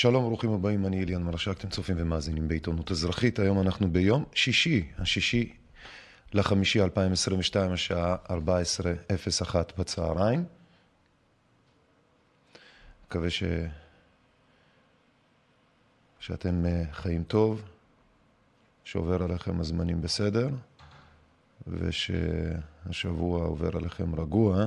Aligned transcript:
שלום, 0.00 0.24
ברוכים 0.24 0.52
הבאים, 0.52 0.86
אני 0.86 1.02
אליאן 1.02 1.22
מרשק, 1.22 1.58
אתם 1.58 1.68
צופים 1.68 1.96
ומאזינים 1.98 2.48
בעיתונות 2.48 2.90
אזרחית. 2.90 3.38
היום 3.38 3.60
אנחנו 3.60 3.92
ביום 3.92 4.24
שישי, 4.34 4.88
השישי 4.98 5.52
לחמישי 6.32 6.82
2022, 6.82 7.72
השעה 7.72 8.16
14:01 8.28 9.54
בצהריים. 9.78 10.44
מקווה 13.06 13.30
ש... 13.30 13.42
שאתם 16.20 16.66
אה, 16.66 16.82
חיים 16.92 17.24
טוב, 17.24 17.62
שעובר 18.84 19.22
עליכם 19.22 19.60
הזמנים 19.60 20.02
בסדר, 20.02 20.48
ושהשבוע 21.66 23.44
עובר 23.44 23.76
עליכם 23.76 24.20
רגוע. 24.20 24.66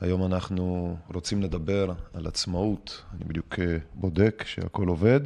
היום 0.00 0.24
אנחנו 0.26 0.96
רוצים 1.14 1.42
לדבר 1.42 1.92
על 2.14 2.26
עצמאות, 2.26 3.02
אני 3.14 3.24
בדיוק 3.24 3.58
אה, 3.58 3.78
בודק 3.94 4.44
שהכל 4.46 4.88
עובד, 4.88 5.20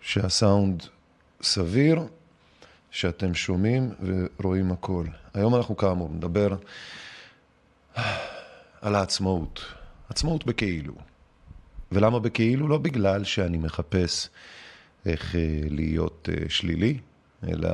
שהסאונד 0.00 0.82
סביר, 1.42 2.06
שאתם 2.90 3.34
שומעים 3.34 3.90
ורואים 4.40 4.72
הכל. 4.72 5.06
היום 5.34 5.54
אנחנו 5.54 5.76
כאמור 5.76 6.08
נדבר 6.12 6.56
על 8.80 8.94
העצמאות, 8.94 9.64
עצמאות 10.08 10.46
בכאילו. 10.46 10.94
ולמה 11.92 12.18
בכאילו? 12.18 12.68
לא 12.68 12.78
בגלל 12.78 13.24
שאני 13.24 13.58
מחפש 13.58 14.28
איך 15.06 15.36
אה, 15.36 15.40
להיות 15.70 16.28
אה, 16.32 16.48
שלילי, 16.48 16.98
אלא 17.48 17.70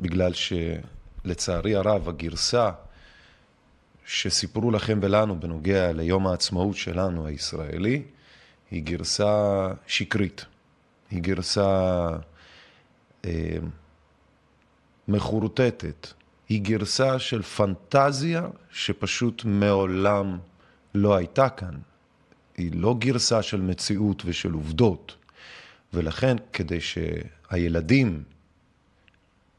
בגלל 0.00 0.32
שלצערי 0.32 1.74
הרב 1.74 2.08
הגרסה 2.08 2.70
שסיפרו 4.06 4.70
לכם 4.70 4.98
ולנו 5.02 5.40
בנוגע 5.40 5.92
ליום 5.92 6.26
העצמאות 6.26 6.76
שלנו, 6.76 7.26
הישראלי, 7.26 8.02
היא 8.70 8.82
גרסה 8.82 9.68
שקרית. 9.86 10.44
היא 11.10 11.22
גרסה 11.22 12.08
אה, 13.24 13.56
מחורטטת. 15.08 16.08
היא 16.48 16.62
גרסה 16.62 17.18
של 17.18 17.42
פנטזיה 17.42 18.46
שפשוט 18.70 19.44
מעולם 19.44 20.38
לא 20.94 21.16
הייתה 21.16 21.48
כאן. 21.48 21.74
היא 22.56 22.70
לא 22.74 22.94
גרסה 22.98 23.42
של 23.42 23.60
מציאות 23.60 24.22
ושל 24.26 24.52
עובדות. 24.52 25.16
ולכן, 25.92 26.36
כדי 26.52 26.78
שהילדים 26.80 28.22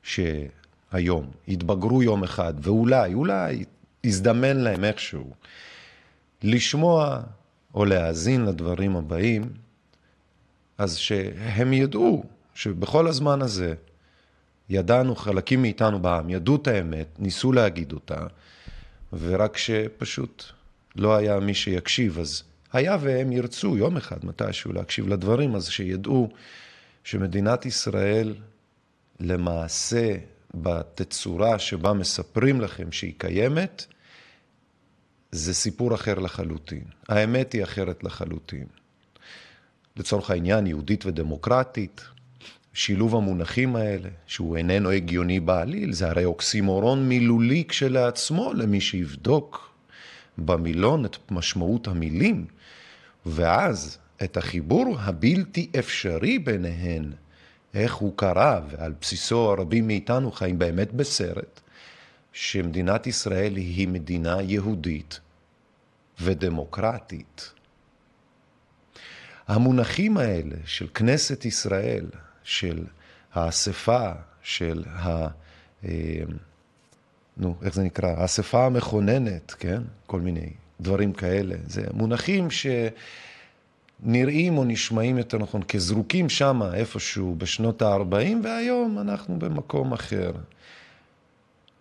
שהיום 0.03 1.31
יתבגרו 1.47 2.03
יום 2.03 2.23
אחד, 2.23 2.53
ואולי, 2.61 3.13
אולי 3.13 3.63
יזדמן 4.03 4.57
להם 4.57 4.83
איכשהו 4.83 5.33
לשמוע 6.43 7.21
או 7.73 7.85
להאזין 7.85 8.45
לדברים 8.45 8.95
הבאים, 8.95 9.43
אז 10.77 10.97
שהם 10.97 11.73
ידעו 11.73 12.23
שבכל 12.55 13.07
הזמן 13.07 13.41
הזה 13.41 13.73
ידענו, 14.69 15.15
חלקים 15.15 15.61
מאיתנו 15.61 15.99
בעם 15.99 16.29
ידעו 16.29 16.55
את 16.55 16.67
האמת, 16.67 17.07
ניסו 17.19 17.51
להגיד 17.51 17.93
אותה, 17.93 18.27
ורק 19.13 19.57
שפשוט 19.57 20.43
לא 20.95 21.15
היה 21.15 21.39
מי 21.39 21.53
שיקשיב, 21.53 22.19
אז 22.19 22.43
היה 22.73 22.97
והם 23.01 23.31
ירצו 23.31 23.77
יום 23.77 23.97
אחד 23.97 24.25
מתישהו 24.25 24.73
להקשיב 24.73 25.07
לדברים, 25.07 25.55
אז 25.55 25.67
שידעו 25.67 26.29
שמדינת 27.03 27.65
ישראל 27.65 28.35
למעשה 29.19 30.15
בתצורה 30.53 31.59
שבה 31.59 31.93
מספרים 31.93 32.61
לכם 32.61 32.91
שהיא 32.91 33.13
קיימת, 33.17 33.85
זה 35.33 35.53
סיפור 35.53 35.95
אחר 35.95 36.19
לחלוטין. 36.19 36.83
האמת 37.09 37.53
היא 37.53 37.63
אחרת 37.63 38.03
לחלוטין. 38.03 38.65
לצורך 39.97 40.29
העניין, 40.29 40.67
יהודית 40.67 41.05
ודמוקרטית, 41.05 42.01
שילוב 42.73 43.15
המונחים 43.15 43.75
האלה, 43.75 44.09
שהוא 44.27 44.57
איננו 44.57 44.89
הגיוני 44.91 45.39
בעליל, 45.39 45.93
זה 45.93 46.09
הרי 46.09 46.25
אוקסימורון 46.25 47.07
מילולי 47.09 47.63
כשלעצמו 47.67 48.53
למי 48.53 48.81
שיבדוק 48.81 49.69
במילון 50.37 51.05
את 51.05 51.17
משמעות 51.31 51.87
המילים, 51.87 52.45
ואז 53.25 53.97
את 54.23 54.37
החיבור 54.37 54.95
הבלתי 54.99 55.69
אפשרי 55.79 56.39
ביניהן, 56.39 57.11
איך 57.73 57.93
הוא 57.93 58.13
קרה, 58.15 58.61
ועל 58.69 58.93
בסיסו 59.01 59.49
רבים 59.49 59.87
מאיתנו 59.87 60.31
חיים 60.31 60.59
באמת 60.59 60.93
בסרט, 60.93 61.62
שמדינת 62.33 63.07
ישראל 63.07 63.55
היא 63.55 63.87
מדינה 63.87 64.41
יהודית 64.41 65.19
ודמוקרטית. 66.21 67.53
המונחים 69.47 70.17
האלה 70.17 70.55
של 70.65 70.87
כנסת 70.93 71.45
ישראל, 71.45 72.05
של 72.43 72.85
האספה, 73.33 74.11
של 74.43 74.83
ה... 74.87 75.27
אה, 75.85 76.23
נו, 77.37 77.55
איך 77.61 77.73
זה 77.73 77.83
נקרא? 77.83 78.09
האספה 78.09 78.65
המכוננת, 78.65 79.51
כן? 79.51 79.81
כל 80.05 80.21
מיני 80.21 80.49
דברים 80.81 81.13
כאלה. 81.13 81.55
זה 81.67 81.83
מונחים 81.93 82.47
שנראים 84.01 84.57
או 84.57 84.63
נשמעים 84.63 85.17
יותר 85.17 85.37
נכון 85.37 85.63
כזרוקים 85.63 86.29
שמה 86.29 86.73
איפשהו 86.75 87.35
בשנות 87.37 87.81
ה-40, 87.81 88.35
והיום 88.43 88.99
אנחנו 88.99 89.39
במקום 89.39 89.93
אחר. 89.93 90.31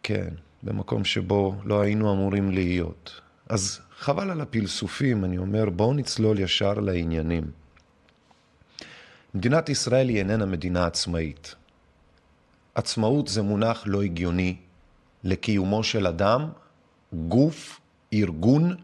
כן, 0.02 0.28
במקום 0.62 1.04
שבו 1.04 1.54
לא 1.64 1.80
היינו 1.80 2.12
אמורים 2.12 2.50
להיות. 2.50 3.20
אז 3.48 3.80
חבל 3.98 4.30
על 4.30 4.40
הפלסופים, 4.40 5.24
אני 5.24 5.38
אומר, 5.38 5.70
בואו 5.70 5.94
נצלול 5.94 6.38
ישר 6.38 6.74
לעניינים. 6.74 7.50
מדינת 9.34 9.68
ישראל 9.68 10.08
היא 10.08 10.18
איננה 10.18 10.46
מדינה 10.46 10.86
עצמאית. 10.86 11.54
עצמאות 12.74 13.28
זה 13.28 13.42
מונח 13.42 13.82
לא 13.86 14.02
הגיוני 14.02 14.56
לקיומו 15.24 15.84
של 15.84 16.06
אדם, 16.06 16.48
גוף, 17.12 17.80
ארגון, 18.12 18.76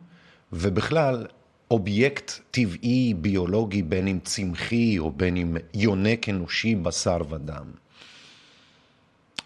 ובכלל 0.53 1.27
אובייקט 1.71 2.33
טבעי, 2.51 3.15
ביולוגי, 3.15 3.83
בין 3.83 4.09
אם 4.09 4.19
צמחי 4.25 4.99
או 4.99 5.11
בין 5.11 5.37
אם 5.37 5.57
יונק 5.75 6.29
אנושי, 6.29 6.75
בשר 6.75 7.19
ודם. 7.29 7.65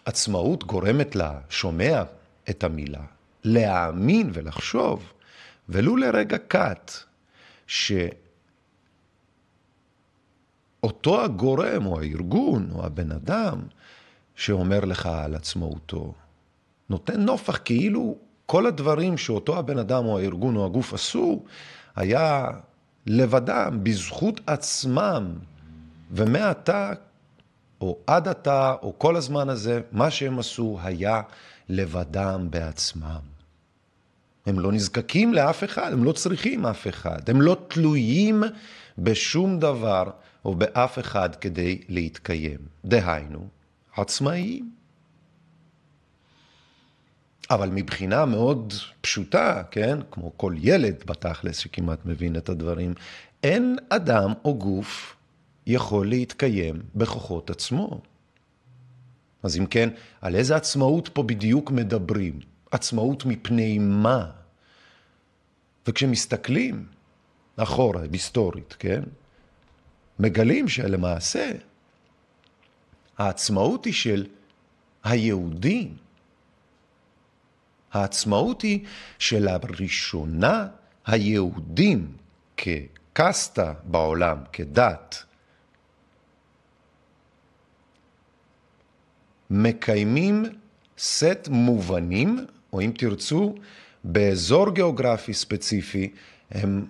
עצמאות 0.05 0.65
גורמת 0.65 1.17
לשומע 1.17 2.03
את 2.51 2.65
המילה 2.65 3.05
להאמין 3.45 4.31
ולחשוב, 4.33 5.13
ולו 5.69 5.97
לרגע 5.97 6.39
קט, 6.49 6.93
שאותו 7.67 8.05
הגורם 11.25 11.87
או 11.87 12.01
הארגון 12.01 12.71
או 12.75 12.87
הבן 12.87 13.13
אדם 13.13 13.61
שאומר 14.35 14.81
לך 14.85 15.07
על 15.07 15.35
עצמאותו, 15.35 16.15
נותן 16.91 17.21
נופח 17.21 17.59
כאילו 17.65 18.19
כל 18.47 18.67
הדברים 18.67 19.19
שאותו 19.19 19.59
הבן 19.59 19.79
אדם 19.79 20.05
או 20.05 20.19
הארגון 20.19 20.57
או 20.57 20.67
הגוף 20.67 20.95
עשו, 20.95 21.45
היה 21.97 22.47
לבדם, 23.07 23.79
בזכות 23.83 24.41
עצמם, 24.47 25.35
ומעתה 26.11 26.93
או 27.83 27.99
עד 28.07 28.29
עתה, 28.29 28.75
או 28.83 28.99
כל 28.99 29.17
הזמן 29.17 29.49
הזה, 29.49 29.81
מה 29.93 30.11
שהם 30.11 30.39
עשו 30.39 30.79
היה 30.83 31.23
לבדם 31.69 32.47
בעצמם. 32.51 33.21
הם 34.47 34.61
לא 34.61 34.73
נזקקים 34.73 35.35
לאף 35.35 35.65
אחד, 35.65 35.93
הם 35.93 36.05
לא 36.05 36.13
צריכים 36.13 36.67
אף 36.67 36.89
אחד, 36.89 37.31
הם 37.31 37.43
לא 37.43 37.57
תלויים 37.69 38.43
בשום 38.99 39.59
דבר 39.59 40.11
או 40.45 40.55
באף 40.55 40.99
אחד 40.99 41.37
כדי 41.37 41.83
להתקיים. 41.89 42.59
דהיינו, 42.85 43.47
עצמאיים. 43.97 44.71
אבל 47.51 47.71
מבחינה 47.71 48.25
מאוד 48.25 48.73
פשוטה, 49.01 49.63
כן, 49.71 49.99
כמו 50.11 50.33
כל 50.37 50.55
ילד 50.59 50.95
בתכלס 51.07 51.59
שכמעט 51.59 51.99
מבין 52.05 52.37
את 52.37 52.49
הדברים, 52.49 52.95
אין 53.43 53.77
אדם 53.89 54.33
או 54.45 54.55
גוף 54.55 55.17
יכול 55.67 56.09
להתקיים 56.09 56.83
בכוחות 56.95 57.51
עצמו. 57.51 58.01
אז 59.43 59.57
אם 59.59 59.67
כן, 59.67 59.89
על 60.21 60.35
איזה 60.35 60.57
עצמאות 60.57 61.09
פה 61.09 61.23
בדיוק 61.23 61.71
מדברים? 61.71 62.41
עצמאות 62.71 63.25
מפני 63.25 63.79
מה? 63.79 64.31
וכשמסתכלים 65.87 66.87
אחורה, 67.57 68.03
היסטורית, 68.13 68.77
כן? 68.79 69.03
מגלים 70.19 70.69
שלמעשה 70.69 71.53
העצמאות 73.19 73.85
היא 73.85 73.93
של 73.95 74.27
היהודים. 75.05 75.97
העצמאות 77.93 78.63
היא 78.63 78.87
שלראשונה 79.19 80.67
היהודים 81.07 82.13
כקסטה 82.57 83.73
בעולם, 83.85 84.39
כדת, 84.53 85.25
מקיימים 89.53 90.45
סט 90.99 91.49
מובנים, 91.51 92.47
או 92.73 92.81
אם 92.81 92.93
תרצו, 92.99 93.55
באזור 94.05 94.71
גיאוגרפי 94.71 95.35
ספציפי, 95.35 96.11
הם 96.51 96.87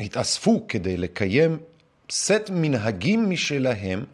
התאספו 0.00 0.64
כדי 0.68 0.96
לקיים 0.96 1.58
סט 2.10 2.50
מנהגים 2.50 3.30
משלהם, 3.30 4.04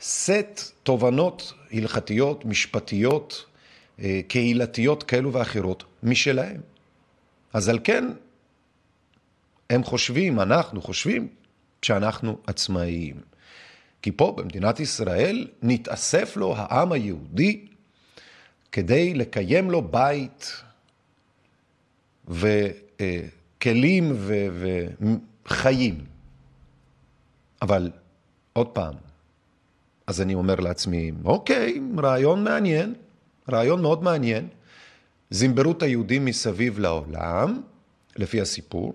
סט 0.00 0.72
תובנות 0.82 1.52
הלכתיות, 1.72 2.44
משפטיות, 2.44 3.44
אה, 4.00 4.20
קהילתיות 4.28 5.02
כאלו 5.02 5.32
ואחרות 5.32 5.84
משלהם. 6.02 6.60
אז 7.52 7.68
על 7.68 7.78
כן, 7.84 8.04
הם 9.70 9.84
חושבים, 9.84 10.40
אנחנו 10.40 10.82
חושבים, 10.82 11.28
שאנחנו 11.82 12.38
עצמאיים. 12.46 13.29
כי 14.02 14.12
פה 14.12 14.34
במדינת 14.36 14.80
ישראל 14.80 15.48
נתאסף 15.62 16.36
לו 16.36 16.54
העם 16.56 16.92
היהודי 16.92 17.66
כדי 18.72 19.14
לקיים 19.14 19.70
לו 19.70 19.82
בית 19.82 20.62
וכלים 22.28 24.16
וחיים. 25.46 26.04
אבל 27.62 27.90
עוד 28.52 28.68
פעם, 28.68 28.94
אז 30.06 30.20
אני 30.20 30.34
אומר 30.34 30.54
לעצמי, 30.54 31.12
אוקיי, 31.24 31.80
רעיון 31.98 32.44
מעניין, 32.44 32.94
רעיון 33.52 33.82
מאוד 33.82 34.02
מעניין. 34.02 34.48
זימברו 35.30 35.72
את 35.72 35.82
היהודים 35.82 36.24
מסביב 36.24 36.78
לעולם, 36.78 37.62
לפי 38.16 38.40
הסיפור, 38.40 38.94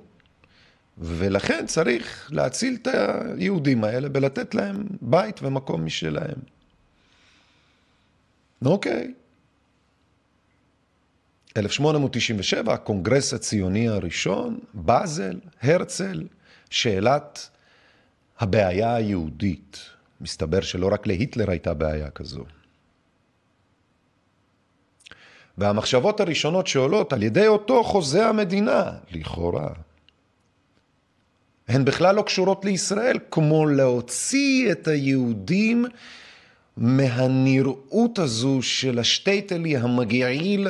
ולכן 0.98 1.66
צריך 1.68 2.30
להציל 2.34 2.78
את 2.82 2.88
היהודים 2.88 3.84
האלה 3.84 4.08
ולתת 4.14 4.56
להם 4.56 4.84
בית 5.02 5.42
ומקום 5.44 5.86
משלהם. 5.86 6.40
אוקיי. 8.66 9.14
1897, 11.58 12.74
הקונגרס 12.74 13.34
הציוני 13.34 13.88
הראשון, 13.88 14.60
באזל, 14.74 15.40
הרצל, 15.62 16.24
שאלת 16.70 17.50
הבעיה 18.40 18.96
היהודית. 18.96 19.80
מסתבר 20.22 20.62
שלא 20.62 20.90
רק 20.94 21.08
להיטלר 21.08 21.52
הייתה 21.52 21.74
בעיה 21.74 22.10
כזו. 22.10 22.44
והמחשבות 25.58 26.20
הראשונות 26.20 26.68
שעולות 26.68 27.14
על 27.14 27.24
ידי 27.24 27.48
אותו 27.48 27.84
חוזה 27.84 28.28
המדינה, 28.28 28.92
לכאורה, 29.12 29.70
הן 31.68 31.86
בכלל 31.86 32.16
לא 32.16 32.22
קשורות 32.22 32.66
לישראל, 32.66 33.20
כמו 33.32 33.66
להוציא 33.66 34.72
את 34.72 34.88
היהודים 34.88 35.86
מהנראות 36.78 38.20
הזו 38.20 38.62
של 38.62 39.00
השטייטלי 39.00 39.78
המגעיל, 39.78 40.68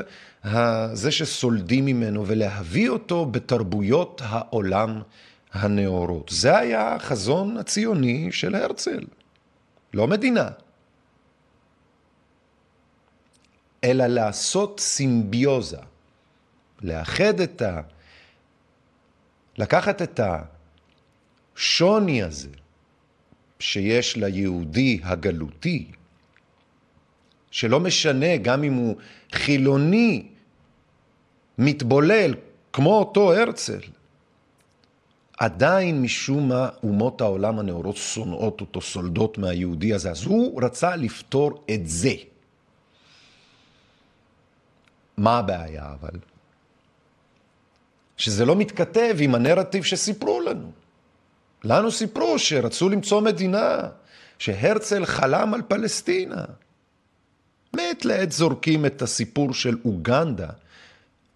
זה 0.93 1.11
שסולדים 1.11 1.85
ממנו, 1.85 2.27
ולהביא 2.27 2.89
אותו 2.89 3.25
בתרבויות 3.25 4.21
העולם 4.25 5.01
הנאורות. 5.53 6.29
זה 6.33 6.57
היה 6.57 6.95
החזון 6.95 7.57
הציוני 7.57 8.31
של 8.31 8.55
הרצל, 8.55 9.03
לא 9.93 10.07
מדינה. 10.07 10.49
אלא 13.83 14.07
לעשות 14.07 14.79
סימביוזה, 14.79 15.77
לאחד 16.81 17.39
את 17.39 17.61
ה... 17.61 17.81
לקחת 19.57 20.01
את 20.01 20.19
השוני 21.57 22.23
הזה 22.23 22.49
שיש 23.59 24.17
ליהודי 24.17 24.99
הגלותי, 25.03 25.85
שלא 27.51 27.79
משנה 27.79 28.37
גם 28.37 28.63
אם 28.63 28.73
הוא 28.73 28.95
חילוני, 29.31 30.27
מתבולל, 31.57 32.33
כמו 32.73 32.99
אותו 32.99 33.33
הרצל, 33.33 33.79
עדיין 35.37 36.01
משום 36.01 36.49
מה 36.49 36.69
אומות 36.83 37.21
העולם 37.21 37.59
הנאורות 37.59 37.97
שונאות 37.97 38.61
אותו, 38.61 38.81
סולדות 38.81 39.37
מהיהודי 39.37 39.93
הזה. 39.93 40.11
אז 40.11 40.23
הוא 40.23 40.63
רצה 40.63 40.95
לפתור 40.95 41.63
את 41.73 41.87
זה. 41.87 42.13
מה 45.17 45.37
הבעיה 45.37 45.93
אבל? 45.93 46.19
שזה 48.17 48.45
לא 48.45 48.55
מתכתב 48.55 49.15
עם 49.19 49.35
הנרטיב 49.35 49.83
שסיפרו 49.83 50.41
לנו. 50.41 50.84
לנו 51.65 51.91
סיפרו 51.91 52.39
שרצו 52.39 52.89
למצוא 52.89 53.21
מדינה, 53.21 53.77
שהרצל 54.39 55.05
חלם 55.05 55.53
על 55.53 55.61
פלסטינה. 55.61 56.43
מעת 57.73 58.05
לעת 58.05 58.31
זורקים 58.31 58.85
את 58.85 59.01
הסיפור 59.01 59.53
של 59.53 59.77
אוגנדה, 59.85 60.49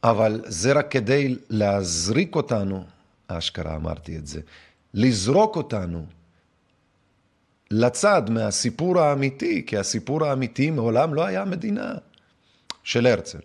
אבל 0.04 0.42
זה 0.46 0.72
רק 0.72 0.92
כדי 0.92 1.36
להזריק 1.50 2.36
אותנו, 2.36 2.84
אשכרה 3.28 3.76
אמרתי 3.76 4.18
את 4.18 4.28
זה, 4.28 4.42
לזרוק 4.94 5.56
אותנו 5.56 6.06
לצד 7.72 8.30
מהסיפור 8.30 9.00
האמיתי, 9.00 9.64
כי 9.68 9.78
הסיפור 9.78 10.26
האמיתי 10.26 10.70
מעולם 10.70 11.14
לא 11.14 11.26
היה 11.26 11.46
מדינה 11.46 11.94
של 12.84 13.08
הרצל. 13.08 13.40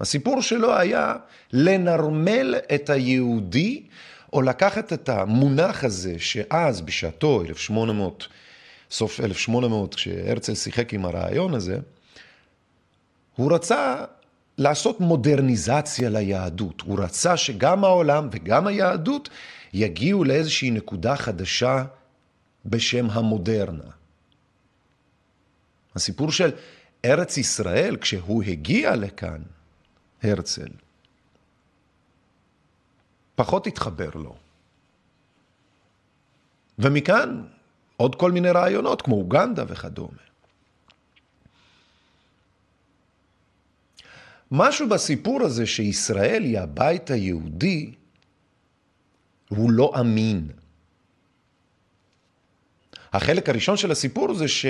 הסיפור 0.00 0.42
שלו 0.42 0.76
היה 0.76 1.14
לנרמל 1.52 2.54
את 2.74 2.90
היהודי, 2.90 3.86
או 4.32 4.42
לקחת 4.42 4.92
את 4.92 5.08
המונח 5.08 5.84
הזה 5.84 6.14
שאז, 6.18 6.80
בשעתו, 6.80 7.42
1800, 7.42 8.28
סוף 8.90 9.20
1800, 9.20 9.94
כשהרצל 9.94 10.54
שיחק 10.54 10.94
עם 10.94 11.04
הרעיון 11.04 11.54
הזה, 11.54 11.78
הוא 13.36 13.52
רצה 13.52 14.04
לעשות 14.58 15.00
מודרניזציה 15.00 16.08
ליהדות. 16.08 16.80
הוא 16.80 17.00
רצה 17.00 17.36
שגם 17.36 17.84
העולם 17.84 18.28
וגם 18.32 18.66
היהדות 18.66 19.28
יגיעו 19.72 20.24
לאיזושהי 20.24 20.70
נקודה 20.70 21.16
חדשה 21.16 21.84
בשם 22.64 23.10
המודרנה. 23.10 23.90
הסיפור 25.94 26.32
של 26.32 26.50
ארץ 27.04 27.36
ישראל, 27.36 27.96
כשהוא 27.96 28.42
הגיע 28.42 28.96
לכאן, 28.96 29.42
הרצל. 30.22 30.68
פחות 33.36 33.66
התחבר 33.66 34.10
לו. 34.14 34.34
ומכאן 36.78 37.44
עוד 37.96 38.14
כל 38.14 38.32
מיני 38.32 38.50
רעיונות, 38.50 39.02
כמו 39.02 39.16
אוגנדה 39.16 39.64
וכדומה. 39.68 40.18
משהו 44.50 44.88
בסיפור 44.88 45.42
הזה 45.42 45.66
שישראל 45.66 46.42
היא 46.42 46.58
הבית 46.58 47.10
היהודי, 47.10 47.94
הוא 49.48 49.70
לא 49.70 49.92
אמין. 50.00 50.48
החלק 53.12 53.48
הראשון 53.48 53.76
של 53.76 53.90
הסיפור 53.90 54.34
זה 54.34 54.48
ש... 54.48 54.66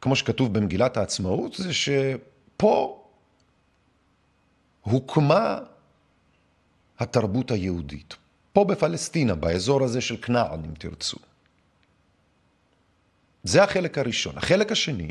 כמו 0.00 0.16
שכתוב 0.16 0.54
במגילת 0.54 0.96
העצמאות, 0.96 1.54
זה 1.54 1.72
שפה 1.72 3.04
הוקמה 4.80 5.58
התרבות 7.04 7.50
היהודית. 7.50 8.14
פה 8.52 8.64
בפלסטינה, 8.64 9.34
באזור 9.34 9.84
הזה 9.84 10.00
של 10.00 10.16
כנען, 10.22 10.64
אם 10.64 10.74
תרצו. 10.78 11.16
זה 13.44 13.62
החלק 13.62 13.98
הראשון. 13.98 14.38
החלק 14.38 14.72
השני 14.72 15.10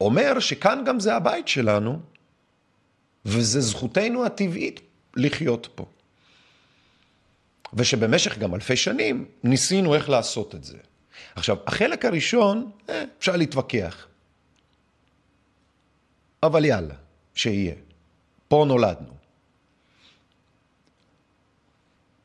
אומר 0.00 0.40
שכאן 0.40 0.82
גם 0.86 1.00
זה 1.00 1.14
הבית 1.14 1.48
שלנו, 1.48 2.00
וזה 3.24 3.60
זכותנו 3.60 4.26
הטבעית 4.26 4.80
לחיות 5.16 5.68
פה. 5.74 5.86
ושבמשך 7.74 8.38
גם 8.38 8.54
אלפי 8.54 8.76
שנים 8.76 9.24
ניסינו 9.44 9.94
איך 9.94 10.08
לעשות 10.08 10.54
את 10.54 10.64
זה. 10.64 10.78
עכשיו, 11.34 11.56
החלק 11.66 12.04
הראשון, 12.04 12.70
אה, 12.88 13.04
אפשר 13.18 13.36
להתווכח. 13.36 14.06
אבל 16.42 16.64
יאללה. 16.64 16.94
שיהיה. 17.34 17.74
פה 18.48 18.64
נולדנו. 18.68 19.15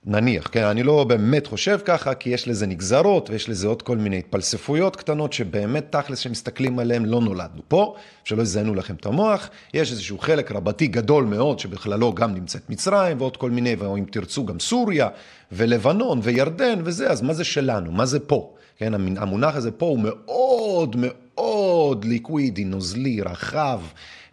נניח, 0.06 0.50
כן, 0.52 0.64
אני 0.64 0.84
לא 0.84 1.04
באמת 1.04 1.48
חושב 1.48 1.80
ככה, 1.86 2.14
כי 2.14 2.30
יש 2.30 2.48
לזה 2.48 2.68
נגזרות 2.68 3.30
ויש 3.30 3.50
לזה 3.50 3.68
עוד 3.68 3.82
כל 3.82 3.98
מיני 3.98 4.18
התפלספויות 4.18 4.96
קטנות 4.96 5.34
שבאמת 5.34 5.86
תכלס 5.90 6.20
שמסתכלים 6.20 6.80
עליהן 6.80 7.06
לא 7.06 7.22
נולדנו 7.22 7.62
פה, 7.68 7.96
שלא 8.24 8.42
יזיינו 8.42 8.76
לכם 8.76 8.96
את 8.96 9.06
המוח, 9.06 9.50
יש 9.74 9.92
איזשהו 9.92 10.18
חלק 10.18 10.52
רבתי 10.52 10.88
גדול 10.88 11.26
מאוד 11.26 11.60
שבכללו 11.60 12.14
גם 12.14 12.34
נמצאת 12.34 12.70
מצרים 12.70 13.22
ועוד 13.22 13.38
כל 13.38 13.52
מיני, 13.52 13.76
ואם 13.76 14.06
תרצו 14.12 14.46
גם 14.46 14.60
סוריה 14.60 15.10
ולבנון 15.52 16.20
וירדן 16.24 16.80
וזה, 16.84 17.10
אז 17.10 17.22
מה 17.22 17.34
זה 17.34 17.44
שלנו? 17.44 17.92
מה 17.92 18.06
זה 18.06 18.20
פה? 18.20 18.54
כן, 18.78 18.94
המונח 18.94 19.56
הזה 19.56 19.72
פה 19.72 19.86
הוא 19.86 20.00
מאוד 20.00 20.96
מאוד 21.00 22.06
ליקווידי, 22.06 22.64
נוזלי, 22.64 23.22
רחב. 23.22 23.82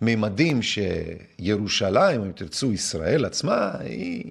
ממדים 0.02 0.60
שירושלים, 0.62 2.22
אם 2.22 2.32
תרצו, 2.32 2.72
ישראל 2.72 3.24
עצמה, 3.24 3.70
היא 3.80 4.24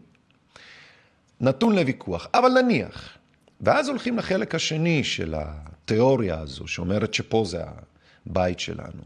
נתון 1.41 1.75
לוויכוח. 1.75 2.27
אבל 2.33 2.61
נניח, 2.61 3.17
ואז 3.61 3.89
הולכים 3.89 4.17
לחלק 4.17 4.55
השני 4.55 5.03
של 5.03 5.35
התיאוריה 5.37 6.39
הזו, 6.39 6.67
שאומרת 6.67 7.13
שפה 7.13 7.43
זה 7.45 7.61
הבית 8.25 8.59
שלנו. 8.59 9.01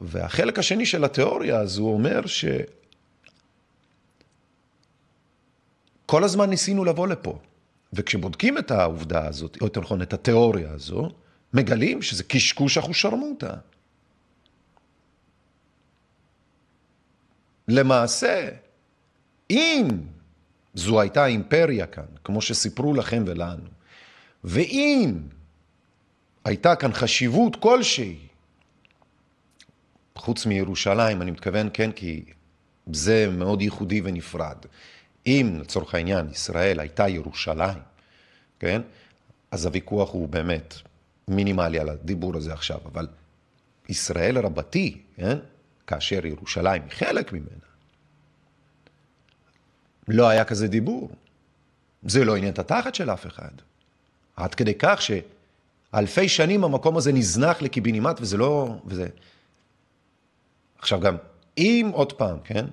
והחלק 0.00 0.58
השני 0.58 0.86
של 0.86 1.04
התיאוריה 1.04 1.58
הזו 1.58 1.82
אומר 1.82 2.26
ש... 2.26 2.44
כל 6.06 6.24
הזמן 6.24 6.50
ניסינו 6.50 6.84
לבוא 6.84 7.08
לפה. 7.08 7.38
וכשבודקים 7.92 8.58
את 8.58 8.70
העובדה 8.70 9.26
הזאת, 9.26 9.56
או 9.60 9.66
יותר 9.66 9.80
נכון, 9.80 10.02
את 10.02 10.12
התיאוריה 10.12 10.70
הזו, 10.72 11.10
מגלים 11.54 12.02
שזה 12.02 12.24
קשקוש 12.24 12.78
אחושרמוטה. 12.78 13.54
למעשה, 17.68 18.48
אם 19.50 19.88
זו 20.74 21.00
הייתה 21.00 21.26
אימפריה 21.26 21.86
כאן, 21.86 22.04
כמו 22.24 22.42
שסיפרו 22.42 22.94
לכם 22.94 23.24
ולנו, 23.26 23.64
ואם 24.44 25.14
הייתה 26.44 26.76
כאן 26.76 26.92
חשיבות 26.92 27.56
כלשהי, 27.56 28.18
חוץ 30.16 30.46
מירושלים, 30.46 31.22
אני 31.22 31.30
מתכוון, 31.30 31.68
כן, 31.72 31.92
כי 31.92 32.24
זה 32.92 33.28
מאוד 33.30 33.62
ייחודי 33.62 34.00
ונפרד. 34.04 34.56
אם 35.26 35.56
לצורך 35.60 35.94
העניין 35.94 36.30
ישראל 36.30 36.80
הייתה 36.80 37.08
ירושלים, 37.08 37.78
כן, 38.58 38.82
אז 39.50 39.66
הוויכוח 39.66 40.12
הוא 40.12 40.28
באמת 40.28 40.74
מינימלי 41.28 41.78
על 41.78 41.88
הדיבור 41.88 42.36
הזה 42.36 42.52
עכשיו, 42.52 42.78
אבל 42.92 43.08
ישראל 43.88 44.38
רבתי, 44.38 45.02
כן, 45.16 45.38
כאשר 45.86 46.26
ירושלים 46.26 46.82
היא 46.82 46.90
חלק 46.90 47.32
ממנה, 47.32 47.64
לא 50.08 50.28
היה 50.28 50.44
כזה 50.44 50.68
דיבור. 50.68 51.10
זה 52.02 52.24
לא 52.24 52.36
עניין 52.36 52.52
את 52.52 52.58
התחת 52.58 52.94
של 52.94 53.10
אף 53.10 53.26
אחד. 53.26 53.50
עד 54.36 54.54
כדי 54.54 54.74
כך 54.78 55.00
שאלפי 55.02 56.28
שנים 56.28 56.64
המקום 56.64 56.96
הזה 56.96 57.12
נזנח 57.12 57.62
לקיבינימט 57.62 58.20
וזה 58.20 58.36
לא... 58.36 58.76
וזה... 58.86 59.06
עכשיו 60.78 61.00
גם, 61.00 61.16
אם 61.58 61.90
עוד 61.92 62.12
פעם, 62.12 62.36
כן, 62.44 62.64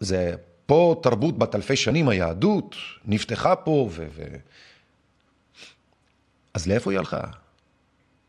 זה 0.00 0.34
פה 0.66 1.00
תרבות 1.02 1.38
בת 1.38 1.54
אלפי 1.54 1.76
שנים, 1.76 2.08
היהדות 2.08 2.76
נפתחה 3.04 3.56
פה 3.56 3.88
ו... 3.90 4.06
ו... 4.14 4.22
אז 6.54 6.66
לאיפה 6.66 6.90
היא 6.90 6.98
הלכה? 6.98 7.20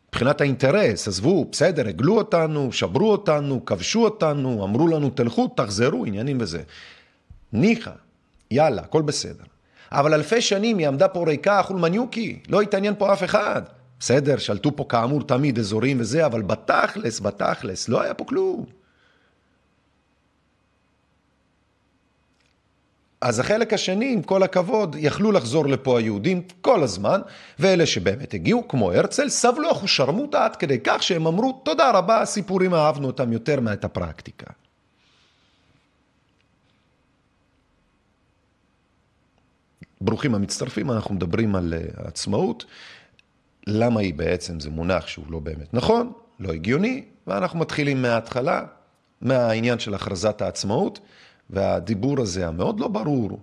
מבחינת 0.08 0.42
האינטרס, 0.42 1.08
עזבו, 1.08 1.46
בסדר, 1.52 1.88
הגלו 1.88 2.18
אותנו, 2.18 2.72
שברו 2.72 3.12
אותנו, 3.12 3.66
כבשו 3.66 4.04
אותנו, 4.04 4.64
אמרו 4.64 4.88
לנו 4.88 5.10
תלכו, 5.10 5.48
תחזרו, 5.48 6.06
עניינים 6.06 6.38
וזה. 6.42 6.64
ניחא, 7.54 7.92
יאללה, 8.54 8.82
הכל 8.82 9.02
בסדר. 9.02 9.44
אבל 9.92 10.14
אלפי 10.14 10.42
שנים 10.42 10.78
היא 10.78 10.88
עמדה 10.88 11.08
פה 11.08 11.26
ריקה, 11.28 11.64
חולמניוקי, 11.64 12.40
לא 12.50 12.62
התעניין 12.62 12.94
פה 12.98 13.14
אף 13.14 13.24
אחד. 13.24 13.62
בסדר, 14.00 14.38
שלטו 14.38 14.76
פה 14.76 14.86
כאמור 14.90 15.24
תמיד 15.24 15.60
אזורים 15.60 15.98
וזה, 16.00 16.26
אבל 16.26 16.42
בתכלס, 16.42 17.20
בתכלס, 17.20 17.90
לא 17.90 18.02
היה 18.02 18.14
פה 18.14 18.26
כלום. 18.26 18.66
אז 23.22 23.40
החלק 23.40 23.74
השני, 23.74 24.14
עם 24.14 24.22
כל 24.22 24.44
הכבוד, 24.44 24.96
יכלו 25.00 25.32
לחזור 25.32 25.66
לפה 25.66 26.00
היהודים 26.00 26.42
כל 26.62 26.84
הזמן, 26.84 27.22
ואלה 27.60 27.86
שבאמת 27.86 28.34
הגיעו, 28.34 28.68
כמו 28.68 28.92
הרצל, 28.92 29.30
סבלו 29.30 29.72
אחושרמוטה 29.72 30.46
עד 30.46 30.56
כדי 30.56 30.80
כך 30.84 31.04
שהם 31.04 31.28
אמרו, 31.28 31.62
תודה 31.66 31.92
רבה, 31.92 32.22
הסיפורים 32.22 32.74
אהבנו 32.74 33.08
אותם 33.08 33.34
יותר 33.34 33.60
מאת 33.60 33.86
הפרקטיקה. 33.86 34.48
ברוכים 40.04 40.36
המצטרפים, 40.36 40.92
אנחנו 40.92 41.16
מדברים 41.16 41.56
על 41.56 41.74
אה, 41.74 42.08
עצמאות. 42.08 42.66
למה 43.68 44.00
היא 44.00 44.14
בעצם, 44.14 44.60
זה 44.60 44.70
מונח 44.70 45.08
שהוא 45.08 45.26
לא 45.30 45.40
באמת 45.40 45.74
נכון, 45.74 46.12
לא 46.40 46.54
הגיוני, 46.54 47.04
ואנחנו 47.28 47.60
מתחילים 47.60 48.02
מההתחלה, 48.02 48.66
מהעניין 49.22 49.80
של 49.80 49.94
הכרזת 49.94 50.42
העצמאות. 50.42 51.00
והדיבור 51.50 52.22
הזה 52.22 52.48
המאוד 52.48 52.80
לא 52.80 52.88
ברור 52.88 53.40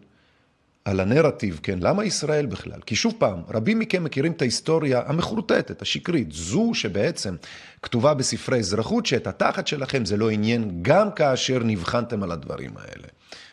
על 0.90 1.00
הנרטיב, 1.00 1.60
כן, 1.62 1.78
למה 1.82 2.04
ישראל 2.04 2.46
בכלל? 2.46 2.80
כי 2.86 2.96
שוב 2.96 3.14
פעם, 3.18 3.42
רבים 3.48 3.78
מכם 3.78 4.04
מכירים 4.04 4.32
את 4.32 4.42
ההיסטוריה 4.42 5.02
המחורטטת, 5.06 5.82
השקרית, 5.82 6.32
זו 6.32 6.70
שבעצם 6.74 7.36
כתובה 7.82 8.14
בספרי 8.14 8.58
אזרחות, 8.58 9.06
שאת 9.06 9.26
התחת 9.26 9.66
שלכם 9.66 10.04
זה 10.04 10.16
לא 10.16 10.30
עניין 10.30 10.78
גם 10.82 11.12
כאשר 11.12 11.58
נבחנתם 11.64 12.22
על 12.22 12.32
הדברים 12.32 12.70
האלה. 12.76 13.08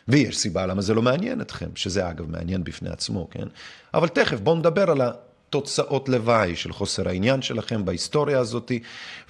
ויש 0.08 0.38
סיבה 0.38 0.66
למה 0.66 0.82
זה 0.82 0.94
לא 0.94 1.02
מעניין 1.02 1.40
אתכם, 1.40 1.68
שזה 1.74 2.10
אגב 2.10 2.30
מעניין 2.30 2.64
בפני 2.64 2.90
עצמו, 2.90 3.28
כן? 3.30 3.46
אבל 3.94 4.08
תכף 4.08 4.40
בואו 4.40 4.56
נדבר 4.56 4.90
על 4.90 5.00
התוצאות 5.00 6.08
לוואי 6.08 6.56
של 6.56 6.72
חוסר 6.72 7.08
העניין 7.08 7.42
שלכם 7.42 7.84
בהיסטוריה 7.84 8.38
הזאת, 8.38 8.72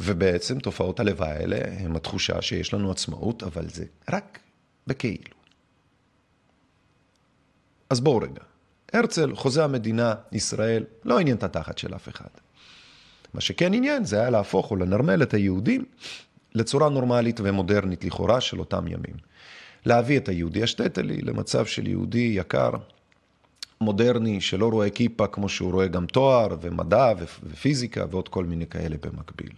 ובעצם 0.00 0.58
תופעות 0.58 1.00
הלוואי 1.00 1.30
האלה 1.30 1.56
הם 1.78 1.96
התחושה 1.96 2.42
שיש 2.42 2.74
לנו 2.74 2.90
עצמאות, 2.90 3.42
אבל 3.42 3.68
זה 3.68 3.84
רק 4.12 4.38
בכאילו. 4.86 5.37
אז 7.90 8.00
בואו 8.00 8.18
רגע. 8.18 8.42
הרצל, 8.92 9.34
חוזה 9.34 9.64
המדינה, 9.64 10.14
ישראל, 10.32 10.84
לא 11.04 11.18
עניין 11.18 11.36
את 11.36 11.42
התחת 11.42 11.78
של 11.78 11.94
אף 11.94 12.08
אחד. 12.08 12.28
מה 13.34 13.40
שכן 13.40 13.74
עניין 13.74 14.04
זה 14.04 14.20
היה 14.20 14.30
להפוך 14.30 14.70
או 14.70 14.76
לנרמל 14.76 15.22
את 15.22 15.34
היהודים 15.34 15.84
לצורה 16.54 16.88
נורמלית 16.88 17.40
ומודרנית 17.42 18.04
לכאורה 18.04 18.40
של 18.40 18.60
אותם 18.60 18.86
ימים. 18.86 19.16
להביא 19.86 20.18
את 20.18 20.28
היהודי 20.28 20.62
השטטלי 20.62 21.16
למצב 21.22 21.66
של 21.66 21.86
יהודי 21.86 22.32
יקר, 22.34 22.70
מודרני, 23.80 24.40
שלא 24.40 24.68
רואה 24.68 24.90
כיפה 24.90 25.26
כמו 25.26 25.48
שהוא 25.48 25.72
רואה 25.72 25.86
גם 25.86 26.06
תואר 26.06 26.56
ומדע 26.60 27.12
ופיזיקה 27.18 28.04
ועוד 28.10 28.28
כל 28.28 28.44
מיני 28.44 28.66
כאלה 28.66 28.96
במקביל. 29.02 29.52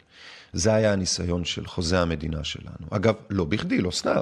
זה 0.53 0.75
היה 0.75 0.93
הניסיון 0.93 1.45
של 1.45 1.67
חוזה 1.67 2.01
המדינה 2.01 2.45
שלנו. 2.45 2.87
אגב, 2.91 3.15
לא 3.31 3.45
בכדי, 3.45 3.81
לא 3.81 3.91
סתם. 3.91 4.21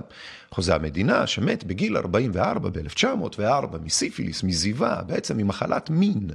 חוזה 0.51 0.75
המדינה 0.75 1.27
שמת 1.27 1.65
בגיל 1.65 1.97
44, 1.97 2.71
ב-1904, 2.71 3.79
מסיפיליס, 3.85 4.43
מזיווה, 4.43 5.03
בעצם 5.07 5.37
ממחלת 5.37 5.91
מין. 5.91 6.31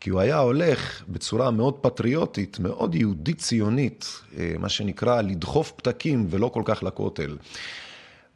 כי 0.00 0.10
הוא 0.10 0.20
היה 0.20 0.38
הולך 0.38 1.02
בצורה 1.08 1.50
מאוד 1.50 1.74
פטריוטית, 1.74 2.58
מאוד 2.58 2.94
יהודית 2.94 3.38
ציונית, 3.38 4.20
אה, 4.38 4.54
מה 4.58 4.68
שנקרא 4.68 5.20
לדחוף 5.20 5.72
פתקים 5.76 6.26
ולא 6.30 6.48
כל 6.48 6.62
כך 6.64 6.82
לכותל. 6.82 7.36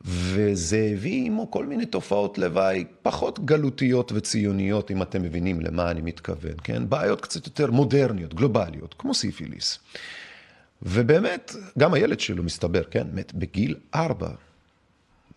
וזה 0.05 0.91
הביא 0.93 1.27
עמו 1.27 1.51
כל 1.51 1.67
מיני 1.67 1.87
תופעות 1.87 2.39
לוואי 2.39 2.85
פחות 3.03 3.45
גלותיות 3.45 4.13
וציוניות, 4.15 4.91
אם 4.91 5.03
אתם 5.03 5.23
מבינים 5.23 5.61
למה 5.61 5.91
אני 5.91 6.01
מתכוון, 6.03 6.55
כן? 6.65 6.89
בעיות 6.89 7.21
קצת 7.21 7.47
יותר 7.47 7.71
מודרניות, 7.71 8.35
גלובליות, 8.35 8.95
כמו 8.99 9.15
סיפיליס. 9.15 9.79
ובאמת, 10.83 11.53
גם 11.79 11.95
הילד 11.95 12.21
שלו 12.21 12.43
מסתבר, 12.43 12.83
כן, 12.85 13.07
מת 13.13 13.35
בגיל 13.35 13.75
ארבע 13.95 14.31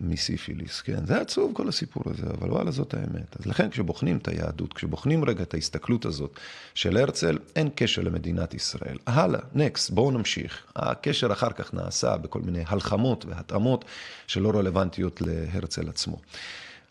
מסיפיליס, 0.01 0.81
כן, 0.81 1.05
זה 1.05 1.21
עצוב 1.21 1.51
כל 1.53 1.67
הסיפור 1.67 2.03
הזה, 2.05 2.27
אבל 2.39 2.51
וואלה 2.51 2.71
זאת 2.71 2.93
האמת. 2.93 3.39
אז 3.39 3.45
לכן 3.45 3.69
כשבוחנים 3.69 4.17
את 4.17 4.27
היהדות, 4.27 4.73
כשבוחנים 4.73 5.25
רגע 5.25 5.43
את 5.43 5.53
ההסתכלות 5.53 6.05
הזאת 6.05 6.39
של 6.73 6.97
הרצל, 6.97 7.37
אין 7.55 7.69
קשר 7.75 8.01
למדינת 8.01 8.53
ישראל. 8.53 8.97
הלאה, 9.07 9.39
נקסט, 9.55 9.89
בואו 9.89 10.11
נמשיך. 10.11 10.63
הקשר 10.75 11.31
אחר 11.31 11.49
כך 11.49 11.73
נעשה 11.73 12.17
בכל 12.17 12.41
מיני 12.41 12.63
הלחמות 12.67 13.25
והתאמות 13.25 13.85
שלא 14.27 14.49
רלוונטיות 14.49 15.21
להרצל 15.21 15.89
עצמו. 15.89 16.17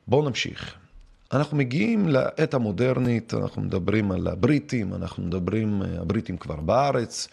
בואו 0.07 0.29
נמשיך. 0.29 0.75
אנחנו 1.33 1.57
מגיעים 1.57 2.09
לעת 2.09 2.55
המודרנית, 2.55 3.35
אנחנו 3.35 3.63
מדברים 3.63 4.13
על 4.13 4.27
הבריטים, 4.27 4.95
אנחנו 4.95 5.23
מדברים, 5.23 5.83
הבריטים 5.83 6.37
כבר 6.37 6.57
בארץ. 6.57 7.29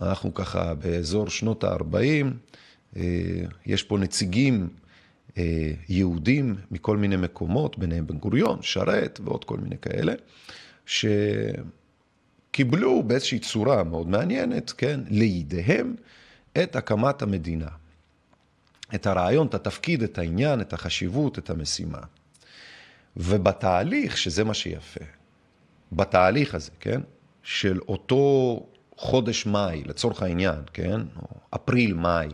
אנחנו 0.00 0.34
ככה 0.34 0.74
באזור 0.74 1.28
שנות 1.28 1.64
ה-40, 1.64 2.26
אה, 2.96 3.02
יש 3.66 3.82
פה 3.82 3.98
נציגים 3.98 4.68
אה, 5.38 5.72
יהודים 5.88 6.56
מכל 6.70 6.96
מיני 6.96 7.16
מקומות, 7.16 7.78
ביניהם 7.78 8.06
בן 8.06 8.18
גוריון, 8.18 8.62
שרת 8.62 9.20
ועוד 9.24 9.44
כל 9.44 9.56
מיני 9.56 9.76
כאלה, 9.78 10.12
שקיבלו 10.86 11.62
באיזושהי 13.02 13.38
צורה 13.38 13.84
מאוד 13.84 14.08
מעניינת, 14.08 14.70
כן, 14.70 15.00
לידיהם 15.10 15.94
את 16.62 16.76
הקמת 16.76 17.22
המדינה. 17.22 17.68
את 18.94 19.06
הרעיון, 19.06 19.46
את 19.46 19.54
התפקיד, 19.54 20.02
את 20.02 20.18
העניין, 20.18 20.60
את 20.60 20.72
החשיבות, 20.72 21.38
את 21.38 21.50
המשימה. 21.50 21.98
ובתהליך, 23.16 24.18
שזה 24.18 24.44
מה 24.44 24.54
שיפה, 24.54 25.04
בתהליך 25.92 26.54
הזה, 26.54 26.70
כן, 26.80 27.00
של 27.42 27.80
אותו 27.88 28.66
חודש 28.96 29.46
מאי, 29.46 29.82
לצורך 29.84 30.22
העניין, 30.22 30.60
כן, 30.72 31.00
או 31.16 31.26
אפריל-מאי 31.50 32.28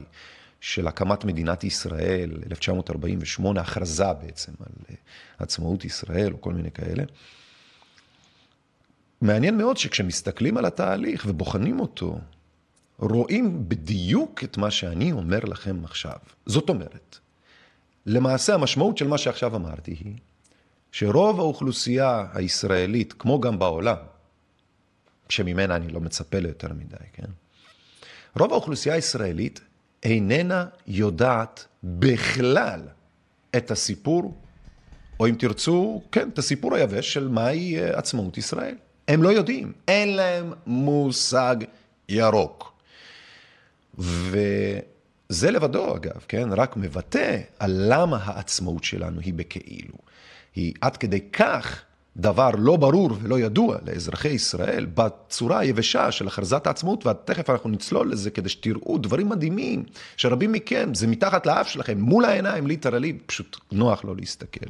של 0.61 0.87
הקמת 0.87 1.25
מדינת 1.25 1.65
ישראל, 1.65 2.31
1948, 2.50 3.61
הכרזה 3.61 4.12
בעצם 4.12 4.53
על 4.61 4.73
אה, 4.91 4.95
עצמאות 5.38 5.85
ישראל 5.85 6.33
או 6.33 6.41
כל 6.41 6.53
מיני 6.53 6.71
כאלה. 6.71 7.05
מעניין 9.21 9.59
מאוד 9.59 9.77
שכשמסתכלים 9.77 10.57
על 10.57 10.65
התהליך 10.65 11.25
ובוחנים 11.29 11.81
אותו, 11.81 12.19
רואים 12.99 13.69
בדיוק 13.69 14.45
את 14.45 14.57
מה 14.57 14.71
שאני 14.71 15.12
אומר 15.12 15.41
לכם 15.45 15.85
עכשיו. 15.85 16.19
זאת 16.47 16.69
אומרת, 16.69 17.19
למעשה 18.07 18.55
המשמעות 18.55 18.99
של 18.99 19.09
מה 19.09 19.19
שעכשיו 19.19 19.57
אמרתי 19.57 19.91
היא 19.91 20.15
שרוב 20.93 21.41
האוכלוסייה 21.41 22.27
הישראלית, 22.33 23.12
כמו 23.12 23.41
גם 23.41 23.59
בעולם, 23.59 23.97
שממנה 25.29 25.77
אני 25.77 25.89
לא 25.89 26.01
מצפה 26.01 26.39
ליותר 26.39 26.73
מדי, 26.73 26.97
כן? 27.13 27.29
רוב 28.39 28.53
האוכלוסייה 28.53 28.95
הישראלית 28.95 29.61
איננה 30.03 30.67
יודעת 30.87 31.67
בכלל 31.85 32.81
את 33.57 33.71
הסיפור, 33.71 34.35
או 35.21 35.29
אם 35.29 35.35
תרצו, 35.39 36.03
כן, 36.13 36.29
את 36.29 36.39
הסיפור 36.39 36.75
היבש 36.75 37.13
של 37.13 37.29
מהי 37.29 37.79
אה, 37.79 37.99
עצמאות 37.99 38.39
ישראל. 38.39 38.75
הם 39.09 39.23
לא 39.23 39.29
יודעים, 39.29 39.73
אין 39.89 40.17
להם 40.17 40.53
מושג 40.67 41.57
ירוק. 42.09 42.73
וזה 43.99 45.51
לבדו, 45.51 45.97
אגב, 45.97 46.25
כן, 46.29 46.53
רק 46.53 46.77
מבטא 46.77 47.41
על 47.59 47.85
למה 47.89 48.19
העצמאות 48.25 48.85
שלנו 48.85 49.21
היא 49.21 49.35
בכאילו. 49.35 49.95
היא 50.55 50.75
עד 50.81 50.97
כדי 50.97 51.21
כך 51.21 51.83
דבר 52.19 52.51
לא 52.59 52.77
ברור 52.77 53.11
ולא 53.23 53.39
ידוע 53.39 53.77
לאזרחי 53.87 54.29
ישראל 54.29 54.87
בצורה 54.95 55.59
היבשה 55.59 56.13
של 56.13 56.27
הכרזת 56.27 56.67
העצמאות, 56.67 57.07
ותכף 57.07 57.51
אנחנו 57.51 57.71
נצלול 57.71 58.13
לזה 58.13 58.31
כדי 58.31 58.49
שתראו 58.49 58.99
דברים 58.99 59.29
מדהימים, 59.29 59.85
שרבים 60.17 60.53
מכם, 60.53 60.95
זה 60.95 61.07
מתחת 61.07 61.47
לאף 61.47 61.69
שלכם, 61.69 62.01
מול 62.01 62.25
העיניים, 62.25 62.67
ליטרלי, 62.67 63.13
פשוט 63.27 63.57
נוח 63.73 64.05
לא 64.05 64.17
להסתכל. 64.17 64.67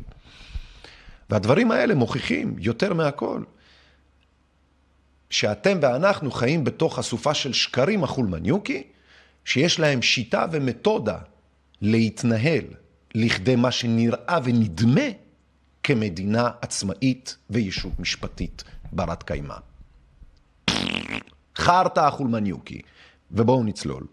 והדברים 1.30 1.70
האלה 1.70 1.94
מוכיחים 1.94 2.54
יותר 2.58 2.94
מהכל, 2.94 3.42
שאתם 5.30 5.78
ואנחנו 5.82 6.30
חיים 6.30 6.64
בתוך 6.64 6.98
אסופה 6.98 7.34
של 7.34 7.52
שקרים 7.52 8.04
החולמניוקי, 8.04 8.82
שיש 9.44 9.80
להם 9.80 10.02
שיטה 10.02 10.46
ומתודה 10.52 11.18
להתנהל 11.82 12.64
לכדי 13.14 13.56
מה 13.56 13.70
שנראה 13.70 14.38
ונדמה 14.44 15.08
כמדינה 15.88 16.50
עצמאית 16.60 17.36
וישות 17.50 17.92
משפטית 17.98 18.64
ברת 18.92 19.22
קיימא. 19.22 19.54
חרטא 21.56 22.00
החולמניוקי. 22.00 22.80
ובואו 23.30 23.64
נצלול. 23.64 24.06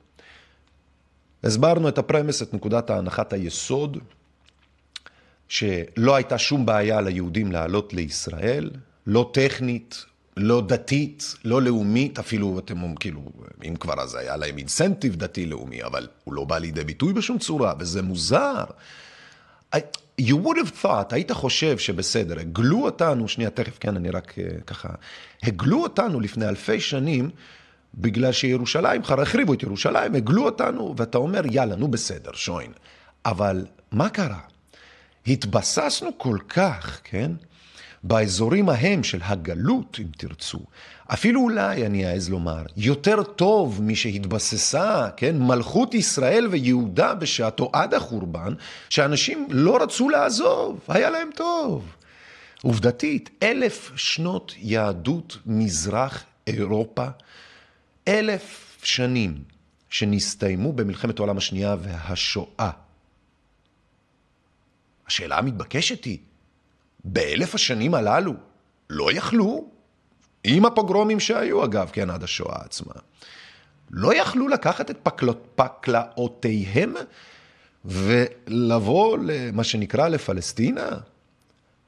הסברנו 1.43 1.89
את 1.89 1.97
הפרמס, 1.97 2.41
את 2.41 2.53
נקודת 2.53 2.89
ההנחת 2.89 3.33
היסוד, 3.33 3.97
שלא 5.47 6.15
הייתה 6.15 6.37
שום 6.37 6.65
בעיה 6.65 7.01
ליהודים 7.01 7.51
לעלות 7.51 7.93
לישראל, 7.93 8.71
לא 9.07 9.31
טכנית, 9.33 10.05
לא 10.37 10.61
דתית, 10.67 11.35
לא 11.45 11.61
לאומית, 11.61 12.19
אפילו 12.19 12.59
אתם 12.59 12.77
אומרים, 12.77 12.95
כאילו, 12.95 13.21
אם 13.67 13.75
כבר 13.75 14.01
אז 14.01 14.15
היה 14.15 14.37
להם 14.37 14.57
אינסנטיב 14.57 15.15
דתי-לאומי, 15.15 15.83
אבל 15.83 16.07
הוא 16.23 16.33
לא 16.33 16.43
בא 16.43 16.57
לידי 16.57 16.83
ביטוי 16.83 17.13
בשום 17.13 17.37
צורה, 17.37 17.73
וזה 17.79 18.01
מוזר. 18.01 18.63
You 20.21 20.37
would 20.37 20.57
have 20.57 20.83
thought, 20.83 21.13
היית 21.13 21.31
חושב 21.31 21.77
שבסדר, 21.77 22.39
הגלו 22.39 22.85
אותנו, 22.85 23.27
שנייה, 23.27 23.49
תכף, 23.49 23.77
כן, 23.79 23.95
אני 23.95 24.09
רק 24.09 24.33
uh, 24.37 24.63
ככה, 24.63 24.89
הגלו 25.43 25.83
אותנו 25.83 26.19
לפני 26.19 26.49
אלפי 26.49 26.79
שנים, 26.79 27.29
בגלל 27.95 28.31
שירושלים, 28.31 29.01
החריבו 29.01 29.53
את 29.53 29.63
ירושלים, 29.63 30.15
הגלו 30.15 30.45
אותנו, 30.45 30.93
ואתה 30.97 31.17
אומר, 31.17 31.41
יאללה, 31.51 31.75
נו 31.75 31.87
בסדר, 31.87 32.31
שוין. 32.33 32.71
אבל 33.25 33.65
מה 33.91 34.09
קרה? 34.09 34.39
התבססנו 35.27 36.09
כל 36.17 36.37
כך, 36.49 36.99
כן? 37.03 37.31
באזורים 38.03 38.69
ההם 38.69 39.03
של 39.03 39.19
הגלות, 39.23 39.97
אם 40.01 40.07
תרצו, 40.17 40.59
אפילו 41.13 41.41
אולי, 41.41 41.85
אני 41.85 42.11
אעז 42.11 42.29
לומר, 42.29 42.63
יותר 42.77 43.23
טוב 43.23 43.81
משהתבססה, 43.83 45.09
כן, 45.17 45.39
מלכות 45.39 45.93
ישראל 45.93 46.47
ויהודה 46.47 47.13
בשעתו 47.13 47.69
עד 47.73 47.93
החורבן, 47.93 48.53
שאנשים 48.89 49.47
לא 49.49 49.83
רצו 49.83 50.09
לעזוב, 50.09 50.79
היה 50.87 51.09
להם 51.09 51.29
טוב. 51.35 51.95
עובדתית, 52.61 53.29
אלף 53.43 53.91
שנות 53.95 54.53
יהדות 54.57 55.37
מזרח 55.45 56.23
אירופה, 56.47 57.05
אלף 58.07 58.77
שנים 58.83 59.43
שנסתיימו 59.89 60.73
במלחמת 60.73 61.19
העולם 61.19 61.37
השנייה 61.37 61.75
והשואה. 61.79 62.69
השאלה 65.07 65.37
המתבקשת 65.37 66.03
היא, 66.03 66.17
באלף 67.03 67.55
השנים 67.55 67.93
הללו 67.93 68.33
לא 68.89 69.11
יכלו, 69.11 69.74
עם 70.47 70.65
הפוגרומים 70.65 71.19
שהיו 71.19 71.65
אגב, 71.65 71.89
כן, 71.93 72.09
עד 72.09 72.23
השואה 72.23 72.61
עצמה, 72.65 72.93
לא 73.91 74.15
יכלו 74.15 74.47
לקחת 74.47 74.91
את 74.91 74.97
פקלות, 75.03 75.47
פקלאותיהם 75.55 76.93
ולבוא 77.85 79.17
למה 79.21 79.63
שנקרא 79.63 80.07
לפלסטינה? 80.07 80.89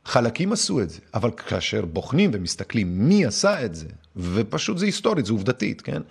חלקים 0.05 0.51
עשו 0.51 0.81
את 0.81 0.89
זה, 0.89 0.99
אבל 1.13 1.31
כאשר 1.31 1.85
בוחנים 1.85 2.31
ומסתכלים 2.33 3.07
מי 3.09 3.25
עשה 3.25 3.65
את 3.65 3.75
זה, 3.75 3.87
ופשוט 4.15 4.77
זה 4.77 4.85
היסטורית, 4.85 5.25
זה 5.25 5.33
עובדתית, 5.33 5.81
כן? 5.81 6.01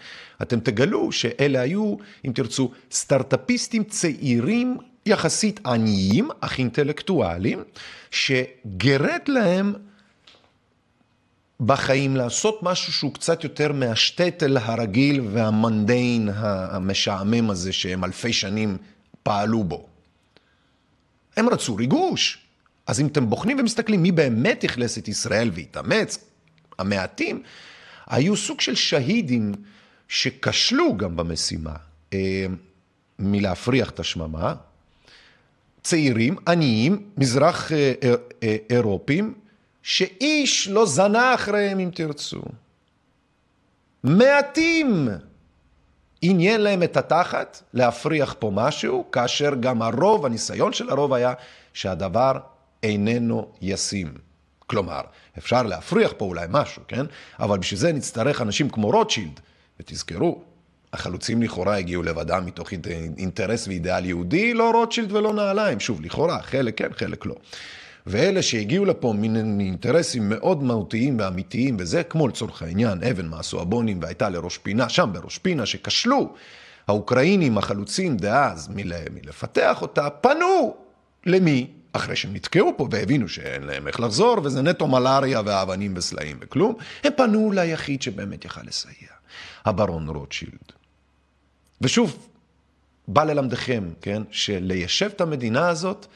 אתם 0.43 0.61
תגלו 0.61 1.13
שאלה 1.13 1.61
היו, 1.61 1.97
אם 2.27 2.33
תרצו, 2.35 2.71
סטארטאפיסטים 2.93 3.85
צעירים 3.85 4.77
יחסית 5.07 5.61
עניים, 5.67 6.29
אך 6.41 6.59
אינטלקטואלים, 6.59 7.65
שגרד 8.11 9.21
להם 9.29 9.73
בחיים 11.61 12.16
לעשות 12.16 12.59
משהו 12.62 12.92
שהוא 12.92 13.14
קצת 13.14 13.45
יותר 13.45 13.73
מהשטטל 13.73 14.57
הרגיל 14.57 15.21
והמנדיין 15.33 16.29
המשעמם 16.35 17.51
הזה 17.51 17.73
שהם 17.73 18.05
אלפי 18.05 18.33
שנים 18.33 18.79
פעלו 19.23 19.64
בו. 19.64 19.87
הם 21.37 21.49
רצו 21.49 21.77
ריגוש. 21.77 22.38
אז 22.87 23.01
אם 23.01 23.07
אתם 23.07 23.31
בוחנים 23.31 23.59
ומסתכלים 23.59 24.03
מי 24.03 24.12
באמת 24.12 24.64
אכלס 24.64 24.99
את 24.99 25.09
ישראל 25.09 25.51
והתאמץ, 25.55 26.19
המעטים, 26.79 27.42
היו 28.07 28.37
סוג 28.37 28.61
של 28.61 28.75
שהידים 28.75 29.53
שכשלו 30.09 30.97
גם 30.97 31.16
במשימה 31.16 31.75
אה, 32.12 32.47
מלהפריח 33.19 33.90
את 33.90 34.01
השממה, 34.01 34.55
צעירים, 35.83 36.37
עניים, 36.49 37.11
מזרח 37.16 37.73
אה, 37.73 37.92
אה, 38.42 38.57
אירופים, 38.71 39.35
שאיש 39.87 40.68
לא 40.68 40.87
זנה 40.87 41.35
אחריהם 41.35 41.81
אם 41.81 41.90
תרצו. 41.94 42.42
מעטים 44.05 45.09
עניין 46.22 46.61
להם 46.61 46.83
את 46.83 46.96
התחת 46.96 47.62
להפריח 47.75 48.35
פה 48.38 48.51
משהו, 48.55 49.05
כאשר 49.12 49.55
גם 49.61 49.83
הרוב, 49.83 50.27
הניסיון 50.27 50.72
של 50.72 50.90
הרוב 50.90 51.12
היה 51.12 51.35
שהדבר 51.72 52.33
איננו 52.83 53.49
ישים. 53.62 54.14
כלומר, 54.66 55.01
אפשר 55.38 55.62
להפריח 55.62 56.12
פה 56.16 56.25
אולי 56.25 56.46
משהו, 56.51 56.83
כן? 56.88 57.07
אבל 57.38 57.59
בשביל 57.59 57.81
זה 57.81 57.92
נצטרך 57.92 58.42
אנשים 58.42 58.70
כמו 58.70 58.90
רוטשילד, 58.90 59.40
ותזכרו, 59.81 60.42
החלוצים 60.92 61.42
לכאורה 61.42 61.77
הגיעו 61.77 62.03
לבדם 62.03 62.46
מתוך 62.46 62.72
אינטרס 63.18 63.68
ואידיאל 63.68 64.05
יהודי, 64.05 64.55
לא 64.55 64.70
רוטשילד 64.70 65.12
ולא 65.12 65.35
נעליים. 65.35 65.81
שוב, 65.81 66.01
לכאורה, 66.01 66.42
חלק 66.42 66.79
כן, 66.79 66.92
חלק 66.92 67.27
לא. 67.27 67.35
ואלה 68.07 68.42
שהגיעו 68.42 68.85
לפה 68.85 69.14
מן 69.16 69.61
אינטרסים 69.61 70.29
מאוד 70.29 70.62
מהותיים 70.62 71.19
ואמיתיים, 71.21 71.77
וזה 71.79 72.03
כמו 72.03 72.29
לצורך 72.29 72.62
העניין, 72.62 73.03
אבן 73.03 73.27
מהסואבונים 73.27 73.99
והייתה 74.03 74.29
לראש 74.29 74.59
פינה, 74.59 74.88
שם 74.88 75.11
בראש 75.12 75.38
פינה, 75.38 75.66
שכשלו 75.66 76.35
האוקראינים 76.88 77.59
החלוצים 77.59 78.16
דאז 78.16 78.69
מל, 78.69 78.92
מלפתח 79.14 79.83
אותה, 79.83 80.11
פנו 80.11 80.77
למי? 81.27 81.66
אחרי 81.92 82.16
שהם 82.16 82.35
נתקעו 82.35 82.73
פה 82.77 82.88
והבינו 82.90 83.29
שאין 83.29 83.62
להם 83.62 83.88
איך 83.88 84.01
לחזור, 84.01 84.37
וזה 84.45 84.62
נטו 84.62 84.87
מלאריה 84.87 85.42
ואבנים 85.45 85.95
וסלעים 85.97 86.37
וכלום, 86.40 86.75
הם 87.05 87.12
פנו 87.16 87.53
ליחיד 87.53 88.03
שבאמת 88.03 88.45
יכל 88.45 88.61
לסייע, 88.66 89.09
הברון 89.64 90.09
רוטשילד. 90.09 90.73
ושוב, 91.81 92.29
בא 93.09 93.25
ללמדכם, 93.25 93.85
כן, 94.01 94.23
שליישב 94.31 95.11
את 95.16 95.21
המדינה 95.21 95.69
הזאת, 95.69 96.07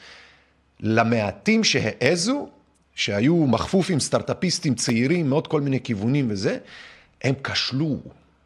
למעטים 0.81 1.63
שהעזו, 1.63 2.49
שהיו 2.95 3.35
מכפוף 3.35 3.89
עם 3.89 3.99
סטארט-אפיסטים 3.99 4.75
צעירים 4.75 5.29
מעוד 5.29 5.47
כל 5.47 5.61
מיני 5.61 5.79
כיוונים 5.83 6.27
וזה, 6.29 6.57
הם 7.23 7.35
כשלו, 7.43 7.97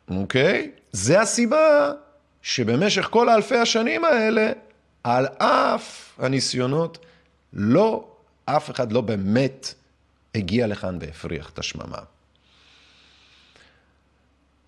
אוקיי? 0.07 0.71
זה 0.91 1.21
הסיבה 1.21 1.91
שבמשך 2.41 3.07
כל 3.11 3.29
האלפי 3.29 3.57
השנים 3.57 4.05
האלה, 4.05 4.51
על 5.03 5.25
אף 5.37 6.19
הניסיונות, 6.19 7.05
לא, 7.53 8.07
אף 8.45 8.71
אחד 8.71 8.91
לא 8.91 9.01
באמת 9.01 9.73
הגיע 10.35 10.67
לכאן 10.67 10.97
והפריח 11.01 11.49
את 11.49 11.59
השממה. 11.59 11.97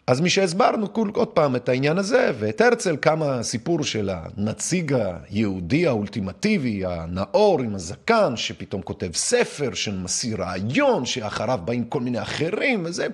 אז 0.07 0.21
משהסברנו 0.21 0.87
עוד 1.13 1.27
פעם 1.27 1.55
את 1.55 1.69
העניין 1.69 1.97
הזה, 1.97 2.31
ואת 2.39 2.61
הרצל, 2.61 2.97
כמה 3.01 3.35
הסיפור 3.35 3.83
של 3.83 4.09
הנציג 4.13 4.95
היהודי 5.29 5.87
האולטימטיבי, 5.87 6.85
הנאור 6.85 7.61
עם 7.61 7.75
הזקן, 7.75 8.33
שפתאום 8.35 8.81
כותב 8.81 9.09
ספר 9.13 9.73
שמסיר 9.73 10.41
רעיון, 10.41 11.05
שאחריו 11.05 11.59
באים 11.65 11.85
כל 11.85 12.01
מיני 12.01 12.21
אחרים, 12.21 12.83
וזה... 12.85 13.07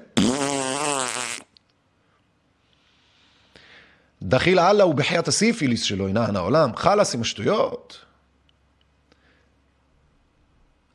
דחיל 4.22 4.60
אללה 4.60 4.86
ובחיית 4.86 5.28
הסיפיליס 5.28 5.84
שלו 5.84 6.10
ינען 6.10 6.36
העולם, 6.36 6.76
חלאס 6.76 7.16
עם 7.16 7.22
השטויות. 7.22 8.06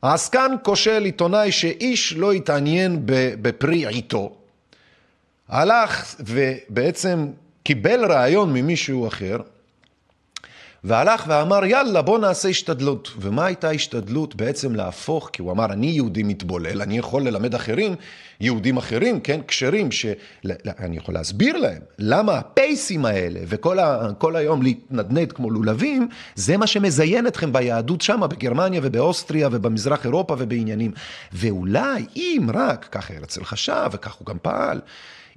העסקן 0.03 0.51
כושל 0.63 1.03
עיתונאי 1.05 1.51
שאיש 1.51 2.13
לא 2.13 2.31
התעניין 2.31 2.99
בפרי 3.41 3.87
עיתו. 3.87 4.38
הלך 5.49 6.15
ובעצם 6.19 7.27
קיבל 7.63 8.11
רעיון 8.11 8.53
ממישהו 8.53 9.07
אחר, 9.07 9.37
והלך 10.83 11.25
ואמר, 11.27 11.65
יאללה, 11.65 12.01
בוא 12.01 12.19
נעשה 12.19 12.49
השתדלות. 12.49 13.11
ומה 13.19 13.45
הייתה 13.45 13.69
השתדלות? 13.69 14.35
בעצם 14.35 14.75
להפוך, 14.75 15.29
כי 15.33 15.41
הוא 15.41 15.51
אמר, 15.51 15.65
אני 15.65 15.87
יהודי 15.87 16.23
מתבולל, 16.23 16.81
אני 16.81 16.97
יכול 16.97 17.21
ללמד 17.21 17.55
אחרים, 17.55 17.95
יהודים 18.39 18.77
אחרים, 18.77 19.19
כן, 19.19 19.41
כשרים, 19.47 19.91
שאני 19.91 20.97
יכול 20.97 21.13
להסביר 21.13 21.57
להם 21.57 21.81
למה 21.99 22.33
הפייסים 22.33 23.05
האלה 23.05 23.39
וכל 23.47 23.79
ה, 23.79 24.09
היום 24.35 24.61
להתנדנד 24.61 25.31
כמו 25.31 25.51
לולבים, 25.51 26.07
זה 26.35 26.57
מה 26.57 26.67
שמזיין 26.67 27.27
אתכם 27.27 27.53
ביהדות 27.53 28.01
שמה, 28.01 28.27
בגרמניה 28.27 28.81
ובאוסטריה 28.83 29.49
ובמזרח 29.51 30.05
אירופה 30.05 30.35
ובעניינים. 30.37 30.91
ואולי, 31.33 32.05
אם 32.15 32.47
רק, 32.53 32.87
ככה 32.91 33.13
הרצל 33.13 33.43
חשב 33.43 33.89
וכך 33.91 34.13
הוא 34.13 34.25
גם 34.25 34.37
פעל, 34.41 34.81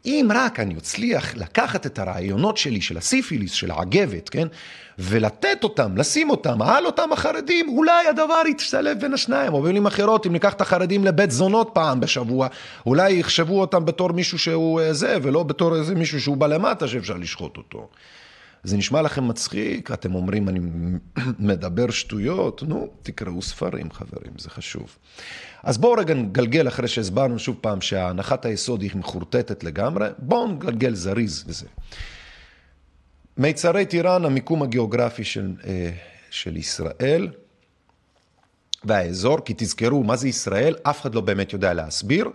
אם 0.07 0.29
רק 0.35 0.61
אני 0.61 0.75
אצליח 0.79 1.37
לקחת 1.37 1.87
את 1.87 1.99
הרעיונות 1.99 2.57
שלי 2.57 2.81
של 2.81 2.97
הסיפיליס, 2.97 3.53
של 3.53 3.71
העגבת, 3.71 4.29
כן? 4.29 4.49
ולתת 4.99 5.65
אותם, 5.65 5.97
לשים 5.97 6.31
אותם 6.31 6.63
על 6.63 6.87
אותם 6.87 7.13
החרדים, 7.13 7.69
אולי 7.69 8.07
הדבר 8.07 8.43
יתשלב 8.51 9.01
בין 9.01 9.15
השניים. 9.15 9.53
או 9.53 9.63
במילים 9.63 9.87
אחרות, 9.87 10.27
אם 10.27 10.33
ניקח 10.33 10.53
את 10.53 10.61
החרדים 10.61 11.05
לבית 11.05 11.31
זונות 11.31 11.71
פעם 11.73 12.01
בשבוע, 12.01 12.49
אולי 12.87 13.13
יחשבו 13.13 13.61
אותם 13.61 13.85
בתור 13.85 14.13
מישהו 14.13 14.39
שהוא 14.39 14.81
אה, 14.81 14.93
זה, 14.93 15.17
ולא 15.23 15.43
בתור 15.43 15.77
איזה 15.77 15.95
מישהו 15.95 16.21
שהוא 16.21 16.37
בא 16.37 16.47
למטה 16.47 16.89
שאפשר 16.89 17.17
לשחוט 17.17 17.57
אותו. 17.57 17.89
זה 18.65 18.77
נשמע 18.77 19.03
לכם 19.03 19.29
מצחיק, 19.29 19.91
אתם 19.91 20.15
אומרים, 20.15 20.49
אני 20.49 20.61
מדבר 21.39 21.91
שטויות, 21.91 22.63
נו, 22.63 22.89
תקראו 23.03 23.43
ספרים, 23.43 23.91
חברים, 23.91 24.33
זה 24.39 24.51
חשוב. 24.51 24.97
אז 25.63 25.79
בואו 25.79 25.93
רגע 25.93 26.15
נגלגל, 26.15 26.69
אחרי 26.69 26.89
שהסברנו 26.89 27.39
שוב 27.39 27.57
פעם 27.61 27.81
שהנחת 27.81 28.45
היסוד 28.45 28.83
היא 28.83 28.91
מחורטטת 28.95 29.65
לגמרי, 29.65 30.09
בואו 30.19 30.49
נגלגל 30.49 30.95
זריז 30.95 31.45
וזה. 31.47 31.67
מיצרי 33.37 33.87
טיראן, 33.87 34.25
המיקום 34.25 34.63
הגיאוגרפי 34.63 35.25
של, 35.25 35.53
אה, 35.67 35.91
של 36.31 36.57
ישראל 36.57 37.29
והאזור, 38.85 39.39
כי 39.45 39.55
תזכרו, 39.57 40.03
מה 40.03 40.17
זה 40.17 40.29
ישראל? 40.29 40.77
אף 40.83 41.01
אחד 41.01 41.15
לא 41.15 41.21
באמת 41.21 41.53
יודע 41.53 41.73
להסביר. 41.73 42.31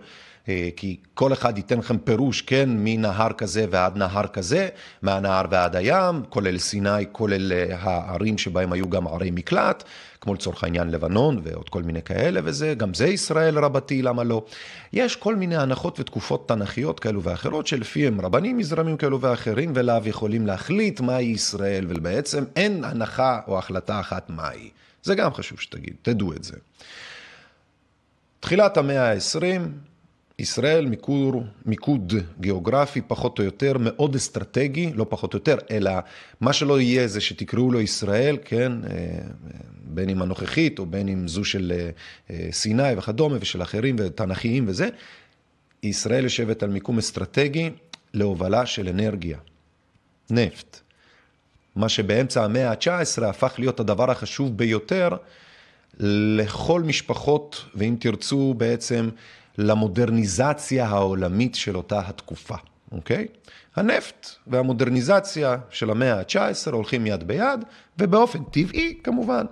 אה, 0.48 0.68
כי 0.76 0.96
כל 1.14 1.32
אחד 1.32 1.56
ייתן 1.56 1.78
לכם 1.78 1.98
פירוש, 1.98 2.42
כן, 2.42 2.68
מנהר 2.70 3.32
כזה 3.32 3.66
ועד 3.70 3.96
נהר 3.96 4.26
כזה, 4.26 4.68
מהנהר 5.02 5.44
ועד 5.50 5.76
הים, 5.76 6.22
כולל 6.28 6.58
סיני, 6.58 7.04
כולל 7.12 7.52
אה, 7.52 7.76
הערים 7.80 8.38
שבהם 8.38 8.72
היו 8.72 8.90
גם 8.90 9.06
ערי 9.06 9.30
מקלט, 9.30 9.84
כמו 10.20 10.34
לצורך 10.34 10.64
העניין 10.64 10.90
לבנון 10.90 11.40
ועוד 11.42 11.68
כל 11.68 11.82
מיני 11.82 12.02
כאלה, 12.02 12.40
וזה, 12.44 12.74
גם 12.74 12.94
זה 12.94 13.06
ישראל 13.06 13.58
רבתי, 13.58 14.02
למה 14.02 14.24
לא? 14.24 14.44
יש 14.92 15.16
כל 15.16 15.36
מיני 15.36 15.56
הנחות 15.56 16.00
ותקופות 16.00 16.48
תנכיות 16.48 17.00
כאלו 17.00 17.22
ואחרות, 17.22 17.66
שלפיהם 17.66 18.20
רבנים 18.20 18.56
מזרמים 18.58 18.96
כאלו 18.96 19.20
ואחרים 19.20 19.72
ולאו 19.74 20.00
יכולים 20.04 20.46
להחליט 20.46 21.00
מהי 21.00 21.24
ישראל, 21.24 21.86
ובעצם 21.88 22.44
אין 22.56 22.84
הנחה 22.84 23.40
או 23.48 23.58
החלטה 23.58 24.00
אחת 24.00 24.30
מהי. 24.30 24.70
זה 25.02 25.14
גם 25.14 25.34
חשוב 25.34 25.60
שתגיד, 25.60 25.94
תדעו 26.02 26.32
את 26.32 26.44
זה. 26.44 26.56
תחילת 28.40 28.76
המאה 28.76 29.12
ה-20, 29.12 29.87
ישראל 30.38 30.86
מיקור, 30.86 31.44
מיקוד 31.66 32.12
גיאוגרפי 32.40 33.00
פחות 33.00 33.38
או 33.38 33.44
יותר 33.44 33.72
מאוד 33.78 34.14
אסטרטגי, 34.14 34.92
לא 34.94 35.06
פחות 35.08 35.34
או 35.34 35.36
יותר, 35.36 35.56
אלא 35.70 35.90
מה 36.40 36.52
שלא 36.52 36.80
יהיה 36.80 37.08
זה 37.08 37.20
שתקראו 37.20 37.72
לו 37.72 37.80
ישראל, 37.80 38.36
כן, 38.44 38.72
אה, 38.90 39.18
בין 39.84 40.08
אם 40.08 40.22
הנוכחית 40.22 40.78
או 40.78 40.86
בין 40.86 41.08
אם 41.08 41.28
זו 41.28 41.44
של 41.44 41.72
אה, 41.74 41.90
אה, 42.30 42.48
סיני 42.52 42.92
וכדומה 42.96 43.36
ושל 43.40 43.62
אחרים 43.62 43.96
ותנכיים 43.98 44.64
וזה, 44.68 44.88
ישראל 45.82 46.24
יושבת 46.24 46.62
על 46.62 46.70
מיקום 46.70 46.98
אסטרטגי 46.98 47.70
להובלה 48.14 48.66
של 48.66 48.88
אנרגיה, 48.88 49.38
נפט. 50.30 50.80
מה 51.76 51.88
שבאמצע 51.88 52.44
המאה 52.44 52.70
ה-19 52.70 53.24
הפך 53.24 53.54
להיות 53.58 53.80
הדבר 53.80 54.10
החשוב 54.10 54.56
ביותר 54.56 55.08
לכל 56.00 56.82
משפחות, 56.82 57.64
ואם 57.74 57.96
תרצו 58.00 58.54
בעצם 58.56 59.08
למודרניזציה 59.58 60.86
העולמית 60.86 61.54
של 61.54 61.76
אותה 61.76 62.00
התקופה, 62.06 62.54
אוקיי? 62.92 63.26
הנפט 63.76 64.28
והמודרניזציה 64.46 65.56
של 65.70 65.90
המאה 65.90 66.18
ה-19 66.18 66.72
הולכים 66.72 67.06
יד 67.06 67.26
ביד, 67.26 67.64
ובאופן 67.98 68.44
טבעי, 68.44 68.98
כמובן, 69.04 69.46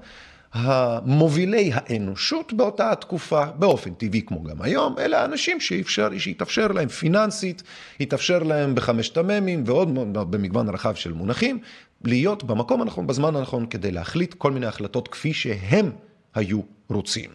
המובילי 0.53 1.71
האנושות 1.75 2.53
באותה 2.53 2.93
התקופה, 2.93 3.45
באופן 3.45 3.95
טבעי 3.95 4.23
כמו 4.23 4.43
גם 4.45 4.63
היום, 4.63 4.99
אלה 4.99 5.23
האנשים 5.23 5.61
שאפשר, 5.61 6.09
שיתאפשר 6.19 6.67
להם 6.69 6.89
פיננסית, 6.89 7.63
יתאפשר 8.01 8.43
להם 8.43 8.75
בחמשת 8.75 9.17
המ"מים 9.17 9.63
ועוד 9.67 9.89
במגוון 10.31 10.69
רחב 10.69 10.95
של 10.95 11.13
מונחים, 11.13 11.59
להיות 12.05 12.45
במקום 12.45 12.83
הנכון, 12.83 13.07
בזמן 13.07 13.37
הנכון, 13.37 13.67
כדי 13.67 13.91
להחליט 13.91 14.35
כל 14.35 14.53
מיני 14.53 14.67
החלטות 14.67 15.09
כפי 15.09 15.35
שהם 15.35 15.91
היו 16.35 16.61
רוצים. 16.89 17.31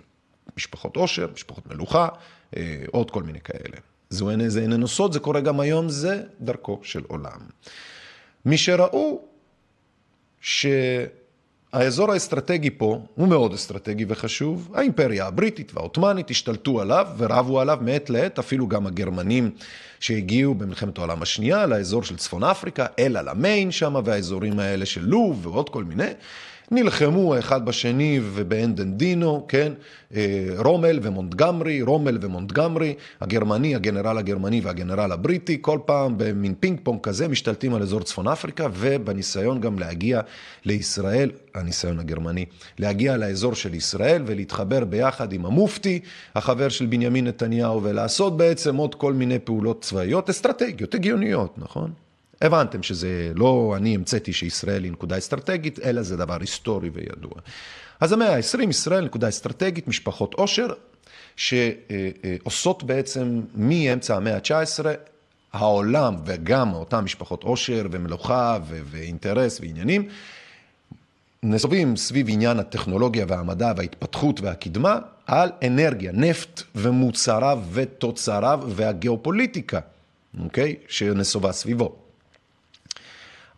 משפחות 0.58 0.96
עושר, 0.96 1.28
משפחות 1.34 1.68
מלוכה, 1.68 2.08
עוד 2.92 3.12
כל 3.12 3.24
מיני 3.24 3.40
כאלה. 3.42 3.78
זו 4.10 4.30
אין 4.30 4.42
איזה 4.42 4.62
איננו 4.62 4.88
סוד, 4.88 5.14
זה 5.14 5.20
קורה 5.20 5.42
גם 5.42 5.60
היום, 5.60 5.90
זה 5.90 6.24
דרכו 6.42 6.80
של 6.84 7.02
עולם. 7.08 7.40
מי 8.46 8.58
שראו 8.58 9.22
שהאזור 10.42 12.12
האסטרטגי 12.12 12.70
פה 12.70 13.06
הוא 13.16 13.28
מאוד 13.28 13.54
אסטרטגי 13.54 14.06
וחשוב, 14.08 14.72
האימפריה 14.74 15.28
הבריטית 15.28 15.72
והעות'מאנית 15.74 16.30
השתלטו 16.30 16.82
עליו 16.82 17.08
ורבו 17.18 17.60
עליו 17.60 17.78
מעת 17.82 18.10
לעת, 18.10 18.40
אפילו 18.40 18.68
גם 18.68 18.88
הגרמנים 18.88 19.52
שהגיעו 20.00 20.56
במלחמת 20.56 20.98
העולם 20.98 21.22
השנייה 21.22 21.66
לאזור 21.66 22.04
של 22.04 22.18
צפון 22.18 22.44
אפריקה, 22.44 22.86
אל 23.00 23.18
עלמיין 23.18 23.72
שם 23.72 23.96
והאזורים 24.06 24.60
האלה 24.60 24.86
של 24.86 25.02
לוב 25.06 25.48
ועוד 25.48 25.70
כל 25.70 25.84
מיני. 25.84 26.12
נלחמו 26.72 27.40
אחד 27.40 27.66
בשני 27.66 28.20
ובאנדנדינו, 28.24 29.46
כן, 29.48 29.74
אה, 30.16 30.48
רומל 30.58 31.00
ומונטגמרי, 31.02 31.82
רומל 31.82 32.18
ומונטגמרי, 32.22 32.94
הגרמני, 33.22 33.76
הגנרל 33.76 34.18
הגרמני 34.18 34.62
והגנרל 34.62 35.12
הבריטי, 35.12 35.58
כל 35.62 35.80
פעם 35.86 36.14
במין 36.18 36.54
פינג 36.60 36.80
פונג 36.84 37.02
כזה 37.02 37.28
משתלטים 37.28 37.74
על 37.74 37.82
אזור 37.82 38.04
צפון 38.04 38.28
אפריקה, 38.28 38.68
ובניסיון 38.74 39.62
גם 39.62 39.80
להגיע 39.80 40.22
לישראל, 40.66 41.32
הניסיון 41.56 42.00
הגרמני, 42.00 42.46
להגיע 42.80 43.18
לאזור 43.18 43.56
של 43.56 43.74
ישראל 43.74 44.24
ולהתחבר 44.26 44.86
ביחד 44.86 45.34
עם 45.34 45.46
המופתי, 45.46 46.00
החבר 46.36 46.70
של 46.70 46.86
בנימין 46.86 47.28
נתניהו, 47.28 47.84
ולעשות 47.84 48.38
בעצם 48.38 48.76
עוד 48.76 48.96
כל 48.96 49.14
מיני 49.14 49.40
פעולות 49.40 49.82
צבאיות 49.82 50.30
אסטרטגיות, 50.30 50.96
הגיוניות, 50.96 51.54
נכון? 51.58 51.92
הבנתם 52.42 52.84
שזה 52.84 53.32
לא 53.36 53.74
אני 53.78 53.96
המצאתי 53.96 54.34
שישראל 54.34 54.84
היא 54.84 54.92
נקודה 54.92 55.18
אסטרטגית, 55.18 55.80
אלא 55.80 56.02
זה 56.02 56.18
דבר 56.18 56.38
היסטורי 56.42 56.90
וידוע. 56.90 57.32
אז 58.00 58.12
המאה 58.12 58.36
ה-20, 58.36 58.70
ישראל 58.70 59.06
נקודה 59.06 59.30
אסטרטגית, 59.30 59.88
משפחות 59.88 60.34
עושר, 60.34 60.68
שעושות 61.36 62.84
בעצם 62.84 63.42
מאמצע 63.56 64.16
המאה 64.16 64.36
ה-19, 64.36 64.86
העולם 65.54 66.16
וגם 66.26 66.74
אותן 66.74 67.00
משפחות 67.00 67.44
עושר 67.44 67.88
ומלוכה 67.92 68.58
ואינטרס 68.68 69.60
ועניינים, 69.62 70.08
נסובים 71.44 71.96
סביב 71.96 72.26
עניין 72.30 72.60
הטכנולוגיה 72.60 73.26
והמדע 73.28 73.74
וההתפתחות 73.78 74.42
והקדמה 74.42 75.00
על 75.28 75.50
אנרגיה, 75.68 76.12
נפט 76.12 76.62
ומוצריו 76.76 77.62
ותוצריו 77.72 78.62
והגיאופוליטיקה, 78.68 79.80
אוקיי? 80.44 80.76
שנסובה 80.88 81.52
סביבו. 81.52 81.96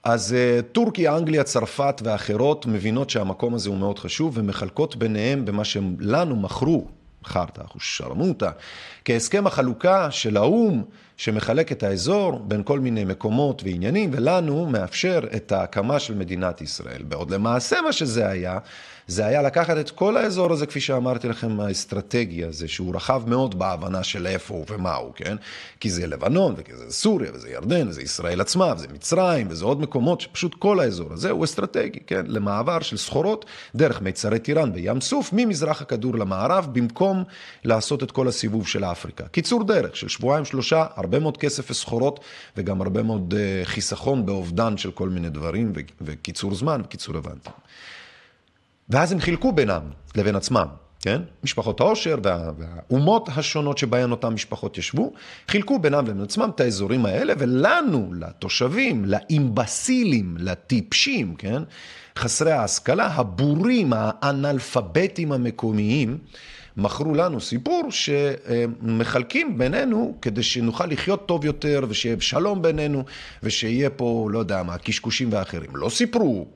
אז 0.03 0.33
אה, 0.33 0.61
טורקיה, 0.71 1.17
אנגליה, 1.17 1.43
צרפת 1.43 2.01
ואחרות 2.03 2.65
מבינות 2.65 3.09
שהמקום 3.09 3.53
הזה 3.53 3.69
הוא 3.69 3.77
מאוד 3.77 3.99
חשוב 3.99 4.37
ומחלקות 4.37 4.95
ביניהם 4.95 5.45
במה 5.45 5.65
שהם 5.65 5.95
לנו 5.99 6.35
מכרו, 6.35 6.87
חרטא, 7.25 7.61
שרמוטה, 7.79 8.51
כהסכם 9.05 9.47
החלוקה 9.47 10.11
של 10.11 10.37
האו"ם 10.37 10.83
שמחלק 11.17 11.71
את 11.71 11.83
האזור 11.83 12.39
בין 12.39 12.63
כל 12.63 12.79
מיני 12.79 13.03
מקומות 13.03 13.63
ועניינים 13.63 14.09
ולנו 14.13 14.65
מאפשר 14.65 15.19
את 15.35 15.51
ההקמה 15.51 15.99
של 15.99 16.15
מדינת 16.15 16.61
ישראל. 16.61 17.03
בעוד 17.03 17.31
למעשה 17.31 17.81
מה 17.81 17.91
שזה 17.91 18.27
היה 18.27 18.57
זה 19.07 19.25
היה 19.25 19.41
לקחת 19.41 19.77
את 19.77 19.91
כל 19.91 20.17
האזור 20.17 20.53
הזה, 20.53 20.65
כפי 20.65 20.81
שאמרתי 20.81 21.27
לכם, 21.27 21.59
האסטרטגי 21.59 22.43
הזה, 22.43 22.67
שהוא 22.67 22.95
רחב 22.95 23.23
מאוד 23.27 23.59
בהבנה 23.59 24.03
של 24.03 24.27
איפה 24.27 24.53
הוא 24.53 24.65
ומה 24.69 24.95
הוא, 24.95 25.11
כן? 25.15 25.35
כי 25.79 25.89
זה 25.89 26.07
לבנון, 26.07 26.55
וזה 26.69 26.91
סוריה, 26.91 27.31
וזה 27.33 27.49
ירדן, 27.49 27.87
וזה 27.87 28.01
ישראל 28.01 28.41
עצמה, 28.41 28.73
וזה 28.75 28.87
מצרים, 28.93 29.47
וזה 29.49 29.65
עוד 29.65 29.81
מקומות, 29.81 30.21
שפשוט 30.21 30.55
כל 30.59 30.79
האזור 30.79 31.13
הזה 31.13 31.29
הוא 31.29 31.43
אסטרטגי, 31.43 31.99
כן? 32.07 32.25
למעבר 32.27 32.79
של 32.79 32.97
סחורות 32.97 33.45
דרך 33.75 34.01
מיצרי 34.01 34.39
טיראן 34.39 34.73
בים 34.73 35.01
סוף, 35.01 35.29
ממזרח 35.33 35.81
הכדור 35.81 36.15
למערב, 36.15 36.67
במקום 36.71 37.23
לעשות 37.63 38.03
את 38.03 38.11
כל 38.11 38.27
הסיבוב 38.27 38.67
של 38.67 38.83
אפריקה. 38.83 39.27
קיצור 39.27 39.63
דרך 39.63 39.95
של 39.95 40.07
שבועיים, 40.07 40.45
שלושה, 40.45 40.85
הרבה 40.95 41.19
מאוד 41.19 41.37
כסף 41.37 41.71
וסחורות, 41.71 42.19
וגם 42.57 42.81
הרבה 42.81 43.03
מאוד 43.03 43.33
uh, 43.33 43.65
חיסכון 43.65 44.25
באובדן 44.25 44.77
של 44.77 44.91
כל 44.91 45.09
מיני 45.09 45.29
דברים, 45.29 45.73
וקיצור 46.01 46.55
זמן 46.55 46.81
וקיצור 46.85 47.17
הבנתם. 47.17 47.51
ואז 48.93 49.11
הם 49.11 49.19
חילקו 49.19 49.51
בינם 49.51 49.81
לבין 50.15 50.35
עצמם. 50.35 50.65
כן? 51.01 51.21
משפחות 51.43 51.79
העושר 51.79 52.17
וה, 52.23 52.51
והאומות 52.57 53.29
השונות 53.35 53.77
שבהן 53.77 54.11
אותן 54.11 54.29
משפחות 54.29 54.77
ישבו, 54.77 55.13
חילקו 55.47 55.79
בינם 55.79 56.05
לבין 56.05 56.21
עצמם 56.21 56.49
את 56.55 56.59
האזורים 56.59 57.05
האלה, 57.05 57.33
ולנו, 57.39 58.13
לתושבים, 58.13 59.05
לאימבסילים, 59.05 60.35
לטיפשים, 60.39 61.35
כן? 61.35 61.63
חסרי 62.17 62.51
ההשכלה, 62.51 63.07
הבורים, 63.07 63.93
האנאלפביתים 63.95 65.31
המקומיים, 65.31 66.17
מכרו 66.77 67.13
לנו 67.13 67.41
סיפור 67.41 67.87
שמחלקים 67.89 69.57
בינינו 69.57 70.17
כדי 70.21 70.43
שנוכל 70.43 70.85
לחיות 70.85 71.25
טוב 71.25 71.45
יותר 71.45 71.81
ושיהיה 71.89 72.15
שלום 72.19 72.61
בינינו 72.61 73.03
ושיהיה 73.43 73.89
פה, 73.89 74.27
לא 74.31 74.39
יודע 74.39 74.63
מה, 74.63 74.77
קשקושים 74.77 75.29
ואחרים. 75.31 75.75
לא 75.75 75.89
סיפרו 75.89 76.47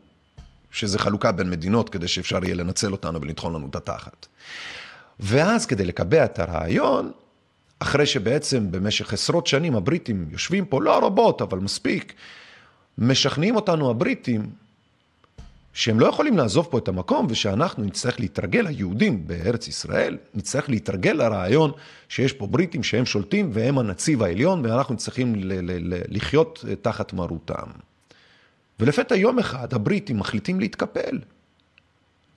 שזה 0.72 1.00
חלוקה 1.00 1.32
בין 1.32 1.50
מדינות 1.50 1.90
כדי 1.90 2.08
שאפשר 2.08 2.44
יהיה 2.44 2.56
לנצל 2.56 2.92
אותנו 2.92 3.22
ולטחון 3.22 3.54
לנו 3.54 3.68
את 3.70 3.76
התחת. 3.76 4.28
ואז 5.20 5.66
כדי 5.66 5.86
לקבע 5.86 6.26
את 6.26 6.40
הרעיון, 6.40 7.12
אחרי 7.80 8.06
שבעצם 8.06 8.72
במשך 8.72 9.14
עשרות 9.14 9.48
שנים 9.48 9.76
הבריטים 9.76 10.28
יושבים 10.32 10.66
פה, 10.66 10.82
לא 10.82 11.06
רבות, 11.06 11.42
אבל 11.42 11.60
מספיק, 11.60 12.14
משכנעים 12.98 13.56
אותנו 13.56 13.90
הבריטים 13.90 14.50
שהם 15.74 16.00
לא 16.00 16.06
יכולים 16.08 16.38
לעזוב 16.38 16.68
פה 16.72 16.78
את 16.78 16.88
המקום 16.88 17.28
ושאנחנו 17.30 17.84
נצטרך 17.84 18.20
להתרגל, 18.20 18.68
היהודים 18.68 19.28
בארץ 19.28 19.68
ישראל, 19.68 20.18
נצטרך 20.34 20.70
להתרגל 20.70 21.12
לרעיון 21.12 21.72
שיש 22.10 22.34
פה 22.34 22.48
בריטים 22.48 22.84
שהם 22.84 23.06
שולטים 23.06 23.50
והם 23.54 23.78
הנציב 23.78 24.24
העליון 24.24 24.66
ואנחנו 24.66 24.98
צריכים 24.98 25.34
לחיות 26.10 26.66
תחת 26.82 27.14
מרותם. 27.14 27.87
ולפתע 28.80 29.16
יום 29.16 29.40
אחד 29.40 29.74
הבריטים 29.74 30.20
מחליטים 30.20 30.60
להתקפל. 30.60 31.20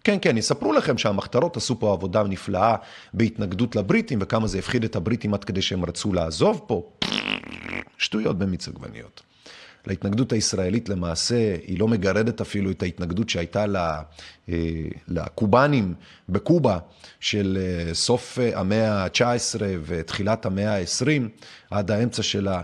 כן, 0.05 0.19
כן, 0.23 0.37
יספרו 0.39 0.73
לכם 0.73 0.99
שהמחתרות 0.99 1.57
עשו 1.57 1.81
פה 1.81 1.93
עבודה 1.93 2.23
נפלאה 2.23 2.77
בהתנגדות 3.15 3.77
לבריטים 3.77 4.19
וכמה 4.23 4.47
זה 4.47 4.59
הפחיד 4.59 4.85
את 4.85 4.97
הבריטים 4.97 5.35
עד 5.35 5.45
כדי 5.45 5.63
שהם 5.63 5.85
רצו 5.85 6.13
לעזוב 6.13 6.65
פה. 6.67 6.91
שטויות 7.99 8.39
במיץ 8.39 8.69
עגבניות. 8.69 9.23
להתנגדות 9.87 10.33
הישראלית 10.33 10.89
למעשה, 10.89 11.57
היא 11.67 11.79
לא 11.79 11.89
מגרדת 11.89 12.41
אפילו 12.41 12.71
את 12.71 12.83
ההתנגדות 12.83 13.29
שהייתה 13.29 13.65
אה, 14.49 14.55
לקובנים 15.09 15.95
בקובה 16.29 16.79
של 17.21 17.59
אה, 17.61 17.95
סוף 17.95 18.39
אה, 18.39 18.61
המאה 18.61 19.05
ה-19 19.05 19.61
ותחילת 19.85 20.47
המאה 20.47 20.77
ה-20, 20.77 21.23
עד 21.71 21.91
האמצע 21.91 22.23
שלה. 22.23 22.63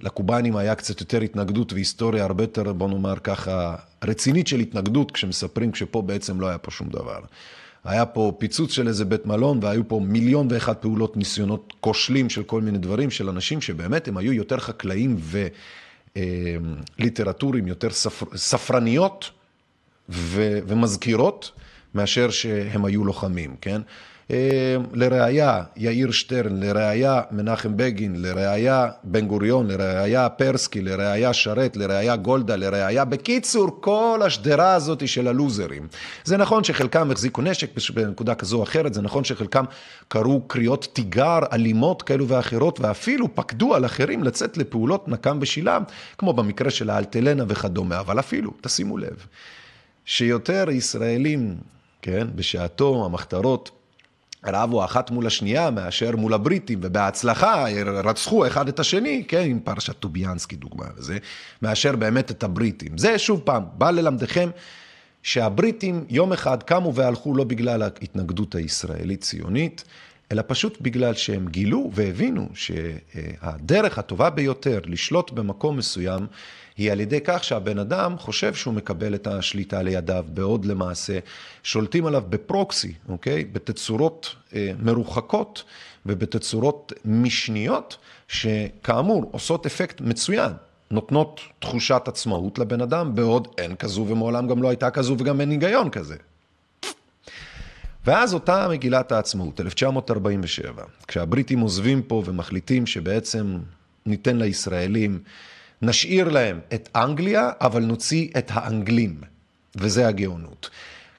לקובנים 0.00 0.56
היה 0.56 0.74
קצת 0.74 1.00
יותר 1.00 1.20
התנגדות 1.20 1.72
והיסטוריה 1.72 2.24
הרבה 2.24 2.42
יותר, 2.44 2.72
בוא 2.72 2.88
נאמר 2.88 3.16
ככה, 3.16 3.74
רצינית 4.04 4.46
של 4.46 4.60
התנגדות 4.60 5.10
כשמספרים, 5.10 5.72
כשפה 5.72 6.02
בעצם 6.02 6.40
לא 6.40 6.48
היה 6.48 6.58
פה 6.58 6.70
שום 6.70 6.88
דבר. 6.88 7.20
היה 7.84 8.06
פה 8.06 8.32
פיצוץ 8.38 8.72
של 8.72 8.88
איזה 8.88 9.04
בית 9.04 9.26
מלון 9.26 9.58
והיו 9.62 9.88
פה 9.88 10.00
מיליון 10.04 10.48
ואחת 10.50 10.82
פעולות 10.82 11.16
ניסיונות 11.16 11.74
כושלים 11.80 12.30
של 12.30 12.42
כל 12.42 12.62
מיני 12.62 12.78
דברים 12.78 13.10
של 13.10 13.28
אנשים 13.28 13.60
שבאמת 13.60 14.08
הם 14.08 14.16
היו 14.16 14.32
יותר 14.32 14.58
חקלאים 14.58 15.16
ו... 15.18 15.46
אה, 16.16 16.56
יותר 17.66 17.90
ספר, 17.90 18.26
ספרניות 18.36 19.30
ו, 20.08 20.58
ומזכירות 20.66 21.52
מאשר 21.94 22.30
שהם 22.30 22.84
היו 22.84 23.04
לוחמים, 23.04 23.56
כן? 23.60 23.80
אה, 24.30 24.76
לראיה 24.92 25.62
יאיר 25.76 26.10
שטרן, 26.10 26.62
לראיה 26.62 27.22
מנחם 27.30 27.76
בגין, 27.76 28.22
לראיה 28.22 28.88
בן 29.04 29.26
גוריון, 29.26 29.66
לראיה 29.66 30.28
פרסקי, 30.28 30.80
לראיה 30.80 31.32
שרת, 31.32 31.76
לראיה 31.76 32.16
גולדה, 32.16 32.56
לראיה, 32.56 33.04
בקיצור, 33.04 33.78
כל 33.80 34.20
השדרה 34.26 34.74
הזאת 34.74 35.08
של 35.08 35.28
הלוזרים. 35.28 35.88
זה 36.24 36.36
נכון 36.36 36.64
שחלקם 36.64 37.10
החזיקו 37.10 37.42
נשק 37.42 37.70
בנקודה 37.94 38.34
כזו 38.34 38.58
או 38.58 38.62
אחרת, 38.62 38.94
זה 38.94 39.02
נכון 39.02 39.24
שחלקם 39.24 39.64
קראו 40.08 40.40
קריאות 40.40 40.88
תיגר 40.92 41.38
אלימות 41.52 42.02
כאלו 42.02 42.28
ואחרות, 42.28 42.80
ואפילו 42.80 43.34
פקדו 43.34 43.74
על 43.74 43.84
אחרים 43.84 44.24
לצאת 44.24 44.56
לפעולות 44.56 45.08
נקם 45.08 45.38
ושילם, 45.40 45.82
כמו 46.18 46.32
במקרה 46.32 46.70
של 46.70 46.90
האלטלנה 46.90 47.44
וכדומה, 47.48 48.00
אבל 48.00 48.18
אפילו, 48.18 48.50
תשימו 48.60 48.98
לב, 48.98 49.26
שיותר 50.04 50.70
ישראלים, 50.70 51.56
כן, 52.02 52.26
בשעתו 52.34 53.04
המחתרות, 53.06 53.77
רבו 54.46 54.84
אחת 54.84 55.10
מול 55.10 55.26
השנייה 55.26 55.70
מאשר 55.70 56.16
מול 56.16 56.34
הבריטים, 56.34 56.78
ובהצלחה 56.82 57.64
רצחו 58.04 58.46
אחד 58.46 58.68
את 58.68 58.80
השני, 58.80 59.24
כן, 59.28 59.42
עם 59.46 59.60
פרשת 59.60 59.96
טוביאנסקי 59.96 60.56
דוגמה 60.56 60.84
וזה, 60.96 61.18
מאשר 61.62 61.96
באמת 61.96 62.30
את 62.30 62.42
הבריטים. 62.42 62.98
זה 62.98 63.18
שוב 63.18 63.40
פעם, 63.44 63.62
בא 63.72 63.90
ללמדכם 63.90 64.50
שהבריטים 65.22 66.04
יום 66.08 66.32
אחד 66.32 66.62
קמו 66.62 66.94
והלכו 66.94 67.34
לא 67.34 67.44
בגלל 67.44 67.82
ההתנגדות 67.82 68.54
הישראלית-ציונית, 68.54 69.84
אלא 70.32 70.42
פשוט 70.46 70.78
בגלל 70.80 71.14
שהם 71.14 71.46
גילו 71.48 71.90
והבינו 71.94 72.48
שהדרך 72.54 73.98
הטובה 73.98 74.30
ביותר 74.30 74.80
לשלוט 74.84 75.30
במקום 75.30 75.76
מסוים 75.76 76.26
היא 76.78 76.92
על 76.92 77.00
ידי 77.00 77.20
כך 77.24 77.44
שהבן 77.44 77.78
אדם 77.78 78.18
חושב 78.18 78.54
שהוא 78.54 78.74
מקבל 78.74 79.14
את 79.14 79.26
השליטה 79.26 79.82
לידיו, 79.82 80.24
בעוד 80.28 80.64
למעשה 80.64 81.18
שולטים 81.62 82.06
עליו 82.06 82.22
בפרוקסי, 82.28 82.92
אוקיי? 83.08 83.44
בתצורות 83.44 84.34
אה, 84.54 84.72
מרוחקות 84.82 85.64
ובתצורות 86.06 86.92
משניות, 87.04 87.96
שכאמור 88.28 89.28
עושות 89.32 89.66
אפקט 89.66 90.00
מצוין. 90.00 90.52
נותנות 90.90 91.40
תחושת 91.58 92.02
עצמאות 92.06 92.58
לבן 92.58 92.80
אדם, 92.80 93.14
בעוד 93.14 93.48
אין 93.58 93.76
כזו 93.76 94.06
ומעולם 94.08 94.48
גם 94.48 94.62
לא 94.62 94.68
הייתה 94.68 94.90
כזו 94.90 95.16
וגם 95.18 95.40
אין 95.40 95.50
היגיון 95.50 95.90
כזה. 95.90 96.16
ואז 98.04 98.34
אותה 98.34 98.68
מגילת 98.70 99.12
העצמאות, 99.12 99.60
1947, 99.60 100.82
כשהבריטים 101.08 101.60
עוזבים 101.60 102.02
פה 102.02 102.22
ומחליטים 102.26 102.86
שבעצם 102.86 103.58
ניתן 104.06 104.36
לישראלים 104.36 105.18
נשאיר 105.82 106.28
להם 106.28 106.60
את 106.74 106.88
אנגליה, 106.96 107.50
אבל 107.60 107.82
נוציא 107.82 108.28
את 108.38 108.50
האנגלים, 108.54 109.20
וזה 109.76 110.08
הגאונות. 110.08 110.70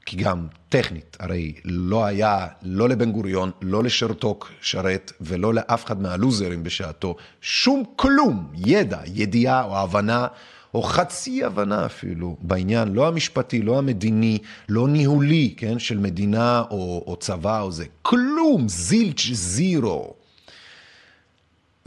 כי 0.05 0.17
גם 0.17 0.47
טכנית, 0.69 1.17
הרי 1.19 1.53
לא 1.65 2.05
היה, 2.05 2.47
לא 2.61 2.89
לבן 2.89 3.11
גוריון, 3.11 3.51
לא 3.61 3.83
לשרתוק 3.83 4.51
שרת, 4.61 5.11
ולא 5.21 5.53
לאף 5.53 5.85
אחד 5.85 6.01
מהלוזרים 6.01 6.63
בשעתו, 6.63 7.15
שום 7.41 7.83
כלום, 7.95 8.51
ידע, 8.55 8.99
ידיעה 9.05 9.63
או 9.63 9.77
הבנה, 9.77 10.27
או 10.73 10.83
חצי 10.83 11.43
הבנה 11.43 11.85
אפילו, 11.85 12.37
בעניין, 12.41 12.93
לא 12.93 13.07
המשפטי, 13.07 13.61
לא 13.61 13.77
המדיני, 13.77 14.37
לא 14.69 14.87
ניהולי, 14.87 15.53
כן, 15.57 15.79
של 15.79 15.97
מדינה 15.97 16.63
או, 16.69 17.03
או 17.07 17.15
צבא 17.15 17.61
או 17.61 17.71
זה, 17.71 17.85
כלום, 18.01 18.69
זילץ' 18.69 19.29
זירו. 19.33 20.18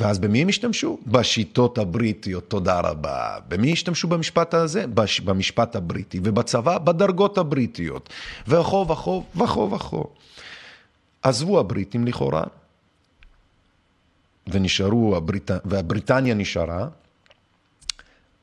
ואז 0.02 0.18
במי 0.18 0.42
הם 0.42 0.48
השתמשו? 0.48 0.98
בשיטות 1.06 1.78
הבריטיות, 1.78 2.44
תודה 2.48 2.80
רבה. 2.80 3.38
במי 3.48 3.72
השתמשו 3.72 4.08
במשפט 4.08 4.54
הזה? 4.54 4.86
בש... 4.86 5.20
במשפט 5.20 5.76
הבריטי. 5.76 6.20
ובצבא? 6.24 6.78
בדרגות 6.78 7.38
הבריטיות. 7.38 8.08
וכו 8.48 8.86
וכו 8.88 9.24
וכו 9.36 9.70
וכו. 9.70 10.04
עזבו 11.22 11.60
הבריטים 11.60 12.06
לכאורה, 12.06 12.42
ונשארו, 14.46 15.16
הבריט... 15.16 15.50
והבריטניה 15.64 16.34
נשארה, 16.34 16.88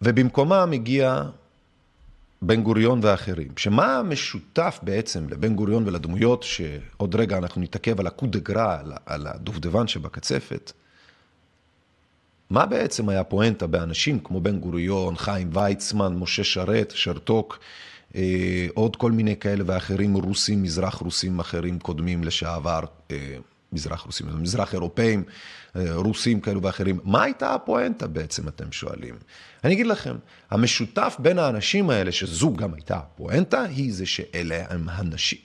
ובמקומם 0.01 0.69
הגיע 0.73 1.23
בן 2.41 2.63
גוריון 2.63 2.99
ואחרים. 3.03 3.51
שמה 3.57 4.03
משותף 4.03 4.79
בעצם 4.83 5.29
לבן 5.29 5.55
גוריון 5.55 5.87
ולדמויות, 5.87 6.43
שעוד 6.43 7.15
רגע 7.15 7.37
אנחנו 7.37 7.61
נתעכב 7.61 7.99
על 7.99 8.07
הקו 8.07 8.27
דה 8.27 8.39
גרא, 8.39 8.77
על 9.05 9.27
הדובדבן 9.27 9.87
שבקצפת, 9.87 10.71
מה 12.49 12.65
בעצם 12.65 13.09
היה 13.09 13.23
פואנטה 13.23 13.67
באנשים 13.67 14.19
כמו 14.19 14.41
בן 14.41 14.59
גוריון, 14.59 15.15
חיים 15.15 15.49
ויצמן, 15.53 16.15
משה 16.15 16.43
שרת, 16.43 16.93
שרתוק, 16.95 17.59
אה, 18.15 18.67
עוד 18.73 18.95
כל 18.95 19.11
מיני 19.11 19.37
כאלה 19.37 19.63
ואחרים, 19.67 20.13
רוסים, 20.13 20.63
מזרח 20.63 20.95
רוסים 20.95 21.39
אחרים 21.39 21.79
קודמים 21.79 22.23
לשעבר, 22.23 22.79
אה, 23.11 23.37
מזרח 23.73 24.01
רוסים, 24.01 24.27
מזרח 24.41 24.73
אירופאים, 24.73 25.23
אה, 25.75 25.95
רוסים 25.95 26.39
כאלו 26.39 26.61
ואחרים. 26.61 26.99
מה 27.03 27.23
הייתה 27.23 27.53
הפואנטה 27.53 28.07
בעצם, 28.07 28.47
אתם 28.47 28.71
שואלים? 28.71 29.15
אני 29.63 29.73
אגיד 29.73 29.87
לכם, 29.87 30.15
המשותף 30.51 31.15
בין 31.19 31.39
האנשים 31.39 31.89
האלה, 31.89 32.11
שזו 32.11 32.53
גם 32.53 32.73
הייתה 32.73 32.95
הפואנטה, 32.97 33.61
היא 33.61 33.93
זה 33.93 34.05
שאלה 34.05 34.63
הם 34.69 34.89
אנשים, 34.89 35.39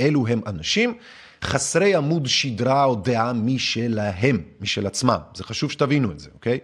אלו 0.00 0.26
הם 0.26 0.40
אנשים 0.46 0.98
חסרי 1.44 1.94
עמוד 1.94 2.26
שדרה 2.26 2.84
או 2.84 2.94
דעה 2.94 3.32
משלהם, 3.32 4.42
משל 4.60 4.86
עצמם. 4.86 5.18
זה 5.34 5.44
חשוב 5.44 5.70
שתבינו 5.70 6.12
את 6.12 6.20
זה, 6.20 6.28
אוקיי? 6.34 6.58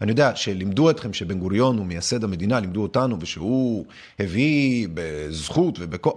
אני 0.00 0.10
יודע 0.10 0.36
שלימדו 0.36 0.90
אתכם 0.90 1.12
שבן 1.12 1.38
גוריון 1.38 1.78
הוא 1.78 1.86
מייסד 1.86 2.24
המדינה, 2.24 2.60
לימדו 2.60 2.82
אותנו, 2.82 3.16
ושהוא 3.20 3.84
הביא 4.18 4.88
בזכות 4.94 5.78
ובכל... 5.80 6.10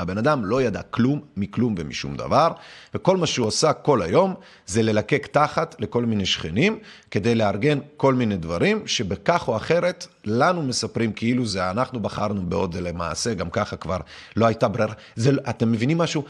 הבן 0.00 0.18
אדם 0.18 0.44
לא 0.44 0.62
ידע 0.62 0.82
כלום, 0.82 1.20
מכלום 1.36 1.74
ומשום 1.78 2.16
דבר, 2.16 2.52
וכל 2.94 3.16
מה 3.16 3.26
שהוא 3.26 3.46
עושה 3.46 3.72
כל 3.72 4.02
היום 4.02 4.34
זה 4.66 4.82
ללקק 4.82 5.26
תחת 5.26 5.76
לכל 5.78 6.04
מיני 6.04 6.26
שכנים, 6.26 6.78
כדי 7.10 7.34
לארגן 7.34 7.78
כל 7.96 8.14
מיני 8.14 8.36
דברים, 8.36 8.86
שבכך 8.86 9.48
או 9.48 9.56
אחרת 9.56 10.06
לנו 10.24 10.62
מספרים 10.62 11.12
כאילו 11.12 11.46
זה 11.46 11.70
אנחנו 11.70 12.00
בחרנו 12.00 12.46
בעוד 12.46 12.74
למעשה, 12.74 13.34
גם 13.34 13.50
ככה 13.50 13.76
כבר 13.76 13.98
לא 14.36 14.46
הייתה 14.46 14.68
ברירה. 14.68 14.94
אתם 15.50 15.72
מבינים 15.72 15.98
משהו? 15.98 16.24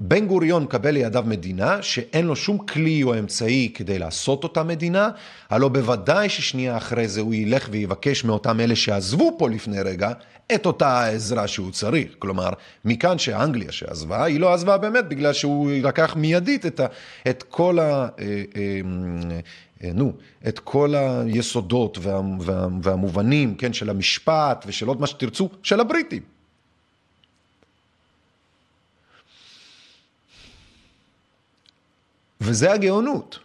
בן 0.00 0.26
גוריון 0.26 0.62
מקבל 0.62 0.90
לידיו 0.90 1.24
מדינה 1.26 1.82
שאין 1.82 2.26
לו 2.26 2.36
שום 2.36 2.58
כלי 2.58 3.02
או 3.02 3.18
אמצעי 3.18 3.70
כדי 3.74 3.98
לעשות 3.98 4.44
אותה 4.44 4.62
מדינה, 4.62 5.08
הלא 5.50 5.68
בוודאי 5.68 6.28
ששנייה 6.28 6.76
אחרי 6.76 7.08
זה 7.08 7.20
הוא 7.20 7.34
ילך 7.34 7.68
ויבקש 7.70 8.24
מאותם 8.24 8.60
אלה 8.60 8.76
שעזבו 8.76 9.36
פה 9.38 9.50
לפני 9.50 9.80
רגע 9.80 10.12
את 10.54 10.66
אותה 10.66 10.88
העזרה 10.88 11.48
שהוא 11.48 11.70
צריך. 11.70 12.14
כלומר, 12.18 12.48
מכאן 12.84 13.18
שאנגליה 13.18 13.72
שעזבה, 13.72 14.24
היא 14.24 14.40
לא 14.40 14.54
עזבה 14.54 14.78
באמת 14.78 15.08
בגלל 15.08 15.32
שהוא 15.32 15.70
לקח 15.82 16.16
מיידית 16.16 16.66
את, 16.66 16.80
ה, 16.80 16.86
את 17.30 17.42
כל 17.42 17.78
ה... 17.78 17.82
אה, 17.82 18.08
אה, 18.56 18.80
אה, 19.84 19.90
נו, 19.94 20.12
את 20.48 20.58
כל 20.58 20.94
היסודות 20.94 21.98
וה, 22.02 22.20
וה, 22.40 22.66
והמובנים, 22.82 23.54
כן, 23.54 23.72
של 23.72 23.90
המשפט 23.90 24.64
ושל 24.66 24.86
עוד 24.86 25.00
מה 25.00 25.06
שתרצו, 25.06 25.48
של 25.62 25.80
הבריטים. 25.80 26.22
וזה 32.42 32.72
הגאונות. 32.72 33.38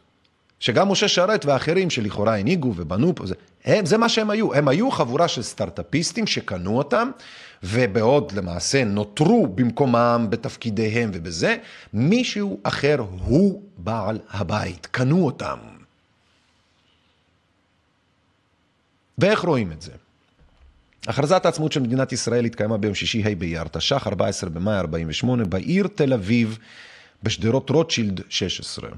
שגם 0.60 0.92
משה 0.92 1.08
שרת 1.08 1.46
ואחרים 1.46 1.90
שלכאורה 1.90 2.38
הנהיגו 2.38 2.74
ובנו 2.76 3.16
פה, 3.16 3.26
זה, 3.26 3.36
הם, 3.66 3.86
זה 3.86 3.98
מה 3.98 4.10
שהם 4.10 4.30
היו. 4.30 4.54
הם 4.54 4.68
היו 4.68 4.92
חבורה 4.92 5.28
של 5.28 5.42
סטארט-אפיסטים 5.42 6.28
שקנו 6.28 6.78
אותם, 6.78 7.12
ובעוד 7.64 8.32
למעשה 8.32 8.84
נותרו 8.84 9.48
במקומם 9.48 10.28
בתפקידיהם 10.30 11.12
ובזה, 11.14 11.58
מישהו 11.94 12.60
אחר 12.64 12.98
הוא 13.26 13.64
בעל 13.78 14.20
הבית. 14.30 14.88
קנו 14.92 15.26
אותם. 15.26 15.58
ואיך 19.18 19.40
רואים 19.40 19.72
את 19.72 19.82
זה? 19.82 19.92
הכרזת 21.08 21.46
העצמאות 21.46 21.72
של 21.72 21.80
מדינת 21.80 22.12
ישראל 22.12 22.46
התקיימה 22.46 22.78
ביום 22.78 22.96
שישי 22.96 23.24
ה' 23.24 23.36
באייר 23.36 23.64
תש"ח, 23.64 24.08
14 24.08 24.50
במאי 24.50 24.78
48, 24.78 25.46
בעיר 25.46 25.88
תל 25.96 26.14
אביב. 26.14 26.58
בשדרות 27.24 27.70
רוטשילד 27.70 28.22
16. 28.30 28.90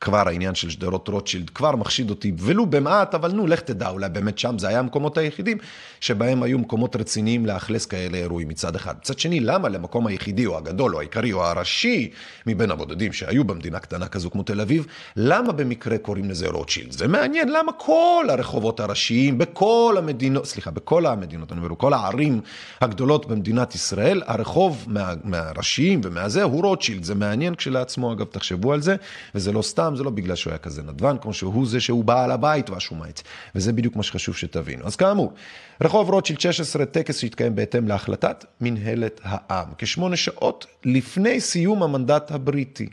כבר 0.00 0.28
העניין 0.28 0.54
של 0.54 0.70
שדרות 0.70 1.08
רוטשילד 1.08 1.50
כבר 1.50 1.76
מחשיד 1.76 2.10
אותי, 2.10 2.32
ולו 2.38 2.66
במעט, 2.66 3.14
אבל 3.14 3.32
נו, 3.32 3.46
לך 3.46 3.60
תדע, 3.60 3.88
אולי 3.88 4.08
באמת 4.08 4.38
שם 4.38 4.58
זה 4.58 4.68
היה 4.68 4.78
המקומות 4.78 5.18
היחידים 5.18 5.58
שבהם 6.00 6.42
היו 6.42 6.58
מקומות 6.58 6.96
רציניים 6.96 7.46
לאכלס 7.46 7.86
כאלה 7.86 8.18
אירועים 8.18 8.48
מצד 8.48 8.76
אחד. 8.76 8.94
מצד 8.98 9.18
שני, 9.18 9.40
למה 9.40 9.68
למקום 9.68 10.06
היחידי 10.06 10.46
או 10.46 10.56
הגדול 10.56 10.94
או 10.94 11.00
העיקרי 11.00 11.32
או 11.32 11.44
הראשי 11.44 12.10
מבין 12.46 12.70
הבודדים 12.70 13.12
שהיו 13.12 13.44
במדינה 13.44 13.78
קטנה 13.78 14.08
כזו 14.08 14.30
כמו 14.30 14.42
תל 14.42 14.60
אביב, 14.60 14.86
למה 15.16 15.52
במקרה 15.52 15.98
קוראים 15.98 16.30
לזה 16.30 16.48
רוטשילד? 16.48 16.92
זה 16.92 17.08
מעניין, 17.08 17.48
למה 17.48 17.72
כל 17.72 18.26
הרחובות 18.28 18.80
הראשיים 18.80 19.38
בכל 19.38 19.94
המדינות, 19.98 20.46
סליחה, 20.46 20.70
בכל 20.70 21.06
המדינות, 21.06 21.52
אני 21.52 21.60
אומר, 21.60 21.76
כל 21.76 21.92
הערים 21.92 22.40
הגדולות 22.80 23.26
במדינת 23.26 23.74
ישראל, 23.74 24.22
הרחוב 24.26 24.84
מה, 24.86 25.12
מהראשיים 25.24 26.00
ומהזה 26.04 26.42
הוא 26.42 26.62
רוטשילד. 26.62 27.04
זה 27.04 27.14
מעניין 27.14 27.54
כשלעצמו, 27.54 28.12
אגב, 28.12 28.24
תחשבו 28.24 28.72
על 28.72 28.80
זה, 28.80 28.96
וזה 29.34 29.52
לא 29.52 29.62
סתם. 29.62 29.87
סתם, 29.88 29.96
זה 29.96 30.04
לא 30.04 30.10
בגלל 30.10 30.36
שהוא 30.36 30.50
היה 30.50 30.58
כזה 30.58 30.82
נדבן, 30.82 31.16
כמו 31.18 31.34
שהוא 31.34 31.66
זה 31.66 31.80
שהוא 31.80 32.04
בעל 32.04 32.30
הבית 32.30 32.70
והשומץ. 32.70 33.22
וזה 33.54 33.72
בדיוק 33.72 33.96
מה 33.96 34.02
שחשוב 34.02 34.36
שתבינו. 34.36 34.86
אז 34.86 34.96
כאמור, 34.96 35.32
רחוב 35.80 36.10
רוטשילד 36.10 36.40
16, 36.40 36.86
טקס 36.86 37.18
שהתקיים 37.18 37.54
בהתאם 37.54 37.88
להחלטת 37.88 38.44
מנהלת 38.60 39.20
העם, 39.24 39.68
כשמונה 39.78 40.16
שעות 40.16 40.66
לפני 40.84 41.40
סיום 41.40 41.82
המנדט 41.82 42.30
הבריטי. 42.30 42.88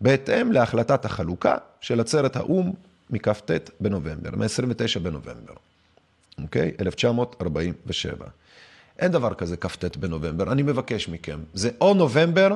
בהתאם 0.00 0.52
להחלטת 0.52 1.04
החלוקה 1.04 1.56
של 1.80 2.00
עצרת 2.00 2.36
האו"ם 2.36 2.72
מכ"ט 3.10 3.50
בנובמבר, 3.80 4.30
מ-29 4.36 4.98
בנובמבר, 5.02 5.54
אוקיי? 6.42 6.70
1947. 6.80 8.26
אין 8.98 9.12
דבר 9.12 9.34
כזה 9.34 9.56
כ"ט 9.56 9.96
בנובמבר, 9.96 10.52
אני 10.52 10.62
מבקש 10.62 11.08
מכם. 11.08 11.38
זה 11.54 11.70
או 11.80 11.94
נובמבר, 11.94 12.48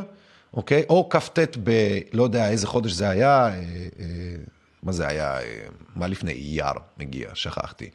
אוקיי? 0.55 0.85
או 0.89 1.09
כ"ט 1.09 1.39
ב... 1.63 1.99
לא 2.13 2.23
יודע 2.23 2.51
איזה 2.51 2.67
חודש 2.67 2.93
זה 2.93 3.09
היה, 3.09 3.47
אה, 3.47 3.51
אה, 3.51 4.05
מה 4.83 4.93
זה 4.93 5.09
היה, 5.09 5.41
אה, 5.41 5.67
מה 5.97 6.07
לפני 6.07 6.33
אייר 6.33 6.73
מגיע, 6.99 7.31
שכחתי. 7.35 7.91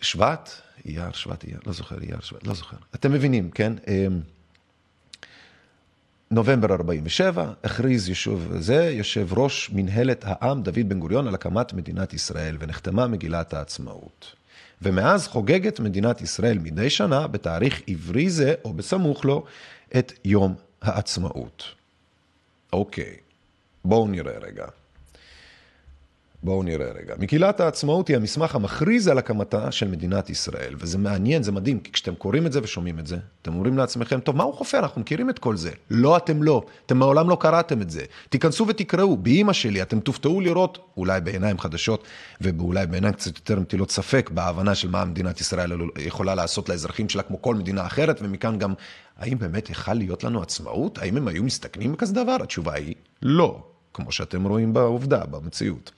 שבט? 0.00 0.50
אייר, 0.86 1.12
שבט, 1.12 1.44
אייר, 1.44 1.58
לא 1.66 1.72
זוכר, 1.72 2.00
אייר, 2.00 2.20
שבט, 2.20 2.46
לא 2.46 2.54
זוכר. 2.54 2.76
אתם 2.94 3.12
מבינים, 3.12 3.50
כן? 3.50 3.72
נובמבר 6.30 6.72
47, 6.72 7.52
הכריז 7.64 8.08
ישוב 8.08 8.52
זה, 8.58 8.90
יושב 8.92 9.38
ראש 9.38 9.70
מנהלת 9.70 10.24
העם 10.26 10.62
דוד 10.62 10.88
בן 10.88 11.00
גוריון 11.00 11.28
על 11.28 11.34
הקמת 11.34 11.72
מדינת 11.72 12.14
ישראל, 12.14 12.56
ונחתמה 12.60 13.06
מגילת 13.06 13.54
העצמאות. 13.54 14.34
ומאז 14.82 15.28
חוגגת 15.28 15.80
מדינת 15.80 16.20
ישראל 16.20 16.58
מדי 16.58 16.90
שנה, 16.90 17.26
בתאריך 17.26 17.82
עברי 17.86 18.30
זה, 18.30 18.54
או 18.64 18.72
בסמוך 18.72 19.24
לו, 19.24 19.44
את 19.98 20.12
יום 20.24 20.54
העצמאות. 20.82 21.64
אוקיי, 22.72 23.16
בואו 23.84 24.08
נראה 24.08 24.38
רגע. 24.38 24.66
בואו 26.42 26.62
נראה 26.62 26.86
רגע. 26.92 27.14
מגילת 27.18 27.60
העצמאות 27.60 28.08
היא 28.08 28.16
המסמך 28.16 28.54
המכריז 28.54 29.08
על 29.08 29.18
הקמתה 29.18 29.72
של 29.72 29.88
מדינת 29.88 30.30
ישראל, 30.30 30.74
וזה 30.78 30.98
מעניין, 30.98 31.42
זה 31.42 31.52
מדהים, 31.52 31.80
כי 31.80 31.92
כשאתם 31.92 32.14
קוראים 32.14 32.46
את 32.46 32.52
זה 32.52 32.60
ושומעים 32.62 32.98
את 32.98 33.06
זה, 33.06 33.16
אתם 33.42 33.54
אומרים 33.54 33.78
לעצמכם, 33.78 34.20
טוב, 34.20 34.36
מה 34.36 34.44
הוא 34.44 34.54
חופר? 34.54 34.78
אנחנו 34.78 35.00
מכירים 35.00 35.30
את 35.30 35.38
כל 35.38 35.56
זה. 35.56 35.70
לא, 35.90 36.16
אתם 36.16 36.42
לא. 36.42 36.62
אתם 36.86 36.98
מעולם 36.98 37.30
לא 37.30 37.36
קראתם 37.40 37.82
את 37.82 37.90
זה. 37.90 38.04
תיכנסו 38.28 38.66
ותקראו, 38.68 39.16
באימא 39.16 39.52
שלי, 39.52 39.82
אתם 39.82 40.00
תופתעו 40.00 40.40
לראות, 40.40 40.78
אולי 40.96 41.20
בעיניים 41.20 41.58
חדשות, 41.58 42.04
ואולי 42.40 42.86
בעיניים 42.86 43.14
קצת 43.14 43.36
יותר 43.36 43.60
מטילות 43.60 43.90
ספק, 43.90 44.30
בהבנה 44.34 44.74
של 44.74 44.90
מה 44.90 45.04
מדינת 45.04 45.40
ישראל 45.40 45.72
יכולה 45.98 46.34
לעשות 46.34 46.68
לאזרחים 46.68 47.08
שלה, 47.08 47.22
כמו 47.22 47.42
כל 47.42 47.54
מדינה 47.54 47.86
אחרת, 47.86 48.20
ומכאן 48.22 48.58
גם, 48.58 48.74
האם 49.18 49.38
באמת 49.38 49.70
יכל 49.70 49.94
להיות 49.94 50.24
לנו 50.24 50.42
עצמאות? 50.42 50.98
האם 50.98 51.16
הם 51.16 51.28
היו 51.28 51.42
מסתכנים 51.42 51.92
בכזה 51.92 52.14
דבר? 52.14 52.36
התשובה 52.42 52.74
היא, 52.74 52.94
לא. 53.22 53.62
כמו 53.94 54.12
שאתם 54.12 54.44
רואים 54.44 54.72
בעובדה, 54.72 55.24
במציאות. 55.24 55.92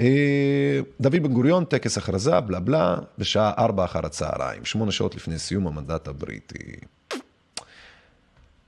אה, 0.00 0.80
דוד 1.00 1.16
בן 1.22 1.32
גוריון, 1.32 1.64
טקס 1.64 1.98
הכרזה, 1.98 2.40
בלה 2.40 2.60
בלה, 2.60 2.96
בשעה 3.18 3.52
ארבע 3.58 3.84
אחר 3.84 4.06
הצהריים, 4.06 4.64
שמונה 4.64 4.92
שעות 4.92 5.14
לפני 5.14 5.38
סיום 5.38 5.66
המנדט 5.66 6.08
הבריטי. 6.08 6.76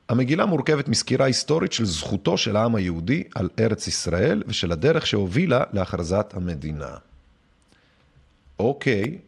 המגילה 0.08 0.46
מורכבת 0.46 0.88
מסקירה 0.88 1.26
היסטורית 1.26 1.72
של 1.72 1.84
זכותו 1.84 2.38
של 2.38 2.56
העם 2.56 2.74
היהודי 2.74 3.24
על 3.34 3.48
ארץ 3.58 3.86
ישראל 3.86 4.42
ושל 4.46 4.72
הדרך 4.72 5.06
שהובילה 5.06 5.64
להכרזת 5.72 6.34
המדינה. 6.36 6.96
אוקיי, 8.58 9.18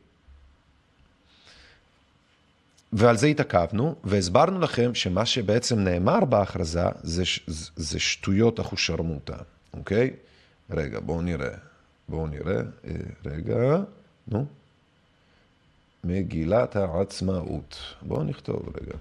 ועל 2.95 3.17
זה 3.17 3.27
התעכבנו, 3.27 3.95
והסברנו 4.05 4.61
לכם 4.61 4.95
שמה 4.95 5.27
שבעצם 5.27 5.79
נאמר 5.79 6.25
בהכרזה 6.25 6.83
זה, 7.03 7.23
זה 7.77 8.01
שטויות 8.01 8.61
אחושרמוטה, 8.61 9.37
אוקיי? 9.75 10.11
רגע, 10.71 11.01
בואו 11.01 11.23
נראה. 11.23 11.55
בואו 12.09 12.27
נראה. 12.27 12.61
אה, 12.85 12.93
רגע, 13.25 13.57
נו. 14.29 14.47
מגילת 16.05 16.77
העצמאות. 16.77 17.77
בואו 18.03 18.23
נכתוב 18.23 18.73
רגע. 18.81 18.97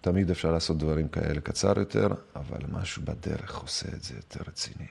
תמיד 0.00 0.30
אפשר 0.30 0.52
לעשות 0.52 0.78
דברים 0.78 1.08
כאלה 1.08 1.40
קצר 1.40 1.78
יותר, 1.78 2.08
אבל 2.36 2.58
משהו 2.68 3.02
בדרך 3.04 3.58
עושה 3.58 3.88
את 3.88 4.02
זה 4.02 4.14
יותר 4.16 4.40
רציני. 4.48 4.86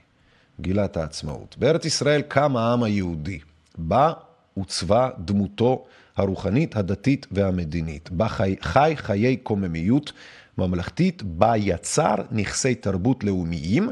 מגילת 0.60 0.98
העצמאות. 0.98 1.58
בארץ 1.58 1.86
ישראל 1.86 2.22
קם 2.22 2.58
העם 2.58 2.84
היהודי. 2.84 3.40
בה 3.78 4.14
עוצבה 4.54 5.10
דמותו 5.20 5.86
הרוחנית, 6.16 6.76
הדתית 6.76 7.28
והמדינית. 7.32 8.12
בה 8.12 8.28
חי, 8.28 8.56
חי 8.62 8.94
חיי 8.96 9.38
קוממיות 9.38 10.12
ממלכתית, 10.58 11.24
בה 11.24 11.58
יצר 11.58 12.16
נכסי 12.32 12.76
תרבות 12.76 13.24
לאומיים 13.24 13.90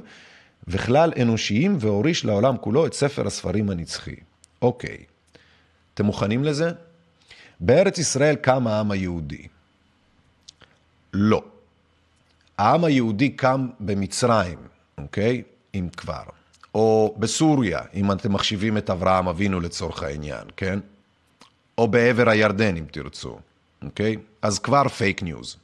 וכלל 0.67 1.11
אנושיים 1.21 1.77
והוריש 1.79 2.25
לעולם 2.25 2.57
כולו 2.57 2.85
את 2.85 2.93
ספר 2.93 3.27
הספרים 3.27 3.69
הנצחי. 3.69 4.15
אוקיי, 4.61 4.97
אתם 5.93 6.05
מוכנים 6.05 6.43
לזה? 6.43 6.71
בארץ 7.59 7.97
ישראל 7.97 8.35
קם 8.35 8.67
העם 8.67 8.91
היהודי. 8.91 9.47
לא. 11.13 11.43
העם 12.57 12.83
היהודי 12.83 13.29
קם 13.29 13.67
במצרים, 13.79 14.57
אוקיי? 14.97 15.43
אם 15.75 15.87
כבר. 15.97 16.23
או 16.75 17.15
בסוריה, 17.17 17.79
אם 17.93 18.11
אתם 18.11 18.33
מחשיבים 18.33 18.77
את 18.77 18.89
אברהם 18.89 19.27
אבינו 19.27 19.59
לצורך 19.59 20.03
העניין, 20.03 20.43
כן? 20.57 20.79
או 21.77 21.87
בעבר 21.87 22.29
הירדן, 22.29 22.77
אם 22.77 22.85
תרצו, 22.91 23.37
אוקיי? 23.83 24.15
אז 24.41 24.59
כבר 24.59 24.87
fake 24.87 25.23
news. 25.23 25.57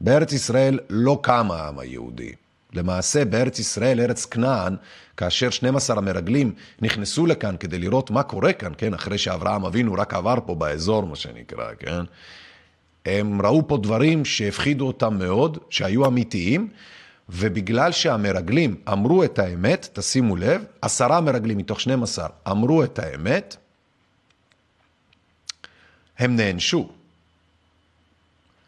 בארץ 0.00 0.32
ישראל 0.32 0.78
לא 0.90 1.18
קם 1.22 1.50
העם 1.50 1.78
היהודי, 1.78 2.32
למעשה 2.72 3.24
בארץ 3.24 3.58
ישראל, 3.58 4.00
ארץ 4.00 4.24
כנען, 4.24 4.76
כאשר 5.16 5.50
12 5.50 5.96
המרגלים 5.98 6.52
נכנסו 6.80 7.26
לכאן 7.26 7.56
כדי 7.56 7.78
לראות 7.78 8.10
מה 8.10 8.22
קורה 8.22 8.52
כאן, 8.52 8.72
כן, 8.78 8.94
אחרי 8.94 9.18
שאברהם 9.18 9.64
אבינו 9.64 9.92
רק 9.92 10.14
עבר 10.14 10.36
פה 10.46 10.54
באזור, 10.54 11.06
מה 11.06 11.16
שנקרא, 11.16 11.74
כן, 11.78 12.00
הם 13.06 13.42
ראו 13.42 13.68
פה 13.68 13.76
דברים 13.76 14.24
שהפחידו 14.24 14.86
אותם 14.86 15.18
מאוד, 15.18 15.58
שהיו 15.70 16.06
אמיתיים, 16.06 16.68
ובגלל 17.32 17.92
שהמרגלים 17.92 18.76
אמרו 18.92 19.24
את 19.24 19.38
האמת, 19.38 19.88
תשימו 19.92 20.36
לב, 20.36 20.64
עשרה 20.82 21.20
מרגלים 21.20 21.58
מתוך 21.58 21.80
12 21.80 22.28
אמרו 22.50 22.84
את 22.84 22.98
האמת, 22.98 23.56
הם 26.18 26.36
נענשו. 26.36 26.92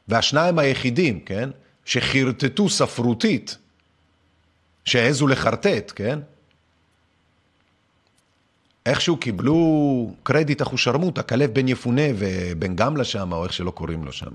והשניים 0.08 0.58
היחידים, 0.58 1.20
כן, 1.20 1.50
שחרטטו 1.84 2.68
ספרותית, 2.68 3.58
שהעזו 4.84 5.26
לחרטט, 5.26 5.92
כן, 5.94 6.18
איכשהו 8.86 9.16
קיבלו 9.16 10.14
קרדיט 10.22 10.62
אחושרמוטה, 10.62 11.22
כלב 11.22 11.50
בן 11.54 11.68
יפונה 11.68 12.02
ובן 12.18 12.76
גמלה 12.76 13.04
שם, 13.04 13.32
או 13.32 13.44
איך 13.44 13.52
שלא 13.52 13.70
קוראים 13.70 14.04
לו 14.04 14.12
שם. 14.12 14.34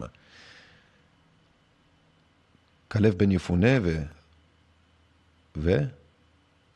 כלב 2.87 3.13
בן 3.13 3.31
יפונה 3.31 3.77
ו... 3.83 4.16
ו... 5.59 5.77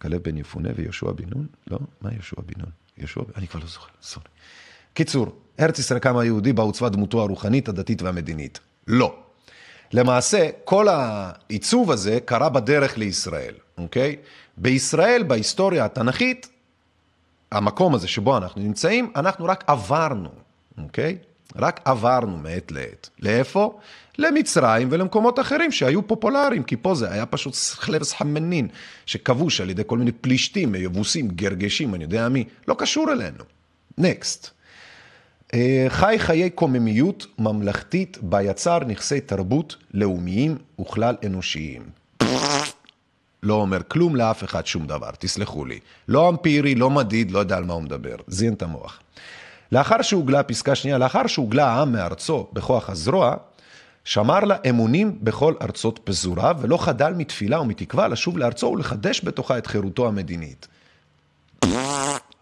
כלב 0.02 0.24
בן 0.24 0.38
יפונה 0.38 0.70
ויהושע 0.76 1.12
בן 1.12 1.30
נון? 1.36 1.48
לא, 1.68 1.80
מה 2.02 2.14
יהושע 2.14 2.42
בן 2.46 2.54
נון? 2.58 2.72
יהושע, 2.98 3.22
אני 3.36 3.48
כבר 3.48 3.60
לא 3.60 3.66
זוכר, 3.66 3.90
סורי. 4.02 4.26
קיצור, 4.94 5.28
ארץ 5.60 5.80
ישראל 5.80 6.00
קמה 6.00 6.26
יהודי 6.26 6.54
בה 6.54 6.64
עוצבה 6.64 6.90
דמותו 6.90 7.22
הרוחנית, 7.22 7.70
הדתית 7.70 8.02
והמדינית. 8.02 8.60
לא. 8.88 9.16
למעשה, 9.94 10.50
כל 10.64 10.88
העיצוב 10.88 11.92
הזה 11.92 12.20
קרה 12.26 12.50
בדרך 12.50 12.98
לישראל, 12.98 13.54
אוקיי? 13.78 14.16
בישראל, 14.58 15.24
בהיסטוריה 15.24 15.86
התנ"כית, 15.86 16.48
המקום 17.52 17.96
הזה 17.96 18.08
שבו 18.08 18.38
אנחנו 18.38 18.62
נמצאים, 18.62 19.12
אנחנו 19.16 19.46
רק 19.46 19.64
עברנו, 19.68 20.30
אוקיי? 20.78 21.18
רק 21.56 21.80
עברנו 21.86 22.38
מעת 22.38 22.72
לעת. 22.72 23.10
לאיפה? 23.20 23.80
למצרים 24.18 24.88
ולמקומות 24.91 25.39
אחרים 25.39 25.72
שהיו 25.72 26.07
פופולריים, 26.07 26.64
כי 26.64 26.76
פה 26.78 26.95
זה 26.95 27.12
היה 27.12 27.26
פשוט 27.26 27.55
חלבס 27.55 28.14
חמנין, 28.14 28.68
שכבוש 29.05 29.62
על 29.62 29.70
ידי 29.70 29.84
כל 29.86 29.97
מיני 29.97 30.12
פלישתים, 30.12 30.76
יבוסים, 30.76 31.28
גרגשים, 31.28 31.95
אני 31.95 32.03
יודע 32.03 32.30
מי, 32.30 32.43
לא 32.68 32.76
קשור 32.78 33.12
אלינו. 33.12 33.43
נקסט. 33.97 34.49
אה, 35.53 35.86
חי 35.89 36.16
חיי 36.20 36.49
קוממיות 36.49 37.26
ממלכתית 37.39 38.18
בה 38.22 38.41
יצר 38.41 38.80
נכסי 38.80 39.22
תרבות 39.22 39.76
לאומיים 39.93 40.57
וכלל 40.82 41.16
אנושיים. 41.26 41.82
לא 43.43 43.53
אומר 43.53 43.82
כלום 43.88 44.16
לאף 44.16 44.43
אחד 44.43 44.66
שום 44.66 44.88
דבר, 44.88 45.09
תסלחו 45.20 45.66
לי. 45.66 45.80
לא 46.07 46.30
אמפירי, 46.30 46.76
לא 46.76 46.89
מדיד, 46.89 47.32
לא 47.32 47.39
יודע 47.39 47.57
על 47.57 47.64
מה 47.64 47.74
הוא 47.74 47.82
מדבר. 47.82 48.16
זין 48.28 48.53
את 48.53 48.62
המוח. 48.62 48.99
לאחר 49.72 50.01
שהוגלה, 50.01 50.43
פסקה 50.43 50.76
שנייה, 50.76 50.97
לאחר 50.97 51.28
שהוגלה 51.28 51.68
העם 51.68 51.91
מארצו 51.91 52.47
בכוח 52.53 52.89
הזרוע, 52.89 53.36
שמר 54.04 54.39
לה 54.39 54.56
אמונים 54.70 55.18
בכל 55.22 55.54
ארצות 55.62 55.99
פזורה, 56.04 56.54
ולא 56.60 56.78
חדל 56.78 57.14
מתפילה 57.14 57.62
ומתקווה 57.62 58.08
לשוב 58.08 58.38
לארצו 58.38 58.66
ולחדש 58.66 59.22
בתוכה 59.24 59.58
את 59.58 59.68
חירותו 59.68 60.08
המדינית. 60.08 60.68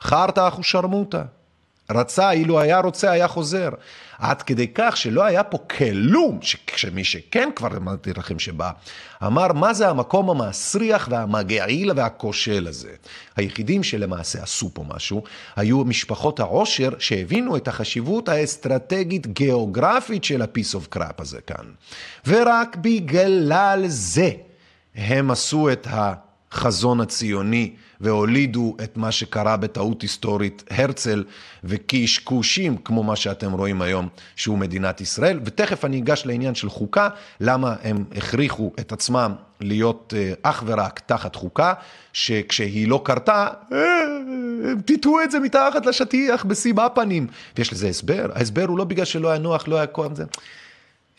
חרטא 0.02 0.48
אחושרמוטה. 0.48 1.24
רצה, 1.92 2.32
אילו 2.32 2.60
היה 2.60 2.80
רוצה, 2.80 3.12
היה 3.12 3.28
חוזר. 3.28 3.70
עד 4.20 4.42
כדי 4.42 4.68
כך 4.76 4.98
שלא 4.98 5.24
היה 5.24 5.44
פה 5.44 5.58
כלום, 5.58 6.40
שמי 6.76 7.04
שכן 7.04 7.50
כבר 7.56 7.78
אמרתי 7.78 8.14
לכם 8.14 8.40
שבא, 8.40 8.72
אמר 9.26 9.54
מה 9.54 9.74
זה 9.74 9.90
המקום 9.90 10.30
המסריח 10.30 11.08
והמגעיל 11.12 11.92
והכושל 11.96 12.68
הזה. 12.68 12.92
היחידים 13.36 13.84
שלמעשה 13.84 14.44
עשו 14.44 14.70
פה 14.74 14.84
משהו, 14.88 15.24
היו 15.56 15.86
משפחות 15.86 16.40
העושר 16.40 16.90
שהבינו 17.00 17.56
את 17.56 17.68
החשיבות 17.68 18.30
האסטרטגית 18.30 19.28
גיאוגרפית 19.28 20.24
של 20.24 20.42
ה-piece 20.42 20.76
of 20.76 20.96
crap 20.96 21.16
הזה 21.20 21.42
כאן. 21.42 21.66
ורק 22.28 22.76
בגלל 22.76 23.84
זה 23.88 24.32
הם 24.96 25.32
עשו 25.32 25.72
את 25.72 25.88
החזון 25.90 27.02
הציוני. 27.02 27.74
והולידו 28.02 28.76
את 28.84 28.98
מה 28.98 29.12
שקרה 29.12 29.58
בטעות 29.58 30.02
היסטורית 30.02 30.64
הרצל 30.70 31.24
וקשקושים 31.64 32.78
כמו 32.78 33.04
מה 33.04 33.16
שאתם 33.16 33.52
רואים 33.52 33.82
היום 33.82 34.08
שהוא 34.36 34.58
מדינת 34.58 35.02
ישראל. 35.02 35.40
ותכף 35.46 35.86
אני 35.86 36.00
אגש 36.00 36.26
לעניין 36.26 36.56
של 36.56 36.70
חוקה 36.70 37.10
למה 37.40 37.76
הם 37.84 38.04
הכריחו 38.16 38.72
את 38.80 38.92
עצמם 38.92 39.34
להיות 39.62 40.14
אה, 40.18 40.34
אך 40.44 40.64
ורק 40.66 41.00
תחת 41.06 41.36
חוקה 41.36 41.74
שכשהיא 42.14 42.88
לא 42.88 43.02
קרתה 43.06 43.48
אה, 43.72 43.78
טיטו 44.86 45.22
את 45.24 45.32
זה 45.32 45.40
מתחת 45.40 45.86
לשטיח 45.86 46.46
בסיבה 46.46 46.90
פנים 46.90 47.28
ויש 47.58 47.74
לזה 47.74 47.88
הסבר? 47.88 48.26
ההסבר 48.36 48.66
הוא 48.68 48.78
לא 48.78 48.84
בגלל 48.84 49.06
שלא 49.06 49.30
היה 49.30 49.40
נוח 49.40 49.68
לא 49.68 49.78
היה 49.78 49.88
כוח 49.88 50.12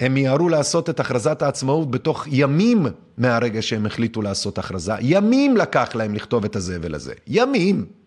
הם 0.00 0.14
מיהרו 0.14 0.48
לעשות 0.48 0.90
את 0.90 1.00
הכרזת 1.00 1.42
העצמאות 1.42 1.90
בתוך 1.90 2.26
ימים 2.30 2.86
מהרגע 3.18 3.62
שהם 3.62 3.86
החליטו 3.86 4.22
לעשות 4.22 4.58
הכרזה. 4.58 4.92
ימים 5.00 5.56
לקח 5.56 5.94
להם 5.94 6.14
לכתוב 6.14 6.44
את 6.44 6.56
הזבל 6.56 6.94
הזה. 6.94 7.12
ימים. 7.26 7.99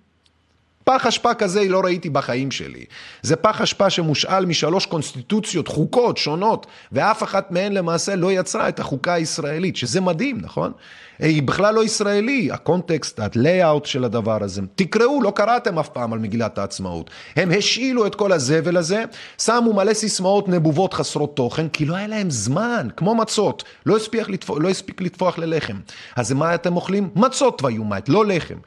פח 0.83 1.05
אשפה 1.05 1.33
כזה 1.33 1.69
לא 1.69 1.79
ראיתי 1.79 2.09
בחיים 2.09 2.51
שלי. 2.51 2.85
זה 3.21 3.35
פח 3.35 3.61
אשפה 3.61 3.89
שמושאל 3.89 4.45
משלוש 4.45 4.85
קונסטיטוציות, 4.85 5.67
חוקות 5.67 6.17
שונות, 6.17 6.67
ואף 6.91 7.23
אחת 7.23 7.51
מהן 7.51 7.73
למעשה 7.73 8.15
לא 8.15 8.31
יצרה 8.31 8.69
את 8.69 8.79
החוקה 8.79 9.13
הישראלית, 9.13 9.75
שזה 9.75 10.01
מדהים, 10.01 10.37
נכון? 10.41 10.71
היא 11.19 11.43
בכלל 11.43 11.75
לא 11.75 11.83
ישראלי, 11.83 12.49
הקונטקסט, 12.51 13.19
ה-layout 13.19 13.85
של 13.85 14.03
הדבר 14.03 14.43
הזה. 14.43 14.61
תקראו, 14.75 15.21
לא 15.21 15.31
קראתם 15.35 15.79
אף 15.79 15.89
פעם 15.89 16.13
על 16.13 16.19
מגילת 16.19 16.57
העצמאות. 16.57 17.09
הם 17.35 17.51
השאילו 17.57 18.07
את 18.07 18.15
כל 18.15 18.31
הזבל 18.31 18.77
הזה, 18.77 19.03
שמו 19.41 19.73
מלא 19.73 19.93
סיסמאות 19.93 20.49
נבובות 20.49 20.93
חסרות 20.93 21.35
תוכן, 21.35 21.69
כי 21.69 21.85
לא 21.85 21.95
היה 21.95 22.07
להם 22.07 22.29
זמן, 22.29 22.87
כמו 22.97 23.15
מצות, 23.15 23.63
לא 23.85 23.97
הספיק, 23.97 24.29
לתפוח, 24.29 24.57
לא 24.61 24.69
הספיק 24.69 25.01
לטפוח 25.01 25.37
ללחם. 25.37 25.79
אז 26.15 26.33
מה 26.33 26.55
אתם 26.55 26.75
אוכלים? 26.75 27.09
מצות 27.15 27.63
ויומת, 27.63 28.09
לא 28.09 28.25
לחם. 28.25 28.57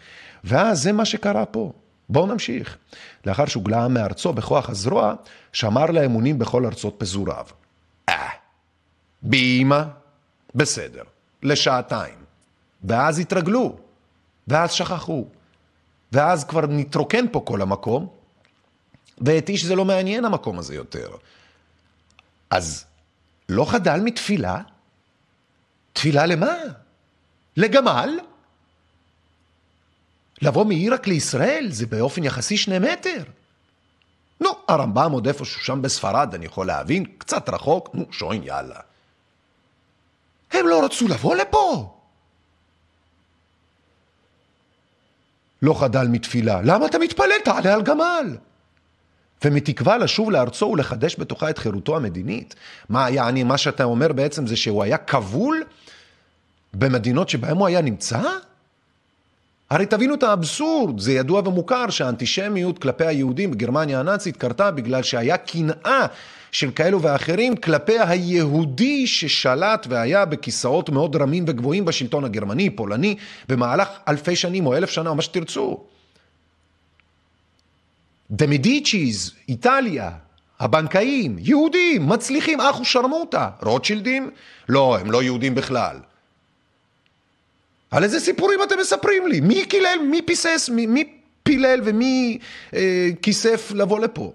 ואז 0.44 0.82
זה 0.82 0.92
מה 0.92 1.04
שקרה 1.04 1.44
פה. 1.44 1.72
בואו 2.08 2.26
נמשיך. 2.26 2.76
לאחר 3.26 3.46
שהוגלה 3.46 3.88
מארצו 3.88 4.32
בכוח 4.32 4.70
הזרוע, 4.70 5.14
שמר 5.52 5.86
לאמונים 5.86 6.38
בכל 6.38 6.66
ארצות 6.66 6.94
פזוריו. 6.98 7.46
אה, 8.08 8.28
באימא? 9.22 9.82
בסדר, 10.54 11.02
לשעתיים. 11.42 12.14
ואז 12.84 13.18
התרגלו, 13.18 13.76
ואז 14.48 14.72
שכחו. 14.72 15.24
ואז 16.12 16.44
כבר 16.44 16.66
נתרוקן 16.66 17.24
פה 17.32 17.42
כל 17.46 17.62
המקום, 17.62 18.08
ואת 19.18 19.48
איש 19.48 19.64
זה 19.64 19.74
לא 19.74 19.84
מעניין 19.84 20.24
המקום 20.24 20.58
הזה 20.58 20.74
יותר. 20.74 21.08
אז 22.50 22.84
לא 23.48 23.64
חדל 23.70 24.00
מתפילה? 24.00 24.60
תפילה 25.92 26.26
למה? 26.26 26.54
לגמל? 27.56 28.18
לבוא 30.42 30.64
מעיראק 30.64 31.06
לישראל 31.06 31.66
זה 31.70 31.86
באופן 31.86 32.24
יחסי 32.24 32.56
שני 32.56 32.78
מטר. 32.78 33.22
נו, 34.40 34.48
הרמב"ם 34.68 35.12
עוד 35.12 35.26
איפשהו 35.26 35.60
שם 35.60 35.82
בספרד, 35.82 36.34
אני 36.34 36.46
יכול 36.46 36.66
להבין, 36.66 37.04
קצת 37.18 37.48
רחוק, 37.48 37.90
נו, 37.94 38.04
שוין, 38.10 38.42
יאללה. 38.42 38.80
הם 40.52 40.66
לא 40.66 40.84
רצו 40.84 41.08
לבוא 41.08 41.36
לפה. 41.36 41.92
לא 45.62 45.80
חדל 45.80 46.06
מתפילה, 46.08 46.60
למה 46.64 46.86
אתה 46.86 46.98
מתפלל? 46.98 47.38
תעלה 47.44 47.74
על 47.74 47.82
גמל. 47.82 48.36
ומתקווה 49.44 49.98
לשוב 49.98 50.30
לארצו 50.30 50.66
ולחדש 50.66 51.16
בתוכה 51.18 51.50
את 51.50 51.58
חירותו 51.58 51.96
המדינית. 51.96 52.54
מה, 52.88 53.10
יעני, 53.10 53.42
מה 53.42 53.58
שאתה 53.58 53.84
אומר 53.84 54.12
בעצם 54.12 54.46
זה 54.46 54.56
שהוא 54.56 54.82
היה 54.82 54.98
כבול 54.98 55.64
במדינות 56.74 57.28
שבהן 57.28 57.56
הוא 57.56 57.66
היה 57.66 57.80
נמצא? 57.80 58.22
הרי 59.70 59.86
תבינו 59.86 60.14
את 60.14 60.22
האבסורד, 60.22 61.00
זה 61.00 61.12
ידוע 61.12 61.48
ומוכר 61.48 61.90
שהאנטישמיות 61.90 62.78
כלפי 62.78 63.06
היהודים 63.06 63.50
בגרמניה 63.50 64.00
הנאצית 64.00 64.36
קרתה 64.36 64.70
בגלל 64.70 65.02
שהיה 65.02 65.36
קנאה 65.36 66.06
של 66.52 66.70
כאלו 66.70 67.02
ואחרים 67.02 67.56
כלפי 67.56 67.98
היהודי 67.98 69.06
ששלט 69.06 69.86
והיה 69.90 70.24
בכיסאות 70.24 70.90
מאוד 70.90 71.16
רמים 71.16 71.44
וגבוהים 71.46 71.84
בשלטון 71.84 72.24
הגרמני, 72.24 72.70
פולני, 72.70 73.16
במהלך 73.48 73.88
אלפי 74.08 74.36
שנים 74.36 74.66
או 74.66 74.76
אלף 74.76 74.90
שנה 74.90 75.10
או 75.10 75.14
מה 75.14 75.22
שתרצו. 75.22 75.84
דה 78.30 78.46
מדיצ'יז, 78.46 79.32
איטליה, 79.48 80.10
הבנקאים, 80.60 81.36
יהודים, 81.38 82.08
מצליחים, 82.08 82.60
אחו 82.60 82.84
שרמוטה. 82.84 83.50
רוטשילדים? 83.62 84.30
לא, 84.68 84.98
הם 84.98 85.10
לא 85.10 85.22
יהודים 85.22 85.54
בכלל. 85.54 85.96
על 87.90 88.04
איזה 88.04 88.20
סיפורים 88.20 88.62
אתם 88.62 88.78
מספרים 88.80 89.26
לי? 89.26 89.40
מי 89.40 89.66
קילל, 89.66 89.98
מי 90.10 90.22
פיסס, 90.22 90.70
מי, 90.72 90.86
מי 90.86 91.12
פילל 91.42 91.80
ומי 91.84 92.38
אה, 92.74 93.08
כיסף 93.22 93.72
לבוא 93.74 94.00
לפה? 94.00 94.32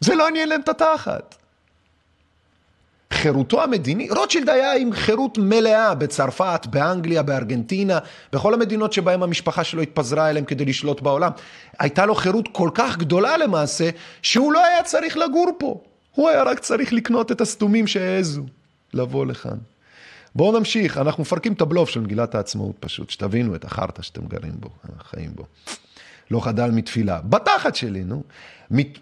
זה 0.00 0.14
לא 0.14 0.28
עניין 0.28 0.48
להם 0.48 0.60
את 0.60 0.68
התחת. 0.68 1.34
חירותו 3.12 3.62
המדיני, 3.62 4.08
רוטשילד 4.10 4.48
היה 4.48 4.74
עם 4.74 4.92
חירות 4.92 5.38
מלאה 5.38 5.94
בצרפת, 5.94 6.66
באנגליה, 6.70 7.22
בארגנטינה, 7.22 7.98
בכל 8.32 8.54
המדינות 8.54 8.92
שבהן 8.92 9.22
המשפחה 9.22 9.64
שלו 9.64 9.82
התפזרה 9.82 10.30
אליהם 10.30 10.44
כדי 10.44 10.64
לשלוט 10.64 11.00
בעולם. 11.00 11.30
הייתה 11.78 12.06
לו 12.06 12.14
חירות 12.14 12.48
כל 12.52 12.70
כך 12.74 12.96
גדולה 12.96 13.36
למעשה, 13.36 13.90
שהוא 14.22 14.52
לא 14.52 14.64
היה 14.64 14.82
צריך 14.82 15.16
לגור 15.16 15.52
פה. 15.58 15.80
הוא 16.14 16.28
היה 16.28 16.42
רק 16.42 16.58
צריך 16.58 16.92
לקנות 16.92 17.32
את 17.32 17.40
הסתומים 17.40 17.86
שהעזו 17.86 18.42
לבוא 18.94 19.26
לכאן. 19.26 19.56
בואו 20.34 20.58
נמשיך, 20.58 20.98
אנחנו 20.98 21.20
מפרקים 21.20 21.52
את 21.52 21.60
הבלוף 21.60 21.90
של 21.90 22.00
מגילת 22.00 22.34
העצמאות 22.34 22.76
פשוט, 22.80 23.10
שתבינו 23.10 23.54
את 23.54 23.64
החרטא 23.64 24.02
שאתם 24.02 24.26
גרים 24.26 24.52
בו, 24.60 24.68
חיים 25.10 25.30
בו. 25.34 25.44
לא 26.30 26.40
חדל 26.44 26.70
מתפילה. 26.70 27.20
בתחת 27.20 27.74
שלי, 27.74 28.04
נו. 28.04 28.22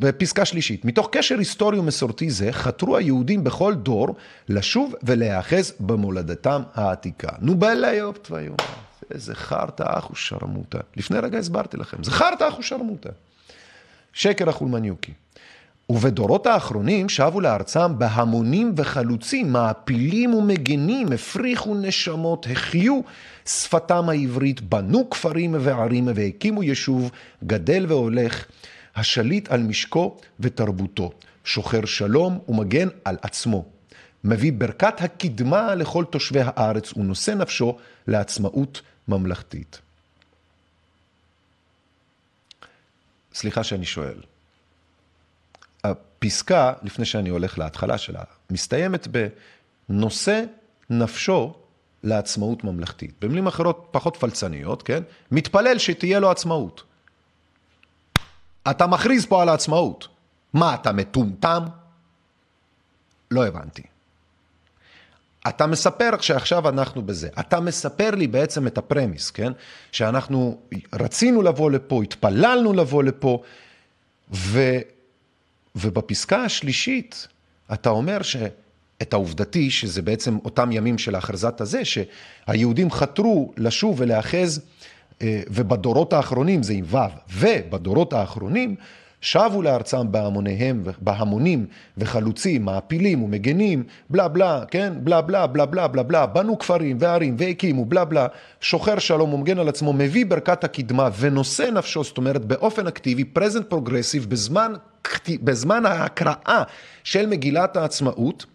בפסקה 0.00 0.44
שלישית, 0.44 0.84
מתוך 0.84 1.08
קשר 1.12 1.38
היסטורי 1.38 1.78
ומסורתי 1.78 2.30
זה, 2.30 2.52
חתרו 2.52 2.96
היהודים 2.96 3.44
בכל 3.44 3.74
דור 3.74 4.16
לשוב 4.48 4.94
ולהיאחז 5.02 5.74
במולדתם 5.80 6.62
העתיקה. 6.74 7.28
נו 7.40 7.54
בליופ 7.54 8.18
תביום. 8.18 8.56
איזה 9.14 9.34
חרטא 9.34 9.84
אחו 9.98 10.14
שרמוטה. 10.14 10.78
לפני 10.96 11.18
רגע 11.18 11.38
הסברתי 11.38 11.76
לכם, 11.76 12.02
זה 12.02 12.10
חרטא 12.10 12.48
אחו 12.48 12.62
שרמוטה. 12.62 13.08
שקר 14.12 14.48
החולמניוקי. 14.48 15.12
ובדורות 15.90 16.46
האחרונים 16.46 17.08
שבו 17.08 17.40
לארצם 17.40 17.98
בהמונים 17.98 18.74
וחלוצים, 18.76 19.52
מעפילים 19.52 20.34
ומגנים, 20.34 21.12
הפריחו 21.12 21.74
נשמות, 21.74 22.46
החיו 22.50 23.00
שפתם 23.46 24.08
העברית, 24.08 24.60
בנו 24.60 25.10
כפרים 25.10 25.54
וערים 25.60 26.08
והקימו 26.14 26.62
יישוב 26.62 27.10
גדל 27.44 27.86
והולך, 27.88 28.44
השליט 28.96 29.50
על 29.50 29.62
משקו 29.62 30.16
ותרבותו, 30.40 31.12
שוחר 31.44 31.84
שלום 31.84 32.38
ומגן 32.48 32.88
על 33.04 33.16
עצמו. 33.22 33.64
מביא 34.24 34.52
ברכת 34.52 35.00
הקדמה 35.00 35.74
לכל 35.74 36.04
תושבי 36.10 36.40
הארץ 36.44 36.96
ונושא 36.96 37.30
נפשו 37.30 37.76
לעצמאות 38.06 38.82
ממלכתית. 39.08 39.80
סליחה 43.34 43.64
שאני 43.64 43.84
שואל. 43.84 44.37
הפסקה, 46.18 46.72
לפני 46.82 47.04
שאני 47.04 47.28
הולך 47.28 47.58
להתחלה 47.58 47.98
שלה, 47.98 48.22
מסתיימת 48.50 49.08
בנושא 49.88 50.42
נפשו 50.90 51.54
לעצמאות 52.02 52.64
ממלכתית. 52.64 53.14
במילים 53.20 53.46
אחרות, 53.46 53.88
פחות 53.90 54.16
פלצניות, 54.16 54.82
כן? 54.82 55.02
מתפלל 55.30 55.78
שתהיה 55.78 56.20
לו 56.20 56.30
עצמאות. 56.30 56.82
אתה 58.70 58.86
מכריז 58.86 59.26
פה 59.26 59.42
על 59.42 59.48
העצמאות. 59.48 60.08
מה, 60.52 60.74
אתה 60.74 60.92
מטומטם? 60.92 61.62
לא 63.30 63.46
הבנתי. 63.46 63.82
אתה 65.48 65.66
מספר 65.66 66.10
שעכשיו 66.20 66.68
אנחנו 66.68 67.02
בזה. 67.02 67.28
אתה 67.40 67.60
מספר 67.60 68.10
לי 68.10 68.26
בעצם 68.26 68.66
את 68.66 68.78
הפרמיס, 68.78 69.30
כן? 69.30 69.52
שאנחנו 69.92 70.60
רצינו 70.92 71.42
לבוא 71.42 71.70
לפה, 71.70 72.02
התפללנו 72.02 72.72
לבוא 72.72 73.02
לפה, 73.02 73.42
ו... 74.32 74.60
ובפסקה 75.80 76.42
השלישית 76.42 77.28
אתה 77.72 77.90
אומר 77.90 78.22
שאת 78.22 79.12
העובדתי, 79.12 79.70
שזה 79.70 80.02
בעצם 80.02 80.38
אותם 80.44 80.72
ימים 80.72 80.98
של 80.98 81.14
הכרזת 81.14 81.60
הזה, 81.60 81.82
שהיהודים 81.84 82.90
חתרו 82.90 83.52
לשוב 83.56 83.96
ולהאחז, 84.00 84.60
אה, 85.22 85.42
ובדורות 85.50 86.12
האחרונים, 86.12 86.62
זה 86.62 86.72
עם 86.72 86.84
ו', 86.88 86.96
ובדורות 87.32 88.12
האחרונים, 88.12 88.76
שבו 89.20 89.62
לארצם 89.62 90.12
בהמוניהם, 90.12 90.82
בהמונים 91.00 91.66
וחלוצים, 91.98 92.64
מעפילים 92.64 93.22
ומגנים, 93.22 93.82
בלה 94.10 94.28
בלה, 94.28 94.64
כן? 94.70 94.92
בלה 94.96 95.20
בלה, 95.20 95.46
בלה 95.46 95.66
בלה, 95.66 95.88
בלה 95.88 96.02
בלה, 96.02 96.26
בנו 96.26 96.58
כפרים 96.58 96.96
וערים 97.00 97.36
והקימו, 97.38 97.84
בלה 97.84 98.04
בלה, 98.04 98.26
שוחר 98.60 98.98
שלום 98.98 99.34
ומגן 99.34 99.58
על 99.58 99.68
עצמו, 99.68 99.92
מביא 99.92 100.26
ברכת 100.26 100.64
הקדמה 100.64 101.08
ונושא 101.18 101.62
נפשו, 101.62 102.04
זאת 102.04 102.18
אומרת 102.18 102.44
באופן 102.44 102.86
אקטיבי, 102.86 103.24
present 103.24 103.66
progressive, 103.66 104.26
בזמן, 104.30 104.72
בזמן 105.28 105.86
ההקראה 105.86 106.62
של 107.04 107.26
מגילת 107.26 107.76
העצמאות, 107.76 108.46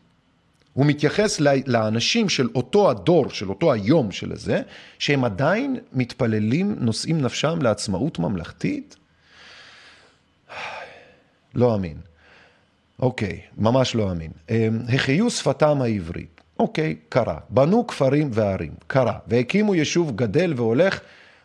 הוא 0.73 0.85
מתייחס 0.85 1.39
לאנשים 1.67 2.29
של 2.29 2.49
אותו 2.55 2.89
הדור, 2.89 3.29
של 3.29 3.49
אותו 3.49 3.73
היום 3.73 4.11
של 4.11 4.31
הזה, 4.31 4.61
שהם 4.99 5.23
עדיין 5.23 5.75
מתפללים, 5.93 6.75
נושאים 6.79 7.21
נפשם 7.21 7.61
לעצמאות 7.61 8.19
ממלכתית? 8.19 8.95
לא 11.55 11.75
אמין. 11.75 11.97
אוקיי, 12.99 13.41
ממש 13.57 13.95
לא 13.95 14.11
אמין. 14.11 14.31
אמ, 14.49 14.79
החיו 14.93 15.29
שפתם 15.29 15.81
העברית. 15.81 16.41
אוקיי, 16.59 16.95
קרה. 17.09 17.37
בנו 17.49 17.87
כפרים 17.87 18.29
וערים, 18.33 18.73
קרה. 18.87 19.17
והקימו 19.27 19.75
יישוב 19.75 20.15
גדל 20.15 20.53
והולך, 20.57 20.99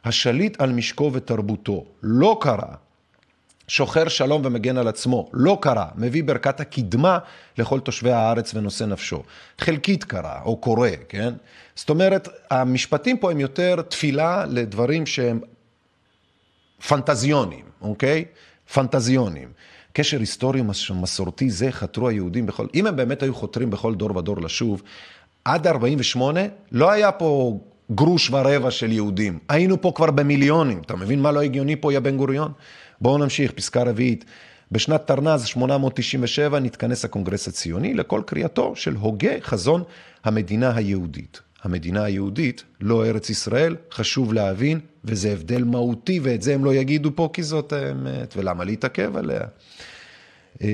השליט 0.04 0.60
על 0.60 0.72
משקו 0.72 1.10
ותרבותו. 1.12 1.84
לא 2.02 2.38
קרה. 2.40 2.74
שוחר 3.68 4.08
שלום 4.08 4.42
ומגן 4.44 4.76
על 4.76 4.88
עצמו, 4.88 5.30
לא 5.32 5.58
קרה, 5.60 5.86
מביא 5.96 6.24
ברכת 6.24 6.60
הקדמה 6.60 7.18
לכל 7.58 7.80
תושבי 7.80 8.10
הארץ 8.10 8.54
ונושא 8.54 8.84
נפשו. 8.84 9.22
חלקית 9.58 10.04
קרה, 10.04 10.40
או 10.44 10.56
קורה, 10.56 10.90
כן? 11.08 11.34
זאת 11.74 11.90
אומרת, 11.90 12.28
המשפטים 12.50 13.18
פה 13.18 13.30
הם 13.30 13.40
יותר 13.40 13.82
תפילה 13.88 14.44
לדברים 14.46 15.06
שהם 15.06 15.40
פנטזיונים, 16.88 17.64
אוקיי? 17.80 18.24
פנטזיונים. 18.72 19.48
קשר 19.92 20.20
היסטורי 20.20 20.62
מסורתי 20.94 21.50
זה 21.50 21.72
חתרו 21.72 22.08
היהודים 22.08 22.46
בכל, 22.46 22.66
אם 22.74 22.86
הם 22.86 22.96
באמת 22.96 23.22
היו 23.22 23.34
חותרים 23.34 23.70
בכל 23.70 23.94
דור 23.94 24.16
ודור 24.16 24.40
לשוב, 24.40 24.82
עד 25.44 25.66
48' 25.66 26.40
לא 26.72 26.90
היה 26.90 27.12
פה 27.12 27.58
גרוש 27.92 28.30
ורבע 28.30 28.70
של 28.70 28.92
יהודים. 28.92 29.38
היינו 29.48 29.80
פה 29.80 29.92
כבר 29.94 30.10
במיליונים. 30.10 30.80
אתה 30.86 30.96
מבין 30.96 31.22
מה 31.22 31.32
לא 31.32 31.42
הגיוני 31.42 31.76
פה, 31.76 31.92
יא 31.92 31.98
בן 31.98 32.16
גוריון? 32.16 32.52
בואו 33.00 33.18
נמשיך, 33.18 33.52
פסקה 33.52 33.82
רביעית. 33.82 34.24
בשנת 34.72 35.06
תרנ"ז 35.06 35.46
897 35.46 36.58
נתכנס 36.60 37.04
הקונגרס 37.04 37.48
הציוני 37.48 37.94
לכל 37.94 38.22
קריאתו 38.26 38.76
של 38.76 38.94
הוגה 38.94 39.32
חזון 39.40 39.82
המדינה 40.24 40.76
היהודית. 40.76 41.40
המדינה 41.62 42.04
היהודית, 42.04 42.62
לא 42.80 43.06
ארץ 43.06 43.30
ישראל, 43.30 43.76
חשוב 43.92 44.32
להבין, 44.32 44.80
וזה 45.04 45.32
הבדל 45.32 45.64
מהותי, 45.64 46.20
ואת 46.22 46.42
זה 46.42 46.54
הם 46.54 46.64
לא 46.64 46.74
יגידו 46.74 47.10
פה 47.14 47.30
כי 47.32 47.42
זאת 47.42 47.72
האמת, 47.72 48.34
ולמה 48.36 48.64
להתעכב 48.64 49.16
עליה. 49.16 49.40
אמ, 50.60 50.68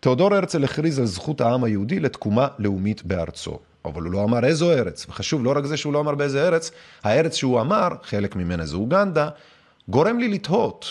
תיאודור 0.00 0.34
הרצל 0.34 0.64
הכריז 0.64 0.98
על 0.98 1.06
זכות 1.06 1.40
העם 1.40 1.64
היהודי 1.64 2.00
לתקומה 2.00 2.48
לאומית 2.58 3.04
בארצו. 3.04 3.58
אבל 3.84 4.02
הוא 4.02 4.12
לא 4.12 4.24
אמר 4.24 4.44
איזו 4.44 4.72
ארץ, 4.72 5.06
וחשוב 5.08 5.44
לא 5.44 5.52
רק 5.56 5.64
זה 5.64 5.76
שהוא 5.76 5.92
לא 5.92 6.00
אמר 6.00 6.14
באיזה 6.14 6.46
ארץ, 6.46 6.70
הארץ 7.02 7.34
שהוא 7.34 7.60
אמר, 7.60 7.88
חלק 8.02 8.36
ממנה 8.36 8.66
זה 8.66 8.76
אוגנדה, 8.76 9.28
גורם 9.88 10.18
לי 10.18 10.28
לתהות, 10.28 10.86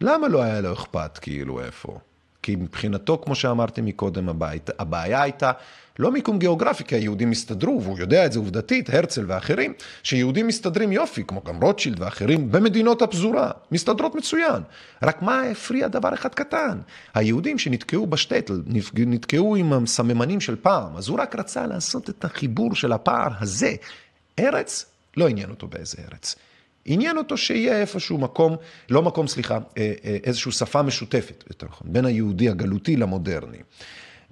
למה 0.00 0.28
לא 0.28 0.42
היה 0.42 0.60
לו 0.60 0.72
אכפת 0.72 1.18
כאילו 1.18 1.60
איפה? 1.60 1.98
כי 2.42 2.56
מבחינתו, 2.56 3.18
כמו 3.24 3.34
שאמרתי 3.34 3.80
מקודם, 3.80 4.28
הבית, 4.28 4.70
הבעיה 4.78 5.22
הייתה 5.22 5.52
לא 5.98 6.12
מיקום 6.12 6.38
גיאוגרפי, 6.38 6.84
כי 6.84 6.94
היהודים 6.94 7.30
הסתדרו, 7.30 7.82
והוא 7.82 7.98
יודע 7.98 8.26
את 8.26 8.32
זה 8.32 8.38
עובדתית, 8.38 8.94
הרצל 8.94 9.24
ואחרים, 9.26 9.72
שיהודים 10.02 10.46
מסתדרים 10.46 10.92
יופי, 10.92 11.24
כמו 11.26 11.42
גם 11.44 11.62
רוטשילד 11.62 12.00
ואחרים, 12.00 12.52
במדינות 12.52 13.02
הפזורה, 13.02 13.50
מסתדרות 13.72 14.14
מצוין. 14.14 14.62
רק 15.02 15.22
מה 15.22 15.42
הפריע 15.42 15.88
דבר 15.88 16.14
אחד 16.14 16.34
קטן? 16.34 16.78
היהודים 17.14 17.58
שנתקעו 17.58 18.06
בשטטל, 18.06 18.62
נתקעו 18.96 19.56
עם 19.56 19.72
הסממנים 19.72 20.40
של 20.40 20.56
פעם, 20.56 20.96
אז 20.96 21.08
הוא 21.08 21.18
רק 21.20 21.36
רצה 21.36 21.66
לעשות 21.66 22.10
את 22.10 22.24
החיבור 22.24 22.74
של 22.74 22.92
הפער 22.92 23.30
הזה. 23.40 23.74
ארץ, 24.38 24.86
לא 25.16 25.28
עניין 25.28 25.50
אותו 25.50 25.66
באיזה 25.66 25.96
ארץ. 26.12 26.36
עניין 26.90 27.18
אותו 27.18 27.36
שיהיה 27.36 27.80
איפשהו 27.80 28.18
מקום, 28.18 28.56
לא 28.90 29.02
מקום, 29.02 29.28
סליחה, 29.28 29.58
אה, 29.78 29.92
אה, 30.04 30.16
איזושהי 30.24 30.52
שפה 30.52 30.82
משותפת, 30.82 31.44
יותר 31.50 31.66
נכון, 31.66 31.92
בין 31.92 32.04
היהודי 32.04 32.48
הגלותי 32.48 32.96
למודרני. 32.96 33.58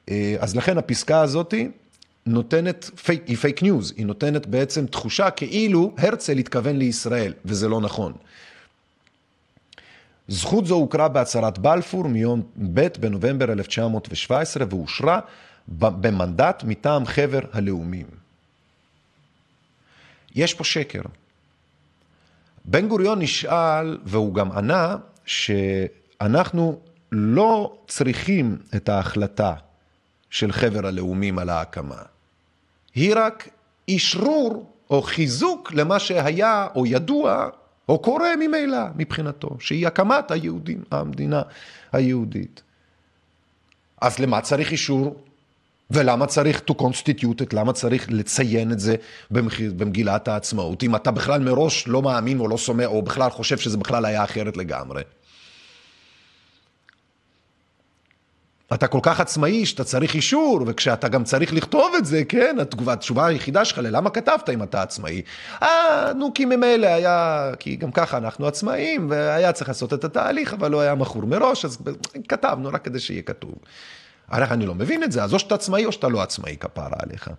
אה, 0.08 0.36
אז 0.38 0.56
לכן 0.56 0.78
הפסקה 0.78 1.20
הזאת 1.20 1.54
נותנת, 2.26 2.90
היא 3.26 3.36
fake 3.36 3.62
news, 3.62 3.94
היא 3.96 4.06
נותנת 4.06 4.46
בעצם 4.46 4.86
תחושה 4.86 5.30
כאילו 5.30 5.94
הרצל 5.98 6.38
התכוון 6.38 6.76
לישראל, 6.76 7.32
וזה 7.44 7.68
לא 7.68 7.80
נכון. 7.80 8.12
זכות 10.28 10.66
זו 10.66 10.74
הוכרה 10.74 11.08
בהצהרת 11.08 11.58
בלפור 11.58 12.08
מיום 12.08 12.42
ב' 12.56 12.88
בנובמבר 13.00 13.52
1917 13.52 14.64
ואושרה 14.70 15.20
במנדט 15.68 16.64
מטעם 16.66 17.06
חבר 17.06 17.40
הלאומים. 17.52 18.06
יש 20.34 20.54
פה 20.54 20.64
שקר. 20.64 21.02
בן 22.68 22.88
גוריון 22.88 23.22
נשאל, 23.22 23.98
והוא 24.04 24.34
גם 24.34 24.52
ענה, 24.52 24.96
שאנחנו 25.26 26.78
לא 27.12 27.78
צריכים 27.88 28.58
את 28.76 28.88
ההחלטה 28.88 29.54
של 30.30 30.52
חבר 30.52 30.86
הלאומים 30.86 31.38
על 31.38 31.48
ההקמה. 31.48 32.02
היא 32.94 33.12
רק 33.16 33.48
אשרור 33.90 34.70
או 34.90 35.02
חיזוק 35.02 35.72
למה 35.72 35.98
שהיה 35.98 36.66
או 36.74 36.86
ידוע 36.86 37.48
או 37.88 37.98
קורה 37.98 38.36
ממילא 38.36 38.82
מבחינתו, 38.96 39.56
שהיא 39.60 39.86
הקמת 39.86 40.30
היהודים, 40.30 40.82
המדינה 40.90 41.42
היהודית. 41.92 42.62
אז 44.00 44.18
למה 44.18 44.40
צריך 44.40 44.72
אישור? 44.72 45.16
ולמה 45.90 46.26
צריך 46.26 46.62
to 46.70 46.74
constitute 46.74 47.40
it, 47.40 47.52
למה 47.52 47.72
צריך 47.72 48.06
לציין 48.10 48.72
את 48.72 48.80
זה 48.80 48.96
במגילת 49.30 50.28
העצמאות, 50.28 50.82
אם 50.82 50.96
אתה 50.96 51.10
בכלל 51.10 51.40
מראש 51.40 51.88
לא 51.88 52.02
מאמין 52.02 52.40
או 52.40 52.48
לא 52.48 52.58
שומע, 52.58 52.86
או 52.86 53.02
בכלל 53.02 53.30
חושב 53.30 53.58
שזה 53.58 53.76
בכלל 53.76 54.04
היה 54.04 54.24
אחרת 54.24 54.56
לגמרי. 54.56 55.02
אתה 58.74 58.86
כל 58.86 58.98
כך 59.02 59.20
עצמאי 59.20 59.66
שאתה 59.66 59.84
צריך 59.84 60.14
אישור, 60.14 60.64
וכשאתה 60.66 61.08
גם 61.08 61.24
צריך 61.24 61.52
לכתוב 61.52 61.94
את 61.98 62.06
זה, 62.06 62.24
כן, 62.24 62.56
התגובה, 62.60 62.92
התשובה 62.92 63.26
היחידה 63.26 63.64
שלך 63.64 63.78
ללמה 63.78 64.10
כתבת 64.10 64.50
אם 64.50 64.62
אתה 64.62 64.82
עצמאי? 64.82 65.22
אה, 65.62 66.12
נו, 66.16 66.34
כי 66.34 66.44
ממילא 66.44 66.86
היה, 66.86 67.50
כי 67.58 67.76
גם 67.76 67.92
ככה 67.92 68.16
אנחנו 68.16 68.46
עצמאים, 68.46 69.10
והיה 69.10 69.52
צריך 69.52 69.68
לעשות 69.68 69.92
את 69.92 70.04
התהליך, 70.04 70.54
אבל 70.54 70.70
לא 70.70 70.80
היה 70.80 70.94
מכור 70.94 71.26
מראש, 71.26 71.64
אז 71.64 71.78
כתבנו 72.28 72.68
רק 72.68 72.84
כדי 72.84 73.00
שיהיה 73.00 73.22
כתוב. 73.22 73.54
הרי 74.28 74.44
אני 74.44 74.66
לא 74.66 74.74
מבין 74.74 75.02
את 75.02 75.12
זה, 75.12 75.24
אז 75.24 75.34
או 75.34 75.38
שאתה 75.38 75.54
עצמאי 75.54 75.84
או 75.84 75.92
שאתה 75.92 76.08
לא 76.08 76.22
עצמאי, 76.22 76.56
כפרה 76.56 76.96
עליך. 76.98 77.30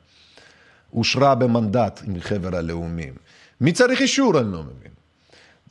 אושרה 0.94 1.36
במנדט 1.36 2.02
עם 2.08 2.20
חבר 2.20 2.56
הלאומים. 2.56 3.14
מי 3.62 3.74
צריך 3.74 4.02
אישור? 4.02 4.40
אני 4.40 4.52
לא 4.52 4.64
מבין. 4.64 4.92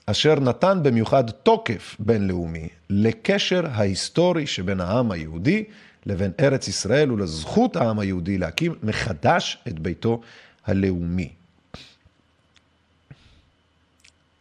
אשר 0.06 0.40
נתן 0.40 0.80
במיוחד 0.82 1.30
תוקף 1.30 1.96
בינלאומי 1.98 2.68
לקשר 2.90 3.66
ההיסטורי 3.70 4.46
שבין 4.46 4.80
העם 4.80 5.10
היהודי 5.10 5.64
לבין 6.06 6.32
ארץ 6.40 6.68
ישראל 6.68 7.12
ולזכות 7.12 7.76
העם 7.76 7.98
היהודי 7.98 8.38
להקים 8.38 8.74
מחדש 8.82 9.58
את 9.68 9.78
ביתו 9.78 10.20
הלאומי. 10.66 11.32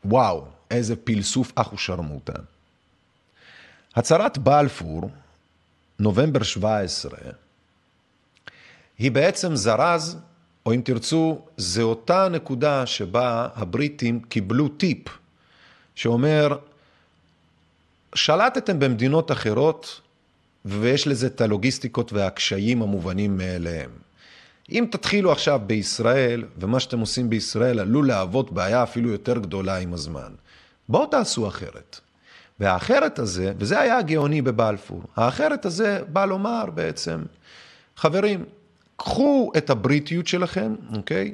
וואו, 0.05 0.45
איזה 0.71 0.95
פלסוף 0.95 1.51
אח 1.55 1.73
ושרמוטה. 1.73 2.33
הצהרת 3.95 4.37
בלפור, 4.37 5.09
נובמבר 5.99 6.43
17, 6.43 7.11
היא 8.99 9.11
בעצם 9.11 9.55
זרז, 9.55 10.17
או 10.65 10.73
אם 10.73 10.81
תרצו, 10.83 11.41
זו 11.57 11.81
אותה 11.81 12.29
נקודה 12.29 12.85
שבה 12.85 13.47
הבריטים 13.55 14.19
קיבלו 14.19 14.67
טיפ 14.67 15.07
שאומר, 15.95 16.57
שלטתם 18.15 18.79
במדינות 18.79 19.31
אחרות 19.31 20.01
ויש 20.65 21.07
לזה 21.07 21.27
את 21.27 21.41
הלוגיסטיקות 21.41 22.13
והקשיים 22.13 22.81
המובנים 22.81 23.37
מאליהם. 23.37 23.89
אם 24.71 24.85
תתחילו 24.91 25.31
עכשיו 25.31 25.61
בישראל, 25.67 26.43
ומה 26.57 26.79
שאתם 26.79 26.99
עושים 26.99 27.29
בישראל 27.29 27.79
עלול 27.79 28.07
להוות 28.07 28.51
בעיה 28.51 28.83
אפילו 28.83 29.09
יותר 29.09 29.37
גדולה 29.37 29.77
עם 29.77 29.93
הזמן, 29.93 30.33
בואו 30.89 31.05
תעשו 31.05 31.47
אחרת. 31.47 31.99
והאחרת 32.59 33.19
הזה, 33.19 33.53
וזה 33.57 33.79
היה 33.79 33.97
הגאוני 33.97 34.41
בבלפור, 34.41 35.01
האחרת 35.15 35.65
הזה 35.65 35.99
בא 36.07 36.25
לומר 36.25 36.65
בעצם, 36.65 37.23
חברים, 37.97 38.45
קחו 38.97 39.51
את 39.57 39.69
הבריטיות 39.69 40.27
שלכם, 40.27 40.75
אוקיי? 40.95 41.33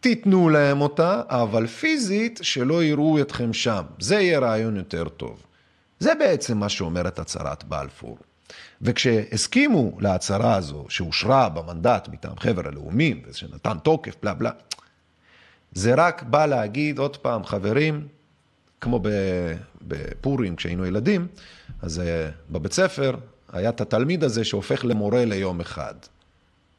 תיתנו 0.00 0.48
להם 0.48 0.80
אותה, 0.80 1.22
אבל 1.28 1.66
פיזית 1.66 2.40
שלא 2.42 2.84
יראו 2.84 3.20
אתכם 3.20 3.52
שם. 3.52 3.82
זה 3.98 4.14
יהיה 4.14 4.38
רעיון 4.38 4.76
יותר 4.76 5.08
טוב. 5.08 5.42
זה 5.98 6.14
בעצם 6.14 6.58
מה 6.58 6.68
שאומרת 6.68 7.18
הצהרת 7.18 7.64
בלפור. 7.64 8.18
וכשהסכימו 8.82 9.92
להצהרה 10.00 10.54
הזו, 10.54 10.84
שאושרה 10.88 11.48
במנדט 11.48 12.08
מטעם 12.08 12.38
חבר 12.38 12.68
הלאומים, 12.68 13.22
ושנתן 13.28 13.78
תוקף, 13.82 14.14
בלה 14.22 14.34
בלה, 14.34 14.50
זה 15.72 15.94
רק 15.94 16.22
בא 16.22 16.46
להגיד 16.46 16.98
עוד 16.98 17.16
פעם, 17.16 17.44
חברים, 17.44 18.06
כמו 18.82 19.00
בפורים 19.82 20.56
כשהיינו 20.56 20.86
ילדים, 20.86 21.26
אז 21.82 22.00
אה, 22.00 22.30
בבית 22.50 22.72
ספר 22.72 23.16
היה 23.52 23.70
את 23.70 23.80
התלמיד 23.80 24.24
הזה 24.24 24.44
שהופך 24.44 24.84
למורה 24.84 25.24
ליום 25.24 25.60
אחד. 25.60 25.94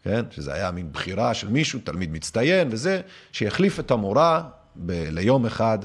כן? 0.04 0.26
שזה 0.32 0.54
היה 0.54 0.72
מין 0.72 0.92
בחירה 0.92 1.34
של 1.34 1.48
מישהו, 1.48 1.80
תלמיד 1.84 2.12
מצטיין 2.12 2.68
וזה, 2.72 3.02
שיחליף 3.32 3.80
את 3.80 3.92
המורה 3.92 4.50
ב- 4.76 5.08
ליום 5.12 5.46
אחד 5.46 5.80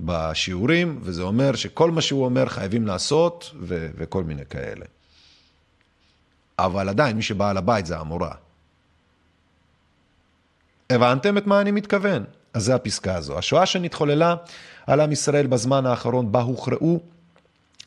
בשיעורים, 0.00 1.00
וזה 1.02 1.22
אומר 1.22 1.54
שכל 1.54 1.90
מה 1.90 2.00
שהוא 2.00 2.24
אומר 2.24 2.46
חייבים 2.46 2.86
לעשות 2.86 3.50
ו- 3.60 3.88
וכל 3.96 4.24
מיני 4.24 4.46
כאלה. 4.50 4.84
אבל 6.58 6.88
עדיין, 6.88 7.16
מי 7.16 7.22
שבעל 7.22 7.56
הבית 7.56 7.86
זה 7.86 7.98
המורה. 7.98 8.34
הבנתם 10.90 11.38
את 11.38 11.46
מה 11.46 11.60
אני 11.60 11.70
מתכוון? 11.70 12.24
אז 12.54 12.64
זה 12.64 12.74
הפסקה 12.74 13.14
הזו. 13.16 13.38
השואה 13.38 13.66
שנתחוללה 13.66 14.34
על 14.86 15.00
עם 15.00 15.12
ישראל 15.12 15.46
בזמן 15.46 15.86
האחרון, 15.86 16.32
בה 16.32 16.40
הוכרעו 16.40 17.00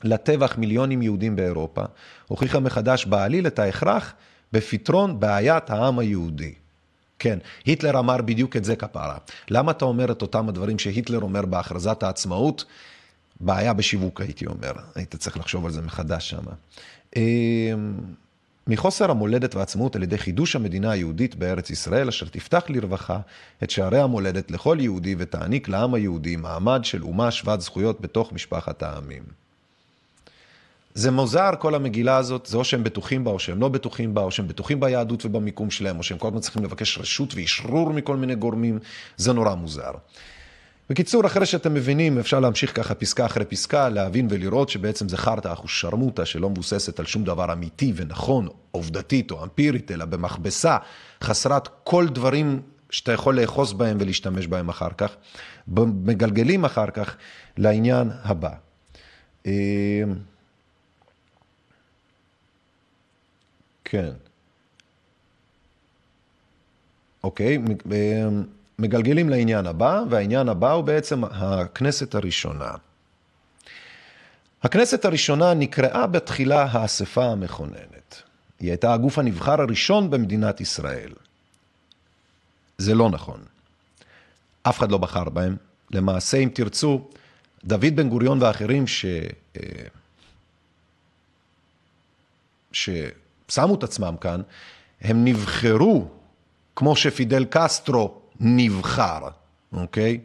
לטבח 0.04 0.58
מיליונים 0.58 1.02
יהודים 1.02 1.36
באירופה, 1.36 1.84
הוכיחה 2.28 2.60
מחדש 2.60 3.06
בעליל 3.06 3.48
את 3.48 3.60
ההכרח 3.60 4.14
בפתרון 4.54 5.20
בעיית 5.20 5.70
העם 5.70 6.00
היהודי. 6.00 6.54
כן, 7.20 7.40
היטלר 7.66 8.00
אמר 8.00 8.18
בדיוק 8.18 8.56
את 8.56 8.64
זה 8.64 8.76
כפרה. 8.76 9.18
למה 9.50 9.72
אתה 9.72 9.86
אומר 9.86 10.12
את 10.12 10.22
אותם 10.22 10.50
הדברים 10.50 10.80
שהיטלר 10.80 11.20
אומר 11.20 11.46
בהכרזת 11.46 12.04
העצמאות? 12.04 12.66
בעיה 13.40 13.74
בשיווק, 13.74 14.22
הייתי 14.22 14.46
אומר. 14.46 14.72
היית 14.96 15.16
צריך 15.16 15.38
לחשוב 15.38 15.66
על 15.66 15.72
זה 15.72 15.82
מחדש 15.82 16.30
שם. 16.30 16.44
מחוסר 18.68 19.12
המולדת 19.12 19.56
והעצמאות 19.56 19.96
על 19.96 20.04
ידי 20.04 20.18
חידוש 20.18 20.56
המדינה 20.56 20.92
היהודית 20.92 21.36
בארץ 21.36 21.70
ישראל, 21.70 22.08
אשר 22.08 22.26
תפתח 22.28 22.64
לרווחה 22.70 23.20
את 23.64 23.70
שערי 23.70 24.00
המולדת 24.00 24.52
לכל 24.52 24.78
יהודי 24.80 25.16
ותעניק 25.18 25.70
לעם 25.70 25.94
היהודי 25.94 26.36
מעמד 26.36 26.80
של 26.84 27.04
אומה 27.04 27.32
שוות 27.32 27.62
זכויות 27.62 28.02
בתוך 28.02 28.34
משפחת 28.34 28.84
העמים. 28.84 29.24
זה 30.94 31.12
מוזר 31.12 31.50
כל 31.60 31.76
המגילה 31.76 32.18
הזאת, 32.18 32.46
זה 32.46 32.58
או 32.58 32.64
שהם 32.64 32.84
בטוחים 32.84 33.24
בה 33.24 33.32
או 33.32 33.40
שהם 33.40 33.62
לא 33.62 33.68
בטוחים 33.68 34.14
בה, 34.14 34.22
או 34.22 34.32
שהם 34.32 34.48
בטוחים 34.48 34.80
ביהדות 34.80 35.26
ובמיקום 35.26 35.72
שלהם, 35.72 35.98
או 35.98 36.04
שהם 36.04 36.18
כל 36.18 36.28
הזמן 36.28 36.40
צריכים 36.40 36.64
לבקש 36.64 36.98
רשות 36.98 37.36
ואשרור 37.36 37.94
מכל 37.94 38.18
מיני 38.18 38.36
גורמים, 38.36 38.80
זה 39.18 39.34
נורא 39.34 39.56
מוזר. 39.56 39.92
בקיצור, 40.90 41.26
אחרי 41.26 41.46
שאתם 41.46 41.74
מבינים, 41.74 42.20
אפשר 42.20 42.40
להמשיך 42.40 42.76
ככה 42.76 42.96
פסקה 42.96 43.26
אחרי 43.26 43.46
פסקה, 43.46 43.90
להבין 43.90 44.28
ולראות 44.30 44.70
שבעצם 44.70 45.10
זה 45.10 45.18
חרטא 45.18 45.54
אחושרמוטה 45.54 46.26
שלא 46.26 46.50
מבוססת 46.50 47.00
על 47.00 47.06
שום 47.06 47.24
דבר 47.24 47.54
אמיתי 47.54 47.94
ונכון, 47.96 48.48
עובדתית 48.72 49.32
או 49.32 49.44
אמפירית, 49.44 49.92
אלא 49.92 50.06
במכבסה 50.06 50.78
חסרת 51.24 51.70
כל 51.84 52.08
דברים 52.08 52.62
שאתה 52.90 53.12
יכול 53.12 53.42
לאחוז 53.42 53.74
בהם 53.74 53.98
ולהשתמש 54.00 54.48
בהם 54.48 54.70
אחר 54.70 54.90
כך, 54.98 55.16
מגלגלים 55.68 56.66
אחר 56.66 56.88
כך 56.92 57.16
לעניין 57.58 58.10
הבא. 58.24 58.52
כן. 63.86 64.12
אוקיי, 67.24 67.58
מגלגלים 68.80 69.30
לעניין 69.30 69.68
הבא, 69.68 70.04
והעניין 70.10 70.50
הבא 70.50 70.72
הוא 70.72 70.84
בעצם 70.84 71.24
הכנסת 71.24 72.16
הראשונה. 72.16 72.72
הכנסת 74.64 75.06
הראשונה 75.06 75.54
נקראה 75.54 76.08
בתחילה 76.08 76.64
האספה 76.64 77.26
המכוננת. 77.26 78.22
היא 78.60 78.70
הייתה 78.70 78.94
הגוף 78.94 79.20
הנבחר 79.20 79.62
הראשון 79.62 80.10
במדינת 80.10 80.62
ישראל. 80.62 81.14
זה 82.78 82.96
לא 82.96 83.10
נכון. 83.10 83.40
אף 84.64 84.80
אחד 84.80 84.92
לא 84.92 84.98
בחר 84.98 85.30
בהם. 85.30 85.56
למעשה, 85.92 86.38
אם 86.38 86.50
תרצו, 86.54 87.08
דוד 87.66 87.96
בן 87.96 88.10
גוריון 88.10 88.42
ואחרים 88.42 88.88
ש... 88.88 89.06
אה, 89.58 89.62
ש... 92.72 92.90
שמו 93.50 93.76
את 93.76 93.84
עצמם 93.84 94.16
כאן, 94.22 94.42
הם 95.02 95.26
נבחרו 95.26 96.08
כמו 96.76 96.96
שפידל 96.96 97.46
קסטרו 97.50 98.22
נבחר, 98.40 99.28
אוקיי? 99.74 100.20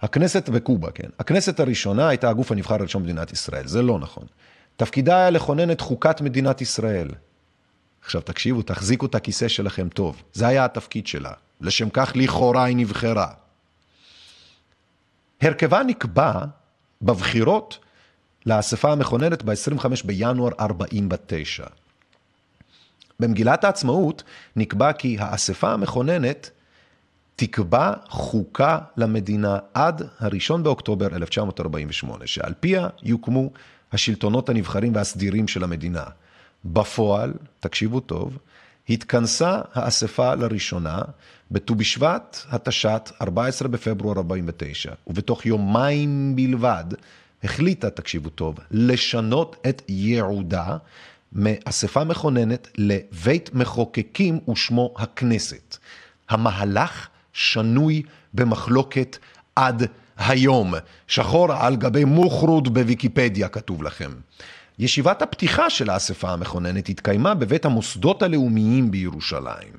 הכנסת 0.00 0.48
בקובה, 0.48 0.90
כן. 0.90 1.08
הכנסת 1.18 1.60
הראשונה 1.60 2.08
הייתה 2.08 2.30
הגוף 2.30 2.52
הנבחר 2.52 2.74
הראשון 2.74 3.02
במדינת 3.02 3.32
ישראל, 3.32 3.66
זה 3.66 3.82
לא 3.82 3.98
נכון. 3.98 4.24
תפקידה 4.76 5.16
היה 5.16 5.30
לכונן 5.30 5.70
את 5.70 5.80
חוקת 5.80 6.20
מדינת 6.20 6.60
ישראל. 6.60 7.08
עכשיו 8.02 8.20
תקשיבו, 8.20 8.62
תחזיקו 8.62 9.06
את 9.06 9.14
הכיסא 9.14 9.48
שלכם 9.48 9.88
טוב. 9.88 10.22
זה 10.32 10.46
היה 10.46 10.64
התפקיד 10.64 11.06
שלה. 11.06 11.32
לשם 11.60 11.88
כך 11.90 12.12
לכאורה 12.14 12.64
היא 12.64 12.76
נבחרה. 12.76 13.28
הרכבה 15.40 15.82
נקבע 15.82 16.32
בבחירות 17.02 17.78
לאספה 18.46 18.92
המכוננת 18.92 19.42
ב-25 19.42 19.86
בינואר 20.04 20.50
49. 20.60 21.66
במגילת 23.20 23.64
העצמאות 23.64 24.22
נקבע 24.56 24.92
כי 24.92 25.16
האספה 25.20 25.72
המכוננת 25.72 26.50
תקבע 27.38 27.92
חוקה 28.08 28.78
למדינה 28.96 29.58
עד 29.74 30.02
הראשון 30.18 30.62
באוקטובר 30.62 31.16
1948, 31.16 32.26
שעל 32.26 32.54
פיה 32.60 32.88
יוקמו 33.02 33.50
השלטונות 33.92 34.48
הנבחרים 34.48 34.94
והסדירים 34.94 35.48
של 35.48 35.64
המדינה. 35.64 36.04
בפועל, 36.64 37.32
תקשיבו 37.60 38.00
טוב, 38.00 38.38
התכנסה 38.88 39.60
האספה 39.74 40.34
לראשונה 40.34 41.02
בט"ו 41.50 41.74
בשבט 41.74 42.38
התש"ט, 42.50 43.10
14 43.22 43.68
בפברואר 43.68 44.16
49, 44.16 44.92
ובתוך 45.06 45.46
יומיים 45.46 46.36
בלבד 46.36 46.84
החליטה, 47.44 47.90
תקשיבו 47.90 48.28
טוב, 48.28 48.58
לשנות 48.70 49.56
את 49.68 49.82
ייעודה 49.88 50.76
מאספה 51.32 52.04
מכוננת 52.04 52.68
לבית 52.78 53.54
מחוקקים 53.54 54.40
ושמו 54.48 54.94
הכנסת. 54.98 55.76
המהלך 56.28 57.08
שנוי 57.38 58.02
במחלוקת 58.34 59.18
עד 59.56 59.82
היום. 60.18 60.74
שחור 61.06 61.52
על 61.52 61.76
גבי 61.76 62.04
מוחרוד 62.04 62.74
בוויקיפדיה 62.74 63.48
כתוב 63.48 63.82
לכם. 63.82 64.10
ישיבת 64.78 65.22
הפתיחה 65.22 65.70
של 65.70 65.90
האספה 65.90 66.30
המכוננת 66.30 66.88
התקיימה 66.88 67.34
בבית 67.34 67.64
המוסדות 67.64 68.22
הלאומיים 68.22 68.90
בירושלים. 68.90 69.72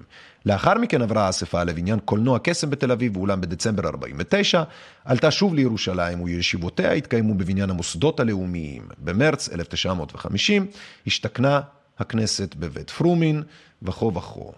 לאחר 0.46 0.74
מכן 0.74 1.02
עברה 1.02 1.26
האספה 1.26 1.64
לבניין 1.64 2.00
קולנוע 2.00 2.40
קסם 2.44 2.70
בתל 2.70 2.92
אביב, 2.92 3.18
ואולם 3.18 3.42
בדצמבר 3.42 3.88
49' 3.90 4.64
עלתה 5.06 5.32
שוב 5.32 5.54
לירושלים, 5.54 6.22
וישיבותיה 6.22 6.92
התקיימו 6.92 7.34
בבניין 7.34 7.70
המוסדות 7.70 8.20
הלאומיים. 8.20 8.88
במרץ 8.98 9.50
1950 9.50 10.68
השתכנה 11.08 11.62
הכנסת 12.00 12.56
בבית 12.56 12.90
פרומין, 12.90 13.44
וכו 13.82 14.14
וכו. 14.14 14.54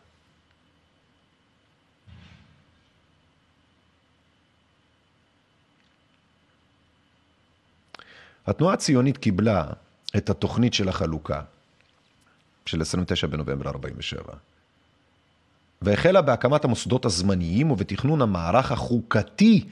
התנועה 8.51 8.73
הציונית 8.73 9.17
קיבלה 9.17 9.65
את 10.17 10.29
התוכנית 10.29 10.73
של 10.73 10.89
החלוקה 10.89 11.41
של 12.65 12.81
29 12.81 13.27
בנובמבר 13.27 13.69
47, 13.69 14.21
והחלה 15.81 16.21
בהקמת 16.21 16.65
המוסדות 16.65 17.05
הזמניים 17.05 17.71
ובתכנון 17.71 18.21
המערך 18.21 18.71
החוקתי 18.71 19.67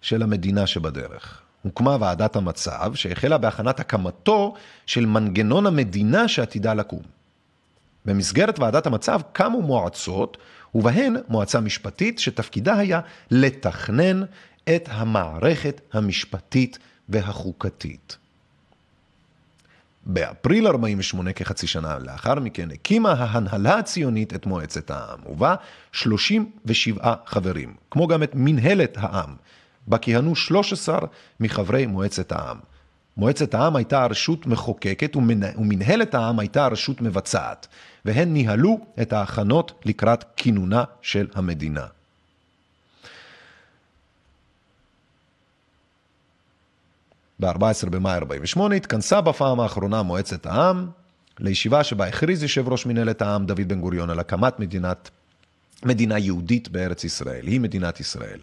של 0.00 0.22
המדינה 0.22 0.66
שבדרך. 0.66 1.42
הוקמה 1.62 1.96
ועדת 2.00 2.36
המצב 2.36 2.94
שהחלה 2.94 3.38
בהכנת 3.38 3.80
הקמתו 3.80 4.54
של 4.86 5.06
מנגנון 5.06 5.66
המדינה 5.66 6.28
שעתידה 6.28 6.74
לקום. 6.74 7.02
במסגרת 8.04 8.58
ועדת 8.58 8.86
המצב 8.86 9.20
קמו 9.32 9.62
מועצות, 9.62 10.36
ובהן 10.74 11.16
מועצה 11.28 11.60
משפטית 11.60 12.18
שתפקידה 12.18 12.78
היה 12.78 13.00
לתכנן 13.30 14.22
את 14.64 14.88
המערכת 14.92 15.80
המשפטית 15.92 16.78
והחוקתית. 17.08 18.16
באפריל 20.12 20.66
48, 20.66 21.32
כחצי 21.32 21.66
שנה 21.66 21.98
לאחר 21.98 22.34
מכן, 22.34 22.70
הקימה 22.70 23.12
ההנהלה 23.12 23.78
הציונית 23.78 24.34
את 24.34 24.46
מועצת 24.46 24.90
העם, 24.90 25.18
ובה 25.26 25.54
37 25.92 27.14
חברים, 27.26 27.74
כמו 27.90 28.06
גם 28.06 28.22
את 28.22 28.30
מנהלת 28.34 28.96
העם, 29.00 29.34
בה 29.86 29.98
כיהנו 29.98 30.36
13 30.36 30.98
מחברי 31.40 31.86
מועצת 31.86 32.32
העם. 32.32 32.56
מועצת 33.16 33.54
העם 33.54 33.76
הייתה 33.76 34.02
הרשות 34.02 34.46
מחוקקת 34.46 35.16
ומנהלת 35.16 36.14
העם 36.14 36.38
הייתה 36.38 36.64
הרשות 36.64 37.00
מבצעת, 37.00 37.66
והן 38.04 38.32
ניהלו 38.32 38.80
את 39.02 39.12
ההכנות 39.12 39.72
לקראת 39.84 40.24
כינונה 40.36 40.84
של 41.02 41.26
המדינה. 41.34 41.86
ב-14 47.40 47.90
במאי 47.90 48.14
48 48.14 48.74
התכנסה 48.74 49.20
בפעם 49.20 49.60
האחרונה 49.60 50.02
מועצת 50.02 50.46
העם 50.46 50.88
לישיבה 51.38 51.84
שבה 51.84 52.06
הכריז 52.06 52.42
יושב 52.42 52.68
ראש 52.68 52.86
מנהלת 52.86 53.22
העם 53.22 53.46
דוד 53.46 53.68
בן 53.68 53.80
גוריון 53.80 54.10
על 54.10 54.18
הקמת 54.18 54.60
מדינת, 54.60 55.10
מדינה 55.84 56.18
יהודית 56.18 56.68
בארץ 56.68 57.04
ישראל, 57.04 57.46
היא 57.46 57.60
מדינת 57.60 58.00
ישראל. 58.00 58.38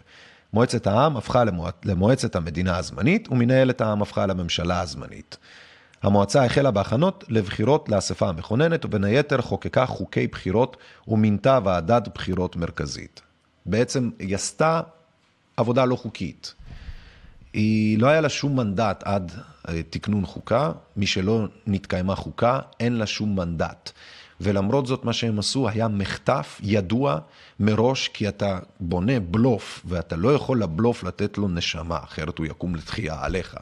מועצת 0.52 0.86
העם 0.86 1.16
הפכה 1.16 1.44
למוע... 1.44 1.70
למועצת 1.84 2.36
המדינה 2.36 2.76
הזמנית 2.76 3.28
ומנהלת 3.30 3.80
העם 3.80 4.02
הפכה 4.02 4.26
לממשלה 4.26 4.80
הזמנית. 4.80 5.36
המועצה 6.02 6.44
החלה 6.44 6.70
בהכנות 6.70 7.24
לבחירות 7.28 7.88
לאספה 7.88 8.28
המכוננת 8.28 8.84
ובין 8.84 9.04
היתר 9.04 9.40
חוקקה 9.42 9.86
חוקי 9.86 10.26
בחירות 10.26 10.76
ומינתה 11.08 11.58
ועדת 11.64 12.08
בחירות 12.14 12.56
מרכזית. 12.56 13.20
בעצם 13.66 14.10
היא 14.18 14.34
עשתה 14.34 14.80
עבודה 15.56 15.84
לא 15.84 15.96
חוקית. 15.96 16.54
היא 17.52 17.98
לא 17.98 18.06
היה 18.06 18.20
לה 18.20 18.28
שום 18.28 18.56
מנדט 18.56 19.02
עד 19.04 19.32
אה, 19.68 19.82
תקנון 19.90 20.26
חוקה, 20.26 20.72
מי 20.96 21.06
שלא 21.06 21.46
נתקיימה 21.66 22.14
חוקה, 22.14 22.58
אין 22.80 22.96
לה 22.96 23.06
שום 23.06 23.36
מנדט. 23.36 23.90
ולמרות 24.40 24.86
זאת, 24.86 25.04
מה 25.04 25.12
שהם 25.12 25.38
עשו 25.38 25.68
היה 25.68 25.88
מחטף 25.88 26.60
ידוע 26.62 27.18
מראש, 27.60 28.08
כי 28.08 28.28
אתה 28.28 28.58
בונה 28.80 29.20
בלוף, 29.20 29.82
ואתה 29.84 30.16
לא 30.16 30.34
יכול 30.34 30.62
לבלוף 30.62 31.04
לתת 31.04 31.38
לו 31.38 31.48
נשמה, 31.48 31.98
אחרת 32.04 32.38
הוא 32.38 32.46
יקום 32.46 32.74
לתחייה 32.74 33.16
עליך. 33.20 33.56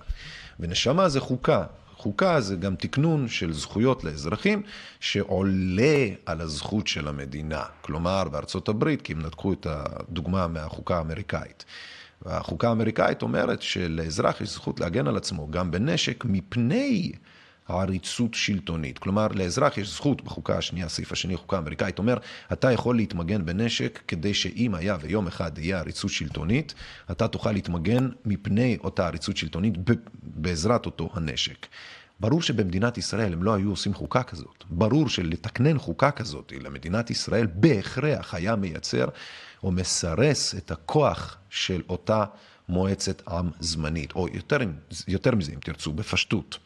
ונשמה 0.61 1.09
זה 1.09 1.21
חוקה. 1.21 1.65
חוקה 1.97 2.41
זה 2.41 2.57
גם 2.57 2.77
תקנון 2.77 3.29
של 3.29 3.53
זכויות 3.53 4.05
לאזרחים 4.05 4.63
שעולה 5.01 6.07
על 6.27 6.41
הזכות 6.41 6.87
של 6.87 7.09
המדינה. 7.09 7.63
כלומר, 7.81 8.25
בארצות 8.25 8.69
הברית, 8.69 9.03
כי 9.03 9.13
הם 9.13 9.23
נתקו 9.23 9.53
את 9.53 9.67
הדוגמה 9.71 10.47
מהחוקה 10.47 10.97
האמריקאית. 10.97 11.65
והחוקה 12.27 12.69
האמריקאית 12.69 13.23
אומרת 13.23 13.63
שלאזרח 13.63 14.41
יש 14.41 14.49
זכות 14.49 14.81
להגן 14.81 15.07
על 15.07 15.17
עצמו 15.17 15.51
גם 15.51 15.71
בנשק 15.71 16.25
מפני 16.25 17.13
עריצות 17.69 18.35
שלטונית. 18.35 18.99
כלומר, 18.99 19.27
לאזרח 19.35 19.79
יש 19.79 19.89
זכות, 19.89 20.25
בחוקה 20.25 20.59
השנייה, 20.59 20.87
הסעיף 20.87 21.13
השני, 21.13 21.37
חוקה 21.37 21.59
אמריקאית, 21.59 21.99
אומר, 21.99 22.17
אתה 22.53 22.73
יכול 22.73 22.97
להתמגן 22.97 23.45
בנשק 23.45 24.01
כדי 24.09 24.35
שאם 24.35 24.75
היה 24.75 24.97
ויום 25.01 25.27
אחד 25.27 25.59
יהיה 25.59 25.79
עריצות 25.79 26.11
שלטונית, 26.11 26.75
אתה 27.11 27.29
תוכל 27.29 27.53
להתמגן 27.53 28.09
מפני 28.25 28.77
אותה 28.85 29.07
עריצות 29.07 29.37
שלטונית 29.37 29.75
בעזרת 30.23 30.87
אותו 30.87 31.11
הנשק. 31.13 31.67
ברור 32.21 32.43
שבמדינת 32.43 32.99
ישראל 32.99 33.33
הם 33.33 33.43
לא 33.43 33.55
היו 33.55 33.71
עושים 33.71 33.95
חוקה 33.95 34.23
כזאת. 34.23 34.65
ברור 34.71 35.09
שלתקנן 35.09 35.79
חוקה 35.79 36.11
כזאת 36.11 36.53
למדינת 36.61 37.11
ישראל 37.11 37.47
בהכרח 37.55 38.35
היה 38.35 38.57
מייצר 38.57 39.09
או 39.63 39.73
מסרס 39.73 40.55
את 40.55 40.71
הכוח 40.71 41.37
של 41.51 41.83
אותה 41.89 42.25
מועצת 42.69 43.29
עם 43.29 43.51
זמנית, 43.61 44.13
או 44.15 44.29
יותר, 44.29 44.59
יותר 45.09 45.35
מזה 45.35 45.53
אם 45.53 45.59
תרצו, 45.61 45.93
בפשטות. 45.93 46.59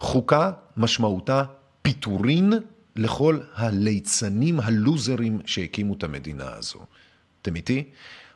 חוקה 0.00 0.50
משמעותה 0.76 1.44
פיטורין 1.82 2.52
לכל 2.96 3.38
הליצנים 3.54 4.60
הלוזרים 4.60 5.40
שהקימו 5.46 5.94
את 5.94 6.04
המדינה 6.04 6.52
הזו. 6.54 6.78
אתם 7.42 7.56
איתי? 7.56 7.84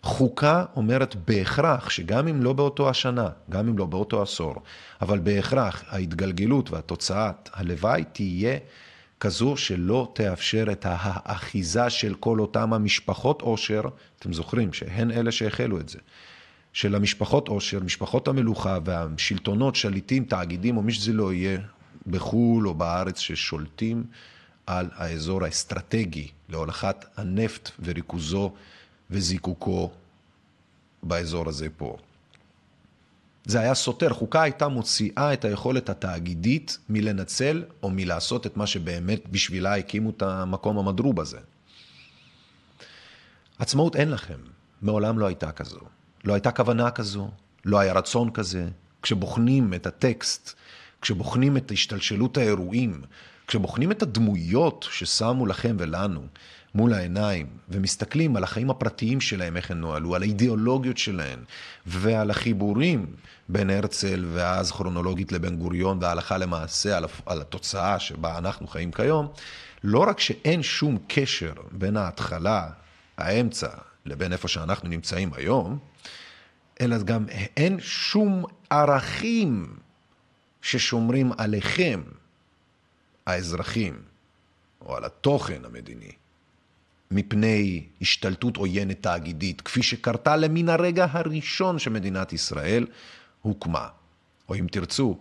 חוקה 0.06 0.64
אומרת 0.76 1.14
בהכרח 1.14 1.90
שגם 1.90 2.28
אם 2.28 2.42
לא 2.42 2.52
באותו 2.52 2.90
השנה, 2.90 3.28
גם 3.50 3.68
אם 3.68 3.78
לא 3.78 3.86
באותו 3.86 4.22
עשור, 4.22 4.54
אבל 5.02 5.18
בהכרח 5.18 5.84
ההתגלגלות 5.88 6.70
והתוצאת 6.70 7.50
הלוואי 7.52 8.04
תהיה 8.12 8.58
כזו 9.20 9.56
שלא 9.56 10.12
תאפשר 10.14 10.66
את 10.72 10.86
האחיזה 10.88 11.90
של 11.90 12.14
כל 12.14 12.40
אותם 12.40 12.72
המשפחות 12.72 13.42
עושר, 13.42 13.80
אתם 14.18 14.32
זוכרים 14.32 14.72
שהן 14.72 15.10
אלה 15.10 15.32
שהחלו 15.32 15.80
את 15.80 15.88
זה, 15.88 15.98
של 16.72 16.94
המשפחות 16.94 17.48
עושר, 17.48 17.80
משפחות 17.80 18.28
המלוכה 18.28 18.78
והשלטונות, 18.84 19.76
שליטים, 19.76 20.24
תאגידים 20.24 20.76
או 20.76 20.82
מי 20.82 20.92
שזה 20.92 21.12
לא 21.12 21.32
יהיה, 21.32 21.58
בחו"ל 22.06 22.68
או 22.68 22.74
בארץ, 22.74 23.18
ששולטים 23.18 24.04
על 24.66 24.88
האזור 24.94 25.44
האסטרטגי 25.44 26.28
להולכת 26.48 27.04
הנפט 27.16 27.70
וריכוזו 27.84 28.52
וזיקוקו 29.10 29.90
באזור 31.02 31.48
הזה 31.48 31.68
פה. 31.76 31.96
זה 33.46 33.60
היה 33.60 33.74
סותר. 33.74 34.12
חוקה 34.12 34.42
הייתה 34.42 34.68
מוציאה 34.68 35.32
את 35.32 35.44
היכולת 35.44 35.88
התאגידית 35.88 36.78
מלנצל 36.88 37.64
או 37.82 37.90
מלעשות 37.90 38.46
את 38.46 38.56
מה 38.56 38.66
שבאמת 38.66 39.28
בשבילה 39.28 39.76
הקימו 39.76 40.10
את 40.10 40.22
המקום 40.22 40.78
המדרוב 40.78 41.20
הזה. 41.20 41.38
עצמאות 43.58 43.96
אין 43.96 44.10
לכם, 44.10 44.38
מעולם 44.82 45.18
לא 45.18 45.26
הייתה 45.26 45.52
כזו. 45.52 45.80
לא 46.24 46.34
הייתה 46.34 46.50
כוונה 46.50 46.90
כזו, 46.90 47.30
לא 47.64 47.78
היה 47.78 47.92
רצון 47.92 48.30
כזה. 48.30 48.68
כשבוחנים 49.02 49.74
את 49.74 49.86
הטקסט, 49.86 50.54
כשבוחנים 51.00 51.56
את 51.56 51.70
השתלשלות 51.70 52.36
האירועים, 52.36 53.02
כשבוחנים 53.46 53.92
את 53.92 54.02
הדמויות 54.02 54.86
ששמו 54.90 55.46
לכם 55.46 55.76
ולנו, 55.78 56.26
מול 56.76 56.92
העיניים 56.92 57.46
ומסתכלים 57.68 58.36
על 58.36 58.44
החיים 58.44 58.70
הפרטיים 58.70 59.20
שלהם, 59.20 59.56
איך 59.56 59.70
הם 59.70 59.80
נוהלו, 59.80 60.14
על 60.14 60.22
האידיאולוגיות 60.22 60.98
שלהם 60.98 61.44
ועל 61.86 62.30
החיבורים 62.30 63.06
בין 63.48 63.70
הרצל 63.70 64.24
ואז 64.32 64.72
כרונולוגית 64.72 65.32
לבן 65.32 65.56
גוריון 65.56 65.98
והלכה 66.00 66.38
למעשה 66.38 66.98
על 67.26 67.40
התוצאה 67.40 67.98
שבה 67.98 68.38
אנחנו 68.38 68.66
חיים 68.66 68.92
כיום, 68.92 69.28
לא 69.84 69.98
רק 69.98 70.20
שאין 70.20 70.62
שום 70.62 70.98
קשר 71.08 71.52
בין 71.72 71.96
ההתחלה, 71.96 72.68
האמצע, 73.18 73.68
לבין 74.06 74.32
איפה 74.32 74.48
שאנחנו 74.48 74.88
נמצאים 74.88 75.30
היום, 75.34 75.78
אלא 76.80 76.98
גם 76.98 77.26
אין 77.56 77.80
שום 77.80 78.44
ערכים 78.70 79.76
ששומרים 80.62 81.32
עליכם, 81.38 82.02
האזרחים, 83.26 84.02
או 84.80 84.96
על 84.96 85.04
התוכן 85.04 85.64
המדיני. 85.64 86.25
מפני 87.10 87.84
השתלטות 88.00 88.56
עוינת 88.56 89.02
תאגידית, 89.02 89.60
כפי 89.60 89.82
שקרתה 89.82 90.36
למן 90.36 90.68
הרגע 90.68 91.06
הראשון 91.10 91.78
שמדינת 91.78 92.32
ישראל 92.32 92.86
הוקמה. 93.42 93.88
או 94.48 94.54
אם 94.54 94.66
תרצו, 94.70 95.18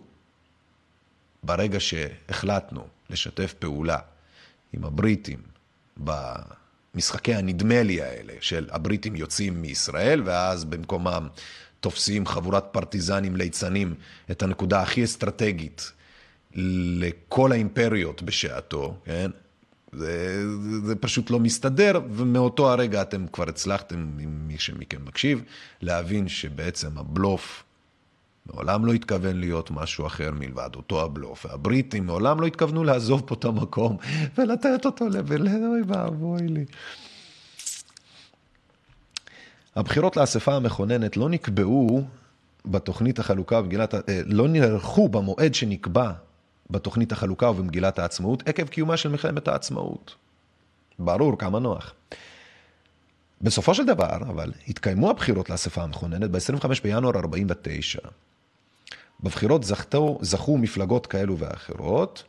ברגע 1.42 1.80
שהחלטנו 1.80 2.86
לשתף 3.10 3.54
פעולה 3.58 3.98
עם 4.72 4.84
הבריטים 4.84 5.38
במשחקי 5.96 7.34
הנדמה 7.34 7.82
לי 7.82 8.02
האלה, 8.02 8.32
של 8.40 8.68
הבריטים 8.70 9.16
יוצאים 9.16 9.62
מישראל, 9.62 10.22
ואז 10.24 10.64
במקומם 10.64 11.28
תופסים 11.80 12.26
חבורת 12.26 12.64
פרטיזנים 12.72 13.36
ליצנים 13.36 13.94
את 14.30 14.42
הנקודה 14.42 14.82
הכי 14.82 15.04
אסטרטגית 15.04 15.92
לכל 16.54 17.52
האימפריות 17.52 18.22
בשעתו, 18.22 18.96
כן? 19.04 19.30
זה, 19.92 20.42
זה 20.84 20.96
פשוט 20.96 21.30
לא 21.30 21.40
מסתדר, 21.40 22.00
ומאותו 22.10 22.72
הרגע 22.72 23.02
אתם 23.02 23.26
כבר 23.32 23.48
הצלחתם, 23.48 24.08
אם 24.24 24.48
מי 24.48 24.58
שמכם 24.58 25.04
מקשיב, 25.04 25.42
להבין 25.80 26.28
שבעצם 26.28 26.98
הבלוף 26.98 27.64
מעולם 28.46 28.86
לא 28.86 28.92
התכוון 28.92 29.40
להיות 29.40 29.70
משהו 29.70 30.06
אחר 30.06 30.30
מלבד 30.30 30.70
אותו 30.76 31.02
הבלוף. 31.02 31.46
והבריטים 31.46 32.06
מעולם 32.06 32.40
לא 32.40 32.46
התכוונו 32.46 32.84
לעזוב 32.84 33.22
פה 33.26 33.34
את 33.34 33.44
המקום 33.44 33.96
ולתת 34.38 34.84
אותו 34.84 35.08
לבל... 35.08 35.48
אוי 35.48 35.82
ואבוי 35.86 36.48
לי. 36.48 36.64
הבחירות 39.76 40.16
לאספה 40.16 40.54
המכוננת 40.54 41.16
לא 41.16 41.28
נקבעו 41.28 42.04
בתוכנית 42.66 43.18
החלוקה 43.18 43.62
במגילת, 43.62 43.94
אה, 43.94 44.20
לא 44.26 44.48
נערכו 44.48 45.08
במועד 45.08 45.54
שנקבע 45.54 46.12
בתוכנית 46.70 47.12
החלוקה 47.12 47.50
ובמגילת 47.50 47.98
העצמאות, 47.98 48.48
עקב 48.48 48.68
קיומה 48.68 48.96
של 48.96 49.08
מלחמת 49.08 49.48
העצמאות. 49.48 50.14
ברור, 50.98 51.38
כמה 51.38 51.58
נוח. 51.58 51.94
בסופו 53.42 53.74
של 53.74 53.86
דבר, 53.86 54.16
אבל, 54.16 54.52
התקיימו 54.68 55.10
הבחירות 55.10 55.50
לאספה 55.50 55.82
המכוננת 55.82 56.30
ב-25 56.30 56.68
בינואר 56.82 57.18
49. 57.18 57.98
בבחירות 59.20 59.64
זכתו, 59.64 60.18
זכו 60.22 60.58
מפלגות 60.58 61.06
כאלו 61.06 61.38
ואחרות, 61.38 62.24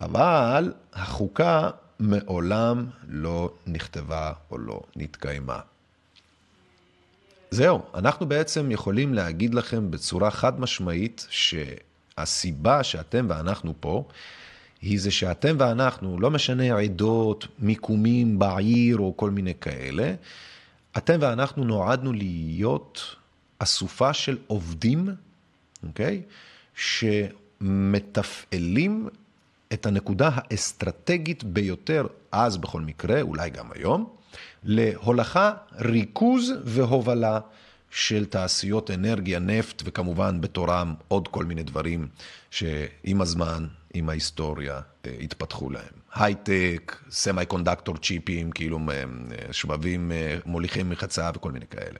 אבל 0.00 0.72
החוקה 0.92 1.70
מעולם 1.98 2.86
לא 3.08 3.52
נכתבה 3.66 4.32
או 4.50 4.58
לא 4.58 4.80
נתקיימה. 4.96 5.60
זהו, 7.50 7.82
אנחנו 7.94 8.26
בעצם 8.26 8.70
יכולים 8.70 9.14
להגיד 9.14 9.54
לכם 9.54 9.90
בצורה 9.90 10.30
חד 10.30 10.60
משמעית 10.60 11.26
שהסיבה 12.16 12.82
שאתם 12.82 13.26
ואנחנו 13.28 13.74
פה, 13.80 14.04
היא 14.82 15.00
זה 15.00 15.10
שאתם 15.10 15.56
ואנחנו, 15.58 16.20
לא 16.20 16.30
משנה 16.30 16.78
עדות, 16.78 17.46
מיקומים 17.58 18.38
בעיר 18.38 18.98
או 18.98 19.16
כל 19.16 19.30
מיני 19.30 19.54
כאלה, 19.60 20.14
אתם 20.96 21.18
ואנחנו 21.20 21.64
נועדנו 21.64 22.12
להיות 22.12 23.16
אסופה 23.58 24.12
של 24.12 24.38
עובדים 24.46 25.08
אוקיי? 25.86 26.22
שמתפעלים 27.60 29.08
את 29.72 29.86
הנקודה 29.86 30.30
האסטרטגית 30.34 31.44
ביותר, 31.44 32.06
אז 32.32 32.56
בכל 32.56 32.80
מקרה, 32.80 33.20
אולי 33.20 33.50
גם 33.50 33.66
היום, 33.74 34.08
להולכה, 34.64 35.52
ריכוז 35.78 36.52
והובלה 36.64 37.40
של 37.92 38.24
תעשיות 38.24 38.90
אנרגיה, 38.90 39.38
נפט, 39.38 39.82
וכמובן 39.84 40.40
בתורם 40.40 40.94
עוד 41.08 41.28
כל 41.28 41.44
מיני 41.44 41.62
דברים 41.62 42.08
שעם 42.50 43.20
הזמן, 43.20 43.66
עם 43.94 44.08
ההיסטוריה, 44.08 44.80
אה, 45.06 45.16
התפתחו 45.20 45.70
להם. 45.70 45.92
הייטק, 46.14 46.96
סמי 47.10 47.46
קונדקטור 47.46 47.96
צ'יפים, 47.96 48.50
כאילו 48.50 48.78
אה, 48.90 49.52
שבבים 49.52 50.12
אה, 50.12 50.38
מוליכים 50.46 50.90
מחצה 50.90 51.30
וכל 51.34 51.52
מיני 51.52 51.66
כאלה. 51.66 51.98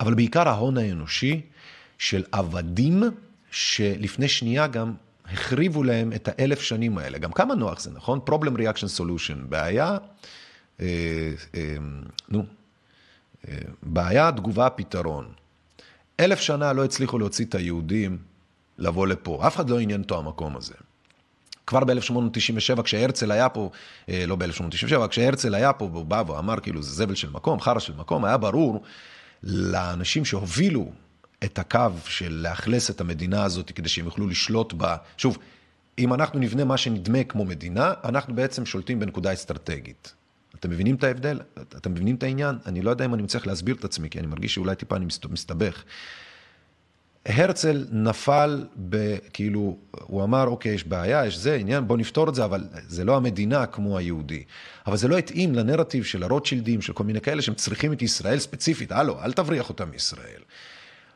אבל 0.00 0.14
בעיקר 0.14 0.48
ההון 0.48 0.78
האנושי 0.78 1.40
של 1.98 2.24
עבדים 2.32 3.02
שלפני 3.50 4.28
שנייה 4.28 4.66
גם 4.66 4.92
החריבו 5.32 5.82
להם 5.82 6.12
את 6.12 6.28
האלף 6.28 6.60
שנים 6.60 6.98
האלה. 6.98 7.18
גם 7.18 7.32
כמה 7.32 7.54
נוח 7.54 7.80
זה, 7.80 7.90
נכון? 7.90 8.20
Problem 8.28 8.58
Reaction 8.58 9.00
Solution, 9.00 9.46
בעיה, 9.48 9.96
אה, 10.80 10.86
אה, 11.54 11.76
נו, 12.28 12.44
בעיה, 13.82 14.32
תגובה, 14.32 14.70
פתרון. 14.70 15.26
אלף 16.20 16.40
שנה 16.40 16.72
לא 16.72 16.84
הצליחו 16.84 17.18
להוציא 17.18 17.44
את 17.44 17.54
היהודים 17.54 18.18
לבוא 18.78 19.06
לפה. 19.06 19.46
אף 19.46 19.56
אחד 19.56 19.70
לא 19.70 19.78
עניין 19.78 20.00
אותו 20.00 20.18
המקום 20.18 20.56
הזה. 20.56 20.74
כבר 21.66 21.84
ב-1897, 21.84 22.82
כשהרצל 22.82 23.32
היה 23.32 23.48
פה, 23.48 23.70
אה, 24.08 24.24
לא 24.26 24.36
ב-1897, 24.36 25.08
כשהרצל 25.08 25.54
היה 25.54 25.72
פה, 25.72 25.90
הוא 25.92 26.04
בא 26.04 26.22
ואמר 26.26 26.60
כאילו 26.60 26.82
זה 26.82 26.94
זבל 26.94 27.14
של 27.14 27.30
מקום, 27.30 27.60
חרא 27.60 27.78
של 27.78 27.92
מקום, 27.96 28.24
היה 28.24 28.36
ברור 28.36 28.82
לאנשים 29.42 30.24
שהובילו 30.24 30.92
את 31.44 31.58
הקו 31.58 31.80
של 32.04 32.32
לאכלס 32.32 32.90
את 32.90 33.00
המדינה 33.00 33.44
הזאת 33.44 33.70
כדי 33.70 33.88
שהם 33.88 34.04
יוכלו 34.04 34.26
לשלוט 34.26 34.72
בה. 34.72 34.96
שוב, 35.16 35.38
אם 35.98 36.14
אנחנו 36.14 36.40
נבנה 36.40 36.64
מה 36.64 36.76
שנדמה 36.76 37.24
כמו 37.24 37.44
מדינה, 37.44 37.92
אנחנו 38.04 38.34
בעצם 38.34 38.66
שולטים 38.66 39.00
בנקודה 39.00 39.32
אסטרטגית. 39.32 40.14
אתם 40.60 40.70
מבינים 40.70 40.94
את 40.94 41.04
ההבדל? 41.04 41.40
אתם 41.58 41.92
מבינים 41.92 42.14
את 42.14 42.22
העניין? 42.22 42.56
אני 42.66 42.82
לא 42.82 42.90
יודע 42.90 43.04
אם 43.04 43.14
אני 43.14 43.22
מצליח 43.22 43.46
להסביר 43.46 43.74
את 43.74 43.84
עצמי, 43.84 44.10
כי 44.10 44.18
אני 44.18 44.26
מרגיש 44.26 44.54
שאולי 44.54 44.76
טיפה 44.76 44.96
אני 44.96 45.06
מסתבך. 45.30 45.84
הרצל 47.26 47.86
נפל 47.92 48.66
ב... 48.88 49.16
כאילו, 49.32 49.76
הוא 49.90 50.24
אמר, 50.24 50.46
אוקיי, 50.46 50.72
יש 50.72 50.84
בעיה, 50.84 51.26
יש 51.26 51.38
זה, 51.38 51.54
עניין, 51.54 51.88
בוא 51.88 51.96
נפתור 51.96 52.28
את 52.28 52.34
זה, 52.34 52.44
אבל 52.44 52.64
זה 52.88 53.04
לא 53.04 53.16
המדינה 53.16 53.66
כמו 53.66 53.98
היהודי. 53.98 54.44
אבל 54.86 54.96
זה 54.96 55.08
לא 55.08 55.18
התאים 55.18 55.54
לנרטיב 55.54 56.04
של 56.04 56.22
הרוטשילדים, 56.22 56.82
של 56.82 56.92
כל 56.92 57.04
מיני 57.04 57.20
כאלה 57.20 57.42
שהם 57.42 57.54
צריכים 57.54 57.92
את 57.92 58.02
ישראל 58.02 58.38
ספציפית. 58.38 58.92
הלו, 58.92 59.22
אל 59.22 59.32
תבריח 59.32 59.68
אותם 59.68 59.90
מישראל. 59.90 60.40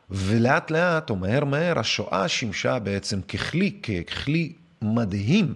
ולאט 0.09 0.71
לאט, 0.71 1.09
או 1.09 1.15
מהר 1.15 1.45
מהר, 1.45 1.79
השואה 1.79 2.27
שימשה 2.27 2.79
בעצם 2.79 3.21
ככלי, 3.21 3.71
ככלי 3.71 4.53
מדהים 4.81 5.53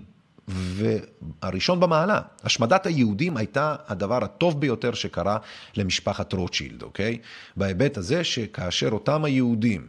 והראשון 0.48 1.80
במעלה. 1.80 2.22
השמדת 2.44 2.86
היהודים 2.86 3.38
הייתה 3.38 3.76
הדבר 3.88 4.24
הטוב 4.24 4.62
ביותר 4.62 4.94
שקרה 4.94 5.38
למשפחת 5.78 6.34
רוטשילד, 6.34 6.84
אוקיי? 6.84 7.18
בהיבט 7.58 7.98
הזה 7.98 8.24
שכאשר 8.24 8.90
אותם 8.92 9.26
היהודים 9.26 9.88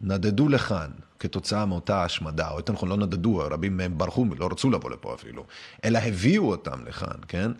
נדדו 0.00 0.48
לכאן 0.48 0.90
כתוצאה 1.18 1.66
מאותה 1.66 2.04
השמדה, 2.04 2.50
או 2.50 2.56
יותר 2.56 2.72
נכון 2.72 2.88
לא 2.88 2.96
נדדו, 2.96 3.36
רבים 3.36 3.76
מהם 3.76 3.98
ברחו, 3.98 4.26
לא 4.38 4.48
רצו 4.50 4.70
לבוא 4.70 4.90
לפה 4.90 5.14
אפילו, 5.14 5.44
אלא 5.84 5.98
הביאו 5.98 6.50
אותם 6.50 6.86
לכאן, 6.86 7.16
כן? 7.28 7.50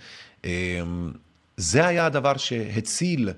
אמ, 0.44 1.12
זה 1.56 1.86
היה 1.86 2.06
הדבר 2.06 2.36
שהציל 2.36 3.30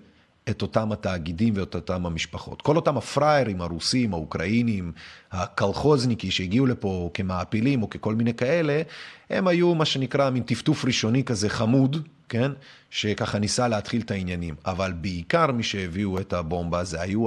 את 0.51 0.63
אותם 0.63 0.93
התאגידים 0.93 1.55
ואת 1.57 1.75
אותם 1.75 2.07
המשפחות. 2.07 2.63
כל 2.63 2.77
אותם 2.77 2.97
הפראיירים 2.97 3.61
הרוסים, 3.61 4.13
האוקראינים, 4.15 4.93
הקלחוזניקי 5.33 6.31
שהגיעו 6.31 6.67
לפה 6.67 7.11
כמעפילים 7.15 7.83
או 7.83 7.91
ככל 7.91 8.15
מיני 8.15 8.35
כאלה, 8.35 8.83
הם 9.31 9.49
היו 9.49 9.75
מה 9.75 9.85
שנקרא 9.85 10.31
מין 10.31 10.43
טפטוף 10.43 10.85
ראשוני 10.85 11.25
כזה 11.25 11.49
חמוד, 11.49 12.09
כן? 12.29 12.53
שככה 12.91 13.39
ניסה 13.39 13.69
להתחיל 13.69 14.01
את 14.01 14.11
העניינים. 14.11 14.55
אבל 14.67 14.93
בעיקר 14.93 15.53
מי 15.53 15.63
שהביאו 15.63 16.21
את 16.21 16.33
הבומבה 16.33 16.85
זה 16.85 17.01
היו 17.01 17.27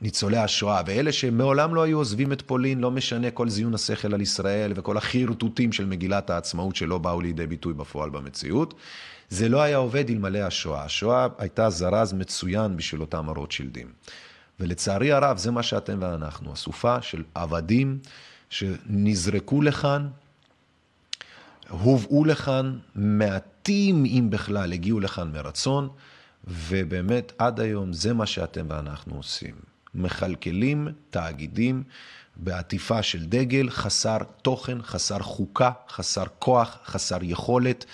ניצולי 0.00 0.36
השואה, 0.36 0.82
ואלה 0.86 1.12
שמעולם 1.12 1.74
לא 1.74 1.82
היו 1.82 1.98
עוזבים 1.98 2.32
את 2.32 2.42
פולין, 2.42 2.80
לא 2.80 2.90
משנה 2.90 3.30
כל 3.30 3.48
זיון 3.48 3.74
השכל 3.74 4.14
על 4.14 4.20
ישראל 4.20 4.72
וכל 4.76 4.96
החרטוטים 4.96 5.72
של 5.72 5.86
מגילת 5.86 6.30
העצמאות 6.30 6.76
שלא 6.76 6.98
באו 6.98 7.20
לידי 7.20 7.46
ביטוי 7.46 7.74
בפועל 7.74 8.10
במציאות. 8.10 8.74
זה 9.30 9.48
לא 9.48 9.62
היה 9.62 9.76
עובד 9.76 10.10
אלמלא 10.10 10.38
השואה. 10.38 10.84
השואה 10.84 11.26
הייתה 11.38 11.70
זרז 11.70 12.12
מצוין 12.12 12.76
בשביל 12.76 13.00
אותם 13.00 13.28
הרוטשילדים. 13.28 13.92
ולצערי 14.60 15.12
הרב, 15.12 15.36
זה 15.36 15.50
מה 15.50 15.62
שאתם 15.62 15.98
ואנחנו, 16.00 16.52
אסופה 16.52 17.02
של 17.02 17.22
עבדים 17.34 17.98
שנזרקו 18.50 19.62
לכאן, 19.62 20.08
הובאו 21.68 22.24
לכאן, 22.24 22.78
מעטים 22.94 24.04
אם 24.04 24.26
בכלל 24.30 24.72
הגיעו 24.72 25.00
לכאן 25.00 25.32
מרצון, 25.32 25.88
ובאמת 26.46 27.32
עד 27.38 27.60
היום 27.60 27.92
זה 27.92 28.14
מה 28.14 28.26
שאתם 28.26 28.66
ואנחנו 28.68 29.16
עושים. 29.16 29.54
מכלכלים 29.94 30.88
תאגידים 31.10 31.82
בעטיפה 32.36 33.02
של 33.02 33.24
דגל 33.24 33.70
חסר 33.70 34.18
תוכן, 34.42 34.82
חסר 34.82 35.18
חוקה, 35.18 35.70
חסר 35.88 36.24
כוח, 36.38 36.78
חסר 36.86 37.18
יכולת, 37.22 37.84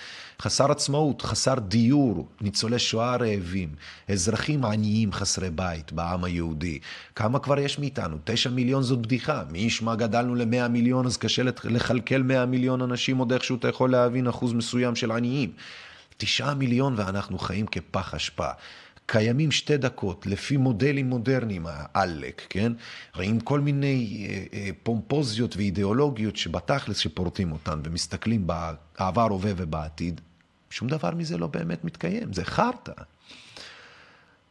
חסר 0.41 0.71
עצמאות, 0.71 1.21
חסר 1.21 1.53
דיור, 1.59 2.27
ניצולי 2.41 2.79
שואה 2.79 3.15
רעבים, 3.15 3.69
אזרחים 4.09 4.65
עניים 4.65 5.11
חסרי 5.11 5.49
בית 5.49 5.91
בעם 5.91 6.23
היהודי. 6.23 6.79
כמה 7.15 7.39
כבר 7.39 7.59
יש 7.59 7.79
מאיתנו? 7.79 8.17
תשע 8.23 8.49
מיליון 8.49 8.83
זאת 8.83 8.99
בדיחה. 8.99 9.43
מי 9.49 9.59
ישמע 9.59 9.95
גדלנו 9.95 10.35
למאה 10.35 10.67
מיליון, 10.67 11.05
אז 11.05 11.17
קשה 11.17 11.43
לכלכל 11.63 12.23
מאה 12.23 12.45
מיליון 12.45 12.81
אנשים, 12.81 13.17
עוד 13.17 13.33
איכשהו 13.33 13.55
אתה 13.55 13.67
יכול 13.67 13.91
להבין 13.91 14.27
אחוז 14.27 14.53
מסוים 14.53 14.95
של 14.95 15.11
עניים. 15.11 15.51
תשעה 16.17 16.53
מיליון 16.53 16.93
ואנחנו 16.97 17.39
חיים 17.39 17.65
כפח 17.67 18.13
אשפה. 18.13 18.49
קיימים 19.11 19.51
שתי 19.51 19.77
דקות, 19.77 20.25
לפי 20.25 20.57
מודלים 20.57 21.09
מודרניים, 21.09 21.65
העלק, 21.67 22.41
כן? 22.49 22.73
רואים 23.15 23.39
כל 23.39 23.59
מיני 23.59 24.27
אה, 24.29 24.43
אה, 24.53 24.69
פומפוזיות 24.83 25.57
ואידיאולוגיות 25.57 26.35
שבתכלס 26.37 26.97
שפורטים 26.97 27.51
אותן 27.51 27.79
ומסתכלים 27.83 28.47
בעבר, 28.47 29.21
הווה 29.21 29.53
ובעתיד, 29.57 30.21
שום 30.69 30.87
דבר 30.87 31.11
מזה 31.15 31.37
לא 31.37 31.47
באמת 31.47 31.83
מתקיים, 31.83 32.33
זה 32.33 32.45
חרטא. 32.45 32.91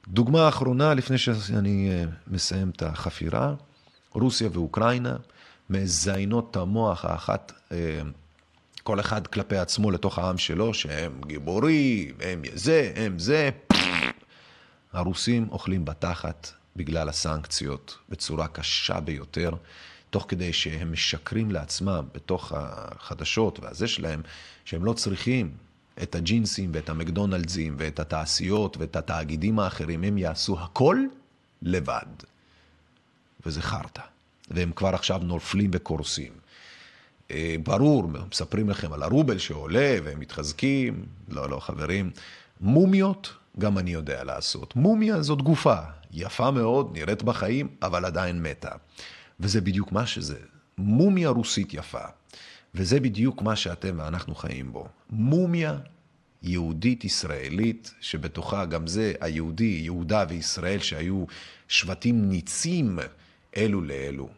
דוגמה 0.08 0.48
אחרונה, 0.48 0.94
לפני 0.94 1.18
שאני 1.18 1.90
אה, 1.90 2.04
מסיים 2.26 2.70
את 2.70 2.82
החפירה, 2.82 3.54
רוסיה 4.12 4.48
ואוקראינה, 4.52 5.16
מזיינות 5.70 6.48
את 6.50 6.56
המוח 6.56 7.04
האחת, 7.04 7.52
כל 8.82 9.00
אחד 9.00 9.26
כלפי 9.26 9.56
עצמו 9.56 9.90
לתוך 9.90 10.18
העם 10.18 10.38
שלו, 10.38 10.74
שהם 10.74 11.20
גיבורים, 11.26 12.14
הם 12.20 12.42
זה, 12.54 12.92
הם 12.96 13.18
זה. 13.18 13.50
הרוסים 14.92 15.48
אוכלים 15.50 15.84
בתחת 15.84 16.52
בגלל 16.76 17.08
הסנקציות 17.08 17.98
בצורה 18.08 18.48
קשה 18.48 19.00
ביותר, 19.00 19.50
תוך 20.10 20.24
כדי 20.28 20.52
שהם 20.52 20.92
משקרים 20.92 21.50
לעצמם 21.50 22.04
בתוך 22.14 22.52
החדשות 22.56 23.60
והזה 23.60 23.88
שלהם, 23.88 24.22
שהם 24.64 24.84
לא 24.84 24.92
צריכים 24.92 25.54
את 26.02 26.14
הג'ינסים 26.14 26.70
ואת 26.74 26.88
המקדונלדסים 26.88 27.74
ואת 27.78 28.00
התעשיות 28.00 28.76
ואת 28.76 28.96
התאגידים 28.96 29.58
האחרים, 29.58 30.04
הם 30.04 30.18
יעשו 30.18 30.60
הכל 30.60 30.98
לבד. 31.62 32.06
וזה 33.46 33.62
חרטא. 33.62 34.02
והם 34.50 34.72
כבר 34.72 34.88
עכשיו 34.88 35.18
נופלים 35.18 35.70
וקורסים. 35.74 36.32
אה, 37.30 37.56
ברור, 37.62 38.08
מספרים 38.30 38.70
לכם 38.70 38.92
על 38.92 39.02
הרובל 39.02 39.38
שעולה 39.38 39.96
והם 40.04 40.20
מתחזקים. 40.20 41.04
לא, 41.28 41.50
לא, 41.50 41.60
חברים. 41.60 42.10
מומיות, 42.60 43.32
גם 43.58 43.78
אני 43.78 43.90
יודע 43.90 44.24
לעשות. 44.24 44.76
מומיה 44.76 45.22
זאת 45.22 45.42
גופה, 45.42 45.76
יפה 46.12 46.50
מאוד, 46.50 46.90
נראית 46.92 47.22
בחיים, 47.22 47.68
אבל 47.82 48.04
עדיין 48.04 48.42
מתה. 48.42 48.70
וזה 49.40 49.60
בדיוק 49.60 49.92
מה 49.92 50.06
שזה. 50.06 50.38
מומיה 50.78 51.28
רוסית 51.28 51.74
יפה. 51.74 52.04
וזה 52.74 53.00
בדיוק 53.00 53.42
מה 53.42 53.56
שאתם 53.56 53.96
ואנחנו 53.98 54.34
חיים 54.34 54.72
בו. 54.72 54.88
מומיה 55.10 55.78
יהודית 56.42 57.04
ישראלית, 57.04 57.94
שבתוכה 58.00 58.64
גם 58.64 58.86
זה 58.86 59.12
היהודי, 59.20 59.80
יהודה 59.84 60.24
וישראל, 60.28 60.78
שהיו 60.78 61.24
שבטים 61.68 62.28
ניצים 62.28 62.98
אלו 63.56 63.80
לאלו. 63.80 64.28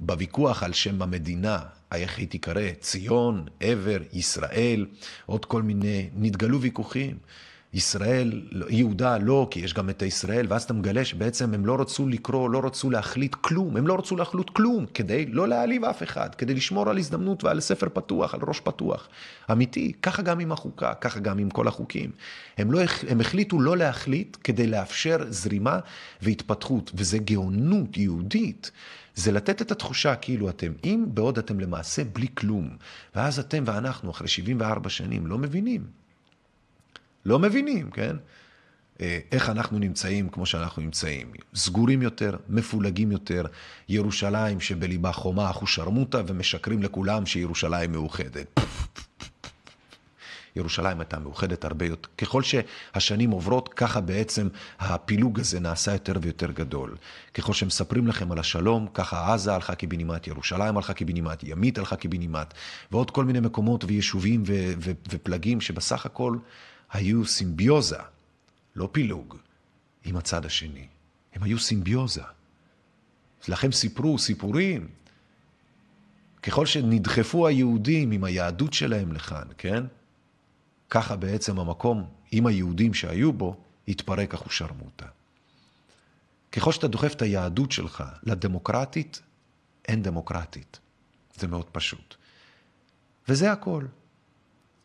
בוויכוח 0.00 0.62
על 0.62 0.72
שם 0.72 1.02
המדינה, 1.02 1.58
איך 1.92 2.18
היא 2.18 2.28
תיקרא, 2.28 2.70
ציון, 2.80 3.46
עבר, 3.60 3.98
ישראל, 4.12 4.86
עוד 5.26 5.44
כל 5.44 5.62
מיני, 5.62 6.10
נתגלו 6.16 6.60
ויכוחים. 6.60 7.18
ישראל, 7.74 8.42
יהודה 8.68 9.18
לא, 9.18 9.48
כי 9.50 9.60
יש 9.60 9.74
גם 9.74 9.90
את 9.90 10.02
הישראל, 10.02 10.46
ואז 10.48 10.62
אתה 10.62 10.72
מגלה 10.72 11.04
שבעצם 11.04 11.54
הם 11.54 11.66
לא 11.66 11.80
רצו 11.80 12.08
לקרוא, 12.08 12.50
לא 12.50 12.60
רצו 12.64 12.90
להחליט 12.90 13.34
כלום, 13.34 13.76
הם 13.76 13.86
לא 13.86 13.98
רצו 13.98 14.16
להחליט 14.16 14.50
כלום, 14.50 14.86
כדי 14.94 15.26
לא 15.26 15.48
להעליב 15.48 15.84
אף 15.84 16.02
אחד, 16.02 16.34
כדי 16.34 16.54
לשמור 16.54 16.90
על 16.90 16.98
הזדמנות 16.98 17.44
ועל 17.44 17.60
ספר 17.60 17.86
פתוח, 17.92 18.34
על 18.34 18.40
ראש 18.48 18.60
פתוח. 18.60 19.08
אמיתי, 19.52 19.92
ככה 20.02 20.22
גם 20.22 20.40
עם 20.40 20.52
החוקה, 20.52 20.94
ככה 20.94 21.20
גם 21.20 21.38
עם 21.38 21.50
כל 21.50 21.68
החוקים. 21.68 22.10
הם, 22.58 22.72
לא, 22.72 22.80
הם 23.08 23.20
החליטו 23.20 23.60
לא 23.60 23.76
להחליט 23.76 24.36
כדי 24.44 24.66
לאפשר 24.66 25.18
זרימה 25.28 25.78
והתפתחות, 26.22 26.90
וזה 26.94 27.18
גאונות 27.18 27.96
יהודית. 27.96 28.70
זה 29.14 29.32
לתת 29.32 29.62
את 29.62 29.72
התחושה 29.72 30.16
כאילו 30.16 30.48
אתם 30.48 30.72
אם, 30.84 31.04
בעוד 31.08 31.38
אתם 31.38 31.60
למעשה 31.60 32.04
בלי 32.04 32.26
כלום. 32.34 32.76
ואז 33.14 33.38
אתם 33.38 33.62
ואנחנו, 33.66 34.10
אחרי 34.10 34.28
74 34.28 34.88
שנים, 34.88 35.26
לא 35.26 35.38
מבינים. 35.38 36.03
לא 37.26 37.38
מבינים, 37.38 37.90
כן? 37.90 38.16
אה, 39.00 39.18
איך 39.32 39.50
אנחנו 39.50 39.78
נמצאים 39.78 40.28
כמו 40.28 40.46
שאנחנו 40.46 40.82
נמצאים. 40.82 41.32
סגורים 41.54 42.02
יותר, 42.02 42.36
מפולגים 42.48 43.12
יותר, 43.12 43.46
ירושלים 43.88 44.60
שבליבה 44.60 45.12
חומה 45.12 45.50
אחושרמוטה 45.50 46.22
ומשקרים 46.26 46.82
לכולם 46.82 47.26
שירושלים 47.26 47.92
מאוחדת. 47.92 48.60
ירושלים 50.56 51.00
הייתה 51.00 51.18
מאוחדת 51.18 51.64
הרבה 51.64 51.86
יותר. 51.86 52.08
ככל 52.18 52.42
שהשנים 52.42 53.30
עוברות, 53.30 53.68
ככה 53.68 54.00
בעצם 54.00 54.48
הפילוג 54.78 55.40
הזה 55.40 55.60
נעשה 55.60 55.92
יותר 55.92 56.12
ויותר 56.22 56.50
גדול. 56.50 56.96
ככל 57.34 57.52
שמספרים 57.52 58.06
לכם 58.06 58.32
על 58.32 58.38
השלום, 58.38 58.88
ככה 58.94 59.34
עזה 59.34 59.54
הלכה 59.54 59.74
קיבינימט, 59.74 60.26
ירושלים 60.26 60.76
הלכה 60.76 60.92
קיבינימט, 60.92 61.42
ימית 61.42 61.78
הלכה 61.78 61.96
קיבינימט, 61.96 62.54
ועוד 62.92 63.10
כל 63.10 63.24
מיני 63.24 63.40
מקומות 63.40 63.84
ויישובים 63.84 64.42
ו- 64.46 64.72
ו- 64.78 64.92
ופלגים 65.10 65.60
שבסך 65.60 66.06
הכל 66.06 66.36
היו 66.94 67.26
סימביוזה, 67.26 67.98
לא 68.76 68.88
פילוג, 68.92 69.36
עם 70.04 70.16
הצד 70.16 70.46
השני. 70.46 70.86
הם 71.32 71.42
היו 71.42 71.58
סימביוזה. 71.58 72.22
לכם 73.48 73.72
סיפרו 73.72 74.18
סיפורים. 74.18 74.88
ככל 76.42 76.66
שנדחפו 76.66 77.46
היהודים 77.46 78.10
עם 78.10 78.24
היהדות 78.24 78.72
שלהם 78.72 79.12
לכאן, 79.12 79.48
כן? 79.58 79.84
ככה 80.90 81.16
בעצם 81.16 81.58
המקום 81.58 82.10
עם 82.30 82.46
היהודים 82.46 82.94
שהיו 82.94 83.32
בו, 83.32 83.56
התפרק 83.88 84.34
אחושרמוטה. 84.34 85.06
ככל 86.52 86.72
שאתה 86.72 86.88
דוחף 86.88 87.14
את 87.14 87.22
היהדות 87.22 87.72
שלך 87.72 88.04
לדמוקרטית, 88.22 89.22
אין 89.88 90.02
דמוקרטית. 90.02 90.78
זה 91.36 91.46
מאוד 91.46 91.66
פשוט. 91.72 92.14
וזה 93.28 93.52
הכל. 93.52 93.84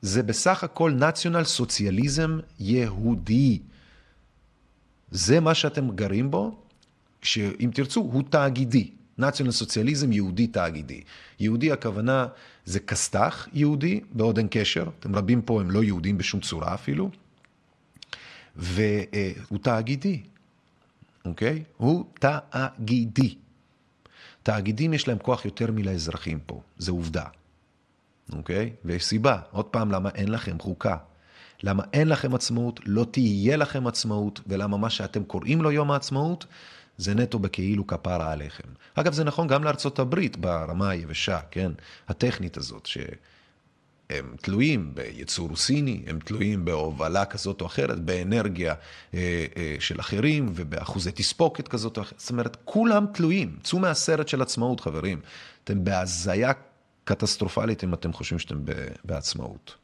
זה 0.02 0.24
בסך 0.24 0.64
הכל 0.64 0.92
נציונל 0.92 1.44
סוציאליזם 1.44 2.40
יהודי. 2.60 3.60
זה 5.12 5.40
מה 5.40 5.54
שאתם 5.54 5.96
גרים 5.96 6.32
בו, 6.32 6.60
שאם 7.22 7.70
תרצו, 7.74 8.00
הוא 8.00 8.24
תאגידי. 8.30 8.92
נציונל 9.18 9.52
סוציאליזם 9.52 10.12
יהודי 10.12 10.48
תאגידי. 10.48 11.02
יהודי 11.40 11.72
הכוונה 11.72 12.28
זה 12.66 12.80
כסת"ח 12.80 13.48
יהודי, 13.54 14.02
בעוד 14.12 14.38
אין 14.38 14.48
קשר, 14.52 14.90
אתם 15.00 15.16
רבים 15.16 15.42
פה 15.42 15.62
הם 15.62 15.72
לא 15.72 15.84
יהודים 15.84 16.18
בשום 16.18 16.40
צורה 16.40 16.74
אפילו, 16.74 17.10
והוא 18.56 19.60
תאגידי, 19.62 20.22
אוקיי? 21.26 21.64
הוא 21.78 22.06
תאגידי. 22.20 23.36
תאגידים 24.44 24.94
יש 24.94 25.08
להם 25.08 25.18
כוח 25.18 25.46
יותר 25.46 25.72
מלאזרחים 25.72 26.40
פה, 26.46 26.62
זה 26.78 26.92
עובדה. 26.92 27.26
אוקיי? 28.34 28.74
ויש 28.86 29.06
סיבה, 29.06 29.40
עוד 29.52 29.66
פעם, 29.66 29.92
למה 29.92 30.10
אין 30.16 30.32
לכם 30.32 30.60
חוקה. 30.60 30.98
למה 31.64 31.84
אין 31.94 32.10
לכם 32.10 32.36
עצמאות, 32.36 32.80
לא 32.86 33.06
תהיה 33.12 33.58
לכם 33.58 33.88
עצמאות, 33.88 34.42
ולמה 34.48 34.78
מה 34.78 34.90
שאתם 34.90 35.24
קוראים 35.24 35.62
לו 35.62 35.72
יום 35.72 35.92
העצמאות, 35.92 36.46
זה 36.98 37.16
נטו 37.16 37.40
בכאילו 37.40 37.88
כפרה 37.88 38.32
עליכם. 38.32 38.70
אגב, 38.96 39.14
זה 39.14 39.24
נכון 39.24 39.48
גם 39.48 39.64
לארצות 39.64 40.00
הברית 40.00 40.38
ברמה 40.38 40.90
היבשה, 40.90 41.40
כן? 41.52 41.72
הטכנית 42.08 42.58
הזאת, 42.58 42.86
שהם 42.86 44.36
תלויים 44.42 44.96
בייצור 44.96 45.56
סיני, 45.56 46.04
הם 46.08 46.20
תלויים 46.20 46.66
בהובלה 46.66 47.26
כזאת 47.26 47.62
או 47.62 47.66
אחרת, 47.66 48.00
באנרגיה 48.00 48.74
אה, 49.14 49.46
אה, 49.58 49.76
של 49.80 50.00
אחרים 50.00 50.52
ובאחוזי 50.56 51.12
תספוקת 51.12 51.68
כזאת 51.68 51.98
או 51.98 52.02
אחרת. 52.02 52.20
זאת 52.20 52.30
אומרת, 52.30 52.58
כולם 52.66 53.06
תלויים. 53.14 53.58
צאו 53.64 53.80
מהסרט 53.80 54.28
של 54.28 54.42
עצמאות, 54.42 54.80
חברים. 54.80 55.20
אתם 55.64 55.84
בהזיה 55.84 56.52
קטסטרופלית 57.04 57.84
אם 57.84 57.94
אתם 57.94 58.14
חושבים 58.14 58.40
שאתם 58.40 58.66
בעצמאות. 59.04 59.76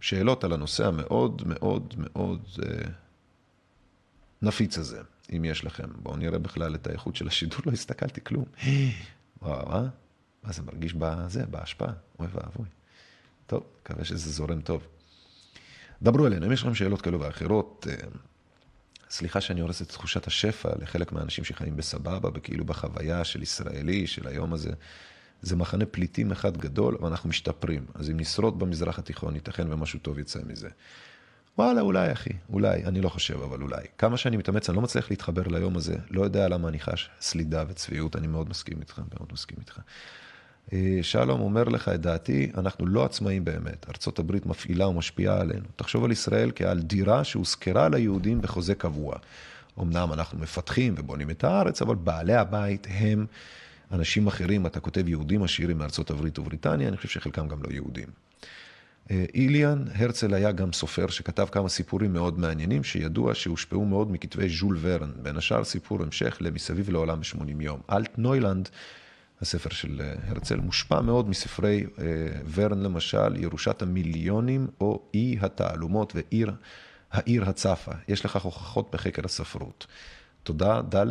שאלות 0.00 0.44
על 0.44 0.52
הנושא 0.52 0.86
המאוד 0.86 1.42
מאוד 1.46 1.94
מאוד 1.96 2.42
אה, 2.62 2.88
נפיץ 4.42 4.78
הזה, 4.78 5.00
אם 5.36 5.44
יש 5.44 5.64
לכם. 5.64 5.88
בואו 5.96 6.16
נראה 6.16 6.38
בכלל 6.38 6.74
את 6.74 6.86
האיכות 6.86 7.16
של 7.16 7.26
השידור, 7.26 7.58
לא 7.66 7.72
הסתכלתי 7.72 8.20
כלום. 8.24 8.44
וואו, 9.42 9.72
אה? 9.72 9.88
מה 10.42 10.52
זה 10.52 10.62
מרגיש 10.62 10.94
בזה, 10.94 11.46
בהשפעה? 11.46 11.92
אוי 12.18 12.28
ואבוי. 12.32 12.66
טוב, 13.46 13.64
מקווה 13.80 14.04
שזה 14.04 14.30
זורם 14.30 14.60
טוב. 14.60 14.86
דברו 16.02 16.26
אלינו, 16.26 16.46
אם 16.46 16.52
יש 16.52 16.62
לכם 16.62 16.74
שאלות 16.74 17.02
כאלו 17.02 17.20
ואחרות, 17.20 17.86
אה, 17.90 17.94
סליחה 19.12 19.40
שאני 19.40 19.60
הורס 19.60 19.82
את 19.82 19.88
תחושת 19.88 20.26
השפע 20.26 20.68
לחלק 20.80 21.12
מהאנשים 21.12 21.44
שחיים 21.44 21.76
בסבבה, 21.76 22.28
וכאילו 22.34 22.64
בחוויה 22.64 23.24
של 23.24 23.42
ישראלי, 23.42 24.06
של 24.06 24.28
היום 24.28 24.52
הזה. 24.52 24.70
זה 25.42 25.56
מחנה 25.56 25.86
פליטים 25.86 26.32
אחד 26.32 26.56
גדול, 26.56 26.98
ואנחנו 27.00 27.28
משתפרים. 27.28 27.86
אז 27.94 28.10
אם 28.10 28.16
נשרוד 28.16 28.58
במזרח 28.58 28.98
התיכון, 28.98 29.34
ייתכן 29.34 29.72
ומשהו 29.72 29.98
טוב 29.98 30.18
יצא 30.18 30.40
מזה. 30.46 30.68
וואלה, 31.58 31.80
אולי, 31.80 32.12
אחי, 32.12 32.30
אולי, 32.48 32.84
אני 32.84 33.00
לא 33.00 33.08
חושב, 33.08 33.42
אבל 33.42 33.62
אולי. 33.62 33.82
כמה 33.98 34.16
שאני 34.16 34.36
מתאמץ, 34.36 34.68
אני 34.68 34.76
לא 34.76 34.82
מצליח 34.82 35.10
להתחבר 35.10 35.42
ליום 35.48 35.76
הזה, 35.76 35.96
לא 36.10 36.22
יודע 36.22 36.48
למה 36.48 36.68
אני 36.68 36.80
חש 36.80 37.10
סלידה 37.20 37.64
וצביעות, 37.68 38.16
אני 38.16 38.26
מאוד 38.26 38.48
מסכים 38.48 38.80
איתך, 38.80 39.00
מאוד 39.14 39.28
מסכים 39.32 39.56
איתך. 39.60 39.80
אה, 40.72 40.98
שלום 41.02 41.40
אומר 41.40 41.64
לך 41.64 41.88
את 41.88 42.00
דעתי, 42.00 42.50
אנחנו 42.56 42.86
לא 42.86 43.04
עצמאים 43.04 43.44
באמת. 43.44 43.86
הברית 44.18 44.46
מפעילה 44.46 44.88
ומשפיעה 44.88 45.40
עלינו. 45.40 45.64
תחשוב 45.76 46.04
על 46.04 46.12
ישראל 46.12 46.50
כעל 46.54 46.80
דירה 46.80 47.24
שהושכרה 47.24 47.88
ליהודים 47.88 48.40
בחוזה 48.40 48.74
קבוע. 48.74 49.16
אמנם 49.80 50.12
אנחנו 50.12 50.38
מפתחים 50.38 50.94
ובונים 50.98 51.30
את 51.30 51.44
הארץ, 51.44 51.82
אבל 51.82 51.94
בעלי 51.94 52.34
הבית 52.34 52.86
הם 52.90 53.26
אנשים 53.92 54.26
אחרים. 54.26 54.66
אתה 54.66 54.80
כותב 54.80 55.08
יהודים 55.08 55.42
עשירים 55.42 55.78
מארצות 55.78 56.10
הברית 56.10 56.38
ובריטניה, 56.38 56.88
אני 56.88 56.96
חושב 56.96 57.08
שחלקם 57.08 57.48
גם 57.48 57.62
לא 57.62 57.72
יהודים. 57.72 58.08
אה, 59.10 59.24
איליאן, 59.34 59.84
הרצל 59.94 60.34
היה 60.34 60.52
גם 60.52 60.72
סופר 60.72 61.08
שכתב 61.08 61.46
כמה 61.52 61.68
סיפורים 61.68 62.12
מאוד 62.12 62.38
מעניינים, 62.38 62.84
שידוע 62.84 63.34
שהושפעו 63.34 63.84
מאוד 63.84 64.12
מכתבי 64.12 64.48
ז'ול 64.48 64.78
ורן, 64.80 65.10
בין 65.22 65.36
השאר 65.36 65.64
סיפור 65.64 66.02
המשך 66.02 66.36
ל"מסביב 66.40 66.90
לעולם 66.90 67.20
ב-80 67.20 67.62
יום". 67.62 67.80
אלט 67.92 68.18
נוילנד 68.18 68.68
הספר 69.42 69.70
של 69.70 70.00
אה, 70.00 70.14
הרצל, 70.28 70.56
מושפע 70.56 71.00
מאוד 71.00 71.28
מספרי 71.28 71.86
אה, 71.98 72.04
ורן 72.54 72.82
למשל, 72.82 73.36
ירושת 73.36 73.82
המיליונים 73.82 74.66
או 74.80 75.02
אי 75.14 75.38
התעלומות 75.40 76.12
ועיר 76.16 76.52
העיר 77.10 77.48
הצפה. 77.48 77.92
יש 78.08 78.24
לכך 78.24 78.42
הוכחות 78.42 78.90
בחקר 78.90 79.22
הספרות. 79.24 79.86
תודה, 80.42 80.80
ד', 80.94 81.06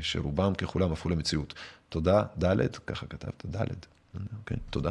שרובם 0.00 0.54
ככולם 0.54 0.92
הפכו 0.92 1.08
למציאות. 1.08 1.54
תודה, 1.88 2.22
ד', 2.44 2.76
ככה 2.86 3.06
כתבת, 3.06 3.46
ד', 3.46 3.66
אוקיי, 4.38 4.56
תודה. 4.70 4.90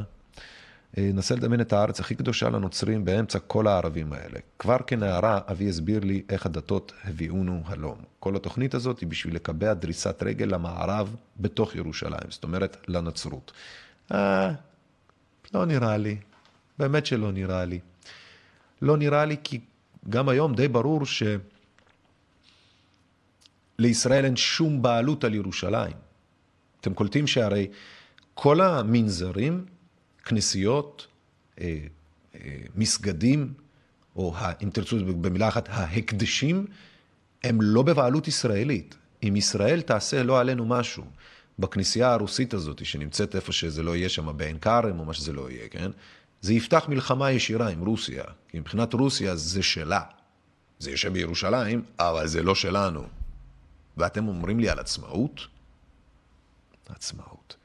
נסה 0.98 1.36
לדמיין 1.36 1.62
את 1.62 1.74
הארץ 1.74 2.00
הכי 2.00 2.16
קדושה 2.16 2.50
לנוצרים 2.50 3.06
באמצע 3.06 3.40
כל 3.40 3.68
הערבים 3.68 4.14
האלה. 4.14 4.40
כבר 4.60 4.78
כנערה 4.88 5.40
אבי 5.52 5.70
הסביר 5.70 6.00
לי 6.00 6.22
איך 6.30 6.46
הדתות 6.46 6.94
הביאונו 7.04 7.62
הלום. 7.66 7.98
כל 8.20 8.36
התוכנית 8.36 8.74
הזאת 8.74 9.00
היא 9.00 9.10
בשביל 9.10 9.36
לקבע 9.36 9.74
דריסת 9.74 10.24
רגל 10.24 10.46
למערב 10.46 11.16
בתוך 11.40 11.76
ירושלים, 11.76 12.30
זאת 12.30 12.44
אומרת 12.44 12.78
לנצרות. 12.88 13.52
אה, 14.12 14.52
לא 15.54 15.66
נראה 15.66 15.98
לי, 15.98 16.18
באמת 16.80 17.06
שלא 17.06 17.32
נראה 17.32 17.66
לי. 17.66 17.80
לא 18.82 18.98
נראה 18.98 19.26
לי 19.26 19.36
כי 19.44 19.60
גם 20.10 20.30
היום 20.30 20.56
די 20.56 20.68
ברור 20.68 21.02
שלישראל 23.80 24.26
אין 24.26 24.36
שום 24.36 24.82
בעלות 24.82 25.24
על 25.24 25.34
ירושלים. 25.34 25.96
אתם 26.82 26.94
קולטים 26.94 27.28
שהרי 27.28 27.68
כל 28.34 28.62
המנזרים, 28.62 29.66
כנסיות, 30.30 31.08
אה, 31.62 31.78
אה, 32.36 32.40
מסגדים, 32.76 33.54
או 34.16 34.36
אם 34.64 34.70
תרצו 34.70 34.98
במילה 35.06 35.48
אחת, 35.48 35.70
ההקדשים, 35.70 36.66
הם 37.44 37.62
לא 37.62 37.82
בבעלות 37.82 38.28
ישראלית. 38.28 38.96
אם 39.24 39.36
ישראל 39.36 39.82
תעשה 39.82 40.24
לא 40.24 40.40
עלינו 40.40 40.66
משהו 40.66 41.04
בכנסייה 41.60 42.14
הרוסית 42.14 42.54
הזאת, 42.54 42.86
שנמצאת 42.86 43.36
איפה 43.36 43.52
שזה 43.52 43.84
לא 43.84 43.96
יהיה 43.96 44.10
שם, 44.10 44.38
בעין 44.38 44.60
כרם 44.60 45.00
או 45.00 45.06
מה 45.06 45.14
שזה 45.14 45.34
לא 45.34 45.52
יהיה, 45.52 45.68
כן? 45.68 45.92
זה 46.42 46.54
יפתח 46.54 46.86
מלחמה 46.90 47.32
ישירה 47.32 47.70
עם 47.70 47.86
רוסיה, 47.86 48.24
כי 48.48 48.60
מבחינת 48.60 48.94
רוסיה 48.94 49.36
זה 49.36 49.64
שלה. 49.64 50.02
זה 50.80 50.92
יושב 50.92 51.14
בירושלים, 51.14 51.84
אבל 52.00 52.28
זה 52.28 52.44
לא 52.44 52.56
שלנו. 52.56 53.04
ואתם 53.98 54.28
אומרים 54.28 54.60
לי 54.60 54.70
על 54.70 54.80
עצמאות? 54.80 55.48
עצמאות. 56.90 57.56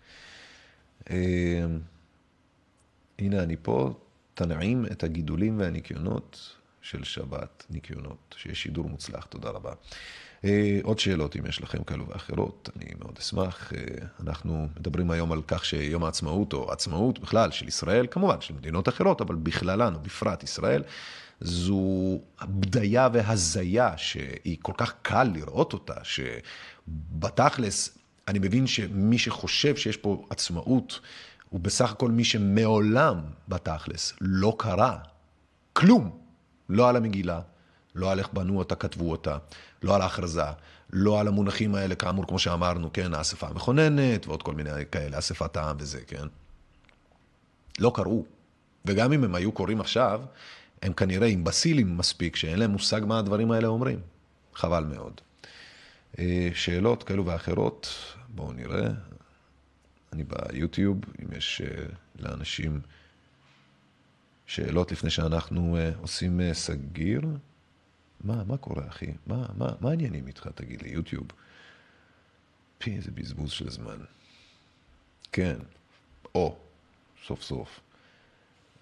הנה 3.19 3.43
אני 3.43 3.57
פה, 3.63 3.93
תנעים 4.35 4.87
את 4.93 5.05
הגידולים 5.05 5.59
והניקיונות 5.59 6.57
של 6.83 7.05
שבת, 7.05 7.65
ניקיונות, 7.71 8.35
שיהיה 8.37 8.55
שידור 8.55 8.89
מוצלח, 8.89 9.25
תודה 9.25 9.51
רבה. 9.51 9.73
אה, 10.45 10.79
עוד 10.83 10.99
שאלות, 10.99 11.37
אם 11.37 11.47
יש 11.47 11.63
לכם 11.63 11.85
כאלו 11.85 12.09
ואחרות, 12.09 12.71
אני 12.77 12.85
מאוד 12.99 13.19
אשמח. 13.19 13.73
אה, 13.73 13.79
אנחנו 14.21 14.69
מדברים 14.81 15.11
היום 15.11 15.33
על 15.33 15.43
כך 15.47 15.65
שיום 15.65 16.05
העצמאות, 16.05 16.53
או 16.53 16.73
עצמאות 16.73 17.19
בכלל 17.19 17.51
של 17.51 17.69
ישראל, 17.69 18.07
כמובן 18.11 18.41
של 18.41 18.55
מדינות 18.55 18.89
אחרות, 18.89 19.21
אבל 19.21 19.35
בכללן, 19.35 19.95
או 19.95 20.01
בפרט 20.01 20.43
ישראל, 20.43 20.83
זו 21.41 22.21
בדיה 22.43 23.09
והזיה 23.13 23.97
שהיא 23.97 24.57
כל 24.63 24.73
כך 24.77 24.95
קל 25.03 25.31
לראות 25.35 25.73
אותה, 25.73 25.95
שבתכלס, 26.03 27.99
אני 28.29 28.39
מבין 28.39 28.67
שמי 28.67 29.19
שחושב 29.19 29.77
שיש 29.77 29.97
פה 29.97 30.27
עצמאות, 30.31 31.01
הוא 31.55 31.61
בסך 31.61 31.93
הכל 31.93 32.11
מי 32.11 32.25
שמעולם 32.25 33.21
בתכלס 33.49 34.13
לא 34.21 34.57
קרא 34.59 34.97
כלום, 35.73 36.19
לא 36.69 36.89
על 36.89 36.97
המגילה, 36.97 37.41
לא 37.95 38.13
על 38.13 38.19
איך 38.19 38.29
בנו 38.33 38.59
אותה, 38.59 38.75
כתבו 38.75 39.11
אותה, 39.11 39.39
לא 39.83 39.95
על 39.95 40.03
ההכרזה, 40.03 40.43
לא 40.93 41.21
על 41.21 41.29
המונחים 41.29 41.75
האלה, 41.75 41.95
כאמור, 41.95 42.27
כמו 42.27 42.39
שאמרנו, 42.39 42.93
כן, 42.93 43.15
האספה 43.15 43.47
המכוננת 43.47 44.27
ועוד 44.27 44.43
כל 44.43 44.55
מיני 44.55 44.71
כאלה, 44.93 45.19
אספת 45.19 45.57
העם 45.57 45.77
וזה, 45.79 46.01
כן? 46.07 46.27
לא 47.79 47.93
קראו. 47.95 48.25
וגם 48.85 49.13
אם 49.13 49.25
הם 49.25 49.35
היו 49.35 49.53
קוראים 49.53 49.81
עכשיו, 49.81 50.23
הם 50.83 50.93
כנראה 50.93 51.27
אימבסילים 51.27 51.97
מספיק, 51.97 52.37
שאין 52.37 52.59
להם 52.59 52.71
מושג 52.71 53.01
מה 53.07 53.19
הדברים 53.19 53.51
האלה 53.51 53.69
אומרים. 53.69 54.01
חבל 54.55 54.85
מאוד. 54.85 55.21
אה, 56.19 56.49
שאלות 56.55 57.03
כאלו 57.03 57.27
ואחרות, 57.27 57.89
בואו 58.29 58.53
נראה. 58.53 58.89
אני 60.15 60.25
ביוטיוב, 60.25 60.99
אם 61.23 61.33
יש 61.37 61.63
אה, 61.65 61.87
לאנשים 62.19 62.81
שאלות 64.47 64.93
לפני 64.93 65.11
שאנחנו 65.11 65.77
אה, 65.77 65.91
עושים 66.01 66.41
סגיר. 66.53 67.21
מה, 68.25 68.45
מה 68.45 68.57
קורה, 68.57 68.89
אחי? 68.89 69.13
מה, 69.27 69.47
מה, 69.57 69.69
מה 69.81 69.91
העניינים 69.91 70.27
איתך, 70.27 70.49
תגיד 70.55 70.83
לי, 70.83 70.89
יוטיוב? 70.89 71.27
פי, 72.79 72.97
איזה 72.97 73.11
בזבוז 73.11 73.51
של 73.51 73.71
זמן. 73.71 73.97
כן, 75.33 75.57
או, 76.35 76.57
סוף 77.27 77.43
סוף. 77.43 77.81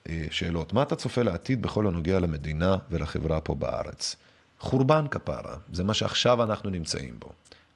אה, 0.09 0.27
שאלות, 0.31 0.73
מה 0.73 0.83
אתה 0.83 0.97
צופה 0.97 1.23
לעתיד 1.23 1.63
בכל 1.63 1.87
הנוגע 1.87 2.21
למדינה 2.21 2.77
ולחברה 2.91 3.41
פה 3.41 3.55
בארץ? 3.55 4.17
חורבן 4.59 5.09
כפרה, 5.11 5.57
זה 5.73 5.85
מה 5.85 5.95
שעכשיו 5.95 6.43
אנחנו 6.43 6.71
נמצאים 6.71 7.21
בו. 7.21 7.33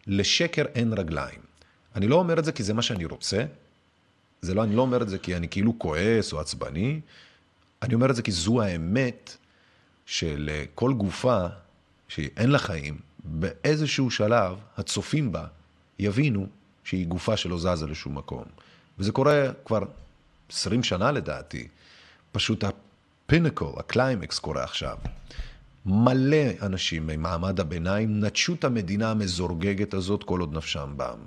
לשקר 0.07 0.65
אין 0.75 0.93
רגליים. 0.93 1.46
אני 1.97 2.09
לא 2.09 2.17
אומר 2.17 2.39
את 2.39 2.45
זה 2.45 2.53
כי 2.53 2.63
זה 2.63 2.75
מה 2.75 2.83
שאני 2.83 3.05
רוצה, 3.05 3.45
זה 4.43 4.55
לא, 4.55 4.65
אני 4.65 4.77
לא 4.77 4.83
אומר 4.83 5.03
את 5.03 5.09
זה 5.09 5.19
כי 5.19 5.37
אני 5.37 5.49
כאילו 5.49 5.79
כועס 5.79 6.33
או 6.33 6.41
עצבני, 6.41 7.01
אני 7.83 7.95
אומר 7.95 8.11
את 8.11 8.17
זה 8.17 8.23
כי 8.23 8.33
זו 8.33 8.63
האמת 8.63 9.37
שלכל 10.07 10.93
גופה 10.93 11.47
שאין 12.09 12.51
לה 12.51 12.59
חיים, 12.59 12.99
באיזשהו 13.25 14.11
שלב 14.11 14.57
הצופים 14.77 15.33
בה 15.33 15.47
יבינו 15.99 16.47
שהיא 16.85 17.07
גופה 17.07 17.37
שלא 17.37 17.59
זזה 17.59 17.87
לשום 17.87 18.19
מקום. 18.19 18.45
וזה 18.99 19.13
קורה 19.13 19.53
כבר 19.65 19.83
20 20.51 20.83
שנה 20.83 21.13
לדעתי. 21.13 21.69
פשוט 22.33 22.65
ה 22.65 22.75
pinnacle, 22.75 23.65
הקליימקס 23.77 24.39
קורה 24.39 24.65
עכשיו. 24.65 24.97
מלא 25.87 26.47
אנשים 26.63 27.07
ממעמד 27.07 27.61
הביניים 27.61 28.25
נטשו 28.25 28.55
את 28.55 28.65
המדינה 28.65 29.11
המזורגגת 29.11 29.95
הזאת 29.95 30.25
כל 30.25 30.41
עוד 30.41 30.55
נפשם 30.55 30.93
בם. 30.97 31.19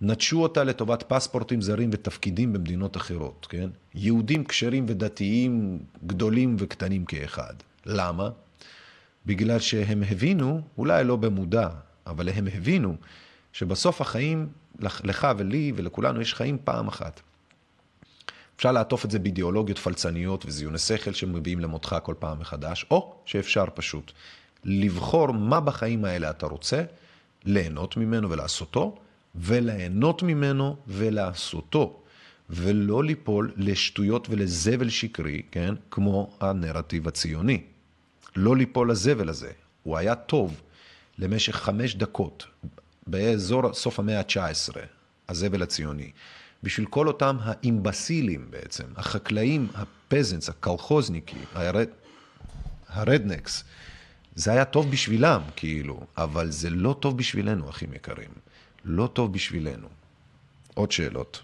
נטשו 0.00 0.42
אותה 0.42 0.64
לטובת 0.64 1.02
פספורטים 1.08 1.60
זרים 1.60 1.90
ותפקידים 1.92 2.52
במדינות 2.52 2.96
אחרות, 2.96 3.46
כן? 3.50 3.70
יהודים 3.94 4.44
כשרים 4.44 4.86
ודתיים 4.88 5.78
גדולים 6.06 6.56
וקטנים 6.58 7.04
כאחד. 7.04 7.54
למה? 7.86 8.30
בגלל 9.26 9.58
שהם 9.58 10.02
הבינו, 10.10 10.60
אולי 10.78 11.04
לא 11.04 11.16
במודע, 11.16 11.68
אבל 12.06 12.28
הם 12.28 12.48
הבינו 12.54 12.96
שבסוף 13.52 14.00
החיים, 14.00 14.48
לך 14.80 15.28
ולי 15.38 15.72
ולכולנו 15.76 16.20
יש 16.20 16.34
חיים 16.34 16.58
פעם 16.64 16.88
אחת. 16.88 17.20
אפשר 18.56 18.72
לעטוף 18.72 19.04
את 19.04 19.10
זה 19.10 19.18
באידיאולוגיות 19.18 19.78
פלצניות 19.78 20.46
וזיוני 20.46 20.78
שכל 20.78 21.12
שמביאים 21.12 21.60
למותך 21.60 21.96
כל 22.02 22.14
פעם 22.18 22.40
מחדש, 22.40 22.86
או 22.90 23.14
שאפשר 23.24 23.64
פשוט 23.74 24.12
לבחור 24.64 25.30
מה 25.32 25.60
בחיים 25.60 26.04
האלה 26.04 26.30
אתה 26.30 26.46
רוצה, 26.46 26.84
ליהנות 27.44 27.96
ממנו 27.96 28.30
ולעשותו, 28.30 28.98
וליהנות 29.34 30.22
ממנו 30.22 30.76
ולעשותו, 30.86 32.00
ולא 32.50 33.04
ליפול 33.04 33.52
לשטויות 33.56 34.26
ולזבל 34.30 34.88
שקרי, 34.88 35.42
כן? 35.50 35.74
כמו 35.90 36.36
הנרטיב 36.40 37.08
הציוני. 37.08 37.62
לא 38.36 38.56
ליפול 38.56 38.90
לזבל 38.90 39.28
הזה. 39.28 39.52
הוא 39.82 39.96
היה 39.96 40.14
טוב 40.14 40.60
למשך 41.18 41.56
חמש 41.56 41.94
דקות, 41.94 42.46
באזור 43.06 43.72
סוף 43.72 43.98
המאה 43.98 44.18
ה-19, 44.18 44.76
הזבל 45.28 45.62
הציוני. 45.62 46.10
בשביל 46.62 46.86
כל 46.86 47.08
אותם 47.08 47.36
האימבסילים 47.40 48.46
בעצם, 48.50 48.84
החקלאים, 48.96 49.68
הפזנס, 49.74 50.48
הקלחוזניקי, 50.48 51.36
הרד, 51.54 51.88
הרדנקס, 52.88 53.64
זה 54.34 54.52
היה 54.52 54.64
טוב 54.64 54.90
בשבילם, 54.90 55.40
כאילו, 55.56 56.06
אבל 56.16 56.50
זה 56.50 56.70
לא 56.70 56.96
טוב 57.00 57.18
בשבילנו, 57.18 57.70
אחים 57.70 57.92
יקרים. 57.94 58.30
לא 58.84 59.06
טוב 59.06 59.32
בשבילנו. 59.32 59.88
עוד 60.74 60.92
שאלות. 60.92 61.42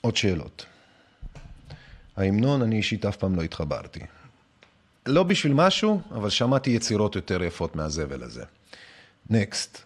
עוד 0.00 0.16
שאלות. 0.16 0.66
ההמנון, 2.16 2.62
אני 2.62 2.76
אישית 2.76 3.04
אף 3.06 3.16
פעם 3.16 3.36
לא 3.36 3.42
התחברתי. 3.42 4.00
לא 5.06 5.22
בשביל 5.22 5.52
משהו, 5.54 6.00
אבל 6.10 6.30
שמעתי 6.30 6.70
יצירות 6.70 7.16
יותר 7.16 7.42
יפות 7.42 7.76
מהזבל 7.76 8.22
הזה. 8.22 8.44
נקסט. 9.30 9.78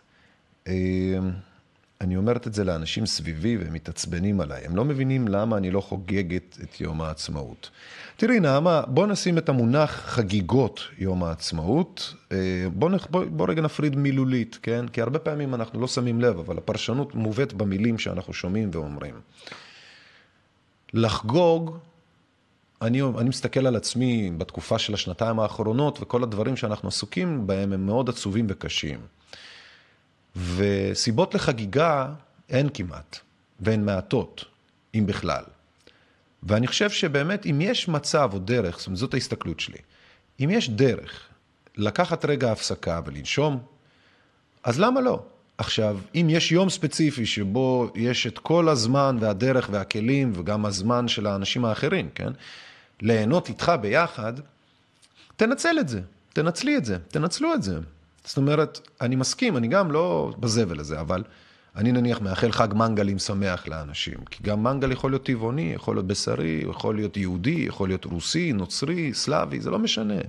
אמ, 0.67 0.73
אני 2.01 2.17
אומרת 2.17 2.47
את 2.47 2.55
זה 2.55 2.65
לאנשים 2.65 3.07
סביבי 3.07 3.57
והם 3.57 3.73
מתעצבנים 3.73 4.41
עליי. 4.41 4.65
הם 4.65 4.77
לא 4.77 4.85
מבינים 4.85 5.29
למה 5.29 5.57
אני 5.57 5.71
לא 5.71 5.81
חוגגת 5.81 6.59
את 6.63 6.81
יום 6.81 7.01
העצמאות. 7.01 7.71
תראי, 8.17 8.41
נעמה, 8.41 8.83
בוא 8.87 9.07
נשים 9.07 9.39
את 9.39 9.49
המונח 9.49 9.91
חגיגות 9.91 10.81
יום 10.99 11.25
העצמאות. 11.25 12.15
אה, 12.33 12.39
בוא, 12.75 12.91
בוא, 13.11 13.25
בוא 13.25 13.49
רגע 13.49 13.63
נפריד 13.63 13.97
מילולית, 13.97 14.59
כן? 14.63 14.89
כי 14.89 15.01
הרבה 15.03 15.19
פעמים 15.19 15.55
אנחנו 15.55 15.81
לא 15.81 15.89
שמים 15.89 16.21
לב, 16.21 16.39
אבל 16.39 16.59
הפרשנות 16.59 17.15
מובאת 17.15 17.53
במילים 17.53 17.99
שאנחנו 17.99 18.33
שומעים 18.33 18.71
ואומרים. 18.73 19.15
לחגוג, 20.95 21.79
אני, 22.83 23.03
אני 23.03 23.29
מסתכל 23.29 23.67
על 23.67 23.77
עצמי 23.77 24.31
בתקופה 24.39 24.79
של 24.79 24.95
השנתיים 24.95 25.41
האחרונות, 25.41 25.99
וכל 26.03 26.23
הדברים 26.23 26.57
שאנחנו 26.57 26.89
עסוקים 26.89 27.47
בהם 27.47 27.73
הם 27.73 27.87
מאוד 27.87 28.09
עצובים 28.09 28.47
וקשים. 28.49 29.01
וסיבות 30.37 31.35
לחגיגה 31.35 32.07
אין 32.49 32.69
כמעט, 32.75 33.19
והן 33.61 33.85
מעטות, 33.85 34.45
אם 34.95 35.07
בכלל. 35.07 35.45
ואני 36.43 36.67
חושב 36.67 36.91
שבאמת, 36.91 37.47
אם 37.47 37.61
יש 37.61 37.89
מצב 37.89 38.31
או 38.33 38.39
דרך, 38.39 38.79
זאת 38.79 38.87
אומרת, 38.87 38.99
זאת 38.99 39.15
ההסתכלות 39.15 39.61
שלי, 39.61 39.79
אם 40.41 40.51
יש 40.51 40.71
דרך 40.71 41.29
לקחת 41.77 42.25
רגע 42.25 42.53
הפסקה 42.53 43.01
ולנשום, 43.05 43.59
אז 44.65 44.81
למה 44.81 45.01
לא? 45.01 45.23
עכשיו, 45.59 45.99
אם 46.15 46.27
יש 46.31 46.53
יום 46.53 46.71
ספציפי 46.71 47.27
שבו 47.27 47.91
יש 47.95 48.27
את 48.27 48.39
כל 48.39 48.69
הזמן 48.69 49.17
והדרך 49.21 49.69
והכלים 49.73 50.33
וגם 50.35 50.67
הזמן 50.67 51.09
של 51.09 51.27
האנשים 51.27 51.65
האחרים, 51.65 52.09
כן? 52.15 52.33
ליהנות 53.01 53.49
איתך 53.49 53.73
ביחד, 53.81 54.33
תנצל 55.37 55.77
את 55.81 55.89
זה, 55.89 56.01
תנצלי 56.33 56.77
את 56.77 56.85
זה, 56.85 56.99
תנצלו 57.09 57.55
את 57.55 57.63
זה. 57.63 57.79
זאת 58.25 58.37
אומרת, 58.37 58.81
אני 59.01 59.17
מסכים, 59.17 59.57
אני 59.57 59.69
גם 59.69 59.91
לא 59.91 60.33
בזבל 60.39 60.81
הזה, 60.81 61.01
אבל 61.01 61.23
אני 61.77 61.93
נניח 61.93 62.21
מאחל 62.21 62.53
חג 62.53 62.69
מנגלים 62.75 63.19
שמח 63.19 63.69
לאנשים. 63.69 64.19
כי 64.31 64.43
גם 64.43 64.63
מנגל 64.63 64.93
יכול 64.93 65.11
להיות 65.11 65.25
טבעוני, 65.25 65.73
יכול 65.75 65.97
להיות 65.97 66.07
בשרי, 66.07 66.65
יכול 66.71 66.95
להיות 66.97 67.17
יהודי, 67.17 67.65
יכול 67.69 67.89
להיות 67.89 68.05
רוסי, 68.05 68.53
נוצרי, 68.53 69.15
סלאבי, 69.15 69.61
זה 69.61 69.71
לא 69.71 69.79
משנה. 69.79 70.21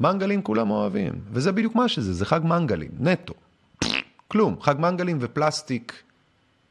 מנגלים 0.00 0.42
כולם 0.42 0.70
אוהבים, 0.70 1.12
וזה 1.32 1.52
בדיוק 1.52 1.74
מה 1.74 1.88
שזה, 1.88 2.12
זה 2.12 2.24
חג 2.24 2.40
מנגלים, 2.44 2.90
נטו. 3.00 3.34
כלום, 4.28 4.56
חג 4.60 4.74
מנגלים 4.78 5.18
ופלסטיק, 5.20 6.02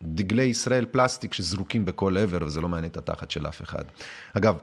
דגלי 0.01 0.43
ישראל 0.43 0.85
פלסטיק 0.85 1.33
שזרוקים 1.33 1.85
בכל 1.85 2.17
עבר, 2.17 2.37
וזה 2.41 2.61
לא 2.61 2.69
מעניין 2.69 2.91
את 2.91 2.97
התחת 2.97 3.31
של 3.31 3.47
אף 3.47 3.61
אחד. 3.61 3.83
אגב, 4.33 4.57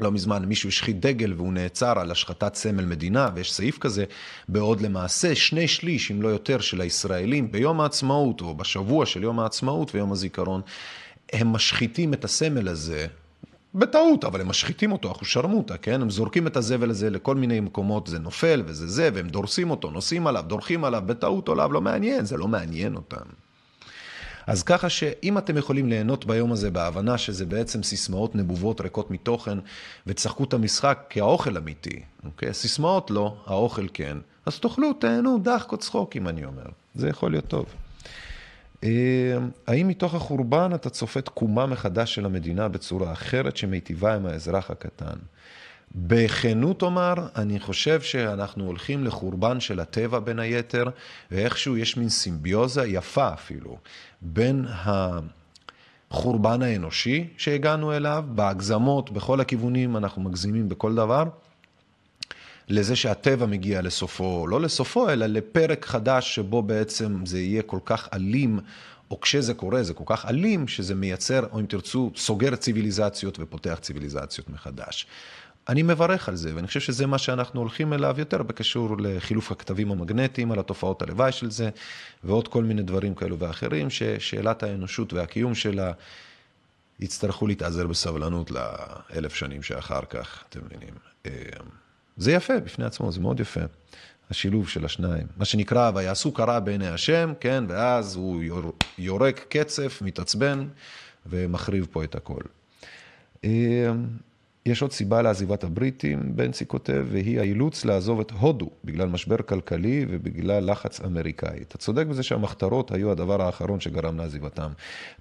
לא 0.00 0.12
מזמן 0.12 0.44
מישהו 0.44 0.68
השחית 0.68 1.00
דגל 1.00 1.32
והוא 1.36 1.52
נעצר 1.52 1.98
על 1.98 2.10
השחתת 2.10 2.54
סמל 2.54 2.84
מדינה, 2.84 3.28
ויש 3.34 3.52
סעיף 3.52 3.78
כזה, 3.78 4.04
בעוד 4.48 4.80
למעשה 4.80 5.34
שני 5.34 5.68
שליש, 5.68 6.10
אם 6.10 6.22
לא 6.22 6.28
יותר, 6.28 6.60
של 6.60 6.80
הישראלים 6.80 7.52
ביום 7.52 7.80
העצמאות, 7.80 8.40
או 8.40 8.54
בשבוע 8.54 9.06
של 9.06 9.22
יום 9.22 9.40
העצמאות 9.40 9.94
ויום 9.94 10.12
הזיכרון, 10.12 10.60
הם 11.32 11.48
משחיתים 11.48 12.14
את 12.14 12.24
הסמל 12.24 12.68
הזה, 12.68 13.06
בטעות, 13.78 14.24
אבל 14.24 14.40
הם 14.40 14.48
משחיתים 14.48 14.92
אותו, 14.92 15.12
אחו 15.12 15.24
שרמוטה, 15.24 15.76
כן? 15.76 16.02
הם 16.02 16.10
זורקים 16.10 16.46
את 16.46 16.56
הזבל 16.56 16.90
הזה 16.90 17.10
לכל 17.10 17.34
מיני 17.34 17.60
מקומות, 17.60 18.06
זה 18.06 18.18
נופל 18.18 18.62
וזה 18.66 18.86
זה, 18.86 19.10
והם 19.14 19.28
דורסים 19.28 19.70
אותו, 19.70 19.90
נוסעים 19.90 20.26
עליו, 20.26 20.44
דורכים 20.46 20.84
עליו, 20.84 21.02
בטעות 21.06 21.48
עליו, 21.48 21.72
לא 21.72 21.80
מעניין, 21.80 22.24
זה 22.24 22.36
לא 22.36 22.48
מעניין 22.48 22.94
אותם. 22.94 23.26
אז 24.46 24.62
ככה 24.62 24.88
שאם 24.88 25.38
אתם 25.38 25.56
יכולים 25.56 25.88
ליהנות 25.88 26.24
ביום 26.24 26.52
הזה 26.52 26.70
בהבנה 26.70 27.18
שזה 27.18 27.46
בעצם 27.46 27.82
סיסמאות 27.82 28.34
נבובות 28.34 28.80
ריקות 28.80 29.10
מתוכן, 29.10 29.58
ותשחקו 30.06 30.44
את 30.44 30.54
המשחק 30.54 31.06
כאוכל 31.10 31.56
אמיתי, 31.56 32.02
אוקיי? 32.24 32.54
סיסמאות 32.54 33.10
לא, 33.10 33.36
האוכל 33.46 33.86
כן, 33.94 34.18
אז 34.46 34.58
תאכלו, 34.58 34.92
תהנו, 34.92 35.38
דחקות 35.42 35.80
צחוקים, 35.80 36.28
אני 36.28 36.44
אומר. 36.44 36.66
זה 36.94 37.08
יכול 37.08 37.30
להיות 37.30 37.46
טוב. 37.48 37.66
אה, 38.84 39.38
האם 39.66 39.88
מתוך 39.88 40.14
החורבן 40.14 40.70
אתה 40.74 40.90
צופה 40.90 41.20
תקומה 41.20 41.66
מחדש 41.66 42.14
של 42.14 42.24
המדינה 42.26 42.68
בצורה 42.68 43.12
אחרת 43.12 43.56
שמיטיבה 43.56 44.14
עם 44.14 44.26
האזרח 44.26 44.70
הקטן? 44.70 45.16
בכנות 45.94 46.82
אומר, 46.82 47.14
אני 47.36 47.60
חושב 47.60 48.00
שאנחנו 48.00 48.66
הולכים 48.66 49.04
לחורבן 49.04 49.60
של 49.60 49.80
הטבע 49.80 50.18
בין 50.18 50.38
היתר, 50.38 50.84
ואיכשהו 51.30 51.76
יש 51.76 51.96
מין 51.96 52.08
סימביוזה 52.08 52.86
יפה 52.86 53.32
אפילו, 53.32 53.78
בין 54.22 54.66
החורבן 56.10 56.62
האנושי 56.62 57.28
שהגענו 57.36 57.92
אליו, 57.92 58.24
בהגזמות, 58.28 59.10
בכל 59.10 59.40
הכיוונים, 59.40 59.96
אנחנו 59.96 60.22
מגזימים 60.22 60.68
בכל 60.68 60.94
דבר, 60.94 61.24
לזה 62.68 62.96
שהטבע 62.96 63.46
מגיע 63.46 63.82
לסופו, 63.82 64.46
לא 64.46 64.60
לסופו, 64.60 65.10
אלא 65.10 65.26
לפרק 65.26 65.86
חדש 65.86 66.34
שבו 66.34 66.62
בעצם 66.62 67.26
זה 67.26 67.40
יהיה 67.40 67.62
כל 67.62 67.78
כך 67.84 68.08
אלים, 68.14 68.60
או 69.10 69.20
כשזה 69.20 69.54
קורה 69.54 69.82
זה 69.82 69.94
כל 69.94 70.04
כך 70.06 70.26
אלים, 70.26 70.68
שזה 70.68 70.94
מייצר, 70.94 71.46
או 71.52 71.60
אם 71.60 71.66
תרצו, 71.66 72.10
סוגר 72.16 72.56
ציוויליזציות 72.56 73.38
ופותח 73.40 73.78
ציוויליזציות 73.80 74.50
מחדש. 74.50 75.06
אני 75.68 75.82
מברך 75.82 76.28
על 76.28 76.36
זה, 76.36 76.54
ואני 76.54 76.66
חושב 76.66 76.80
שזה 76.80 77.06
מה 77.06 77.18
שאנחנו 77.18 77.60
הולכים 77.60 77.92
אליו 77.92 78.14
יותר 78.18 78.42
בקשור 78.42 78.96
לחילוף 78.98 79.52
הכתבים 79.52 79.92
המגנטיים, 79.92 80.52
על 80.52 80.58
התופעות 80.58 81.02
הלוואי 81.02 81.32
של 81.32 81.50
זה, 81.50 81.70
ועוד 82.24 82.48
כל 82.48 82.64
מיני 82.64 82.82
דברים 82.82 83.14
כאלו 83.14 83.38
ואחרים, 83.38 83.90
ששאלת 83.90 84.62
האנושות 84.62 85.12
והקיום 85.12 85.54
שלה 85.54 85.92
יצטרכו 87.00 87.46
להתאזר 87.46 87.86
בסבלנות 87.86 88.50
לאלף 88.50 89.34
שנים 89.34 89.62
שאחר 89.62 90.04
כך, 90.10 90.44
אתם 90.48 90.60
מבינים. 90.64 90.94
זה 92.18 92.32
יפה 92.32 92.60
בפני 92.60 92.84
עצמו, 92.84 93.12
זה 93.12 93.20
מאוד 93.20 93.40
יפה. 93.40 93.60
השילוב 94.30 94.68
של 94.68 94.84
השניים. 94.84 95.26
מה 95.36 95.44
שנקרא, 95.44 95.90
ויעשו 95.94 96.32
קרה 96.32 96.60
בעיני 96.60 96.88
השם, 96.88 97.32
כן, 97.40 97.64
ואז 97.68 98.16
הוא 98.16 98.42
יורק 98.98 99.46
קצף, 99.48 100.02
מתעצבן, 100.02 100.68
ומחריב 101.26 101.86
פה 101.90 102.04
את 102.04 102.14
הכל. 102.14 102.42
יש 104.68 104.82
עוד 104.82 104.92
סיבה 104.92 105.22
לעזיבת 105.22 105.64
הבריטים, 105.64 106.36
בנצי 106.36 106.66
כותב, 106.66 107.06
והיא 107.10 107.40
האילוץ 107.40 107.84
לעזוב 107.84 108.20
את 108.20 108.30
הודו 108.30 108.70
בגלל 108.84 109.08
משבר 109.08 109.36
כלכלי 109.36 110.06
ובגלל 110.08 110.70
לחץ 110.70 111.00
אמריקאי. 111.00 111.62
אתה 111.62 111.78
צודק 111.78 112.06
בזה 112.06 112.22
שהמחתרות 112.22 112.92
היו 112.92 113.10
הדבר 113.10 113.42
האחרון 113.42 113.80
שגרם 113.80 114.18
לעזיבתם. 114.18 114.70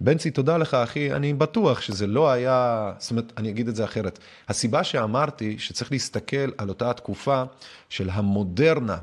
בנצי, 0.02 0.32
תודה 0.32 0.58
לך, 0.58 0.74
אחי. 0.74 1.14
אני 1.14 1.34
בטוח 1.34 1.82
שזה 1.82 2.08
לא 2.08 2.32
היה, 2.32 2.92
זאת 2.98 3.12
אומרת, 3.12 3.34
אני 3.38 3.50
אגיד 3.50 3.68
את 3.68 3.76
זה 3.76 3.84
אחרת. 3.84 4.20
הסיבה 4.48 4.84
שאמרתי 4.84 5.60
שצריך 5.60 5.92
להסתכל 5.92 6.52
על 6.58 6.70
אותה 6.70 6.90
התקופה 6.90 7.44
של 7.90 8.10
המודרנה 8.10 8.98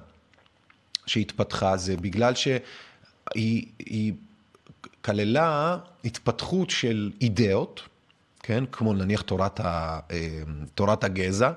שהתפתחה, 1.06 1.76
זה 1.76 1.96
בגלל 1.96 2.32
שהיא 2.34 4.12
כללה 5.00 5.78
התפתחות 6.04 6.70
של 6.70 7.10
אידאות. 7.20 7.93
כן? 8.46 8.64
כמו 8.72 8.92
נניח 8.92 9.20
תורת, 9.20 9.60
ה, 9.60 10.00
אה, 10.10 10.42
תורת 10.74 11.04
הגזע, 11.04 11.50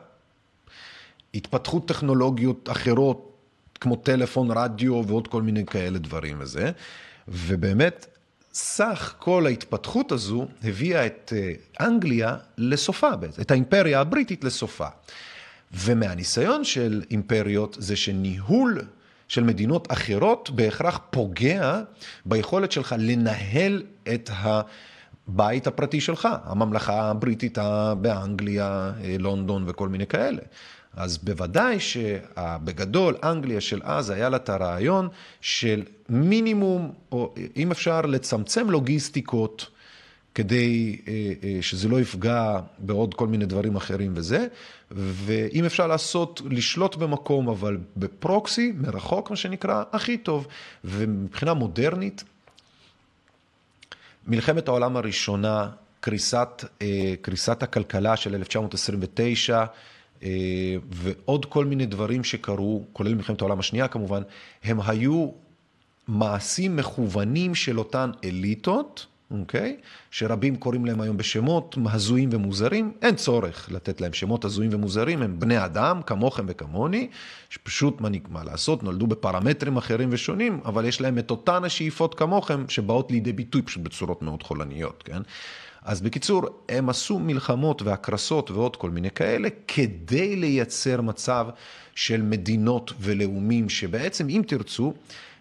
התפתחות 1.33 1.87
טכנולוגיות 1.87 2.69
אחרות, 2.71 3.37
כמו 3.79 3.95
טלפון, 3.95 4.51
רדיו 4.51 5.03
ועוד 5.07 5.27
כל 5.27 5.41
מיני 5.41 5.65
כאלה 5.65 5.99
דברים 5.99 6.37
וזה, 6.39 6.71
ובאמת, 7.27 8.05
סך 8.53 9.13
כל 9.19 9.45
ההתפתחות 9.45 10.11
הזו 10.11 10.47
הביאה 10.63 11.05
את 11.05 11.33
אה, 11.35 11.87
אנגליה 11.87 12.37
לסופה, 12.57 13.11
את 13.41 13.51
האימפריה 13.51 13.99
הבריטית 13.99 14.43
לסופה. 14.43 14.87
ומהניסיון 15.73 16.63
של 16.63 17.03
אימפריות 17.11 17.77
זה 17.79 17.95
שניהול 17.95 18.81
של 19.27 19.43
מדינות 19.43 19.91
אחרות 19.91 20.49
בהכרח 20.49 20.99
פוגע 21.09 21.81
ביכולת 22.25 22.71
שלך 22.71 22.95
לנהל 22.97 23.83
את 24.13 24.29
ה... 24.33 24.61
הבית 25.27 25.67
הפרטי 25.67 26.01
שלך, 26.01 26.27
הממלכה 26.43 27.09
הבריטית 27.09 27.57
באנגליה, 28.01 28.91
אה, 29.03 29.15
לונדון 29.19 29.63
וכל 29.67 29.89
מיני 29.89 30.07
כאלה. 30.07 30.41
אז 30.95 31.17
בוודאי 31.17 31.77
שבגדול, 31.79 33.15
אנגליה 33.23 33.61
של 33.61 33.81
אז 33.83 34.09
היה 34.09 34.29
לה 34.29 34.37
את 34.37 34.49
הרעיון 34.49 35.07
של 35.41 35.83
מינימום, 36.09 36.91
או 37.11 37.33
אם 37.57 37.71
אפשר 37.71 38.01
לצמצם 38.01 38.69
לוגיסטיקות, 38.69 39.69
כדי 40.35 40.97
אה, 41.07 41.13
אה, 41.43 41.57
שזה 41.61 41.87
לא 41.87 41.99
יפגע 41.99 42.59
בעוד 42.77 43.13
כל 43.13 43.27
מיני 43.27 43.45
דברים 43.45 43.75
אחרים 43.75 44.11
וזה, 44.15 44.47
ואם 44.91 45.65
אפשר 45.65 45.87
לעשות, 45.87 46.41
לשלוט 46.49 46.95
במקום, 46.95 47.49
אבל 47.49 47.77
בפרוקסי, 47.97 48.73
מרחוק 48.77 49.29
מה 49.29 49.35
שנקרא, 49.35 49.83
הכי 49.91 50.17
טוב. 50.17 50.47
ומבחינה 50.83 51.53
מודרנית, 51.53 52.23
מלחמת 54.27 54.67
העולם 54.67 54.97
הראשונה, 54.97 55.69
קריסת, 55.99 56.63
אה, 56.81 57.13
קריסת 57.21 57.63
הכלכלה 57.63 58.15
של 58.15 58.35
1929, 58.35 59.65
אה, 60.23 60.29
ועוד 60.89 61.45
כל 61.45 61.65
מיני 61.65 61.85
דברים 61.85 62.23
שקרו, 62.23 62.83
כולל 62.93 63.15
מלחמת 63.15 63.41
העולם 63.41 63.59
השנייה 63.59 63.87
כמובן, 63.87 64.21
הם 64.63 64.79
היו 64.81 65.29
מעשים 66.07 66.75
מכוונים 66.75 67.55
של 67.55 67.79
אותן 67.79 68.11
אליטות, 68.23 69.05
אוקיי? 69.31 69.77
שרבים 70.11 70.55
קוראים 70.55 70.85
להם 70.85 71.01
היום 71.01 71.17
בשמות 71.17 71.77
הזויים 71.85 72.29
ומוזרים, 72.31 72.91
אין 73.01 73.15
צורך 73.15 73.71
לתת 73.71 74.01
להם 74.01 74.13
שמות 74.13 74.45
הזויים 74.45 74.73
ומוזרים, 74.73 75.21
הם 75.21 75.39
בני 75.39 75.65
אדם, 75.65 76.01
כמוכם 76.01 76.45
וכמוני, 76.47 77.07
שפשוט, 77.49 78.01
מה, 78.01 78.09
מה 78.29 78.43
לעשות, 78.43 78.83
נולדו 78.83 79.07
בפרמטרים 79.07 79.77
אחרים 79.77 80.09
ושונים, 80.11 80.59
אבל 80.65 80.85
יש 80.85 81.01
להם 81.01 81.17
את 81.17 81.31
אותן 81.31 81.63
השאיפות 81.63 82.15
כמוכם, 82.15 82.69
שבאות 82.69 83.11
לידי 83.11 83.33
ביטוי 83.33 83.61
פשוט 83.61 83.83
בצורות 83.83 84.21
מאוד 84.21 84.43
חולניות, 84.43 85.03
כן? 85.03 85.21
אז 85.83 86.01
בקיצור, 86.01 86.43
הם 86.69 86.89
עשו 86.89 87.19
מלחמות 87.19 87.81
והקרסות 87.81 88.51
ועוד 88.51 88.75
כל 88.75 88.89
מיני 88.89 89.11
כאלה, 89.11 89.49
כדי 89.67 90.35
לייצר 90.35 91.01
מצב 91.01 91.47
של 91.95 92.21
מדינות 92.21 92.93
ולאומים, 92.99 93.69
שבעצם, 93.69 94.29
אם 94.29 94.41
תרצו, 94.47 94.93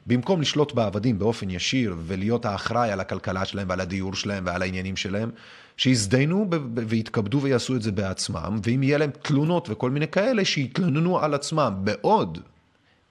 במקום 0.07 0.41
לשלוט 0.41 0.73
בעבדים 0.73 1.19
באופן 1.19 1.51
ישיר 1.51 1.97
ולהיות 2.07 2.45
האחראי 2.45 2.91
על 2.91 3.01
הכלכלה 3.01 3.45
שלהם 3.45 3.69
ועל 3.69 3.81
הדיור 3.81 4.15
שלהם 4.15 4.47
ועל 4.47 4.62
העניינים 4.62 4.97
שלהם, 4.97 5.31
שיזדיינו 5.77 6.51
ויתכבדו 6.74 7.41
ויעשו 7.41 7.77
את 7.77 7.83
זה 7.83 7.93
בעצמם, 7.93 8.61
ואם 8.62 8.83
יהיה 8.83 8.99
להם 8.99 9.11
תלונות 9.23 9.69
וכל 9.70 9.91
מיני 9.91 10.09
כאלה, 10.09 10.45
שיתלוננו 10.45 11.19
על 11.19 11.35
עצמם, 11.35 11.74
בעוד 11.78 12.39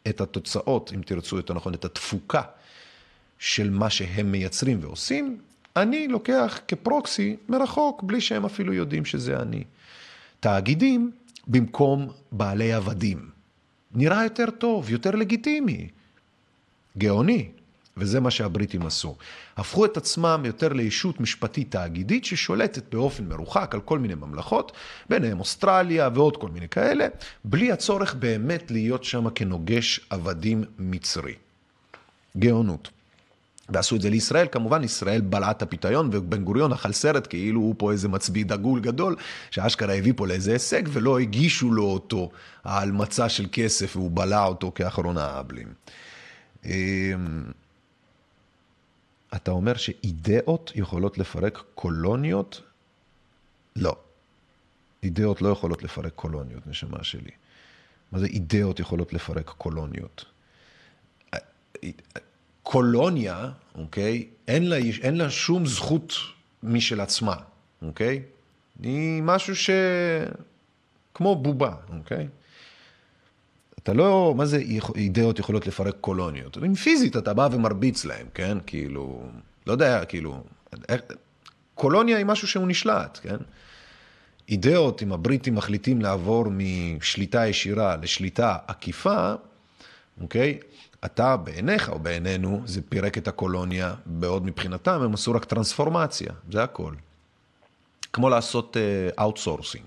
את 0.08 0.22
התוצאות, 0.22 0.92
אם 0.96 1.02
תרצו 1.02 1.36
יותר 1.36 1.54
נכון, 1.54 1.74
את 1.74 1.86
התפוקה 1.86 2.42
של 3.40 3.70
מה 3.70 3.90
שהם 3.90 4.32
מייצרים 4.32 4.80
ועושים, 4.82 5.38
אני 5.76 6.08
לוקח 6.08 6.60
כפרוקסי 6.68 7.36
מרחוק, 7.50 8.04
בלי 8.04 8.22
שהם 8.22 8.46
אפילו 8.46 8.74
יודעים 8.74 9.06
שזה 9.06 9.40
אני. 9.40 9.64
תאגידים 10.40 11.12
במקום 11.48 12.08
בעלי 12.32 12.74
עבדים. 12.74 13.30
נראה 13.96 14.24
יותר 14.24 14.46
טוב, 14.58 14.90
יותר 14.90 15.12
לגיטימי. 15.12 15.88
גאוני, 16.98 17.50
וזה 17.98 18.20
מה 18.20 18.32
שהבריטים 18.32 18.86
עשו. 18.86 19.16
הפכו 19.58 19.86
את 19.86 19.98
עצמם 19.98 20.42
יותר 20.46 20.74
לישות 20.74 21.20
משפטית 21.20 21.72
תאגידית 21.72 22.26
ששולטת 22.26 22.94
באופן 22.96 23.26
מרוחק 23.26 23.72
על 23.74 23.82
כל 23.82 24.00
מיני 24.00 24.16
ממלכות, 24.16 24.72
ביניהם 25.10 25.40
אוסטרליה 25.40 26.10
ועוד 26.14 26.38
כל 26.38 26.50
מיני 26.50 26.70
כאלה, 26.70 27.08
בלי 27.44 27.72
הצורך 27.72 28.16
באמת 28.16 28.72
להיות 28.72 29.04
שם 29.04 29.30
כנוגש 29.30 30.00
עבדים 30.10 30.64
מצרי. 30.80 31.34
גאונות. 32.38 32.90
ועשו 33.70 33.96
את 33.96 34.02
זה 34.02 34.10
לישראל, 34.10 34.48
כמובן 34.52 34.84
ישראל 34.84 35.22
בלעה 35.22 35.52
את 35.52 35.62
הפיתיון 35.62 36.10
ובן 36.12 36.44
גוריון 36.44 36.74
אכל 36.74 36.92
סרט 36.92 37.28
כאילו 37.30 37.62
הוא 37.62 37.76
פה 37.78 37.92
איזה 37.92 38.08
מצביא 38.08 38.46
דגול 38.46 38.80
גדול, 38.80 39.16
שאשכרה 39.52 39.94
הביא 39.94 40.14
פה 40.16 40.28
לאיזה 40.28 40.52
הישג 40.54 40.84
ולא 40.88 41.20
הגישו 41.20 41.72
לו 41.72 41.84
אותו 41.84 42.30
על 42.64 42.92
מצע 42.92 43.30
של 43.30 43.46
כסף 43.52 43.96
והוא 43.96 44.12
בלע 44.14 44.46
אותו 44.46 44.72
כאחרון 44.76 45.18
האבלים. 45.18 45.68
אמ, 46.66 47.44
אתה 49.36 49.52
אומר 49.52 49.74
שאידאות 49.78 50.72
יכולות 50.76 51.18
לפרק 51.18 51.64
קולוניות? 51.76 52.62
לא. 53.76 53.96
אידאות 55.04 55.42
לא 55.42 55.50
יכולות 55.50 55.84
לפרק 55.84 56.14
קולוניות, 56.16 56.68
נשמה 56.68 57.04
שלי. 57.04 57.32
מה 58.12 58.20
זה 58.20 58.26
אידאות 58.26 58.80
יכולות 58.80 59.14
לפרק 59.14 59.50
קולוניות? 59.50 60.26
קולוניה, 62.64 63.52
אוקיי? 63.76 64.28
אין 64.48 64.70
לה, 64.70 64.78
אין 65.02 65.18
לה 65.18 65.30
שום 65.30 65.66
זכות 65.66 66.14
משל 66.64 67.02
עצמה, 67.02 67.36
אוקיי? 67.82 68.22
היא 68.84 69.24
משהו 69.24 69.56
ש... 69.56 69.70
כמו 71.14 71.36
בובה, 71.36 71.76
אוקיי? 71.98 72.28
אתה 73.86 73.94
לא, 73.94 74.34
מה 74.38 74.45
זה 74.45 74.57
אידאות 74.95 75.40
יכולות 75.40 75.68
לפרק 75.68 75.95
קולוניות? 76.02 76.57
אם 76.57 76.76
פיזית 76.76 77.18
אתה 77.18 77.34
בא 77.34 77.49
ומרביץ 77.52 78.06
להם, 78.06 78.28
כן? 78.34 78.57
כאילו, 78.66 79.24
לא 79.68 79.72
יודע, 79.72 80.06
כאילו, 80.06 80.44
קולוניה 81.76 82.18
היא 82.18 82.26
משהו 82.26 82.48
שהוא 82.48 82.68
נשלט, 82.68 83.20
כן? 83.22 83.36
אידאות, 84.49 85.03
אם 85.03 85.12
הבריטים 85.12 85.56
מחליטים 85.56 86.02
לעבור 86.02 86.45
משליטה 86.49 87.48
ישירה 87.48 87.95
לשליטה 87.95 88.57
עקיפה, 88.68 89.34
אוקיי? 90.22 90.60
אתה 91.06 91.38
בעיניך 91.38 91.90
או 91.90 91.99
בעינינו, 91.99 92.62
זה 92.66 92.82
פירק 92.90 93.18
את 93.18 93.28
הקולוניה, 93.28 93.95
בעוד 94.06 94.45
מבחינתם 94.45 95.02
הם 95.02 95.14
עשו 95.14 95.32
רק 95.32 95.45
טרנספורמציה, 95.45 96.32
זה 96.52 96.64
הכל. 96.64 96.94
כמו 98.14 98.30
לעשות 98.30 98.78
outsourcing. 99.20 99.86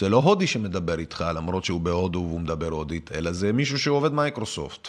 זה 0.00 0.08
לא 0.08 0.16
הודי 0.16 0.46
שמדבר 0.46 0.98
איתך, 0.98 1.24
למרות 1.34 1.64
שהוא 1.64 1.80
בהודו 1.80 2.18
והוא 2.18 2.40
מדבר 2.40 2.68
הודית, 2.68 3.12
אלא 3.12 3.32
זה 3.32 3.52
מישהו 3.52 3.78
שעובד 3.78 4.12
מייקרוסופט. 4.12 4.88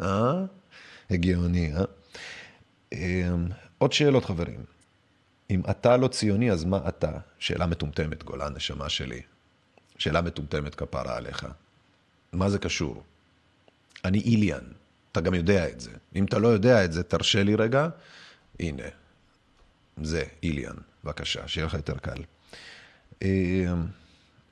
אה? 0.00 0.44
הגיוני, 1.10 1.72
אה? 1.74 1.84
אמ, 2.92 3.46
עוד 3.78 3.92
שאלות, 3.92 4.24
חברים. 4.24 4.64
אם 5.50 5.62
אתה 5.70 5.96
לא 5.96 6.08
ציוני, 6.08 6.50
אז 6.50 6.64
מה 6.64 6.80
אתה? 6.88 7.12
שאלה 7.38 7.66
מטומטמת, 7.66 8.24
גולן, 8.24 8.54
נשמה 8.56 8.88
שלי. 8.88 9.22
שאלה 9.98 10.22
מטומטמת 10.22 10.74
כפרה 10.74 11.16
עליך. 11.16 11.46
מה 12.32 12.50
זה 12.50 12.58
קשור? 12.58 13.02
אני 14.04 14.18
איליאן, 14.18 14.64
אתה 15.12 15.20
גם 15.20 15.34
יודע 15.34 15.68
את 15.68 15.80
זה. 15.80 15.90
אם 16.16 16.24
אתה 16.24 16.38
לא 16.38 16.48
יודע 16.48 16.84
את 16.84 16.92
זה, 16.92 17.02
תרשה 17.02 17.42
לי 17.42 17.54
רגע. 17.54 17.88
הנה, 18.60 18.82
זה 20.02 20.24
איליאן, 20.42 20.74
בבקשה, 21.04 21.48
שיהיה 21.48 21.66
לך 21.66 21.74
יותר 21.74 21.98
קל. 21.98 22.22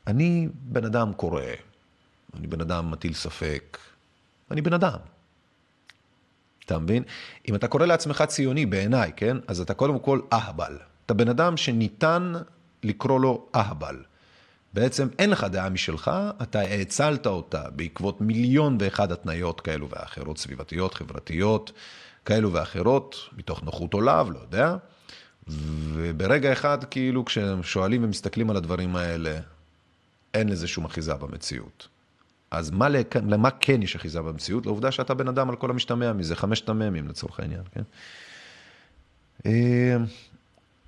אני 0.06 0.48
בן 0.52 0.84
אדם 0.84 1.12
קורא, 1.12 1.42
אני 2.38 2.46
בן 2.46 2.60
אדם 2.60 2.90
מטיל 2.90 3.14
ספק, 3.14 3.78
אני 4.50 4.62
בן 4.62 4.72
אדם. 4.72 4.98
אתה 6.64 6.78
מבין? 6.78 7.02
אם 7.48 7.54
אתה 7.54 7.68
קורא 7.68 7.86
לעצמך 7.86 8.22
ציוני 8.22 8.66
בעיניי, 8.66 9.12
כן? 9.16 9.36
אז 9.46 9.60
אתה 9.60 9.74
קודם 9.74 9.98
כל 9.98 10.20
אהבל. 10.32 10.78
אתה 11.06 11.14
בן 11.14 11.28
אדם 11.28 11.56
שניתן 11.56 12.32
לקרוא 12.82 13.20
לו 13.20 13.46
אהבל. 13.54 13.96
בעצם 14.74 15.08
אין 15.18 15.30
לך 15.30 15.44
דעה 15.44 15.68
משלך, 15.68 16.10
אתה 16.42 16.60
האצלת 16.60 17.26
אותה 17.26 17.70
בעקבות 17.70 18.20
מיליון 18.20 18.78
ואחד 18.80 19.12
התניות 19.12 19.60
כאלו 19.60 19.88
ואחרות, 19.90 20.38
סביבתיות, 20.38 20.94
חברתיות, 20.94 21.72
כאלו 22.24 22.52
ואחרות, 22.52 23.16
מתוך 23.36 23.62
נוחות 23.62 23.94
עולב, 23.94 24.30
לא 24.30 24.38
יודע. 24.38 24.76
וברגע 25.48 26.52
אחד, 26.52 26.84
כאילו, 26.84 27.24
כשהם 27.24 27.62
שואלים 27.62 28.04
ומסתכלים 28.04 28.50
על 28.50 28.56
הדברים 28.56 28.96
האלה, 28.96 29.38
אין 30.36 30.48
לזה 30.48 30.66
שום 30.68 30.84
אחיזה 30.84 31.14
במציאות. 31.14 31.88
אז 32.50 32.70
מה, 32.70 32.88
למה 33.14 33.50
כן 33.50 33.82
יש 33.82 33.96
אחיזה 33.96 34.22
במציאות? 34.22 34.66
לעובדה 34.66 34.90
שאתה 34.90 35.14
בן 35.14 35.28
אדם 35.28 35.50
על 35.50 35.56
כל 35.56 35.70
המשתמע 35.70 36.12
מזה, 36.12 36.36
חמשת 36.36 36.68
המ"מים 36.68 37.08
לצורך 37.08 37.40
העניין, 37.40 37.62
כן? 37.72 37.82
אה, 39.46 39.96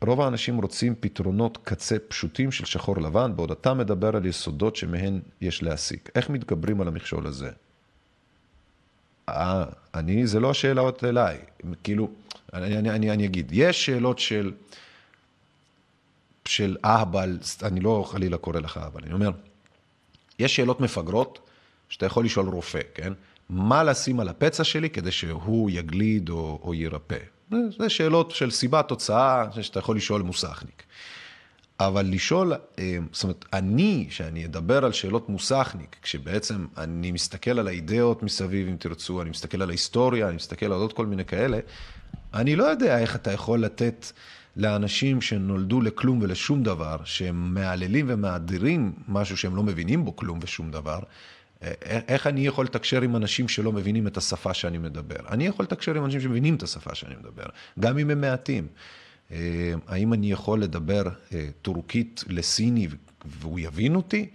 רוב 0.03 0.21
האנשים 0.21 0.59
רוצים 0.59 0.95
פתרונות 1.01 1.59
קצה 1.65 1.97
פשוטים 2.09 2.53
של 2.53 2.65
שחור 2.65 2.97
לבן, 3.01 3.33
בעוד 3.37 3.51
אתה 3.51 3.75
מדבר 3.75 4.17
על 4.17 4.27
יסודות 4.27 4.77
שמהן 4.77 5.21
יש 5.41 5.63
להסיק. 5.63 6.11
איך 6.15 6.31
מתגברים 6.31 6.81
על 6.81 6.89
המכשול 6.89 7.27
הזה? 7.27 7.51
אה, 9.29 9.65
אני, 9.95 10.27
זה 10.27 10.41
לא 10.41 10.51
השאלות 10.51 11.05
אליי. 11.05 11.39
כאילו, 11.83 12.11
אני, 12.55 12.79
אני, 12.79 12.91
אני, 12.91 13.11
אני 13.11 13.27
אגיד, 13.27 13.51
יש 13.53 13.87
שאלות 13.87 14.19
של... 14.19 14.53
של 16.49 16.77
אהבל, 16.85 17.39
אני 17.63 17.81
לא 17.81 18.05
חלילה 18.11 18.37
קורא 18.37 18.61
לך 18.61 18.77
אהבל, 18.77 19.01
אני 19.05 19.13
אומר, 19.13 19.31
יש 20.39 20.57
שאלות 20.57 20.81
מפגרות 20.81 21.39
שאתה 21.89 22.07
יכול 22.07 22.25
לשאול 22.25 22.49
רופא, 22.49 22.81
כן? 22.95 23.13
מה 23.51 23.83
לשים 23.83 24.21
על 24.21 24.29
הפצע 24.29 24.65
שלי 24.65 24.91
כדי 24.91 25.11
שהוא 25.11 25.71
יגליד 25.71 26.29
או, 26.29 26.61
או 26.63 26.75
ירפא? 26.75 27.19
זה 27.51 27.89
שאלות 27.89 28.31
של 28.31 28.51
סיבה, 28.51 28.83
תוצאה, 28.83 29.45
שאתה 29.63 29.79
יכול 29.79 29.97
לשאול 29.97 30.23
מוסכניק. 30.23 30.83
אבל 31.81 32.07
לשאול, 32.07 32.53
אה, 32.79 32.99
זאת 33.13 33.23
אומרת, 33.23 33.45
אני, 33.53 34.07
שאני 34.11 34.45
אדבר 34.45 34.85
על 34.85 34.93
שאלות 34.93 35.29
מוסכניק, 35.29 35.97
כשבעצם 36.03 36.67
אני 36.77 37.13
מסתכל 37.13 37.59
על 37.59 37.69
האידאות 37.69 38.23
מסביב, 38.23 38.69
אם 38.69 38.77
תרצו, 38.77 39.23
אני 39.23 39.31
מסתכל 39.31 39.63
על 39.63 39.69
ההיסטוריה, 39.69 40.29
אני 40.29 40.37
מסתכל 40.37 40.67
על 40.67 40.73
עוד 40.73 40.93
כל 40.93 41.07
מיני 41.07 41.25
כאלה, 41.25 41.59
אני 42.35 42.57
לא 42.57 42.65
יודע 42.65 42.99
איך 42.99 43.17
אתה 43.17 43.33
יכול 43.33 43.61
לתת 43.61 44.07
לאנשים 44.59 45.21
שנולדו 45.21 45.81
לכלום 45.81 46.19
ולשום 46.23 46.63
דבר, 46.63 46.97
שהם 47.05 47.55
מהללים 47.55 48.07
ומאדירים 48.09 48.93
משהו 49.09 49.37
שהם 49.37 49.57
לא 49.57 49.63
מבינים 49.63 50.05
בו 50.05 50.17
כלום 50.17 50.39
ושום 50.43 50.71
דבר, 50.71 50.99
איך 51.83 52.27
אני 52.27 52.47
יכול 52.47 52.65
לתקשר 52.65 53.03
עם 53.03 53.17
אנשים 53.17 53.49
שלא 53.49 53.73
מבינים 53.73 54.07
את 54.07 54.17
השפה 54.17 54.55
שאני 54.55 54.79
מדבר? 54.79 55.29
אני 55.31 55.47
יכול 55.47 55.65
לתקשר 55.65 55.95
עם 55.95 56.05
אנשים 56.05 56.21
שמבינים 56.21 56.55
את 56.55 56.63
השפה 56.63 56.95
שאני 56.95 57.15
מדבר, 57.17 57.47
גם 57.81 57.99
אם 57.99 58.11
הם 58.11 58.21
מעטים. 58.21 58.67
אה, 59.33 59.73
האם 59.87 60.13
אני 60.13 60.33
יכול 60.33 60.63
לדבר 60.63 61.03
אה, 61.33 61.49
טורקית 61.63 62.25
לסיני 62.29 62.89
והוא 63.25 63.61
יבין 63.61 63.95
אותי? 63.95 64.29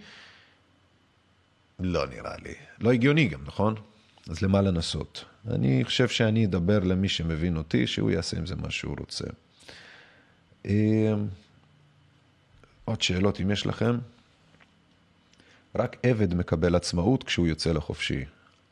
לא 1.80 2.06
נראה 2.06 2.34
לי. 2.44 2.54
לא 2.80 2.92
הגיוני 2.92 3.28
גם, 3.28 3.40
נכון? 3.46 3.74
אז 4.28 4.42
למה 4.42 4.62
לנסות? 4.62 5.24
אני 5.50 5.84
חושב 5.84 6.08
שאני 6.08 6.46
אדבר 6.46 6.78
למי 6.78 7.08
שמבין 7.08 7.56
אותי, 7.56 7.86
שהוא 7.86 8.10
יעשה 8.10 8.36
עם 8.36 8.46
זה 8.46 8.56
מה 8.56 8.70
שהוא 8.70 8.96
רוצה. 8.98 9.24
אמ, 10.64 11.26
עוד 12.84 13.02
שאלות 13.02 13.40
אם 13.40 13.50
יש 13.50 13.66
לכם? 13.66 13.98
רק 15.74 15.96
עבד 16.02 16.34
מקבל 16.34 16.74
עצמאות 16.74 17.24
כשהוא 17.24 17.46
יוצא 17.46 17.72
לחופשי. 17.72 18.24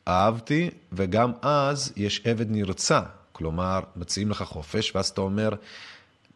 אהבתי, 0.07 0.69
וגם 0.91 1.31
אז 1.41 1.93
יש 1.95 2.21
עבד 2.27 2.51
נרצע 2.51 3.01
כלומר, 3.33 3.79
מציעים 3.95 4.29
לך 4.29 4.43
חופש, 4.43 4.95
ואז 4.95 5.09
אתה 5.09 5.21
אומר, 5.21 5.49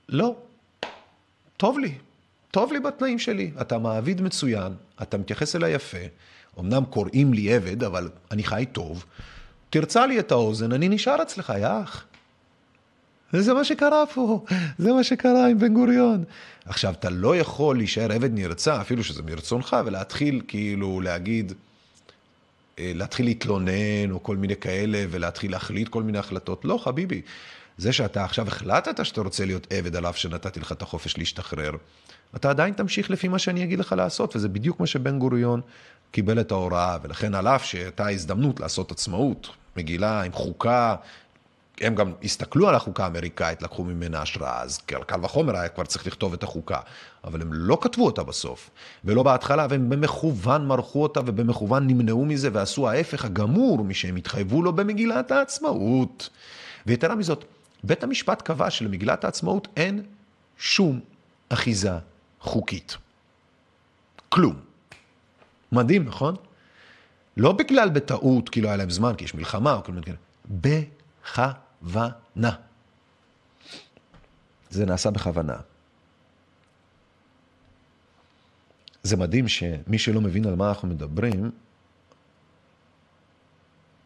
לא, 0.09 0.35
טוב 1.57 1.79
לי, 1.79 1.93
טוב 2.51 2.71
לי 2.71 2.79
בתנאים 2.79 3.19
שלי. 3.19 3.51
אתה 3.61 3.77
מעביד 3.77 4.21
מצוין, 4.21 4.73
אתה 5.01 5.17
מתייחס 5.17 5.55
אליי 5.55 5.71
יפה, 5.73 5.97
אמנם 6.59 6.85
קוראים 6.85 7.33
לי 7.33 7.53
עבד, 7.53 7.83
אבל 7.83 8.09
אני 8.31 8.43
חי 8.43 8.65
טוב. 8.71 9.05
תרצה 9.69 10.05
לי 10.05 10.19
את 10.19 10.31
האוזן, 10.31 10.71
אני 10.71 10.89
נשאר 10.89 11.21
אצלך, 11.21 11.53
יא 11.59 11.67
אח. 11.83 12.05
וזה 13.33 13.53
מה 13.53 13.63
שקרה 13.63 14.05
פה, 14.13 14.45
זה 14.77 14.93
מה 14.93 15.03
שקרה 15.03 15.47
עם 15.47 15.59
בן 15.59 15.73
גוריון. 15.73 16.23
עכשיו, 16.65 16.93
אתה 16.93 17.09
לא 17.09 17.35
יכול 17.35 17.77
להישאר 17.77 18.11
עבד 18.11 18.33
נרצע, 18.33 18.81
אפילו 18.81 19.03
שזה 19.03 19.23
מרצונך, 19.23 19.75
ולהתחיל 19.85 20.41
כאילו 20.47 21.01
להגיד, 21.01 21.53
אה, 22.79 22.91
להתחיל 22.95 23.25
להתלונן 23.25 24.11
או 24.11 24.23
כל 24.23 24.37
מיני 24.37 24.55
כאלה, 24.55 25.05
ולהתחיל 25.09 25.51
להחליט 25.51 25.87
כל 25.87 26.03
מיני 26.03 26.17
החלטות. 26.17 26.65
לא, 26.65 26.77
חביבי. 26.77 27.21
זה 27.77 27.93
שאתה 27.93 28.23
עכשיו 28.23 28.47
החלטת 28.47 29.05
שאתה 29.05 29.21
רוצה 29.21 29.45
להיות 29.45 29.67
עבד 29.69 29.95
על 29.95 30.05
אף 30.05 30.17
שנתתי 30.17 30.59
לך 30.59 30.71
את 30.71 30.81
החופש 30.81 31.17
להשתחרר, 31.17 31.71
אתה 32.35 32.49
עדיין 32.49 32.73
תמשיך 32.73 33.11
לפי 33.11 33.27
מה 33.27 33.39
שאני 33.39 33.63
אגיד 33.63 33.79
לך 33.79 33.91
לעשות, 33.91 34.35
וזה 34.35 34.49
בדיוק 34.49 34.79
מה 34.79 34.87
שבן 34.87 35.19
גוריון 35.19 35.61
קיבל 36.11 36.39
את 36.39 36.51
ההוראה, 36.51 36.97
ולכן 37.01 37.35
על 37.35 37.47
אף 37.47 37.65
שהייתה 37.65 38.09
הזדמנות 38.09 38.59
לעשות 38.59 38.91
עצמאות, 38.91 39.49
מגילה 39.75 40.21
עם 40.21 40.31
חוקה, 40.31 40.95
הם 41.81 41.95
גם 41.95 42.11
הסתכלו 42.23 42.69
על 42.69 42.75
החוקה 42.75 43.03
האמריקאית, 43.03 43.61
לקחו 43.61 43.83
ממנה 43.83 44.21
השראה, 44.21 44.61
אז 44.61 44.77
קל 44.77 45.19
וחומר 45.23 45.57
היה 45.57 45.69
כבר 45.69 45.85
צריך 45.85 46.07
לכתוב 46.07 46.33
את 46.33 46.43
החוקה, 46.43 46.79
אבל 47.23 47.41
הם 47.41 47.53
לא 47.53 47.77
כתבו 47.81 48.05
אותה 48.05 48.23
בסוף, 48.23 48.69
ולא 49.05 49.23
בהתחלה, 49.23 49.67
והם 49.69 49.89
במכוון 49.89 50.67
מרחו 50.67 51.03
אותה 51.03 51.19
ובמכוון 51.19 51.87
נמנעו 51.87 52.25
מזה 52.25 52.49
ועשו 52.53 52.89
ההפך 52.89 53.25
הגמור 53.25 53.83
משהם 53.83 54.15
התחייבו 54.15 54.61
לו 54.61 54.73
במגילת 54.73 55.31
העצמאות. 55.31 56.29
ויתרה 56.85 57.15
מזאת, 57.15 57.45
בית 57.83 58.03
המשפט 58.03 58.41
קבע 58.41 58.69
שלמגילת 58.69 59.23
העצמאות 59.23 59.67
אין 59.77 60.01
שום 60.57 60.99
אחיזה 61.49 61.91
חוקית. 62.41 62.97
כלום. 64.29 64.55
מדהים, 65.71 66.05
נכון? 66.05 66.35
לא 67.37 67.51
בגלל 67.51 67.89
בטעות, 67.89 68.49
כי 68.49 68.61
לא 68.61 68.67
היה 68.67 68.77
להם 68.77 68.89
זמן, 68.89 69.13
כי 69.17 69.23
יש 69.25 69.35
מלחמה 69.35 69.73
או 69.73 69.83
כל 69.83 69.91
מיני 69.91 70.05
כאלה. 70.05 70.17
בכוונה. 70.49 71.66
זה 74.69 74.85
נעשה 74.85 75.11
בכוונה. 75.11 75.57
זה 79.03 79.17
מדהים 79.17 79.47
שמי 79.47 79.97
שלא 79.97 80.21
מבין 80.21 80.45
על 80.45 80.55
מה 80.55 80.69
אנחנו 80.69 80.87
מדברים, 80.87 81.51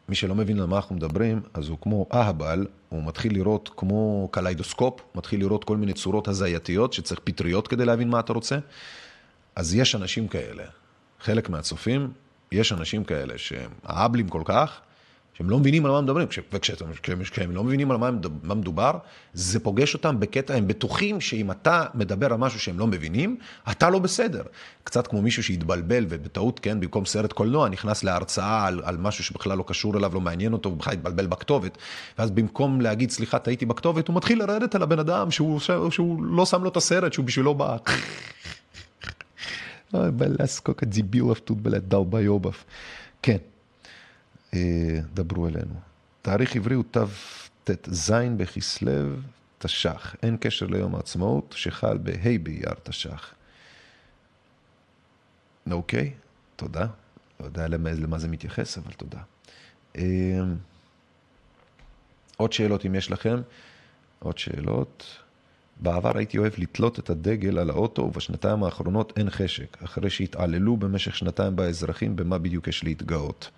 מי 0.10 0.15
שלא 0.15 0.35
מבין 0.35 0.60
על 0.60 0.65
מה 0.65 0.76
אנחנו 0.76 0.95
מדברים, 0.95 1.41
אז 1.53 1.68
הוא 1.68 1.77
כמו 1.81 2.06
אהבל, 2.14 2.68
הוא 2.89 3.03
מתחיל 3.03 3.34
לראות 3.34 3.69
כמו 3.77 4.30
קליידוסקופ, 4.31 5.02
מתחיל 5.15 5.39
לראות 5.39 5.64
כל 5.64 5.77
מיני 5.77 5.93
צורות 5.93 6.27
הזייתיות 6.27 6.93
שצריך 6.93 7.19
פטריות 7.23 7.68
כדי 7.68 7.85
להבין 7.85 8.10
מה 8.10 8.19
אתה 8.19 8.34
רוצה. 8.34 8.60
אז 9.56 9.76
יש 9.76 9.95
אנשים 9.95 10.27
כאלה, 10.27 10.64
חלק 11.19 11.49
מהצופים, 11.49 12.14
יש 12.52 12.73
אנשים 12.73 13.03
כאלה 13.03 13.38
שהם 13.38 13.72
אהבלים 13.89 14.30
כל 14.30 14.41
כך, 14.45 14.81
שהם 15.41 15.49
לא 15.49 15.59
מבינים 15.59 15.85
על 15.85 15.91
מה 15.91 16.01
מדברים, 16.01 16.27
וכשהם 17.19 17.51
לא 17.51 17.63
מבינים 17.63 17.91
על 17.91 17.97
מה 18.43 18.55
מדובר, 18.55 18.91
זה 19.34 19.59
פוגש 19.59 19.93
אותם 19.93 20.19
בקטע, 20.19 20.53
הם 20.53 20.68
בטוחים 20.68 21.22
שאם 21.22 21.51
אתה 21.51 21.85
מדבר 21.95 22.26
על 22.26 22.38
משהו 22.38 22.59
שהם 22.59 22.80
לא 22.80 22.88
מבינים, 22.88 23.38
אתה 23.72 23.89
לא 23.89 23.99
בסדר. 23.99 24.43
קצת 24.84 25.07
כמו 25.07 25.22
מישהו 25.22 25.43
שהתבלבל 25.43 26.05
ובטעות, 26.09 26.59
כן, 26.59 26.80
במקום 26.80 27.05
סרט 27.05 27.34
קולנוע, 27.34 27.69
נכנס 27.69 28.03
להרצאה 28.03 28.65
על, 28.65 28.81
על 28.84 28.97
משהו 28.97 29.23
שבכלל 29.23 29.57
לא 29.57 29.63
קשור 29.68 29.97
אליו, 29.97 30.13
לא 30.13 30.22
מעניין 30.22 30.53
אותו, 30.53 30.69
הוא 30.69 30.77
בכלל 30.77 30.93
התבלבל 30.93 31.27
בכתובת, 31.27 31.77
ואז 32.19 32.31
במקום 32.31 32.81
להגיד, 32.81 33.11
סליחה, 33.11 33.39
טעיתי 33.39 33.65
בכתובת, 33.65 34.07
הוא 34.07 34.15
מתחיל 34.15 34.39
לרדת 34.39 34.76
על 34.76 34.84
הבן 34.84 34.99
אדם 34.99 35.31
שהוא, 35.31 35.59
שהוא 35.89 36.23
לא 36.23 36.45
שם 36.45 36.63
לו 36.63 36.69
את 36.69 36.77
הסרט, 36.77 37.13
שהוא 37.13 37.26
בשבילו 37.26 37.55
בא. 37.55 37.77
הדיביל 40.81 41.31
אפטות 41.31 41.61
בלדל 41.61 42.03
ביובף. 42.09 42.65
כן. 43.22 43.38
אה, 43.38 43.51
דברו 45.14 45.48
אלינו. 45.48 45.73
תאריך 46.22 46.56
עברי 46.56 46.76
הוא 46.76 46.84
תט"ז 47.64 48.14
בכסלו 48.38 48.91
תש"ח. 49.60 50.15
אין 50.23 50.38
קשר 50.40 50.65
ליום 50.65 50.95
העצמאות 50.95 51.53
שחל 51.57 51.98
בה' 51.98 52.38
באייר 52.44 52.73
תש"ח. 52.84 53.34
אוקיי, 55.72 56.14
תודה. 56.56 56.88
לא 57.40 57.45
יודע 57.45 57.68
למה, 57.68 57.91
למה 57.91 58.19
זה 58.19 58.28
מתייחס, 58.28 58.78
אבל 58.78 58.91
תודה. 58.91 59.19
אה, 59.98 60.03
עוד 62.38 62.53
שאלות 62.53 62.86
אם 62.86 62.95
יש 62.95 63.11
לכם. 63.11 63.41
עוד 64.19 64.38
שאלות. 64.38 65.18
בעבר 65.80 66.18
הייתי 66.18 66.38
אוהב 66.38 66.53
לתלות 66.57 66.99
את 66.99 67.10
הדגל 67.10 67.60
על 67.60 67.69
האוטו, 67.69 68.02
ובשנתיים 68.02 68.64
האחרונות 68.64 69.14
אין 69.18 69.30
חשק, 69.30 69.84
אחרי 69.84 70.10
שהתעללו 70.10 70.78
במשך 70.78 71.15
שנתיים 71.15 71.56
באזרחים, 71.56 72.15
במה 72.15 72.38
בדיוק 72.38 72.68
יש 72.68 72.84
להתגאות. 72.84 73.49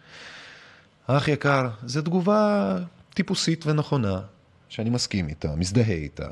אח 1.07 1.27
יקר, 1.27 1.69
זו 1.85 2.01
תגובה 2.01 2.75
טיפוסית 3.13 3.65
ונכונה, 3.65 4.21
שאני 4.69 4.89
מסכים 4.89 5.27
איתה, 5.27 5.55
מזדהה 5.55 5.95
איתה, 5.95 6.27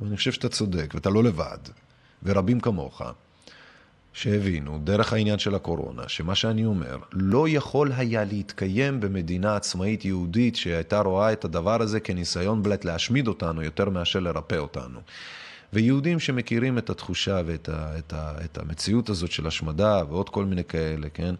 ואני 0.00 0.16
חושב 0.16 0.32
שאתה 0.32 0.48
צודק, 0.48 0.94
ואתה 0.94 1.10
לא 1.10 1.24
לבד, 1.24 1.58
ורבים 2.22 2.60
כמוך, 2.60 3.02
שהבינו, 4.12 4.78
דרך 4.84 5.12
העניין 5.12 5.38
של 5.38 5.54
הקורונה, 5.54 6.08
שמה 6.08 6.34
שאני 6.34 6.64
אומר, 6.64 6.98
לא 7.12 7.48
יכול 7.48 7.92
היה 7.92 8.24
להתקיים 8.24 9.00
במדינה 9.00 9.56
עצמאית 9.56 10.04
יהודית 10.04 10.56
שהייתה 10.56 11.00
רואה 11.00 11.32
את 11.32 11.44
הדבר 11.44 11.82
הזה 11.82 12.00
כניסיון 12.00 12.62
בלט 12.62 12.84
להשמיד 12.84 13.28
אותנו 13.28 13.62
יותר 13.62 13.90
מאשר 13.90 14.20
לרפא 14.20 14.56
אותנו. 14.56 15.00
ויהודים 15.72 16.20
שמכירים 16.20 16.78
את 16.78 16.90
התחושה 16.90 17.40
ואת 17.46 17.68
ה, 17.68 17.98
את 17.98 18.12
ה, 18.12 18.32
את 18.44 18.58
המציאות 18.58 19.08
הזאת 19.08 19.32
של 19.32 19.46
השמדה 19.46 20.02
ועוד 20.08 20.28
כל 20.28 20.44
מיני 20.44 20.64
כאלה, 20.64 21.08
כן? 21.08 21.34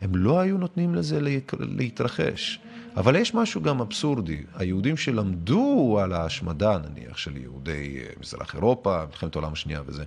הם 0.00 0.16
לא 0.16 0.40
היו 0.40 0.58
נותנים 0.58 0.94
לזה 0.94 1.18
להתרחש. 1.58 2.60
אבל 2.96 3.16
יש 3.16 3.34
משהו 3.34 3.62
גם 3.62 3.80
אבסורדי. 3.80 4.42
היהודים 4.54 4.96
שלמדו 4.96 5.98
על 6.02 6.12
ההשמדה, 6.12 6.78
נניח, 6.78 7.16
של 7.16 7.36
יהודי 7.36 7.98
אה, 8.00 8.12
מזרח 8.20 8.54
אירופה, 8.54 9.04
מלחמת 9.06 9.34
העולם 9.34 9.52
השנייה 9.52 9.82
וזה, 9.86 10.04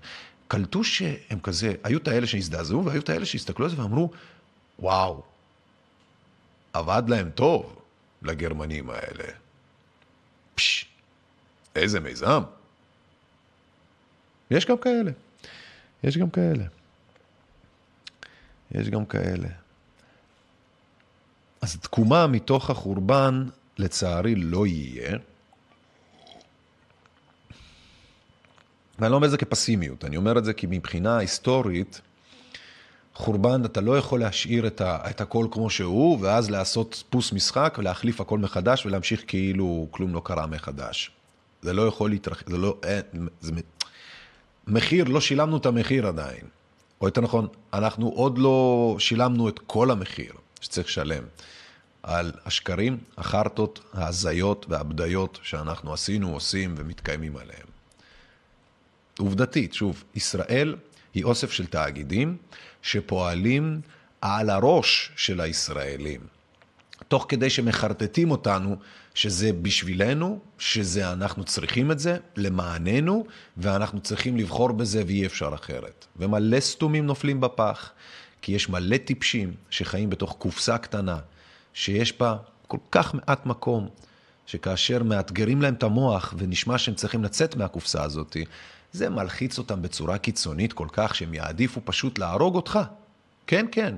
קלטו 0.47 0.83
שהם 0.83 1.39
כזה, 1.43 1.73
היו 1.83 1.97
את 1.97 2.07
האלה 2.07 2.27
שהזדעזעו 2.27 2.85
והיו 2.85 3.01
את 3.01 3.09
האלה 3.09 3.25
שהסתכלו 3.25 3.65
על 3.65 3.71
זה 3.71 3.81
ואמרו, 3.81 4.11
וואו, 4.79 5.23
עבד 6.73 7.03
להם 7.07 7.29
טוב 7.29 7.81
לגרמנים 8.21 8.89
האלה. 8.89 9.23
פש, 10.55 10.85
איזה 11.75 11.99
מיזם. 11.99 12.41
יש 14.51 14.65
גם 14.65 14.77
כאלה. 14.77 15.11
יש 16.03 16.17
גם 16.17 16.29
כאלה. 16.29 16.65
יש 18.71 18.89
גם 18.89 19.05
כאלה. 19.05 19.47
אז 21.61 21.77
תקומה 21.77 22.27
מתוך 22.27 22.69
החורבן, 22.69 23.45
לצערי, 23.77 24.35
לא 24.35 24.67
יהיה. 24.67 25.17
ואני 28.99 29.11
לא 29.11 29.15
אומר 29.15 29.25
את 29.25 29.31
זה 29.31 29.37
כפסימיות, 29.37 30.05
אני 30.05 30.17
אומר 30.17 30.37
את 30.37 30.45
זה 30.45 30.53
כי 30.53 30.67
מבחינה 30.69 31.17
היסטורית, 31.17 32.01
חורבן, 33.13 33.65
אתה 33.65 33.81
לא 33.81 33.97
יכול 33.97 34.19
להשאיר 34.19 34.67
את, 34.67 34.81
ה, 34.81 35.09
את 35.09 35.21
הכל 35.21 35.47
כמו 35.51 35.69
שהוא, 35.69 36.17
ואז 36.21 36.49
לעשות 36.49 37.03
פוס 37.09 37.33
משחק 37.33 37.75
ולהחליף 37.79 38.21
הכל 38.21 38.39
מחדש 38.39 38.85
ולהמשיך 38.85 39.23
כאילו 39.27 39.87
כלום 39.91 40.13
לא 40.13 40.21
קרה 40.25 40.47
מחדש. 40.47 41.11
זה 41.61 41.73
לא 41.73 41.87
יכול 41.87 42.09
להתרחש, 42.09 42.43
זה 42.47 42.57
לא, 42.57 42.77
אין, 42.83 43.27
זה, 43.41 43.51
מחיר, 44.67 45.03
לא 45.05 45.21
שילמנו 45.21 45.57
את 45.57 45.65
המחיר 45.65 46.07
עדיין. 46.07 46.43
או 47.01 47.07
יותר 47.07 47.21
נכון, 47.21 47.47
אנחנו 47.73 48.09
עוד 48.09 48.37
לא 48.37 48.95
שילמנו 48.99 49.49
את 49.49 49.59
כל 49.59 49.91
המחיר 49.91 50.33
שצריך 50.61 50.87
לשלם 50.87 51.23
על 52.03 52.31
השקרים, 52.45 52.97
החרטות, 53.17 53.79
ההזיות 53.93 54.65
והבדיות 54.69 55.39
שאנחנו 55.43 55.93
עשינו, 55.93 56.33
עושים 56.33 56.75
ומתקיימים 56.77 57.37
עליהם. 57.37 57.67
עובדתית, 59.19 59.73
שוב, 59.73 60.03
ישראל 60.15 60.75
היא 61.13 61.23
אוסף 61.23 61.51
של 61.51 61.65
תאגידים 61.65 62.37
שפועלים 62.81 63.81
על 64.21 64.49
הראש 64.49 65.11
של 65.15 65.41
הישראלים, 65.41 66.21
תוך 67.07 67.25
כדי 67.29 67.49
שמחרטטים 67.49 68.31
אותנו 68.31 68.75
שזה 69.13 69.53
בשבילנו, 69.53 70.39
שזה 70.57 71.11
אנחנו 71.11 71.43
צריכים 71.43 71.91
את 71.91 71.99
זה, 71.99 72.17
למעננו, 72.35 73.25
ואנחנו 73.57 74.01
צריכים 74.01 74.37
לבחור 74.37 74.71
בזה 74.71 75.03
ואי 75.07 75.25
אפשר 75.25 75.51
אחרת. 75.53 76.05
ומלא 76.17 76.59
סתומים 76.59 77.05
נופלים 77.05 77.41
בפח, 77.41 77.91
כי 78.41 78.51
יש 78.51 78.69
מלא 78.69 78.97
טיפשים 78.97 79.53
שחיים 79.69 80.09
בתוך 80.09 80.35
קופסה 80.39 80.77
קטנה, 80.77 81.17
שיש 81.73 82.19
בה 82.19 82.37
כל 82.67 82.77
כך 82.91 83.13
מעט 83.13 83.45
מקום, 83.45 83.89
שכאשר 84.45 85.03
מאתגרים 85.03 85.61
להם 85.61 85.73
את 85.73 85.83
המוח 85.83 86.33
ונשמע 86.37 86.77
שהם 86.77 86.95
צריכים 86.95 87.23
לצאת 87.23 87.55
מהקופסה 87.55 88.03
הזאת, 88.03 88.37
זה 88.91 89.09
מלחיץ 89.09 89.57
אותם 89.57 89.81
בצורה 89.81 90.17
קיצונית 90.17 90.73
כל 90.73 90.87
כך 90.91 91.15
שהם 91.15 91.33
יעדיפו 91.33 91.81
פשוט 91.85 92.19
להרוג 92.19 92.55
אותך. 92.55 92.79
כן, 93.47 93.65
כן. 93.71 93.95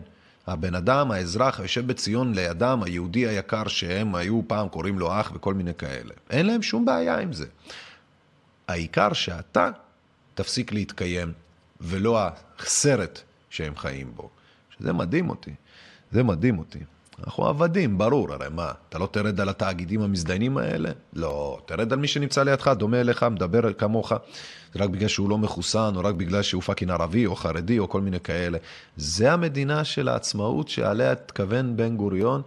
הבן 0.48 0.76
אדם, 0.76 1.12
האזרח, 1.12 1.60
היושב 1.60 1.88
בציון 1.88 2.36
לידם, 2.36 2.82
היהודי 2.86 3.28
היקר 3.28 3.68
שהם 3.68 4.16
היו 4.16 4.42
פעם 4.48 4.70
קוראים 4.70 5.00
לו 5.00 5.20
אח 5.20 5.32
וכל 5.36 5.54
מיני 5.54 5.74
כאלה. 5.74 6.14
אין 6.30 6.46
להם 6.46 6.62
שום 6.62 6.86
בעיה 6.86 7.20
עם 7.20 7.34
זה. 7.34 7.46
העיקר 8.68 9.14
שאתה 9.14 9.70
תפסיק 10.34 10.74
להתקיים, 10.74 11.34
ולא 11.82 12.20
הסרט 12.60 13.22
שהם 13.52 13.76
חיים 13.76 14.12
בו. 14.16 14.30
שזה 14.78 14.94
מדהים 14.94 15.30
אותי. 15.30 15.52
זה 16.12 16.24
מדהים 16.24 16.60
אותי. 16.60 16.80
אנחנו 17.20 17.46
עבדים, 17.46 17.98
ברור, 17.98 18.34
הרי 18.34 18.48
מה, 18.52 18.72
אתה 18.90 19.00
לא 19.00 19.08
תרד 19.12 19.42
על 19.42 19.50
התאגידים 19.50 20.02
המזדיינים 20.02 20.58
האלה? 20.58 20.90
לא, 21.14 21.60
תרד 21.66 21.94
על 21.94 22.00
מי 22.00 22.08
שנמצא 22.08 22.44
לידך, 22.44 22.68
דומה 22.68 23.02
אליך, 23.02 23.24
מדבר 23.24 23.74
כמוך, 23.74 24.14
זה 24.74 24.84
רק 24.84 24.90
בגלל 24.90 25.08
שהוא 25.08 25.30
לא 25.30 25.38
מחוסן, 25.38 25.92
או 25.96 26.02
רק 26.02 26.16
בגלל 26.16 26.42
שהוא 26.42 26.62
fucking 26.62 26.92
ערבי, 26.92 27.26
או 27.26 27.36
חרדי, 27.36 27.80
או 27.80 27.90
כל 27.90 28.02
מיני 28.02 28.20
כאלה. 28.20 28.58
זה 28.98 29.34
המדינה 29.34 29.84
של 29.84 30.08
העצמאות 30.08 30.68
שעליה 30.68 31.12
התכוון 31.12 31.78
בן 31.78 31.98
גוריון. 31.98 32.42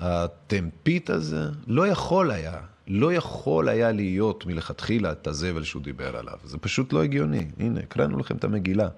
הטמפית 0.00 1.10
הזה 1.10 1.48
לא 1.66 1.86
יכול 1.86 2.30
היה, 2.30 2.60
לא 2.88 3.12
יכול 3.12 3.68
היה 3.68 3.92
להיות 3.92 4.46
מלכתחילה 4.46 5.12
את 5.12 5.26
הזבל 5.26 5.62
שהוא 5.62 5.82
דיבר 5.82 6.16
עליו. 6.16 6.38
זה 6.44 6.58
פשוט 6.58 6.92
לא 6.92 7.02
הגיוני. 7.02 7.46
הנה, 7.58 7.80
הקראנו 7.80 8.18
לכם 8.18 8.36
את 8.36 8.44
המגילה. 8.44 8.88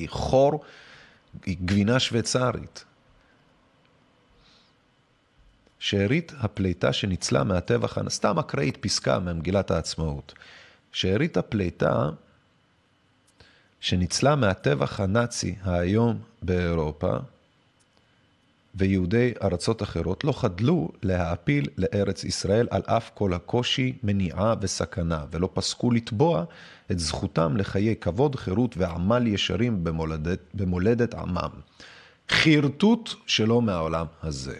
היא 0.00 0.08
חור, 0.08 0.60
היא 1.46 1.56
גבינה 1.64 2.00
שוויצרית. 2.00 2.84
שארית 5.78 6.32
הפליטה 6.38 6.92
שניצלה 6.92 7.44
מהטבח, 7.44 7.98
סתם 8.08 8.38
אקראית 8.38 8.76
פסקה 8.76 9.18
ממגילת 9.18 9.70
העצמאות. 9.70 10.34
שארית 10.92 11.36
הפליטה 11.36 12.10
שניצלה 13.80 14.36
מהטבח 14.36 15.00
הנאצי 15.00 15.54
האיום 15.62 16.18
באירופה, 16.42 17.16
ויהודי 18.74 19.32
ארצות 19.42 19.82
אחרות 19.82 20.24
לא 20.24 20.32
חדלו 20.32 20.88
להעפיל 21.02 21.68
לארץ 21.78 22.24
ישראל 22.24 22.66
על 22.70 22.82
אף 22.86 23.10
כל 23.14 23.34
הקושי, 23.34 23.92
מניעה 24.02 24.54
וסכנה, 24.60 25.24
ולא 25.30 25.48
פסקו 25.54 25.90
לתבוע 25.90 26.44
את 26.90 26.98
זכותם 26.98 27.56
לחיי 27.56 27.96
כבוד, 27.96 28.36
חירות 28.36 28.76
ועמל 28.76 29.26
ישרים 29.26 29.84
במולדת, 29.84 30.40
במולדת 30.54 31.14
עמם. 31.14 31.50
חרטוט 32.30 33.10
שלא 33.26 33.62
מהעולם 33.62 34.06
הזה. 34.22 34.58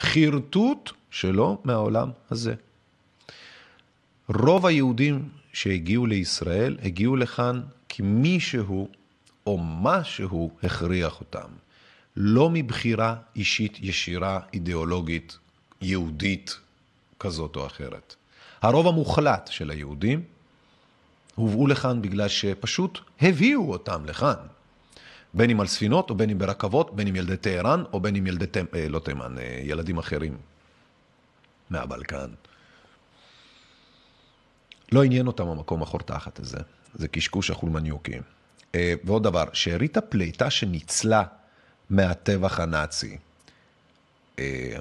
חרטוט 0.00 0.90
שלא 1.10 1.58
מהעולם 1.64 2.10
הזה. 2.30 2.54
רוב 4.28 4.66
היהודים 4.66 5.28
שהגיעו 5.52 6.06
לישראל 6.06 6.76
הגיעו 6.82 7.16
לכאן 7.16 7.60
כי 7.88 8.02
מישהו 8.02 8.88
או 9.46 9.58
משהו 9.62 10.50
הכריח 10.62 11.20
אותם. 11.20 11.48
לא 12.16 12.50
מבחירה 12.50 13.16
אישית 13.36 13.78
ישירה, 13.80 14.40
אידיאולוגית, 14.52 15.38
יהודית 15.80 16.58
כזאת 17.20 17.56
או 17.56 17.66
אחרת. 17.66 18.14
הרוב 18.62 18.86
המוחלט 18.86 19.48
של 19.52 19.70
היהודים 19.70 20.22
הובאו 21.34 21.66
לכאן 21.66 22.02
בגלל 22.02 22.28
שפשוט 22.28 22.98
הביאו 23.20 23.72
אותם 23.72 24.06
לכאן. 24.06 24.34
בין 25.34 25.50
אם 25.50 25.60
על 25.60 25.66
ספינות, 25.66 26.10
או 26.10 26.14
בין 26.14 26.30
אם 26.30 26.38
ברכבות, 26.38 26.96
בין 26.96 27.08
אם 27.08 27.16
ילדי 27.16 27.36
טהרן, 27.36 27.82
או 27.92 28.00
בין 28.00 28.16
אם 28.16 28.26
ילדי, 28.26 28.46
אה, 28.74 28.88
לא 28.88 28.98
תימן, 28.98 29.38
אה, 29.38 29.60
ילדים 29.64 29.98
אחרים 29.98 30.36
מהבלקן. 31.70 32.30
לא 34.92 35.04
עניין 35.04 35.26
אותם 35.26 35.48
המקום 35.48 35.82
החור 35.82 36.00
תחת 36.00 36.38
הזה, 36.38 36.58
זה 36.94 37.08
קשקוש 37.08 37.50
החולמניוקים. 37.50 38.22
אה, 38.74 38.94
ועוד 39.04 39.22
דבר, 39.22 39.44
שארית 39.52 39.96
הפליטה 39.96 40.50
שניצלה 40.50 41.22
מהטבח 41.90 42.60
הנאצי, 42.60 43.18
אה, 44.38 44.76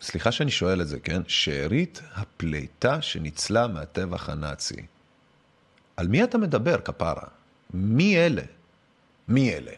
סליחה 0.00 0.32
שאני 0.32 0.50
שואל 0.50 0.82
את 0.82 0.88
זה, 0.88 1.00
כן? 1.00 1.22
שארית 1.28 2.02
הפליטה 2.14 3.02
שניצלה 3.02 3.66
מהטבח 3.66 4.28
הנאצי. 4.28 4.86
על 5.96 6.08
מי 6.08 6.24
אתה 6.24 6.38
מדבר, 6.38 6.80
כפרה? 6.80 7.28
מי 7.74 8.16
אלה? 8.16 8.42
מי 9.28 9.54
אלה? 9.54 9.72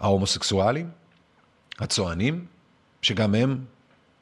ההומוסקסואלים? 0.00 0.90
הצוענים? 1.78 2.46
שגם 3.02 3.34
הם 3.34 3.64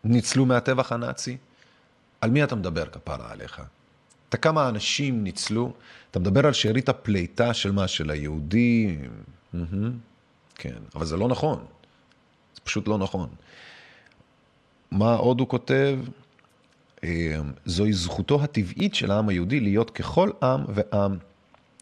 ניצלו 0.04 0.46
מהטבח 0.46 0.92
הנאצי? 0.92 1.36
על 2.20 2.30
מי 2.30 2.44
אתה 2.44 2.54
מדבר, 2.54 2.86
כפרה 2.86 3.32
עליך? 3.32 3.62
אתה 4.34 4.42
כמה 4.42 4.68
אנשים 4.68 5.24
ניצלו? 5.24 5.72
אתה 6.10 6.18
מדבר 6.18 6.46
על 6.46 6.52
שארית 6.52 6.88
הפליטה 6.88 7.54
של 7.54 7.72
מה? 7.72 7.88
של 7.88 8.10
היהודים? 8.10 9.10
כן, 10.54 10.78
אבל 10.94 11.06
זה 11.06 11.16
לא 11.16 11.28
נכון. 11.28 11.64
זה 12.54 12.60
פשוט 12.64 12.88
לא 12.88 12.98
נכון. 12.98 13.28
מה 14.90 15.14
עוד 15.14 15.40
הוא 15.40 15.48
כותב? 15.48 15.98
אה, 17.04 17.40
זוהי 17.64 17.92
זכותו 17.92 18.42
הטבעית 18.42 18.94
של 18.94 19.10
העם 19.10 19.28
היהודי 19.28 19.60
להיות 19.60 19.90
ככל 19.90 20.30
עם 20.42 20.64
ועם 20.68 21.18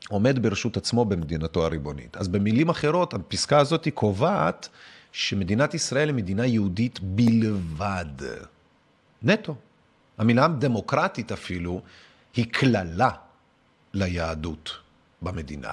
עומד 0.08 0.42
ברשות 0.42 0.76
עצמו 0.76 1.04
במדינתו 1.04 1.66
הריבונית. 1.66 2.16
אז 2.16 2.28
במילים 2.28 2.68
אחרות, 2.68 3.14
הפסקה 3.14 3.58
הזאת 3.58 3.88
קובעת 3.94 4.68
שמדינת 5.12 5.74
ישראל 5.74 6.08
היא 6.08 6.16
מדינה 6.16 6.46
יהודית 6.46 7.00
בלבד. 7.00 8.26
נטו. 9.22 9.54
המילה 10.18 10.48
דמוקרטית 10.48 11.32
אפילו 11.32 11.82
היא 12.34 12.46
קללה 12.50 13.10
ליהדות 13.94 14.78
במדינה. 15.22 15.72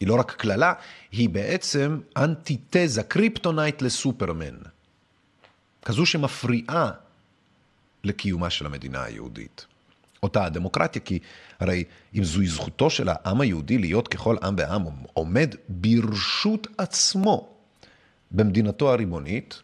היא 0.00 0.08
לא 0.08 0.14
רק 0.14 0.32
קללה, 0.32 0.72
היא 1.12 1.28
בעצם 1.28 2.00
אנטיתזה, 2.16 3.02
kryptonite 3.02 3.82
לסופרמן. 3.82 4.56
כזו 5.84 6.06
שמפריעה 6.06 6.90
לקיומה 8.04 8.50
של 8.50 8.66
המדינה 8.66 9.02
היהודית. 9.02 9.66
אותה 10.22 10.44
הדמוקרטיה, 10.44 11.02
כי 11.02 11.18
הרי 11.60 11.84
אם 12.14 12.24
זוהי 12.24 12.46
זכותו 12.46 12.90
של 12.90 13.08
העם 13.08 13.40
היהודי 13.40 13.78
להיות 13.78 14.08
ככל 14.08 14.36
עם 14.42 14.54
ועם, 14.58 14.82
עומד 15.12 15.54
ברשות 15.68 16.66
עצמו 16.78 17.54
במדינתו 18.30 18.92
הריבונית, 18.92 19.62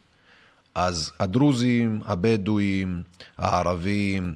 אז 0.74 1.12
הדרוזים, 1.20 2.00
הבדואים, 2.04 3.02
הערבים, 3.38 4.34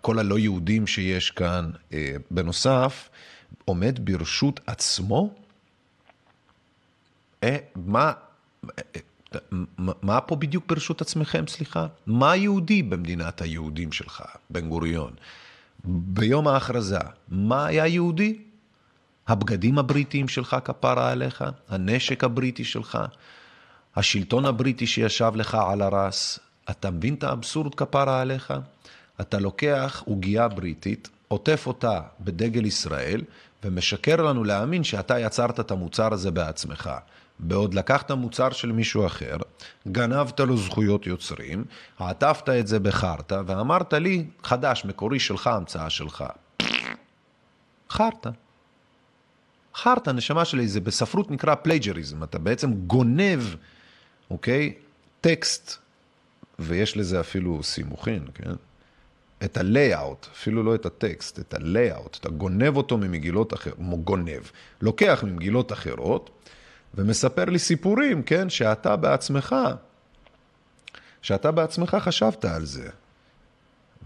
כל 0.00 0.18
הלא 0.18 0.38
יהודים 0.38 0.86
שיש 0.86 1.30
כאן, 1.30 1.70
אה, 1.92 2.16
בנוסף, 2.30 3.08
עומד 3.64 3.98
ברשות 4.04 4.60
עצמו? 4.66 5.34
אה, 7.42 7.56
מה, 7.76 8.12
מה 9.78 10.20
פה 10.20 10.36
בדיוק 10.36 10.64
ברשות 10.68 11.00
עצמכם, 11.00 11.46
סליחה? 11.46 11.86
מה 12.06 12.36
יהודי 12.36 12.82
במדינת 12.82 13.42
היהודים 13.42 13.92
שלך, 13.92 14.22
בן 14.50 14.68
גוריון? 14.68 15.12
ביום 15.84 16.48
ההכרזה, 16.48 16.98
מה 17.28 17.66
היה 17.66 17.86
יהודי? 17.86 18.38
הבגדים 19.28 19.78
הבריטיים 19.78 20.28
שלך 20.28 20.56
כפרה 20.64 21.10
עליך? 21.10 21.44
הנשק 21.68 22.24
הבריטי 22.24 22.64
שלך? 22.64 22.98
השלטון 23.96 24.44
הבריטי 24.44 24.86
שישב 24.86 25.32
לך 25.34 25.54
על 25.54 25.82
הרס? 25.82 26.38
אתה 26.70 26.90
מבין 26.90 27.14
את 27.14 27.24
האבסורד 27.24 27.74
כפרה 27.74 28.20
עליך? 28.20 28.54
אתה 29.20 29.38
לוקח 29.38 30.02
עוגייה 30.06 30.48
בריטית, 30.48 31.08
עוטף 31.28 31.66
אותה 31.66 32.00
בדגל 32.20 32.64
ישראל, 32.64 33.22
ומשקר 33.64 34.16
לנו 34.16 34.44
להאמין 34.44 34.84
שאתה 34.84 35.20
יצרת 35.20 35.60
את 35.60 35.70
המוצר 35.70 36.12
הזה 36.12 36.30
בעצמך. 36.30 36.90
בעוד 37.38 37.74
לקחת 37.74 38.10
מוצר 38.10 38.50
של 38.50 38.72
מישהו 38.72 39.06
אחר, 39.06 39.36
גנבת 39.88 40.40
לו 40.40 40.56
זכויות 40.56 41.06
יוצרים, 41.06 41.64
עטפת 41.98 42.48
את 42.48 42.66
זה 42.66 42.78
בחרטא, 42.78 43.42
ואמרת 43.46 43.92
לי, 43.92 44.26
חדש, 44.44 44.84
מקורי 44.84 45.20
שלך, 45.20 45.46
המצאה 45.46 45.90
שלך. 45.90 46.24
חרטא. 47.90 48.30
חרטא, 49.74 50.10
נשמה 50.10 50.44
שלי, 50.44 50.68
זה 50.68 50.80
בספרות 50.80 51.30
נקרא 51.30 51.54
plagiarism, 51.54 52.22
אתה 52.22 52.38
בעצם 52.38 52.72
גונב, 52.74 53.42
אוקיי? 54.30 54.74
טקסט, 55.20 55.76
ויש 56.58 56.96
לזה 56.96 57.20
אפילו 57.20 57.62
סימוכין, 57.62 58.26
כן? 58.34 58.52
את 59.44 59.56
ה-layout, 59.56 60.26
אפילו 60.32 60.62
לא 60.62 60.74
את 60.74 60.86
הטקסט, 60.86 61.38
את 61.38 61.54
ה-layout, 61.54 62.18
אתה 62.20 62.28
גונב 62.28 62.76
אותו 62.76 62.98
ממגילות 62.98 63.54
אחרות, 63.54 63.78
גונב, 64.04 64.42
לוקח 64.80 65.24
ממגילות 65.26 65.72
אחרות, 65.72 66.30
ומספר 66.94 67.44
לי 67.44 67.58
סיפורים, 67.58 68.22
כן, 68.22 68.50
שאתה 68.50 68.96
בעצמך, 68.96 69.56
שאתה 71.22 71.50
בעצמך 71.50 71.96
חשבת 72.00 72.44
על 72.44 72.64
זה. 72.64 72.88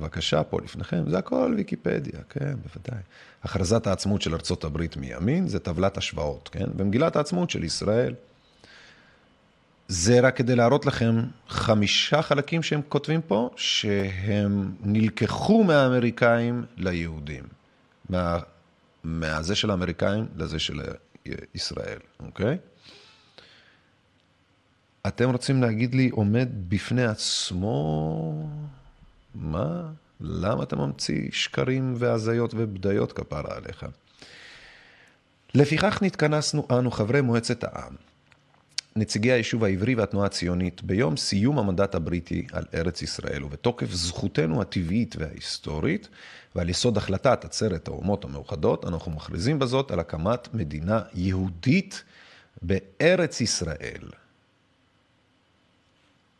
בבקשה, 0.00 0.42
פה 0.42 0.58
לפניכם, 0.64 1.10
זה 1.10 1.18
הכל 1.18 1.54
ויקיפדיה, 1.56 2.20
כן, 2.28 2.54
בוודאי. 2.54 3.02
הכרזת 3.42 3.86
העצמאות 3.86 4.22
של 4.22 4.34
ארצות 4.34 4.64
הברית 4.64 4.96
מימין 4.96 5.48
זה 5.48 5.58
טבלת 5.58 5.96
השוואות, 5.96 6.48
כן? 6.52 6.66
במגילת 6.76 7.16
העצמאות 7.16 7.50
של 7.50 7.64
ישראל. 7.64 8.14
זה 9.90 10.20
רק 10.20 10.36
כדי 10.36 10.56
להראות 10.56 10.86
לכם 10.86 11.22
חמישה 11.48 12.22
חלקים 12.22 12.62
שהם 12.62 12.80
כותבים 12.88 13.22
פה, 13.22 13.50
שהם 13.56 14.74
נלקחו 14.80 15.64
מהאמריקאים 15.64 16.64
ליהודים. 16.76 17.44
מה, 18.08 18.38
מהזה 19.04 19.54
של 19.54 19.70
האמריקאים 19.70 20.26
לזה 20.36 20.58
של 20.58 20.80
ישראל, 21.54 21.98
אוקיי? 22.20 22.58
אתם 25.06 25.30
רוצים 25.30 25.62
להגיד 25.62 25.94
לי, 25.94 26.08
עומד 26.08 26.48
בפני 26.68 27.04
עצמו, 27.04 28.48
מה? 29.34 29.82
למה 30.20 30.62
אתה 30.62 30.76
ממציא 30.76 31.28
שקרים 31.32 31.94
והזיות 31.98 32.54
ובדיות 32.56 33.12
כפרה 33.12 33.56
עליך? 33.56 33.86
לפיכך 35.54 36.02
נתכנסנו 36.02 36.66
אנו, 36.70 36.90
חברי 36.90 37.20
מועצת 37.20 37.64
העם, 37.64 37.94
נציגי 38.96 39.32
היישוב 39.32 39.64
העברי 39.64 39.94
והתנועה 39.94 40.26
הציונית, 40.26 40.82
ביום 40.82 41.16
סיום 41.16 41.58
המנדט 41.58 41.94
הבריטי 41.94 42.46
על 42.52 42.64
ארץ 42.74 43.02
ישראל, 43.02 43.44
ובתוקף 43.44 43.90
זכותנו 43.90 44.60
הטבעית 44.60 45.16
וההיסטורית, 45.18 46.08
ועל 46.54 46.68
יסוד 46.68 46.96
החלטת 46.96 47.44
עצרת 47.44 47.88
האומות 47.88 48.24
המאוחדות, 48.24 48.84
אנחנו 48.84 49.12
מכריזים 49.12 49.58
בזאת 49.58 49.90
על 49.90 50.00
הקמת 50.00 50.54
מדינה 50.54 51.02
יהודית 51.14 52.02
בארץ 52.62 53.40
ישראל. 53.40 54.08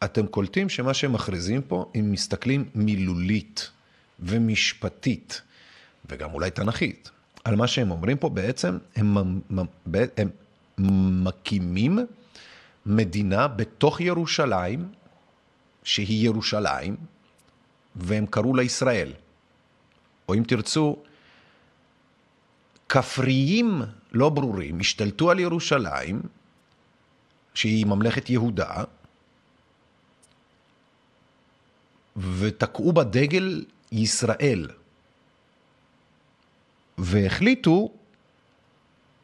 אתם 0.05 0.27
קולטים 0.27 0.68
שמה 0.68 0.94
שהם 0.94 1.12
מכריזים 1.12 1.62
פה, 1.62 1.90
הם 1.94 2.12
מסתכלים 2.12 2.64
מילולית 2.74 3.70
ומשפטית, 4.20 5.43
וגם 6.10 6.35
אולי 6.35 6.51
תנכית, 6.51 7.10
על 7.44 7.56
מה 7.56 7.66
שהם 7.66 7.90
אומרים 7.90 8.16
פה, 8.16 8.28
בעצם 8.28 8.78
הם, 8.97 9.16
הם, 9.16 9.59
הם 10.16 10.31
מקימים 11.24 11.98
מדינה 12.86 13.48
בתוך 13.48 14.01
ירושלים, 14.01 14.93
שהיא 15.85 16.27
ירושלים, 16.27 16.97
והם 17.97 18.27
קראו 18.27 18.55
לה 18.55 18.62
ישראל. 18.62 19.12
או 20.28 20.35
אם 20.35 20.43
תרצו, 20.43 20.97
כפריים 22.89 23.82
לא 24.12 24.28
ברורים 24.28 24.81
השתלטו 24.81 25.31
על 25.31 25.39
ירושלים, 25.39 26.23
שהיא 27.55 27.86
ממלכת 27.86 28.31
יהודה, 28.31 28.85
ותקעו 32.16 32.93
בה 32.93 33.05
דגל 33.05 33.65
ישראל, 33.93 34.69
והחליטו 36.98 37.93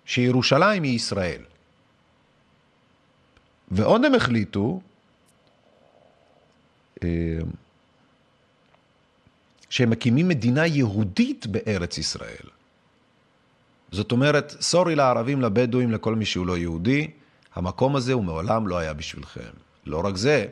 שירושלים 0.05 0.83
היא 0.83 0.97
ישראל. 0.97 1.43
ועוד 3.71 4.05
הם 4.05 4.15
החליטו 4.15 4.81
אה, 7.03 7.09
שהם 9.71 9.91
מקימים 9.91 10.29
מדינה 10.29 10.67
יהודית 10.67 11.47
בארץ 11.47 11.99
ישראל. 11.99 12.47
זאת 13.93 14.13
אומרת, 14.13 14.55
סורי 14.61 14.95
לערבים, 14.95 15.41
לבדואים, 15.41 15.93
לכל 15.93 16.15
מי 16.15 16.25
שהוא 16.25 16.47
לא 16.47 16.59
יהודי, 16.59 17.11
המקום 17.55 17.97
הזה 17.97 18.13
הוא 18.13 18.25
מעולם 18.25 18.69
לא 18.69 18.79
היה 18.79 18.93
בשבילכם. 18.93 19.51
לא 19.87 20.07
רק 20.07 20.17
זה, 20.17 20.47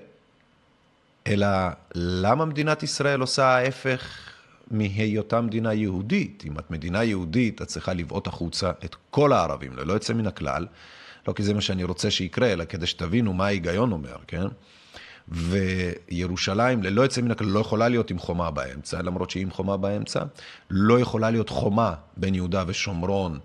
אלא 1.27 1.47
למה 1.95 2.45
מדינת 2.45 2.83
ישראל 2.83 3.21
עושה 3.21 3.45
ההפך 3.45 4.31
מהיותה 4.71 5.41
מדינה 5.41 5.75
יהודית? 5.75 6.43
אם 6.47 6.59
את 6.59 6.71
מדינה 6.71 7.05
יהודית, 7.05 7.63
את 7.63 7.67
צריכה 7.67 7.93
לבעוט 7.93 8.27
החוצה 8.27 8.71
את 8.85 8.97
כל 9.11 9.33
הערבים, 9.33 9.77
ללא 9.77 9.93
יוצא 9.93 10.13
מן 10.13 10.27
הכלל. 10.27 10.67
לא 11.29 11.33
כי 11.33 11.43
זה 11.43 11.55
מה 11.55 11.61
שאני 11.61 11.85
רוצה 11.85 12.11
שיקרה, 12.11 12.53
אלא 12.53 12.65
כדי 12.65 12.87
שתבינו 12.87 13.33
מה 13.33 13.47
ההיגיון 13.47 13.93
אומר, 13.93 14.17
כן? 14.27 14.47
וירושלים, 15.29 16.83
ללא 16.83 17.03
יוצא 17.03 17.21
מן 17.21 17.31
הכלל, 17.31 17.49
לא 17.49 17.61
יכולה 17.61 17.89
להיות 17.89 18.11
עם 18.11 18.19
חומה 18.19 18.51
באמצע, 18.51 19.03
למרות 19.03 19.31
שהיא 19.31 19.43
עם 19.43 19.51
חומה 19.51 19.77
באמצע. 19.77 20.23
לא 20.71 21.01
יכולה 21.01 21.31
להיות 21.31 21.49
חומה 21.49 21.95
בין 22.17 22.35
יהודה 22.35 22.65
ושומרון, 22.67 23.39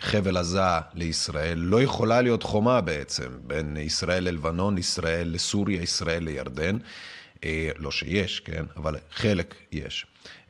חבל 0.00 0.36
עזה 0.36 0.60
לישראל. 0.94 1.58
לא 1.58 1.82
יכולה 1.82 2.22
להיות 2.22 2.42
חומה 2.42 2.80
בעצם 2.80 3.28
בין 3.46 3.76
ישראל 3.76 4.24
ללבנון, 4.24 4.78
ישראל 4.78 5.28
לסוריה, 5.28 5.82
ישראל 5.82 6.24
לירדן. 6.24 6.76
אה, 7.44 7.70
לא 7.78 7.90
שיש, 7.90 8.40
כן? 8.40 8.64
אבל 8.76 8.96
חלק 9.12 9.54
יש. 9.72 10.06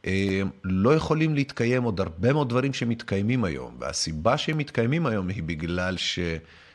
אה, 0.07 0.43
לא 0.65 0.95
יכולים 0.95 1.35
להתקיים 1.35 1.83
עוד 1.83 2.01
הרבה 2.01 2.33
מאוד 2.33 2.49
דברים 2.49 2.73
שמתקיימים 2.73 3.45
היום, 3.45 3.77
והסיבה 3.79 4.39
שהם 4.39 4.59
מתקיימים 4.59 5.07
היום 5.07 5.29
היא 5.29 5.43
בגלל 5.43 5.97
ש... 5.97 6.19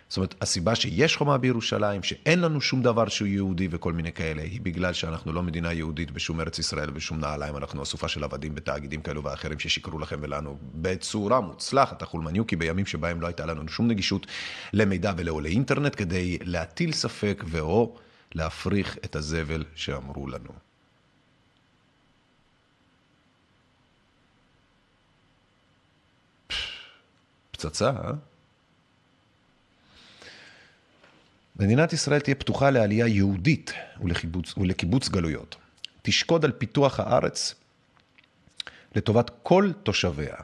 זאת 0.10 0.18
אומרת, 0.18 0.36
הסיבה 0.42 0.76
שיש 0.76 1.18
חומה 1.18 1.38
בירושלים, 1.38 2.04
שאין 2.04 2.42
לנו 2.42 2.62
שום 2.62 2.82
דבר 2.82 3.08
שהוא 3.08 3.28
יהודי 3.28 3.68
וכל 3.72 3.94
מיני 3.94 4.12
כאלה, 4.12 4.42
היא 4.42 4.62
בגלל 4.62 4.94
שאנחנו 4.94 5.34
לא 5.34 5.44
מדינה 5.44 5.74
יהודית 5.74 6.12
בשום 6.12 6.42
ארץ 6.42 6.60
ישראל 6.60 6.90
ובשום 6.90 7.20
נעליים, 7.20 7.58
אנחנו 7.58 7.84
אסופה 7.84 8.08
של 8.08 8.24
עבדים 8.24 8.56
בתאגידים 8.56 9.02
כאלו 9.02 9.24
ואחרים 9.24 9.60
ששיקרו 9.60 10.00
לכם 10.00 10.18
ולנו 10.22 10.58
בצורה 10.74 11.42
מוצלחת, 11.42 12.02
החולמניוקי, 12.02 12.56
בימים 12.56 12.86
שבהם 12.86 13.22
לא 13.22 13.28
הייתה 13.28 13.46
לנו 13.46 13.68
שום 13.68 13.88
נגישות 13.88 14.28
למידע 14.74 15.14
ולעולי 15.18 15.50
אינטרנט, 15.50 15.96
כדי 15.98 16.38
להטיל 16.42 16.92
ספק 16.92 17.44
ואו 17.48 17.96
להפריך 18.36 18.98
את 19.06 19.16
הזבל 19.16 19.64
שאמרו 19.76 20.28
לנו. 20.28 20.52
פצצה, 27.52 27.90
אה? 27.90 28.35
מדינת 31.60 31.94
ישראל 31.94 32.20
תהיה 32.20 32.36
פתוחה 32.36 32.70
לעלייה 32.70 33.08
יהודית 33.08 33.74
ולקיבוץ, 34.02 34.58
ולקיבוץ 34.58 35.10
גלויות. 35.10 35.56
תשקוד 36.02 36.46
על 36.46 36.52
פיתוח 36.52 37.00
הארץ 37.00 37.56
לטובת 38.96 39.32
כל 39.44 39.72
תושביה. 39.84 40.36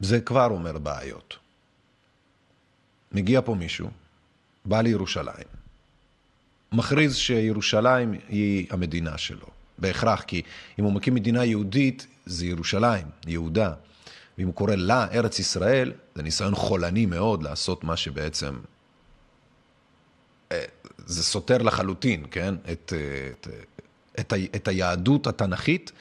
זה 0.00 0.20
כבר 0.20 0.46
אומר 0.50 0.78
בעיות. 0.78 1.38
מגיע 3.12 3.40
פה 3.44 3.54
מישהו, 3.54 3.90
בא 4.64 4.80
לירושלים, 4.80 5.48
מכריז 6.72 7.16
שירושלים 7.16 8.14
היא 8.28 8.66
המדינה 8.70 9.18
שלו. 9.18 9.46
בהכרח, 9.78 10.22
כי 10.22 10.42
אם 10.78 10.84
הוא 10.84 10.92
מקים 10.92 11.14
מדינה 11.14 11.44
יהודית, 11.44 12.06
זה 12.26 12.46
ירושלים, 12.46 13.06
יהודה. 13.26 13.72
ואם 14.38 14.46
הוא 14.46 14.54
קורא 14.54 14.74
לה 14.74 15.06
ארץ 15.12 15.38
ישראל, 15.38 15.92
זה 16.14 16.22
ניסיון 16.22 16.54
חולני 16.54 17.06
מאוד 17.06 17.42
לעשות 17.42 17.84
מה 17.84 17.96
שבעצם... 17.96 18.58
אה, 20.52 20.64
זה 21.06 21.22
סותר 21.22 21.58
לחלוטין, 21.58 22.26
כן? 22.30 22.54
את, 22.72 22.92
אה, 22.96 23.30
את, 23.40 23.48
את, 24.20 24.32
את 24.56 24.68
היהדות 24.68 25.26
התנ"כית. 25.26 25.92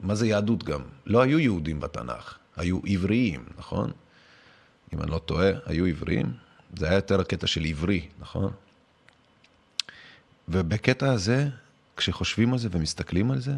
מה 0.00 0.14
זה 0.14 0.26
יהדות 0.26 0.64
גם? 0.64 0.80
לא 1.06 1.22
היו 1.22 1.38
יהודים 1.38 1.80
בתנ"ך, 1.80 2.38
היו 2.56 2.80
עבריים, 2.86 3.44
נכון? 3.58 3.90
אם 4.94 5.02
אני 5.02 5.10
לא 5.10 5.18
טועה, 5.18 5.50
היו 5.66 5.86
עבריים. 5.86 6.32
זה 6.76 6.86
היה 6.86 6.94
יותר 6.94 7.20
הקטע 7.20 7.46
של 7.46 7.64
עברי, 7.64 8.08
נכון? 8.18 8.52
ובקטע 10.48 11.12
הזה, 11.12 11.48
כשחושבים 11.96 12.52
על 12.52 12.58
זה 12.58 12.68
ומסתכלים 12.72 13.30
על 13.30 13.40
זה, 13.40 13.52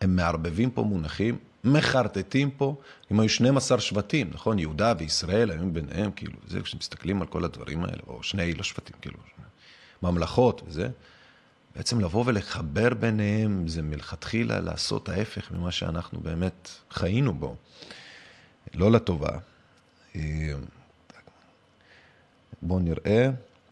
הם 0.00 0.16
מערבבים 0.16 0.70
פה 0.70 0.82
מונחים 0.82 1.38
מחרטטים 1.64 2.50
פה, 2.50 2.76
אם 3.12 3.20
היו 3.20 3.28
12 3.28 3.80
שבטים, 3.80 4.30
נכון? 4.32 4.58
יהודה 4.58 4.94
וישראל 4.98 5.50
היו 5.50 5.70
ביניהם, 5.72 6.12
כאילו, 6.12 6.38
זה 6.46 6.60
כשמסתכלים 6.60 7.22
על 7.22 7.28
כל 7.28 7.44
הדברים 7.44 7.84
האלה, 7.84 8.02
או 8.06 8.22
שני, 8.22 8.54
לא 8.54 8.62
שבטים, 8.62 8.96
כאילו, 9.00 9.18
ממלכות 10.02 10.62
וזה, 10.66 10.88
בעצם 11.76 12.00
לבוא 12.00 12.24
ולחבר 12.26 12.94
ביניהם 12.94 13.68
זה 13.68 13.82
מלכתחילה 13.82 14.60
לעשות 14.60 15.08
ההפך 15.08 15.50
ממה 15.50 15.72
שאנחנו 15.72 16.20
באמת 16.20 16.68
חיינו 16.90 17.34
בו. 17.34 17.56
לא 18.74 18.92
לטובה. 18.92 19.38
בואו 22.62 22.78
נראה. 22.78 23.30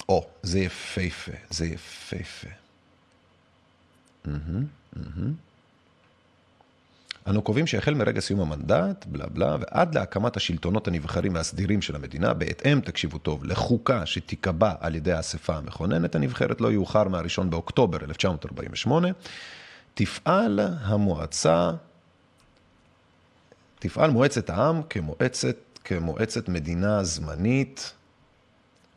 או, 0.09 0.27
זה 0.43 0.59
יפהפה, 0.59 1.33
זה 1.51 1.67
יפהפה. 1.67 2.49
Mm-hmm, 4.27 4.29
mm-hmm. 4.97 5.50
אנו 7.27 7.43
קובעים 7.43 7.67
שהחל 7.67 7.95
מרגע 7.95 8.21
סיום 8.21 8.41
המנדט, 8.41 9.07
בלה 9.07 9.27
בלה, 9.27 9.57
ועד 9.61 9.95
להקמת 9.95 10.37
השלטונות 10.37 10.89
הנבחרים 10.89 11.35
והסדירים 11.35 11.83
של 11.83 11.97
המדינה, 11.97 12.35
בהתאם, 12.35 12.81
תקשיבו 12.81 13.19
טוב, 13.19 13.45
לחוקה 13.45 14.07
שתיקבע 14.07 14.73
על 14.81 14.95
ידי 14.95 15.13
האספה 15.13 15.57
המכוננת 15.57 16.15
הנבחרת 16.15 16.61
לא 16.61 16.73
יאוחר 16.73 17.09
מה-1 17.09 17.43
באוקטובר 17.51 17.99
1948, 18.05 19.09
תפעל 19.95 20.61
המועצה, 20.81 21.71
תפעל 23.79 24.11
מועצת 24.11 24.51
העם 24.51 24.83
כמועצת, 24.83 25.57
כמועצת 25.85 26.49
מדינה 26.49 27.05
זמנית, 27.05 27.93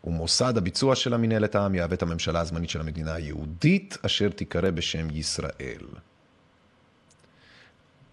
ומוסד 0.04 0.58
הביצוע 0.58 0.96
של 0.96 1.14
המנהלת 1.14 1.56
העם 1.56 1.76
יהווה 1.76 1.96
את 1.96 2.02
הממשלה 2.02 2.40
הזמנית 2.40 2.70
של 2.70 2.80
המדינה 2.80 3.14
היהודית, 3.14 3.98
אשר 4.06 4.30
תיקרא 4.30 4.70
בשם 4.70 5.08
ישראל. 5.12 5.86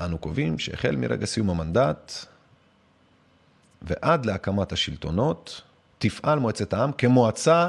אנו 0.00 0.18
קובעים 0.18 0.58
שהחל 0.58 0.96
מרגע 0.96 1.26
סיום 1.26 1.50
המנדט 1.50 2.12
ועד 3.82 4.26
להקמת 4.26 4.72
השלטונות, 4.72 5.62
תפעל 5.98 6.38
מועצת 6.38 6.72
העם 6.72 6.92
כמועצה 6.92 7.68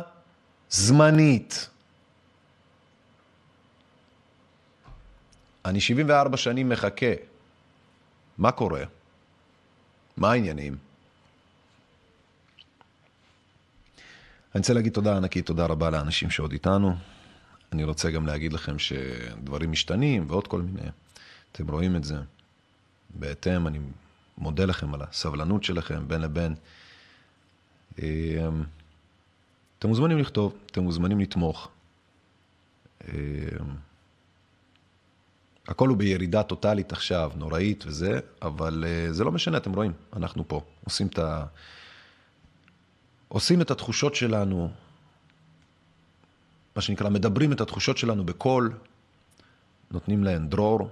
זמנית. 0.69 1.69
אני 5.65 5.81
74 5.81 6.37
שנים 6.37 6.69
מחכה 6.69 7.13
מה 8.37 8.51
קורה? 8.51 8.83
מה 10.17 10.31
העניינים? 10.31 10.77
אני 14.55 14.59
רוצה 14.59 14.73
להגיד 14.73 14.93
תודה 14.93 15.17
ענקית, 15.17 15.45
תודה 15.45 15.65
רבה 15.65 15.89
לאנשים 15.89 16.29
שעוד 16.29 16.51
איתנו. 16.51 16.95
אני 17.71 17.83
רוצה 17.83 18.11
גם 18.11 18.27
להגיד 18.27 18.53
לכם 18.53 18.79
שדברים 18.79 19.71
משתנים 19.71 20.25
ועוד 20.27 20.47
כל 20.47 20.61
מיני. 20.61 20.87
אתם 21.51 21.67
רואים 21.67 21.95
את 21.95 22.03
זה. 22.03 22.15
בהתאם, 23.09 23.67
אני 23.67 23.79
מודה 24.37 24.65
לכם 24.65 24.93
על 24.93 25.01
הסבלנות 25.01 25.63
שלכם 25.63 26.07
בין 26.07 26.21
לבין. 26.21 26.55
אמ, 27.99 28.63
אתם 29.79 29.87
מוזמנים 29.87 30.17
לכתוב, 30.17 30.57
אתם 30.65 30.81
מוזמנים 30.81 31.19
לתמוך. 31.19 31.69
אמ, 33.07 33.11
הכל 35.67 35.89
הוא 35.89 35.97
בירידה 35.97 36.43
טוטאלית 36.43 36.91
עכשיו, 36.91 37.31
נוראית 37.35 37.83
וזה, 37.87 38.19
אבל 38.41 38.83
uh, 38.83 39.13
זה 39.13 39.23
לא 39.23 39.31
משנה, 39.31 39.57
אתם 39.57 39.73
רואים, 39.73 39.93
אנחנו 40.15 40.47
פה, 40.47 40.61
עושים 40.83 41.07
את, 41.07 41.19
ה... 41.19 41.45
עושים 43.27 43.61
את 43.61 43.71
התחושות 43.71 44.15
שלנו, 44.15 44.71
מה 46.75 46.81
שנקרא, 46.81 47.09
מדברים 47.09 47.51
את 47.53 47.61
התחושות 47.61 47.97
שלנו 47.97 48.25
בקול, 48.25 48.73
נותנים 49.91 50.23
להן 50.23 50.49
דרור, 50.49 50.89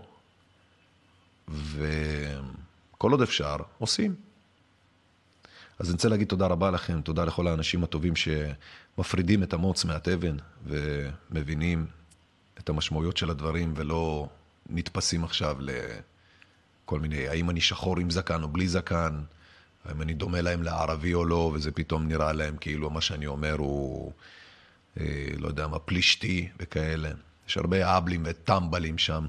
וכל 1.49 3.11
עוד 3.11 3.21
אפשר, 3.21 3.55
עושים. 3.77 4.15
אז 5.79 5.87
אני 5.87 5.93
רוצה 5.93 6.09
להגיד 6.09 6.27
תודה 6.27 6.47
רבה 6.47 6.71
לכם, 6.71 7.01
תודה 7.01 7.25
לכל 7.25 7.47
האנשים 7.47 7.83
הטובים 7.83 8.13
שמפרידים 8.15 9.43
את 9.43 9.53
המוץ 9.53 9.85
מהתבן 9.85 10.37
ומבינים 10.65 11.85
את 12.59 12.69
המשמעויות 12.69 13.17
של 13.17 13.29
הדברים 13.29 13.73
ולא 13.75 14.27
נתפסים 14.69 15.23
עכשיו 15.23 15.57
לכל 15.59 16.99
מיני, 16.99 17.27
האם 17.27 17.49
אני 17.49 17.61
שחור 17.61 17.99
עם 17.99 18.09
זקן 18.09 18.43
או 18.43 18.47
בלי 18.47 18.67
זקן, 18.67 19.21
האם 19.85 20.01
אני 20.01 20.13
דומה 20.13 20.41
להם 20.41 20.63
לערבי 20.63 21.13
או 21.13 21.25
לא, 21.25 21.51
וזה 21.53 21.71
פתאום 21.71 22.07
נראה 22.07 22.33
להם 22.33 22.57
כאילו 22.57 22.89
מה 22.89 23.01
שאני 23.01 23.27
אומר 23.27 23.55
הוא, 23.57 24.11
אה, 24.99 25.27
לא 25.37 25.47
יודע 25.47 25.67
מה, 25.67 25.79
פלישתי 25.79 26.49
וכאלה. 26.59 27.11
יש 27.47 27.57
הרבה 27.57 27.97
אבלים 27.97 28.23
וטמבלים 28.25 28.97
שם, 28.97 29.25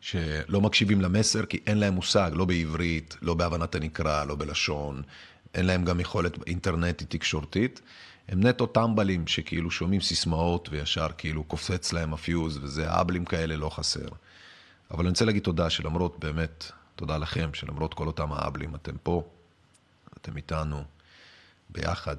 שלא 0.00 0.60
מקשיבים 0.60 1.00
למסר 1.00 1.46
כי 1.46 1.60
אין 1.66 1.78
להם 1.78 1.94
מושג, 1.94 2.30
לא 2.34 2.44
בעברית, 2.44 3.16
לא 3.22 3.34
בהבנת 3.34 3.74
הנקרא, 3.74 4.24
לא 4.24 4.34
בלשון, 4.34 5.02
אין 5.54 5.66
להם 5.66 5.84
גם 5.84 6.00
יכולת 6.00 6.46
אינטרנטית 6.46 7.10
תקשורתית. 7.10 7.80
הם 8.28 8.46
נטו 8.46 8.66
טמבלים 8.66 9.26
שכאילו 9.26 9.70
שומעים 9.70 10.00
סיסמאות 10.00 10.68
וישר 10.72 11.08
כאילו 11.18 11.44
קופץ 11.44 11.92
להם 11.92 12.14
הפיוז, 12.14 12.58
וזה 12.62 13.00
אבלים 13.00 13.24
כאלה 13.24 13.56
לא 13.56 13.68
חסר. 13.68 14.08
אבל 14.90 15.00
אני 15.00 15.08
רוצה 15.08 15.24
להגיד 15.24 15.42
תודה 15.42 15.70
שלמרות, 15.70 16.18
באמת, 16.18 16.72
תודה 16.96 17.18
לכם, 17.18 17.54
שלמרות 17.54 17.94
כל 17.94 18.06
אותם 18.06 18.32
האבלים, 18.32 18.74
אתם 18.74 18.96
פה, 19.02 19.28
אתם 20.16 20.36
איתנו, 20.36 20.84
ביחד. 21.70 22.16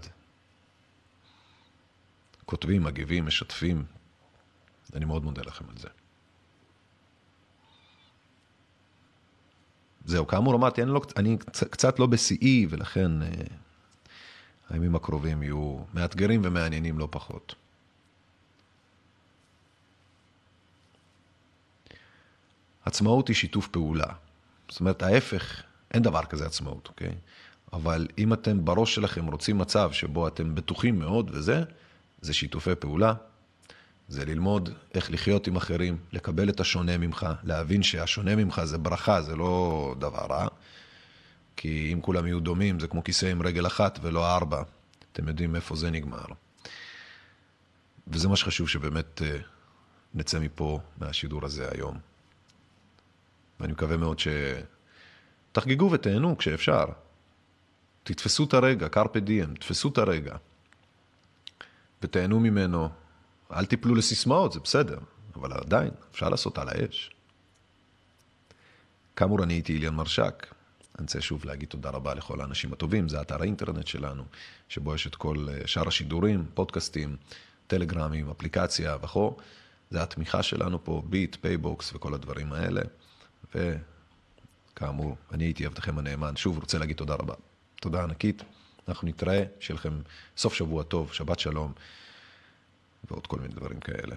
כותבים, 2.45 2.84
מגיבים, 2.84 3.26
משתפים. 3.26 3.86
אני 4.95 5.06
מאוד 5.06 5.24
מודה 5.24 5.41
לכם 5.41 5.66
על 5.70 5.78
זה. 5.78 5.88
זהו, 10.06 10.28
כאמור 10.28 10.56
אמרתי, 10.56 10.86
לא, 10.86 11.02
אני 11.18 11.38
קצת 11.72 11.99
לא 11.99 12.06
בשיאי, 12.06 12.68
ולכן... 12.69 13.22
אה, 13.22 13.28
הימים 14.72 14.95
הקרובים 14.95 15.44
יהיו 15.44 15.78
מאתגרים 15.94 16.41
ומעניינים 16.44 16.99
לא 16.99 17.07
פחות. 17.11 17.56
עצמאות 22.86 23.28
היא 23.28 23.36
שיתוף 23.36 23.68
פעולה. 23.68 24.07
זאת 24.69 24.80
אומרת, 24.80 25.03
ההפך, 25.03 25.64
אין 25.94 26.03
דבר 26.03 26.26
כזה 26.26 26.45
עצמאות, 26.45 26.88
אוקיי? 26.88 27.15
אבל 27.73 28.07
אם 28.18 28.34
אתם 28.34 28.65
בראש 28.65 28.95
שלכם 28.95 29.28
רוצים 29.28 29.57
מצב 29.57 29.91
שבו 29.91 30.28
אתם 30.28 30.56
בטוחים 30.56 30.99
מאוד 30.99 31.32
וזה, 31.34 31.64
זה 32.22 32.34
שיתופי 32.34 32.76
פעולה, 32.76 33.14
זה 34.12 34.26
ללמוד 34.26 34.70
איך 34.94 35.12
לחיות 35.12 35.48
עם 35.48 35.56
אחרים, 35.56 35.98
לקבל 36.12 36.50
את 36.50 36.60
השונה 36.60 36.98
ממך, 36.98 37.28
להבין 37.44 37.84
שהשונה 37.84 38.36
ממך 38.36 38.62
זה 38.64 38.78
ברכה, 38.78 39.22
זה 39.22 39.36
לא 39.36 39.96
דבר 40.00 40.26
רע. 40.30 40.48
כי 41.56 41.90
אם 41.94 42.02
כולם 42.02 42.28
יהיו 42.28 42.40
דומים, 42.40 42.80
זה 42.80 42.88
כמו 42.88 43.04
כיסא 43.04 43.26
עם 43.26 43.42
רגל 43.42 43.68
אחת 43.68 44.00
ולא 44.02 44.36
ארבע. 44.36 44.64
אתם 45.12 45.28
יודעים 45.28 45.56
איפה 45.56 45.76
זה 45.76 45.92
נגמר. 45.92 46.26
וזה 48.08 48.28
מה 48.28 48.36
שחשוב 48.36 48.70
שבאמת 48.70 49.22
uh, 49.22 49.44
נצא 50.14 50.40
מפה, 50.40 50.80
מהשידור 50.98 51.46
הזה 51.46 51.68
היום. 51.72 51.98
ואני 53.60 53.74
מקווה 53.74 53.98
מאוד 53.98 54.18
שתחגגו 55.52 55.92
ותהנו 55.92 56.38
כשאפשר. 56.38 56.86
תתפסו 58.04 58.44
את 58.44 58.54
הרגע, 58.54 58.90
קרפה 58.90 59.20
דיאם, 59.20 59.54
תתפסו 59.54 59.90
את 59.90 59.98
הרגע. 59.98 60.36
ותהנו 62.02 62.40
ממנו. 62.40 63.01
אל 63.53 63.65
תיפלו 63.65 63.95
לסיסמאות, 63.95 64.53
זה 64.53 64.60
בסדר, 64.60 64.98
אבל 65.36 65.53
עדיין, 65.53 65.91
אפשר 66.11 66.30
לעשות 66.30 66.57
על 66.57 66.69
האש. 66.69 67.11
כאמור, 69.15 69.44
אני 69.44 69.53
הייתי 69.53 69.73
איליאן 69.73 69.94
מרשק. 69.94 70.48
אני 70.99 71.06
רוצה 71.06 71.22
שוב 71.22 71.45
להגיד 71.45 71.69
תודה 71.69 71.90
רבה 71.90 72.14
לכל 72.14 72.41
האנשים 72.41 72.73
הטובים, 72.73 73.10
זה 73.10 73.22
אתר 73.22 73.41
האינטרנט 73.41 73.88
שלנו, 73.88 74.23
שבו 74.69 74.95
יש 74.95 75.07
את 75.07 75.15
כל 75.15 75.48
אה, 75.49 75.68
שאר 75.68 75.88
השידורים, 75.88 76.45
פודקאסטים, 76.53 77.15
טלגרמים, 77.68 78.30
אפליקציה 78.30 78.98
וכו'. 79.02 79.38
זה 79.91 80.03
התמיכה 80.03 80.44
שלנו 80.44 80.84
פה, 80.84 81.03
ביט, 81.06 81.38
פייבוקס 81.41 81.94
וכל 81.95 82.14
הדברים 82.14 82.53
האלה. 82.53 82.82
וכאמור, 83.56 85.15
אני 85.32 85.44
הייתי 85.44 85.65
עבדכם 85.65 85.98
הנאמן. 85.98 86.36
שוב, 86.36 86.57
רוצה 86.57 86.78
להגיד 86.78 86.98
תודה 86.98 87.14
רבה. 87.14 87.34
תודה 87.82 88.03
ענקית. 88.03 88.44
אנחנו 88.88 89.07
נתראה, 89.07 89.44
שיהיה 89.60 89.76
לכם 89.76 90.02
סוף 90.38 90.53
שבוע 90.53 90.84
טוב, 90.84 91.14
שבת 91.14 91.40
שלום, 91.40 91.73
ועוד 93.10 93.28
כל 93.28 93.40
מיני 93.40 93.53
דברים 93.53 93.80
כאלה. 93.80 94.15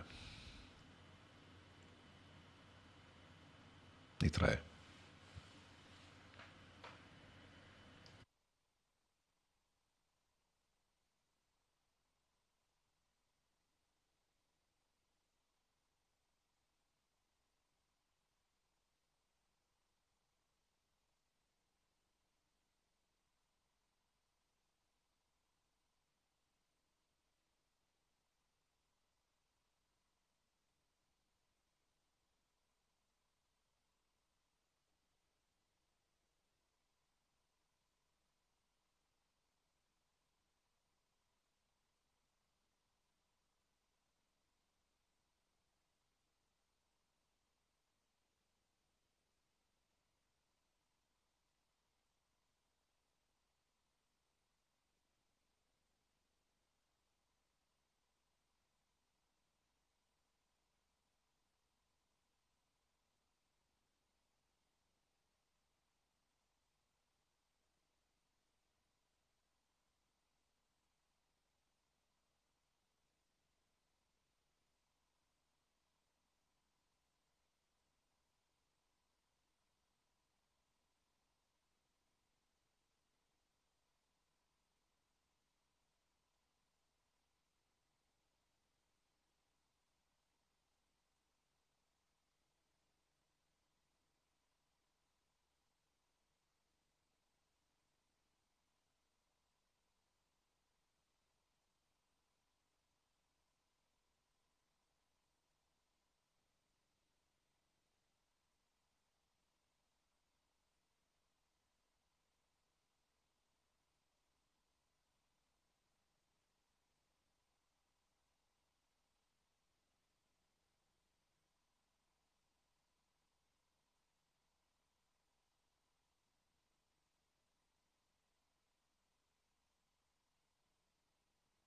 נתראה. 4.23 4.74